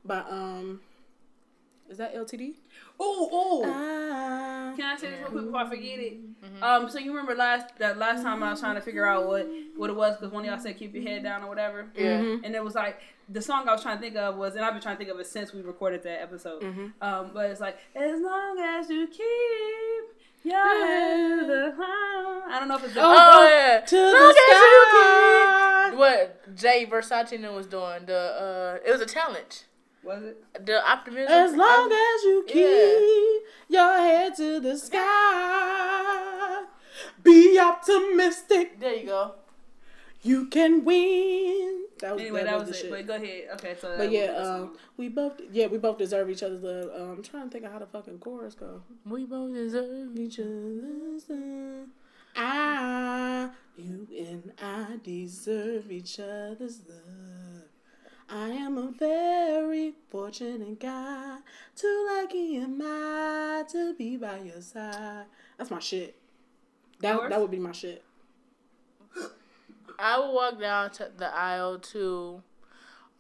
By 0.03 0.20
um, 0.20 0.81
is 1.91 1.99
that 1.99 2.15
LTD? 2.15 2.55
Oh, 2.99 3.29
oh. 3.33 3.62
Ah. 3.67 4.73
Can 4.77 4.85
I 4.85 4.97
say 4.97 5.11
this 5.11 5.19
real 5.21 5.31
quick 5.31 5.45
before 5.47 5.61
I 5.61 5.69
forget 5.69 5.99
it? 5.99 6.19
Um, 6.62 6.89
so 6.89 6.99
you 6.99 7.11
remember 7.11 7.35
last 7.35 7.77
that 7.79 7.99
last 7.99 8.23
time 8.23 8.43
I 8.43 8.51
was 8.51 8.61
trying 8.61 8.77
to 8.77 8.81
figure 8.81 9.07
out 9.07 9.27
what 9.27 9.49
what 9.77 9.91
it 9.91 9.97
was 9.97 10.17
because 10.17 10.33
one 10.33 10.45
of 10.45 10.51
y'all 10.51 10.59
said 10.61 10.79
keep 10.79 10.95
your 10.95 11.03
head 11.03 11.23
down 11.23 11.43
or 11.43 11.49
whatever. 11.49 11.87
Yeah. 11.97 12.19
And 12.45 12.55
it 12.55 12.62
was 12.62 12.75
like 12.75 13.01
the 13.29 13.43
song 13.43 13.69
I 13.69 13.73
was 13.73 13.83
trying 13.83 13.97
to 13.97 14.03
think 14.03 14.17
of 14.17 14.37
was, 14.37 14.55
and 14.55 14.65
I've 14.65 14.73
been 14.73 14.83
trying 14.83 14.97
to 14.97 14.99
think 14.99 15.11
of 15.11 15.21
it 15.21 15.27
since 15.27 15.53
we 15.53 15.62
recorded 15.62 16.03
that 16.05 16.23
episode. 16.23 16.62
Um, 17.01 17.31
but 17.35 17.51
it's 17.51 17.61
like 17.61 17.79
as 17.95 18.21
long 18.21 18.59
as 18.59 18.89
you 18.89 19.07
keep 19.07 20.21
your 20.43 20.57
head 20.57 21.47
down. 21.49 21.81
I 22.51 22.57
don't 22.59 22.69
know 22.69 22.77
if 22.77 22.85
it's 22.85 22.95
the 22.95 23.01
Oh, 23.03 23.49
yeah. 23.49 23.81
To 23.81 23.97
Look 23.97 24.37
the 24.37 25.91
sky. 25.91 25.97
What 25.97 26.57
Jay 26.57 26.87
Versace 26.87 27.55
was 27.55 27.67
doing. 27.67 28.07
The 28.07 28.19
uh 28.19 28.79
it 28.87 28.91
was 28.91 29.01
a 29.01 29.07
challenge. 29.07 29.62
Was 30.02 30.22
it? 30.22 30.66
The 30.66 30.90
optimism. 30.90 31.32
As 31.32 31.55
long 31.55 31.90
as 31.93 32.22
you 32.24 32.44
keep 32.47 32.56
Yeah. 33.68 33.81
your 33.81 33.97
head 33.98 34.35
to 34.36 34.60
the 34.60 34.77
sky, 34.78 36.64
be 37.22 37.59
optimistic. 37.59 38.81
There 38.81 38.94
you 38.94 39.06
go. 39.06 39.35
You 40.22 40.47
can 40.47 40.85
win. 40.85 41.85
That 42.01 42.12
was 42.14 42.20
Anyway, 42.22 42.44
that, 42.44 42.59
was, 42.59 42.68
the 42.68 42.86
it. 42.86 42.90
But 42.90 43.06
go 43.06 43.14
ahead. 43.16 43.48
Okay, 43.55 43.77
so. 43.81 43.94
But 43.97 44.10
yeah, 44.10 44.27
um, 44.32 44.77
we 44.97 45.09
both 45.09 45.40
yeah 45.51 45.66
we 45.66 45.78
both 45.78 45.98
deserve 45.98 46.28
each 46.31 46.43
other's 46.43 46.62
love. 46.62 46.90
Um, 46.94 47.10
I'm 47.16 47.22
trying 47.22 47.44
to 47.44 47.51
think 47.51 47.64
of 47.64 47.72
how 47.72 47.78
the 47.78 47.86
fucking 47.86 48.18
chorus 48.18 48.55
go. 48.55 48.82
We 49.06 49.24
both 49.24 49.55
deserve 49.55 50.16
Each 50.18 50.39
other's 50.39 51.24
love. 51.28 51.89
I, 52.36 53.51
you 53.77 54.06
and 54.18 54.52
I 54.62 54.98
deserve 55.02 55.90
each 55.90 56.20
other's 56.20 56.81
love. 56.89 57.49
I 58.32 58.48
am 58.51 58.78
a 58.78 58.93
very 58.93 59.94
fortunate 60.09 60.78
guy. 60.78 61.39
Too 61.74 62.09
lucky 62.15 62.57
am 62.59 62.81
I 62.81 63.65
to 63.73 63.94
be 63.94 64.16
by 64.16 64.39
your 64.39 64.61
side. 64.61 65.24
That's 65.59 65.70
my 65.70 65.81
shit. 65.81 66.16
That 67.01 67.16
Yours? 67.16 67.31
that 67.31 67.40
would 67.40 67.51
be 67.51 67.59
my 67.59 67.73
shit. 67.73 68.05
I 69.98 70.19
will 70.19 70.35
walk 70.35 70.61
down 70.61 70.93
to 70.93 71.11
the 71.16 71.35
aisle 71.35 71.78
to 71.78 72.43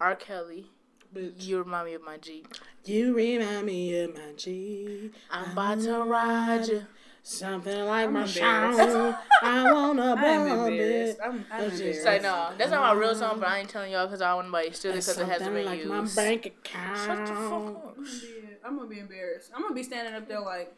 R. 0.00 0.14
Kelly. 0.14 0.66
Bitch. 1.14 1.44
You 1.44 1.58
remind 1.58 1.86
me 1.86 1.94
of 1.94 2.02
my 2.02 2.16
G. 2.16 2.44
You 2.84 3.12
remind 3.14 3.66
me 3.66 3.98
of 4.00 4.14
my 4.14 4.32
G. 4.36 5.10
I'm 5.30 5.50
about 5.52 5.80
to 5.80 6.04
ride 6.04 6.68
you. 6.68 6.86
Something 7.22 7.84
like 7.84 8.10
my 8.10 8.24
embarrassed. 8.24 8.78
song. 8.92 9.14
I 9.42 9.72
wanna 9.72 10.02
I'm 10.16 10.20
bump 10.46 10.68
embarrassed. 10.70 11.18
it. 11.18 11.24
I'm, 11.24 11.44
I'm 11.52 11.60
That's 11.60 11.70
just 11.78 11.82
It's 11.82 12.04
like, 12.04 12.22
no, 12.22 12.50
that's 12.56 12.70
not 12.70 12.80
my 12.94 13.00
real 13.00 13.14
song, 13.14 13.38
but 13.40 13.48
I 13.48 13.58
ain't 13.58 13.68
telling 13.68 13.92
y'all 13.92 14.06
because 14.06 14.22
I 14.22 14.28
don't 14.28 14.36
want 14.36 14.48
nobody 14.48 14.70
to 14.70 14.74
steal 14.74 14.90
it 14.92 14.94
because 14.94 15.18
it 15.18 15.26
hasn't 15.26 15.38
Something 15.44 15.54
been 15.54 15.66
like 15.66 15.78
used. 15.84 16.16
my 16.16 16.22
bank 16.24 16.46
account. 16.46 16.96
Shut 16.98 17.26
the 17.26 17.34
fuck 17.34 17.52
up. 17.84 17.96
I'm 18.64 18.76
gonna 18.76 18.88
be 18.88 18.98
embarrassed. 19.00 19.50
I'm 19.54 19.62
gonna 19.62 19.74
be 19.74 19.82
standing 19.82 20.14
up 20.14 20.26
there 20.28 20.40
like, 20.40 20.72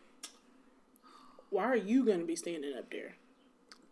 Why 1.51 1.65
are 1.65 1.77
you 1.77 2.05
gonna 2.05 2.25
be 2.25 2.37
standing 2.37 2.75
up 2.77 2.91
there? 2.91 3.15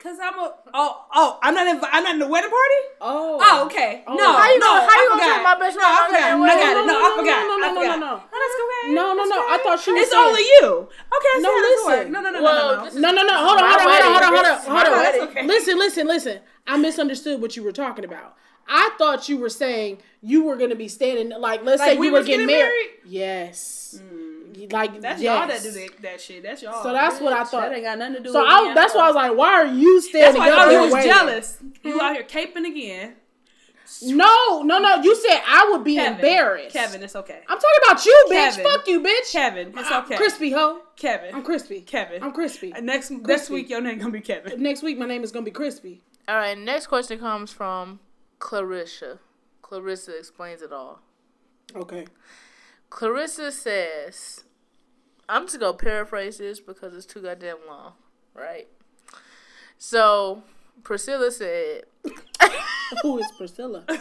cause 0.00 0.16
I'm 0.16 0.32
a 0.38 0.54
oh 0.72 1.04
oh 1.12 1.38
I'm 1.42 1.52
not 1.52 1.66
in 1.66 1.78
I'm 1.84 2.02
not 2.02 2.14
in 2.14 2.20
the 2.20 2.26
wedding 2.26 2.48
party. 2.48 2.80
Oh. 3.02 3.36
Oh 3.38 3.66
okay. 3.66 4.02
Oh. 4.06 4.14
No, 4.14 4.32
How 4.32 4.48
you 4.50 4.58
no, 4.58 4.64
gonna- 4.66 4.80
how 4.90 5.02
you 5.02 5.08
gonna 5.10 5.20
forgot. 5.20 5.34
tell 5.34 5.44
my 5.44 5.58
best 5.60 5.76
No, 5.76 5.82
friend 5.82 5.92
I 5.92 6.00
I'm 6.00 6.08
forgot. 6.08 6.40
not 6.40 6.48
I 6.48 6.56
got 6.56 6.72
it. 6.72 6.86
No, 6.86 6.94
I 6.96 7.16
forgot. 7.20 7.40
No, 7.44 7.56
no, 7.58 7.74
no, 7.74 7.80
no, 7.84 7.96
no. 8.00 8.22
No, 8.40 8.46
that's 8.48 8.56
okay. 8.64 8.94
No, 8.94 9.02
no, 9.12 9.16
That's 9.16 9.30
no. 9.30 9.44
okay. 9.44 9.54
I 9.54 9.58
thought 9.62 9.86
you 9.86 9.92
were 9.94 10.00
It's 10.00 10.10
saying- 10.10 10.24
only 10.26 10.42
you. 10.42 10.66
Okay, 10.88 11.34
No, 11.36 11.48
see 11.48 11.54
how 11.54 11.60
this 11.62 11.84
listen. 11.84 11.92
work. 11.92 12.08
No, 12.08 12.20
no, 12.20 12.30
no, 12.30 12.42
Well, 12.42 12.54
no, 12.54 12.76
no. 12.78 12.84
this 12.84 12.94
No, 12.94 13.10
no, 13.10 13.22
no. 13.22 13.22
This 13.22 13.32
Hold 13.36 13.56
is 13.56 13.62
on, 13.62 13.68
my 13.68 13.70
hold 13.70 13.80
on, 13.80 13.80
hold 13.80 13.90
on, 13.90 13.90
wedding. 13.90 14.12
hold 14.12 14.22
on, 14.22 14.32
hold 14.32 14.46
on, 14.46 14.52
This 14.54 14.60
is 14.62 14.68
hold 14.68 14.74
my 14.82 14.90
on. 14.90 14.98
wedding. 14.98 15.22
Okay. 15.22 15.46
Listen, 15.46 15.78
listen, 15.78 16.06
listen. 16.06 16.38
I 16.66 16.76
misunderstood 16.76 17.40
what 17.42 17.56
you 17.56 17.62
were 17.62 17.72
talking 17.72 18.04
about. 18.04 18.36
I 18.72 18.90
thought 18.98 19.28
you 19.28 19.36
were 19.36 19.48
saying 19.48 19.98
you 20.22 20.44
were 20.44 20.56
gonna 20.56 20.76
be 20.76 20.86
standing 20.88 21.30
like 21.38 21.64
let's 21.64 21.80
Like 21.80 21.92
say 21.92 21.98
we 21.98 22.06
you 22.06 22.12
were 22.12 22.18
was 22.20 22.26
getting 22.26 22.46
getting 22.46 22.60
married. 22.62 22.72
married? 22.72 22.90
Yes. 23.04 24.00
Mm. 24.02 24.72
Like 24.72 25.00
That's 25.00 25.20
yes. 25.22 25.38
y'all 25.38 25.48
that 25.48 25.62
do 25.62 25.70
that, 25.72 26.02
that 26.02 26.20
shit. 26.20 26.42
That's 26.42 26.62
y'all. 26.62 26.82
So 26.82 26.92
that's 26.92 27.20
what 27.20 27.32
I 27.32 27.42
Bitch, 27.42 27.48
thought. 27.48 27.62
That 27.70 27.72
ain't 27.74 27.84
got 27.84 27.98
nothing 27.98 28.14
to 28.16 28.20
do 28.20 28.32
So 28.32 28.40
with 28.42 28.48
I, 28.50 28.68
me. 28.68 28.74
that's 28.74 28.94
why 28.94 29.04
I 29.04 29.06
was 29.08 29.16
like, 29.16 29.36
why 29.36 29.52
are 29.54 29.66
you 29.66 29.94
That's 30.00 30.08
standing 30.10 30.40
why 30.42 30.50
up 30.50 30.58
I 30.58 30.68
there 30.68 30.82
was 30.82 30.92
waiting? 30.92 31.10
jealous. 31.10 31.58
You 31.82 31.94
hmm? 31.94 32.00
out 32.00 32.14
here 32.14 32.22
caping 32.24 32.66
again. 32.66 33.14
No, 34.02 34.62
no, 34.62 34.78
no. 34.78 34.96
You 35.02 35.14
said 35.16 35.40
I 35.46 35.68
would 35.72 35.84
be 35.84 35.96
Kevin. 35.96 36.14
embarrassed. 36.14 36.72
Kevin, 36.72 37.02
it's 37.02 37.16
okay. 37.16 37.40
I'm 37.48 37.58
talking 37.58 37.78
about 37.86 38.04
you, 38.04 38.24
bitch. 38.30 38.56
Kevin. 38.56 38.64
Fuck 38.64 38.88
you, 38.88 39.00
bitch. 39.02 39.32
Kevin, 39.32 39.68
it's 39.76 39.90
I'm 39.90 40.04
okay. 40.04 40.16
Chrispy, 40.16 40.52
ho. 40.52 40.82
Kevin. 40.96 41.34
I'm 41.34 41.44
Chrispy. 41.44 41.84
Kevin. 41.84 42.22
I'm 42.22 42.32
Chrispy. 42.32 42.76
Uh, 42.76 42.80
Next 42.80 43.10
next 43.10 43.50
week 43.50 43.68
your 43.68 43.80
name 43.80 43.98
gonna 43.98 44.10
be 44.12 44.20
Kevin. 44.20 44.62
Next 44.62 44.82
week, 44.82 44.98
my 44.98 45.06
name 45.06 45.22
is 45.24 45.32
gonna 45.32 45.44
be 45.44 45.50
Chrispy. 45.50 46.00
All 46.28 46.36
right, 46.36 46.56
next 46.56 46.86
question 46.86 47.18
comes 47.18 47.52
from 47.52 48.00
Clarissa. 48.38 49.18
Clarissa 49.62 50.16
explains 50.18 50.62
it 50.62 50.72
all. 50.72 51.00
Okay. 51.74 52.06
Clarissa 52.90 53.50
says, 53.52 54.44
I'm 55.28 55.46
just 55.46 55.58
gonna 55.60 55.76
paraphrase 55.76 56.38
this 56.38 56.60
because 56.60 56.94
it's 56.94 57.06
too 57.06 57.22
goddamn 57.22 57.56
long, 57.68 57.92
right? 58.34 58.68
So 59.78 60.42
Priscilla 60.82 61.30
said, 61.30 61.84
Who 63.02 63.18
is 63.18 63.30
Priscilla? 63.36 63.84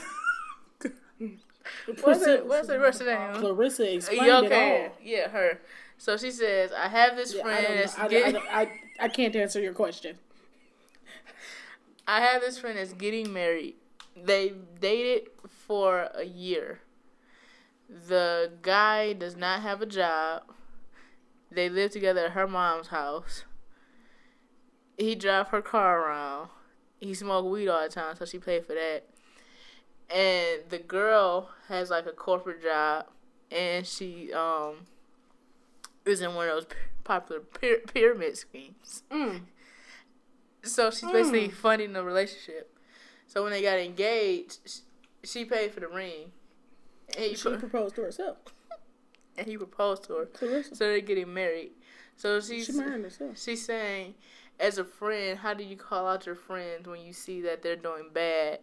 "What's 2.01 2.25
the 2.25 2.43
what's 2.45 2.67
the 2.67 2.79
rest 2.79 3.01
name?" 3.03 3.33
Clarissa 3.35 3.95
explained 3.95 4.25
Yeah, 4.25 4.41
it 4.41 4.51
all. 4.51 4.97
yeah, 5.03 5.27
her. 5.29 5.59
So 5.97 6.17
she 6.17 6.31
says, 6.31 6.71
"I 6.71 6.87
have 6.87 7.15
this 7.15 7.33
Yeah, 7.33 7.43
friend 7.43 7.79
that's. 7.79 7.97
I, 7.97 8.07
getting, 8.07 8.37
I, 8.37 8.61
I, 8.61 8.71
I 9.01 9.07
can't 9.09 9.35
answer 9.35 9.59
your 9.59 9.73
question. 9.73 10.17
I 12.07 12.21
have 12.21 12.41
this 12.41 12.57
friend 12.57 12.77
that's 12.77 12.93
getting 12.93 13.31
married. 13.33 13.75
They 14.15 14.53
dated 14.79 15.29
for 15.47 16.09
a 16.15 16.23
year. 16.23 16.79
The 17.89 18.51
guy 18.61 19.13
does 19.13 19.35
not 19.35 19.61
have 19.61 19.81
a 19.81 19.85
job. 19.85 20.43
They 21.51 21.69
live 21.69 21.91
together 21.91 22.25
at 22.25 22.31
her 22.31 22.47
mom's 22.47 22.87
house. 22.87 23.43
He 24.97 25.15
drive 25.15 25.47
her 25.49 25.61
car 25.61 26.01
around. 26.07 26.49
He 26.99 27.13
smoke 27.13 27.45
weed 27.45 27.69
all 27.69 27.81
the 27.81 27.89
time, 27.89 28.15
so 28.17 28.25
she 28.25 28.39
paid 28.39 28.65
for 28.65 28.73
that. 28.73 29.03
And 30.09 30.69
the 30.69 30.79
girl 30.79 31.49
has 31.67 31.89
like 31.89 32.05
a 32.07 32.11
corporate 32.11 32.61
job, 32.63 33.05
and 33.51 33.85
she 33.85 34.33
um 34.33 34.85
is 36.05 36.21
in 36.21 36.33
one 36.33 36.47
of 36.49 36.55
those 36.55 36.65
popular 37.03 37.41
py- 37.41 37.77
pyramid 37.93 38.37
schemes. 38.37 39.03
Mm. 39.11 39.41
So 40.63 40.91
she's 40.91 41.09
basically 41.11 41.49
funding 41.49 41.93
the 41.93 42.03
relationship. 42.03 42.75
So 43.27 43.43
when 43.43 43.51
they 43.51 43.61
got 43.61 43.77
engaged, 43.79 44.81
she 45.23 45.45
paid 45.45 45.71
for 45.73 45.79
the 45.79 45.87
ring. 45.87 46.31
And 47.15 47.25
he, 47.25 47.35
She 47.35 47.43
pro- 47.49 47.57
proposed 47.57 47.95
to 47.95 48.01
herself. 48.01 48.37
and 49.37 49.47
he 49.47 49.55
proposed 49.57 50.03
to 50.05 50.13
her. 50.13 50.25
Clarissa. 50.25 50.75
So 50.75 50.85
they're 50.85 50.99
getting 51.01 51.33
married. 51.33 51.71
So 52.15 52.41
she's 52.41 52.65
She 52.65 52.71
married 52.73 53.03
herself. 53.03 53.39
she's 53.39 53.63
saying, 53.65 54.15
as 54.59 54.77
a 54.77 54.83
friend, 54.83 55.39
how 55.39 55.53
do 55.53 55.63
you 55.63 55.77
call 55.77 56.07
out 56.07 56.25
your 56.25 56.35
friends 56.35 56.87
when 56.87 57.01
you 57.01 57.13
see 57.13 57.41
that 57.41 57.61
they're 57.63 57.75
doing 57.75 58.09
bad, 58.13 58.59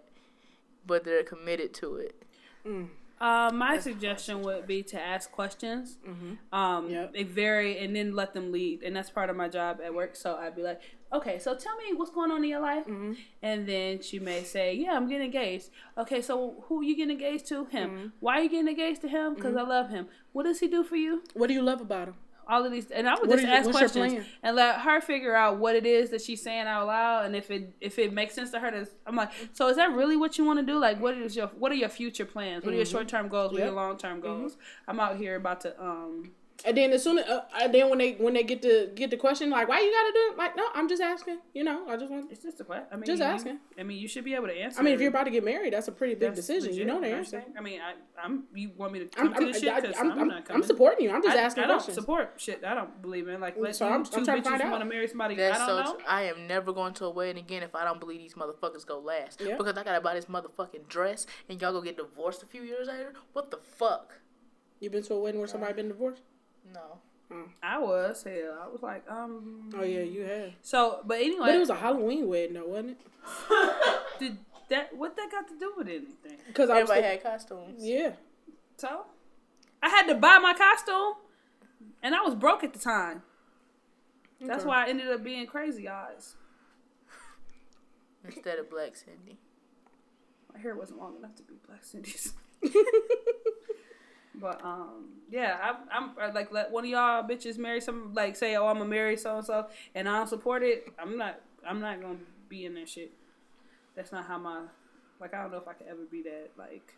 but 0.86 1.05
they're 1.05 1.24
committed 1.24 1.73
to 1.74 1.97
it? 1.97 2.23
Mm. 2.66 2.89
Uh, 3.18 3.51
my 3.52 3.78
suggestion 3.78 4.43
would 4.43 4.66
be 4.66 4.82
to 4.82 5.01
ask 5.01 5.32
questions. 5.32 5.97
Mm-hmm. 6.06 6.55
Um, 6.55 6.90
Yep. 6.90 7.14
they 7.14 7.23
vary, 7.23 7.78
and 7.78 7.97
then 7.97 8.14
let 8.14 8.35
them 8.35 8.52
lead, 8.52 8.82
and 8.82 8.94
that's 8.94 9.09
part 9.09 9.31
of 9.31 9.36
my 9.36 9.48
job 9.48 9.81
at 9.82 9.94
work. 9.94 10.16
So 10.16 10.36
I'd 10.36 10.55
be 10.55 10.62
like, 10.62 10.82
"Okay, 11.10 11.39
so 11.39 11.55
tell 11.55 11.74
me 11.77 11.94
what's 11.94 12.10
going 12.10 12.31
on 12.31 12.44
in 12.44 12.51
your 12.51 12.60
life," 12.60 12.85
mm-hmm. 12.85 13.14
and 13.40 13.66
then 13.66 14.02
she 14.02 14.18
may 14.18 14.43
say, 14.43 14.74
"Yeah, 14.74 14.97
I'm 14.97 15.09
getting 15.09 15.27
engaged." 15.27 15.70
Okay, 15.97 16.20
so 16.20 16.62
who 16.68 16.82
you 16.82 16.94
getting 16.94 17.12
engaged 17.12 17.47
to? 17.47 17.64
Him. 17.64 17.90
Mm-hmm. 17.90 18.06
Why 18.20 18.39
are 18.39 18.43
you 18.43 18.51
getting 18.51 18.68
engaged 18.68 19.01
to 19.01 19.09
him? 19.09 19.35
Because 19.35 19.56
I 19.56 19.62
love 19.62 19.89
him. 19.89 20.09
What 20.32 20.43
does 20.43 20.60
he 20.60 20.68
do 20.68 20.85
for 20.85 20.97
you? 20.97 21.23
What 21.32 21.47
do 21.47 21.55
you 21.55 21.62
love 21.62 21.81
about 21.81 22.09
him? 22.09 22.16
All 22.48 22.64
of 22.64 22.70
these, 22.73 22.90
and 22.90 23.09
I 23.09 23.14
would 23.14 23.28
What 23.28 23.36
just 23.36 23.43
you- 23.48 23.52
ask 23.52 23.70
questions 23.70 24.24
and 24.43 24.55
let 24.56 24.81
her 24.81 25.01
figure 25.01 25.35
out 25.35 25.59
what 25.59 25.74
it 25.74 25.85
is 25.85 26.10
that 26.10 26.20
she's 26.23 26.43
saying 26.43 26.66
out 26.66 26.86
loud, 26.86 27.24
and 27.27 27.35
if 27.35 27.51
it 27.51 27.74
if 27.81 27.98
it 27.98 28.12
makes 28.12 28.35
sense 28.35 28.51
to 28.52 28.60
her. 28.60 28.70
To, 28.70 28.86
I'm 29.06 29.16
like, 29.16 29.31
so 29.52 29.68
is 29.68 29.77
that 29.77 29.93
really 29.93 30.16
what 30.16 30.39
you 30.39 30.44
want 30.44 30.59
to 30.60 30.64
do? 30.64 30.78
Like, 30.78 31.01
what 31.01 31.16
is 31.16 31.35
your 31.36 31.48
what 31.48 31.73
are 31.73 31.77
your 31.77 31.89
future 31.89 32.24
plans? 32.24 32.64
What 32.64 32.73
are 32.73 32.77
your 32.77 32.86
short 32.86 33.09
term 33.09 33.28
goals? 33.28 33.52
What 33.52 33.60
are 33.62 33.64
Mm-hmm. 33.66 33.74
Yep. 33.74 33.74
your 33.74 33.89
long 33.89 33.98
term 33.98 34.20
goals? 34.20 34.56
I'm 34.86 35.01
out 35.01 35.16
here 35.16 35.36
about 35.36 35.60
to 35.62 35.81
um. 35.82 36.32
And 36.66 36.76
then 36.76 36.93
as 36.93 37.02
soon 37.05 37.18
as, 37.18 37.26
uh, 37.26 37.44
and 37.62 37.72
then 37.72 37.88
when 37.90 37.98
they 37.98 38.12
when 38.14 38.34
they 38.34 38.43
get 38.43 38.60
to 38.62 38.90
get 38.94 39.10
the 39.10 39.16
question 39.16 39.51
like 39.51 39.68
why 39.68 39.80
you 39.80 39.93
gotta 39.93 40.12
do 40.12 40.32
it 40.32 40.36
like 40.36 40.56
no 40.56 40.64
I'm 40.74 40.88
just 40.88 41.01
asking 41.01 41.38
you 41.55 41.62
know 41.62 41.88
I 41.88 41.97
just 41.97 42.10
want 42.10 42.30
It's 42.32 42.43
just 42.43 42.60
a 42.60 42.64
question. 42.64 42.86
I 42.93 42.97
mean, 42.97 43.05
Just 43.06 43.20
you- 43.20 43.24
asking. 43.24 43.59
I 43.78 43.84
mean, 43.84 43.98
you 43.98 44.09
should 44.09 44.24
be 44.24 44.34
able 44.34 44.48
to 44.48 44.52
answer. 44.59 44.80
I 44.80 44.82
mean 44.82 44.94
if 44.94 45.01
you're 45.01 45.10
about 45.10 45.24
to 45.24 45.30
get 45.30 45.44
married 45.44 45.72
that's 45.74 45.86
a 45.86 45.93
pretty 45.93 46.14
big 46.14 46.34
That's 46.34 46.40
decision 46.40 46.74
you 46.74 46.84
know 46.84 46.94
the 46.94 47.01
what 47.02 47.09
I'm 47.12 47.18
answer 47.18 47.30
saying. 47.30 47.55
I 47.56 47.60
mean, 47.60 47.80
I, 47.80 47.94
I'm. 48.20 48.44
You 48.52 48.72
want 48.76 48.93
me 48.93 48.98
to 48.98 49.05
come 49.06 49.28
I'm 49.28 49.34
to 49.47 49.52
the 49.52 49.59
shit? 49.60 49.72
I, 49.72 49.80
'Cause 49.80 49.94
I'm, 49.98 50.10
I'm, 50.10 50.18
I'm, 50.18 50.28
not 50.28 50.44
coming 50.44 50.62
I'm 50.62 50.66
supporting 50.66 51.05
you 51.06 51.14
I'm 51.14 51.22
just 51.22 51.36
I, 51.36 51.40
asking 51.40 51.62
I 51.64 51.66
don't 51.68 51.76
questions 51.76 51.94
support 51.98 52.32
shit. 52.38 52.64
I 52.64 52.74
don't 52.74 53.01
believe 53.01 53.28
in. 53.28 53.40
Like, 53.40 53.56
let 53.59 53.76
So 53.76 53.86
I'm- 53.88 54.05
two 54.05 54.16
I'm 54.18 54.24
trying 54.24 54.43
to 54.43 54.51
find 54.51 54.60
out. 54.62 54.70
want 54.72 54.82
to 54.82 54.88
marry 54.88 55.06
somebody. 55.06 55.36
That's 55.36 55.60
I 55.60 55.66
don't 55.68 55.86
so. 55.86 55.93
know. 55.93 55.98
Tr- 56.01 56.05
I 56.09 56.22
am 56.24 56.47
never 56.48 56.72
going 56.72 56.94
to 56.94 57.05
a 57.05 57.10
wedding 57.10 57.38
again 57.38 57.62
if 57.62 57.74
I 57.76 57.84
don't 57.84 58.01
believe 58.01 58.18
these 58.20 58.34
motherfuckers 58.34 58.84
go 58.84 58.98
last. 58.98 59.40
Yeah. 59.40 59.56
Because 59.56 59.78
I 59.78 59.84
gotta 59.84 60.01
buy 60.01 60.14
this 60.14 60.24
motherfucking 60.24 60.88
dress 60.88 61.26
and 61.48 61.60
y'all 61.62 61.70
go 61.72 61.80
get 61.80 61.97
divorced 61.97 62.43
a 62.43 62.47
few 62.47 62.62
years 62.62 62.88
later. 62.88 63.12
What 63.34 63.52
the 63.52 63.59
fuck? 63.76 64.14
you 64.78 64.90
been 64.90 65.02
to 65.02 65.14
a 65.14 65.18
wedding 65.18 65.40
where 65.40 65.48
somebody 65.48 65.72
been 65.72 65.88
divorced 65.88 66.20
No. 66.74 67.01
I 67.62 67.78
was 67.78 68.22
hell. 68.22 68.59
I 68.62 68.68
was 68.68 68.82
like, 68.82 69.02
um. 69.10 69.70
oh 69.76 69.82
yeah 69.82 70.02
you 70.02 70.22
had. 70.22 70.52
So, 70.62 71.01
but 71.05 71.18
anyway, 71.18 71.47
but 71.47 71.55
it 71.55 71.59
was 71.59 71.70
a 71.70 71.74
Halloween 71.74 72.28
wedding 72.28 72.55
though 72.55 72.66
wasn't 72.68 72.90
it 73.51 73.66
did 74.20 74.38
that 74.68 74.97
what 74.97 75.16
that 75.16 75.28
got 75.32 75.48
to 75.48 75.59
do 75.59 75.72
with 75.76 75.88
anything? 75.88 76.38
because 76.47 76.70
I 76.70 76.80
was 76.82 76.90
Everybody 76.90 77.01
thinking- 77.02 77.22
had 77.30 77.32
costumes. 77.38 77.84
yeah 77.84 78.12
So, 78.76 79.06
I 79.82 79.88
had 79.88 80.06
to 80.06 80.14
buy 80.14 80.38
my 80.38 80.55
costume, 80.55 81.14
and 82.02 82.14
I 82.14 82.20
was 82.22 82.34
broke 82.36 82.62
at 82.62 82.72
the 82.72 82.78
time. 82.78 83.22
That's 84.40 84.64
why 84.64 84.84
I 84.86 84.88
ended 84.90 85.09
up 85.09 85.24
being 85.24 85.47
crazy 85.47 85.88
eyes. 85.88 86.36
Instead 88.24 88.59
of 88.59 88.68
Black 88.70 88.97
Cindy. 88.97 89.38
My 90.52 90.60
hair 90.60 90.74
wasn't 90.76 90.98
long 91.01 91.16
enough 91.16 91.34
to 91.36 91.43
be 91.43 91.55
Black 91.66 91.84
Cindy's. 91.84 92.32
but 94.37 94.63
um, 94.65 95.09
yeah, 95.31 95.59
I'm, 95.63 95.77
I'm 95.91 96.11
I, 96.21 96.33
like 96.33 96.53
let 96.53 96.71
one 96.71 96.85
of 96.85 96.91
y'all 96.91 97.23
bitches 97.23 97.59
marry 97.59 97.81
some 97.81 98.13
like 98.15 98.37
say 98.37 98.57
oh 98.57 98.67
I'm 98.67 98.79
gonna 98.79 98.89
marry 98.89 99.17
so 99.17 99.37
and 99.37 99.47
so 99.47 99.67
and 99.95 100.09
I 100.09 100.19
don't 100.19 100.29
support 100.29 100.63
it. 100.63 100.89
I'm 100.99 101.17
not 101.17 101.41
I'm 101.67 101.81
not 101.81 102.01
gonna 102.01 102.19
be 102.49 102.65
in 102.65 102.75
that 102.75 102.89
shit. 102.89 103.13
That's 103.95 104.13
not 104.13 104.27
how 104.27 104.39
my 104.39 104.63
like 105.21 105.35
I 105.35 105.43
don't 105.43 105.51
know 105.51 105.59
if 105.59 105.69
I 105.69 105.73
could 105.73 105.87
ever 105.89 106.05
be 106.11 106.23
that 106.23 106.51
like 106.59 106.95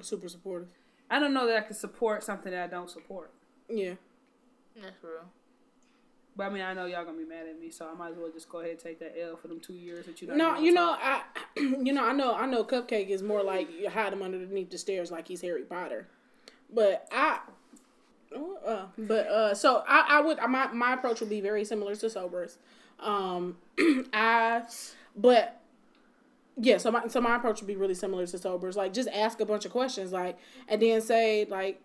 super 0.00 0.28
supportive 0.28 0.68
I 1.10 1.18
don't 1.18 1.34
know 1.34 1.46
that 1.46 1.56
I 1.56 1.60
can 1.62 1.74
support 1.74 2.22
something 2.22 2.52
that 2.52 2.62
I 2.62 2.66
don't 2.68 2.88
support. 2.88 3.32
yeah 3.68 3.94
That's 4.80 5.02
real. 5.02 5.24
But 6.40 6.46
I 6.46 6.54
mean, 6.54 6.62
I 6.62 6.72
know 6.72 6.86
y'all 6.86 7.04
gonna 7.04 7.18
be 7.18 7.26
mad 7.26 7.46
at 7.46 7.60
me, 7.60 7.68
so 7.68 7.86
I 7.86 7.92
might 7.92 8.12
as 8.12 8.16
well 8.16 8.30
just 8.32 8.48
go 8.48 8.60
ahead 8.60 8.70
and 8.70 8.80
take 8.80 8.98
that 9.00 9.14
L 9.20 9.36
for 9.36 9.48
them 9.48 9.60
two 9.60 9.74
years 9.74 10.06
that 10.06 10.22
you 10.22 10.26
don't. 10.26 10.38
No, 10.38 10.58
you 10.58 10.72
know, 10.72 10.96
I, 10.98 11.20
you 11.58 11.92
know, 11.92 12.02
I 12.02 12.14
know, 12.14 12.34
I 12.34 12.46
know. 12.46 12.64
Cupcake 12.64 13.10
is 13.10 13.22
more 13.22 13.42
like 13.42 13.68
you 13.78 13.90
hide 13.90 14.14
him 14.14 14.22
underneath 14.22 14.70
the 14.70 14.78
stairs, 14.78 15.10
like 15.10 15.28
he's 15.28 15.42
Harry 15.42 15.64
Potter. 15.64 16.08
But 16.72 17.06
I, 17.12 17.40
uh, 18.34 18.86
but 18.96 19.26
uh, 19.26 19.54
so 19.54 19.84
I, 19.86 20.06
I 20.08 20.20
would, 20.22 20.38
my 20.48 20.68
my 20.68 20.94
approach 20.94 21.20
would 21.20 21.28
be 21.28 21.42
very 21.42 21.62
similar 21.62 21.94
to 21.94 22.08
sobers. 22.08 22.56
Um, 23.00 23.58
I, 24.14 24.62
but 25.14 25.60
yeah, 26.56 26.78
so 26.78 26.90
my 26.90 27.06
so 27.08 27.20
my 27.20 27.36
approach 27.36 27.60
would 27.60 27.68
be 27.68 27.76
really 27.76 27.92
similar 27.92 28.26
to 28.26 28.38
sobers. 28.38 28.78
Like, 28.78 28.94
just 28.94 29.10
ask 29.10 29.40
a 29.40 29.44
bunch 29.44 29.66
of 29.66 29.72
questions, 29.72 30.10
like, 30.10 30.38
and 30.68 30.80
then 30.80 31.02
say, 31.02 31.44
like, 31.50 31.82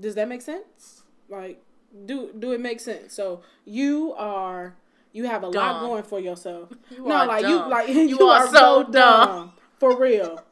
does 0.00 0.14
that 0.14 0.28
make 0.28 0.40
sense? 0.40 1.02
Like, 1.28 1.62
do 2.06 2.30
do 2.38 2.52
it 2.52 2.60
make 2.60 2.80
sense? 2.80 3.14
So 3.14 3.42
you 3.64 4.14
are. 4.16 4.74
You 5.14 5.26
have 5.26 5.42
a 5.42 5.48
lot 5.48 5.80
going 5.82 6.04
for 6.04 6.18
yourself. 6.20 6.70
You 6.90 7.04
no, 7.04 7.14
are 7.14 7.26
like 7.26 7.44
you 7.44 7.56
like 7.68 7.88
you, 7.94 8.00
You 8.02 8.20
are, 8.28 8.44
are 8.44 8.46
so 8.46 8.52
so 8.54 8.82
dumb. 8.84 8.92
dumb. 8.92 9.52
For 9.78 9.98
real. 9.98 10.42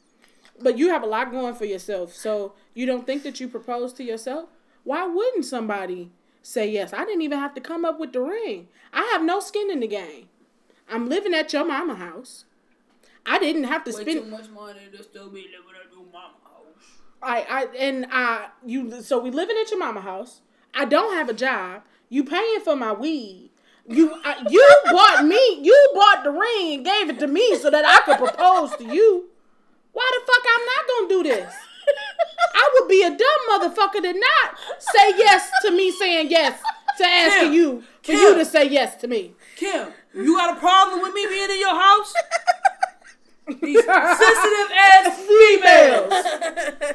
but 0.62 0.78
you 0.78 0.88
have 0.88 1.02
a 1.02 1.06
lot 1.06 1.30
going 1.30 1.54
for 1.54 1.64
yourself. 1.66 2.14
So 2.14 2.54
you 2.74 2.86
don't 2.86 3.06
think 3.06 3.22
that 3.24 3.40
you 3.40 3.48
propose 3.48 3.92
to 3.94 4.04
yourself? 4.04 4.48
Why 4.84 5.06
wouldn't 5.06 5.44
somebody 5.44 6.10
say 6.42 6.70
yes? 6.70 6.92
I 6.92 7.04
didn't 7.04 7.22
even 7.22 7.38
have 7.38 7.54
to 7.54 7.60
come 7.60 7.84
up 7.84 8.00
with 8.00 8.12
the 8.12 8.20
ring. 8.20 8.68
I 8.92 9.02
have 9.12 9.22
no 9.22 9.40
skin 9.40 9.70
in 9.70 9.80
the 9.80 9.86
game. 9.86 10.28
I'm 10.88 11.08
living 11.08 11.34
at 11.34 11.52
your 11.52 11.66
mama 11.66 11.96
house. 11.96 12.44
I 13.26 13.38
didn't 13.38 13.64
have 13.64 13.84
to 13.84 13.92
Way 13.92 14.02
spend 14.02 14.24
too 14.24 14.30
much 14.30 14.48
money 14.48 14.88
to 14.96 15.02
still 15.02 15.28
be 15.28 15.42
living 15.42 15.76
at 15.84 15.92
your 15.92 16.06
mama 16.06 16.34
house. 16.42 16.84
I, 17.22 17.42
I 17.42 17.76
and 17.76 18.06
I 18.10 18.48
you 18.64 19.02
so 19.02 19.18
we 19.18 19.30
living 19.30 19.56
at 19.60 19.70
your 19.70 19.78
mama 19.78 20.00
house. 20.00 20.40
I 20.74 20.84
don't 20.84 21.14
have 21.14 21.28
a 21.28 21.34
job. 21.34 21.82
You 22.08 22.24
paying 22.24 22.60
for 22.60 22.76
my 22.76 22.92
weed. 22.92 23.50
You 23.86 24.12
I, 24.24 24.44
you 24.48 24.66
bought 24.90 25.24
me. 25.24 25.60
You 25.62 25.90
bought 25.94 26.22
the 26.24 26.30
ring 26.30 26.74
and 26.74 26.84
gave 26.84 27.08
it 27.10 27.18
to 27.20 27.26
me 27.26 27.56
so 27.58 27.70
that 27.70 27.84
I 27.84 28.00
could 28.04 28.18
propose 28.18 28.76
to 28.76 28.84
you. 28.84 29.26
Why 29.92 30.10
the 30.14 30.32
fuck 30.32 30.44
I'm 30.46 30.66
not 30.66 30.86
gonna 30.88 31.08
do 31.08 31.22
this? 31.30 31.54
I 32.54 32.70
would 32.74 32.88
be 32.88 33.02
a 33.02 33.08
dumb 33.10 33.40
motherfucker 33.50 34.02
to 34.02 34.12
not 34.12 34.58
say 34.78 35.10
yes 35.16 35.50
to 35.62 35.70
me 35.70 35.90
saying 35.90 36.30
yes 36.30 36.60
to 36.98 37.04
asking 37.04 37.44
Kim, 37.48 37.52
you 37.54 37.80
for 37.80 38.12
Kim. 38.12 38.16
you 38.16 38.34
to 38.34 38.44
say 38.44 38.68
yes 38.68 38.96
to 38.96 39.08
me. 39.08 39.32
Kim, 39.56 39.88
you 40.14 40.36
got 40.36 40.56
a 40.56 40.60
problem 40.60 41.00
with 41.02 41.14
me 41.14 41.26
being 41.26 41.50
in 41.50 41.58
your 41.60 41.74
house? 41.74 42.12
These 43.62 43.82
sensitive 43.84 44.70
ass 44.76 45.18
females. 45.26 46.12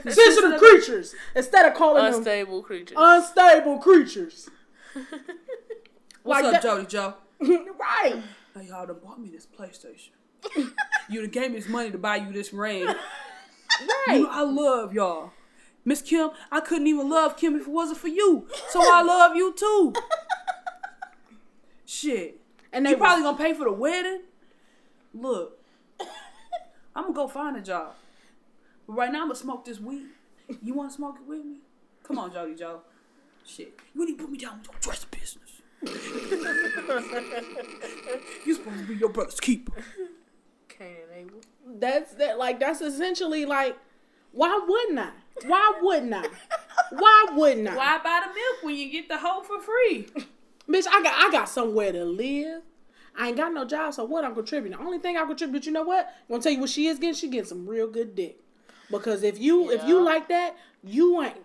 Sensitive 0.09 0.59
creatures 0.59 1.15
instead 1.35 1.65
of 1.65 1.73
calling 1.73 2.03
them 2.03 2.13
Unstable 2.15 2.61
creatures. 2.63 2.97
unstable 2.99 3.77
creatures. 3.79 4.49
What's 6.23 6.43
Like 6.43 6.45
up, 6.45 6.51
that- 6.53 6.61
Jody 6.63 6.85
Joe? 6.85 7.13
right. 7.41 8.21
Hey, 8.55 8.67
y'all 8.67 8.85
done 8.85 8.97
bought 9.03 9.19
me 9.19 9.29
this 9.29 9.45
PlayStation. 9.47 10.11
you 11.09 11.21
done 11.21 11.29
gave 11.31 11.51
me 11.51 11.57
this 11.59 11.67
money 11.69 11.91
to 11.91 11.97
buy 11.97 12.17
you 12.17 12.31
this 12.31 12.53
ring. 12.53 12.85
Right. 12.85 12.95
You 14.17 14.23
know, 14.23 14.29
I 14.29 14.41
love 14.43 14.93
y'all. 14.93 15.31
Miss 15.85 16.01
Kim, 16.01 16.29
I 16.51 16.59
couldn't 16.61 16.87
even 16.87 17.09
love 17.09 17.35
Kim 17.35 17.55
if 17.55 17.63
it 17.63 17.67
wasn't 17.67 17.97
for 17.97 18.07
you. 18.07 18.47
So 18.69 18.79
I 18.81 19.01
love 19.01 19.35
you 19.35 19.53
too. 19.53 19.93
Shit. 21.85 22.39
And 22.71 22.85
they 22.85 22.91
You 22.91 22.97
probably 22.97 23.23
gonna 23.23 23.37
pay 23.37 23.53
for 23.53 23.65
the 23.65 23.71
wedding? 23.71 24.21
Look. 25.13 25.59
I'm 26.95 27.03
gonna 27.05 27.13
go 27.13 27.27
find 27.27 27.57
a 27.57 27.61
job. 27.61 27.93
But 28.87 28.93
right 28.93 29.11
now 29.11 29.21
I'm 29.21 29.27
gonna 29.27 29.35
smoke 29.35 29.65
this 29.65 29.79
weed. 29.79 30.07
You 30.61 30.73
wanna 30.73 30.91
smoke 30.91 31.17
it 31.21 31.27
with 31.27 31.45
me? 31.45 31.57
Come 32.03 32.17
on, 32.17 32.33
Jody 32.33 32.55
Joe. 32.55 32.81
Shit. 33.45 33.79
You 33.93 34.05
need 34.05 34.17
to 34.17 34.23
put 34.23 34.31
me 34.31 34.37
down 34.37 34.59
with 34.59 34.67
your 34.67 34.75
dress 34.79 35.05
business. 35.05 35.61
you 38.45 38.55
supposed 38.55 38.79
to 38.79 38.85
be 38.87 38.95
your 38.95 39.09
brother's 39.09 39.39
keeper. 39.39 39.73
Cain 40.69 40.95
and 41.11 41.27
Abel. 41.27 41.39
That's 41.79 42.13
that 42.15 42.37
like 42.37 42.59
that's 42.59 42.81
essentially 42.81 43.45
like 43.45 43.77
why 44.31 44.59
wouldn't 44.67 44.99
I? 44.99 45.09
Why 45.45 45.73
wouldn't 45.81 46.13
I? 46.13 46.25
Why 46.91 47.25
wouldn't 47.33 47.67
I? 47.67 47.75
Why 47.75 47.99
buy 48.03 48.21
the 48.25 48.33
milk 48.33 48.63
when 48.63 48.75
you 48.75 48.91
get 48.91 49.07
the 49.07 49.17
hoe 49.17 49.43
for 49.43 49.59
free? 49.59 50.07
Bitch, 50.67 50.87
I 50.89 51.03
got 51.03 51.13
I 51.15 51.29
got 51.31 51.49
somewhere 51.49 51.91
to 51.91 52.05
live. 52.05 52.63
I 53.15 53.27
ain't 53.27 53.37
got 53.37 53.53
no 53.53 53.63
job, 53.63 53.93
so 53.93 54.05
what 54.05 54.25
I'm 54.25 54.33
contributing. 54.33 54.77
The 54.77 54.83
only 54.83 54.97
thing 54.97 55.17
I 55.17 55.25
contribute, 55.25 55.67
you 55.67 55.71
know 55.71 55.83
what? 55.83 56.07
I'm 56.07 56.29
gonna 56.29 56.41
tell 56.41 56.51
you 56.51 56.59
what 56.59 56.69
she 56.69 56.87
is 56.87 56.97
getting. 56.97 57.15
She 57.15 57.29
getting 57.29 57.47
some 57.47 57.67
real 57.67 57.87
good 57.87 58.15
dick. 58.15 58.39
Because 58.93 59.23
if 59.23 59.39
you 59.39 59.71
if 59.71 59.83
you 59.83 60.01
like 60.01 60.27
that, 60.29 60.55
you 60.83 61.21
ain't 61.21 61.37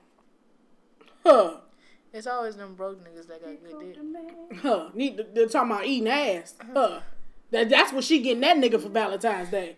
huh. 1.24 1.56
It's 2.12 2.26
always 2.26 2.56
them 2.56 2.74
broke 2.74 2.98
niggas 3.04 3.26
that 3.28 3.42
got 3.42 3.56
good 3.62 3.94
dick. 4.50 4.60
Huh. 4.62 4.88
Need 4.94 5.18
to, 5.18 5.26
they're 5.34 5.46
talking 5.46 5.70
about 5.70 5.86
eating 5.86 6.08
ass. 6.08 6.54
Uh-huh. 6.60 6.72
Huh. 6.74 7.00
That 7.50 7.68
that's 7.68 7.92
what 7.92 8.04
she 8.04 8.20
getting 8.20 8.40
that 8.40 8.56
nigga 8.56 8.80
for 8.80 8.88
Valentine's 8.88 9.50
Day. 9.50 9.76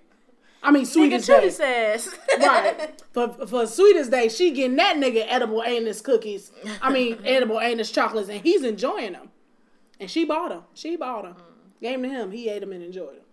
I 0.62 0.70
mean 0.70 0.82
Nigga, 0.82 0.86
sweetest 0.86 1.26
day. 1.26 1.34
Chitty 1.36 1.50
says. 1.50 2.14
right. 2.40 3.02
For 3.12 3.46
for 3.46 3.66
sweetest 3.66 4.10
day, 4.10 4.28
she 4.28 4.50
getting 4.50 4.76
that 4.76 4.96
nigga 4.96 5.24
edible 5.28 5.62
anus 5.62 6.00
cookies. 6.00 6.50
I 6.82 6.92
mean 6.92 7.18
edible 7.24 7.60
anus 7.60 7.90
chocolates, 7.90 8.28
and 8.28 8.40
he's 8.40 8.64
enjoying 8.64 9.12
them. 9.12 9.30
And 9.98 10.10
she 10.10 10.24
bought 10.24 10.50
them. 10.50 10.62
She 10.74 10.96
bought 10.96 11.22
them. 11.24 11.34
Mm. 11.34 11.80
Gave 11.80 12.00
them 12.00 12.10
to 12.10 12.16
him. 12.16 12.30
He 12.32 12.48
ate 12.48 12.60
them 12.60 12.72
and 12.72 12.82
enjoyed 12.82 13.16
them. 13.16 13.24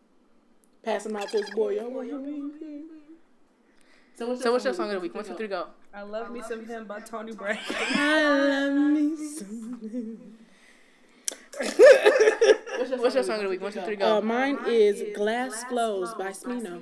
Pass 0.83 1.03
them 1.03 1.15
out 1.15 1.29
to 1.29 1.37
his 1.37 1.49
boy. 1.51 1.75
Yo, 1.75 2.96
So 4.17 4.25
what's 4.51 4.65
your 4.65 4.73
song 4.73 4.87
of 4.87 4.95
the 4.95 4.99
week? 4.99 5.13
One, 5.13 5.23
two, 5.23 5.35
three, 5.35 5.47
go. 5.47 5.67
I 5.93 6.01
love 6.01 6.31
me 6.31 6.41
some 6.41 6.65
him 6.65 6.85
by 6.85 7.01
Tony 7.01 7.33
Brown. 7.33 7.55
I 7.69 8.23
love 8.23 8.73
me 8.73 9.15
some. 9.15 10.17
What's 12.97 13.13
your 13.15 13.23
song 13.23 13.35
of 13.37 13.43
the 13.43 13.49
week? 13.49 13.61
One, 13.61 13.71
two, 13.71 13.81
three, 13.81 13.95
go. 13.95 14.17
Uh, 14.17 14.21
mine 14.21 14.57
is 14.65 15.03
Glass 15.15 15.63
Flows 15.65 16.15
by 16.15 16.31
Smino. 16.31 16.81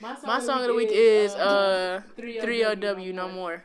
My 0.00 0.38
song 0.38 0.60
of 0.60 0.68
the 0.68 0.74
week 0.74 0.90
is 0.92 1.34
uh 1.34 2.02
3LW 2.16 3.12
No 3.12 3.28
More. 3.28 3.64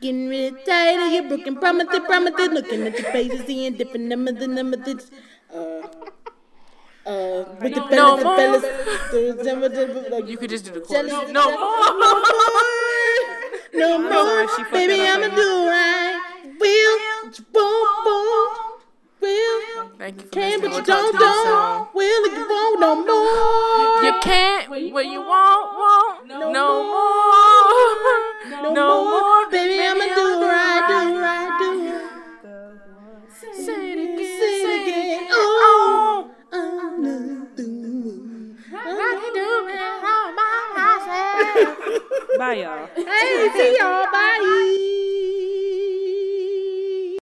Getting 0.00 0.28
really 0.28 0.56
tired 0.64 1.06
of 1.06 1.12
your 1.12 1.28
broken 1.28 1.56
promises, 1.56 2.00
promises. 2.00 2.48
Looking 2.48 2.86
at 2.86 2.96
the 2.96 3.02
faces, 3.02 3.44
seeing 3.46 3.74
different 3.74 4.06
numbers 4.06 4.42
and 4.42 4.54
numbers. 4.54 5.10
Uh, 5.54 5.82
uh, 7.04 7.44
with 7.60 7.74
no, 7.74 7.88
the 7.88 7.96
no 7.96 8.16
more. 8.22 8.36
Like, 10.10 10.28
you 10.28 10.36
could 10.38 10.50
just 10.50 10.64
do 10.66 10.70
the 10.72 10.80
chorus. 10.80 11.10
No, 11.10 11.26
no 11.26 11.50
more. 11.50 11.58
No 13.74 13.98
more. 13.98 14.46
Baby, 14.70 15.00
I'ma 15.02 15.26
do 15.34 15.66
right. 15.66 16.20
Will, 16.60 16.98
won't, 17.52 18.58
Will. 19.20 19.60
Thank 19.98 20.22
you. 20.22 20.28
Can, 20.28 20.60
but 20.60 20.70
you 20.72 20.82
don't, 20.82 21.18
don't. 21.18 21.92
Will, 21.94 22.26
you 22.28 22.46
won't 22.48 22.78
no 22.80 22.94
more. 22.94 24.02
You 24.04 24.12
can't, 24.22 24.68
what 24.70 25.06
you 25.06 25.20
want, 25.22 25.76
won't. 25.78 26.26
No 26.28 26.52
more. 26.52 26.72
No 28.72 29.04
more. 29.10 29.50
Baby, 29.50 29.80
I'ma 29.84 30.04
do 30.14 30.40
right, 30.42 30.86
do 30.88 31.18
right, 31.18 31.50
do 31.58 31.68
right. 31.90 32.08
Say 33.56 33.92
it 33.92 33.98
again. 33.98 34.18
Say 34.18 34.62
it 34.62 34.68
again. 34.88 35.26
Oh. 35.30 35.71
Bye, 42.38 42.54
y'all. 42.62 42.88
Hey, 42.96 43.50
see 43.56 43.76
y'all. 43.78 44.06
Bye. 44.10 44.38
Bye. 44.40 45.38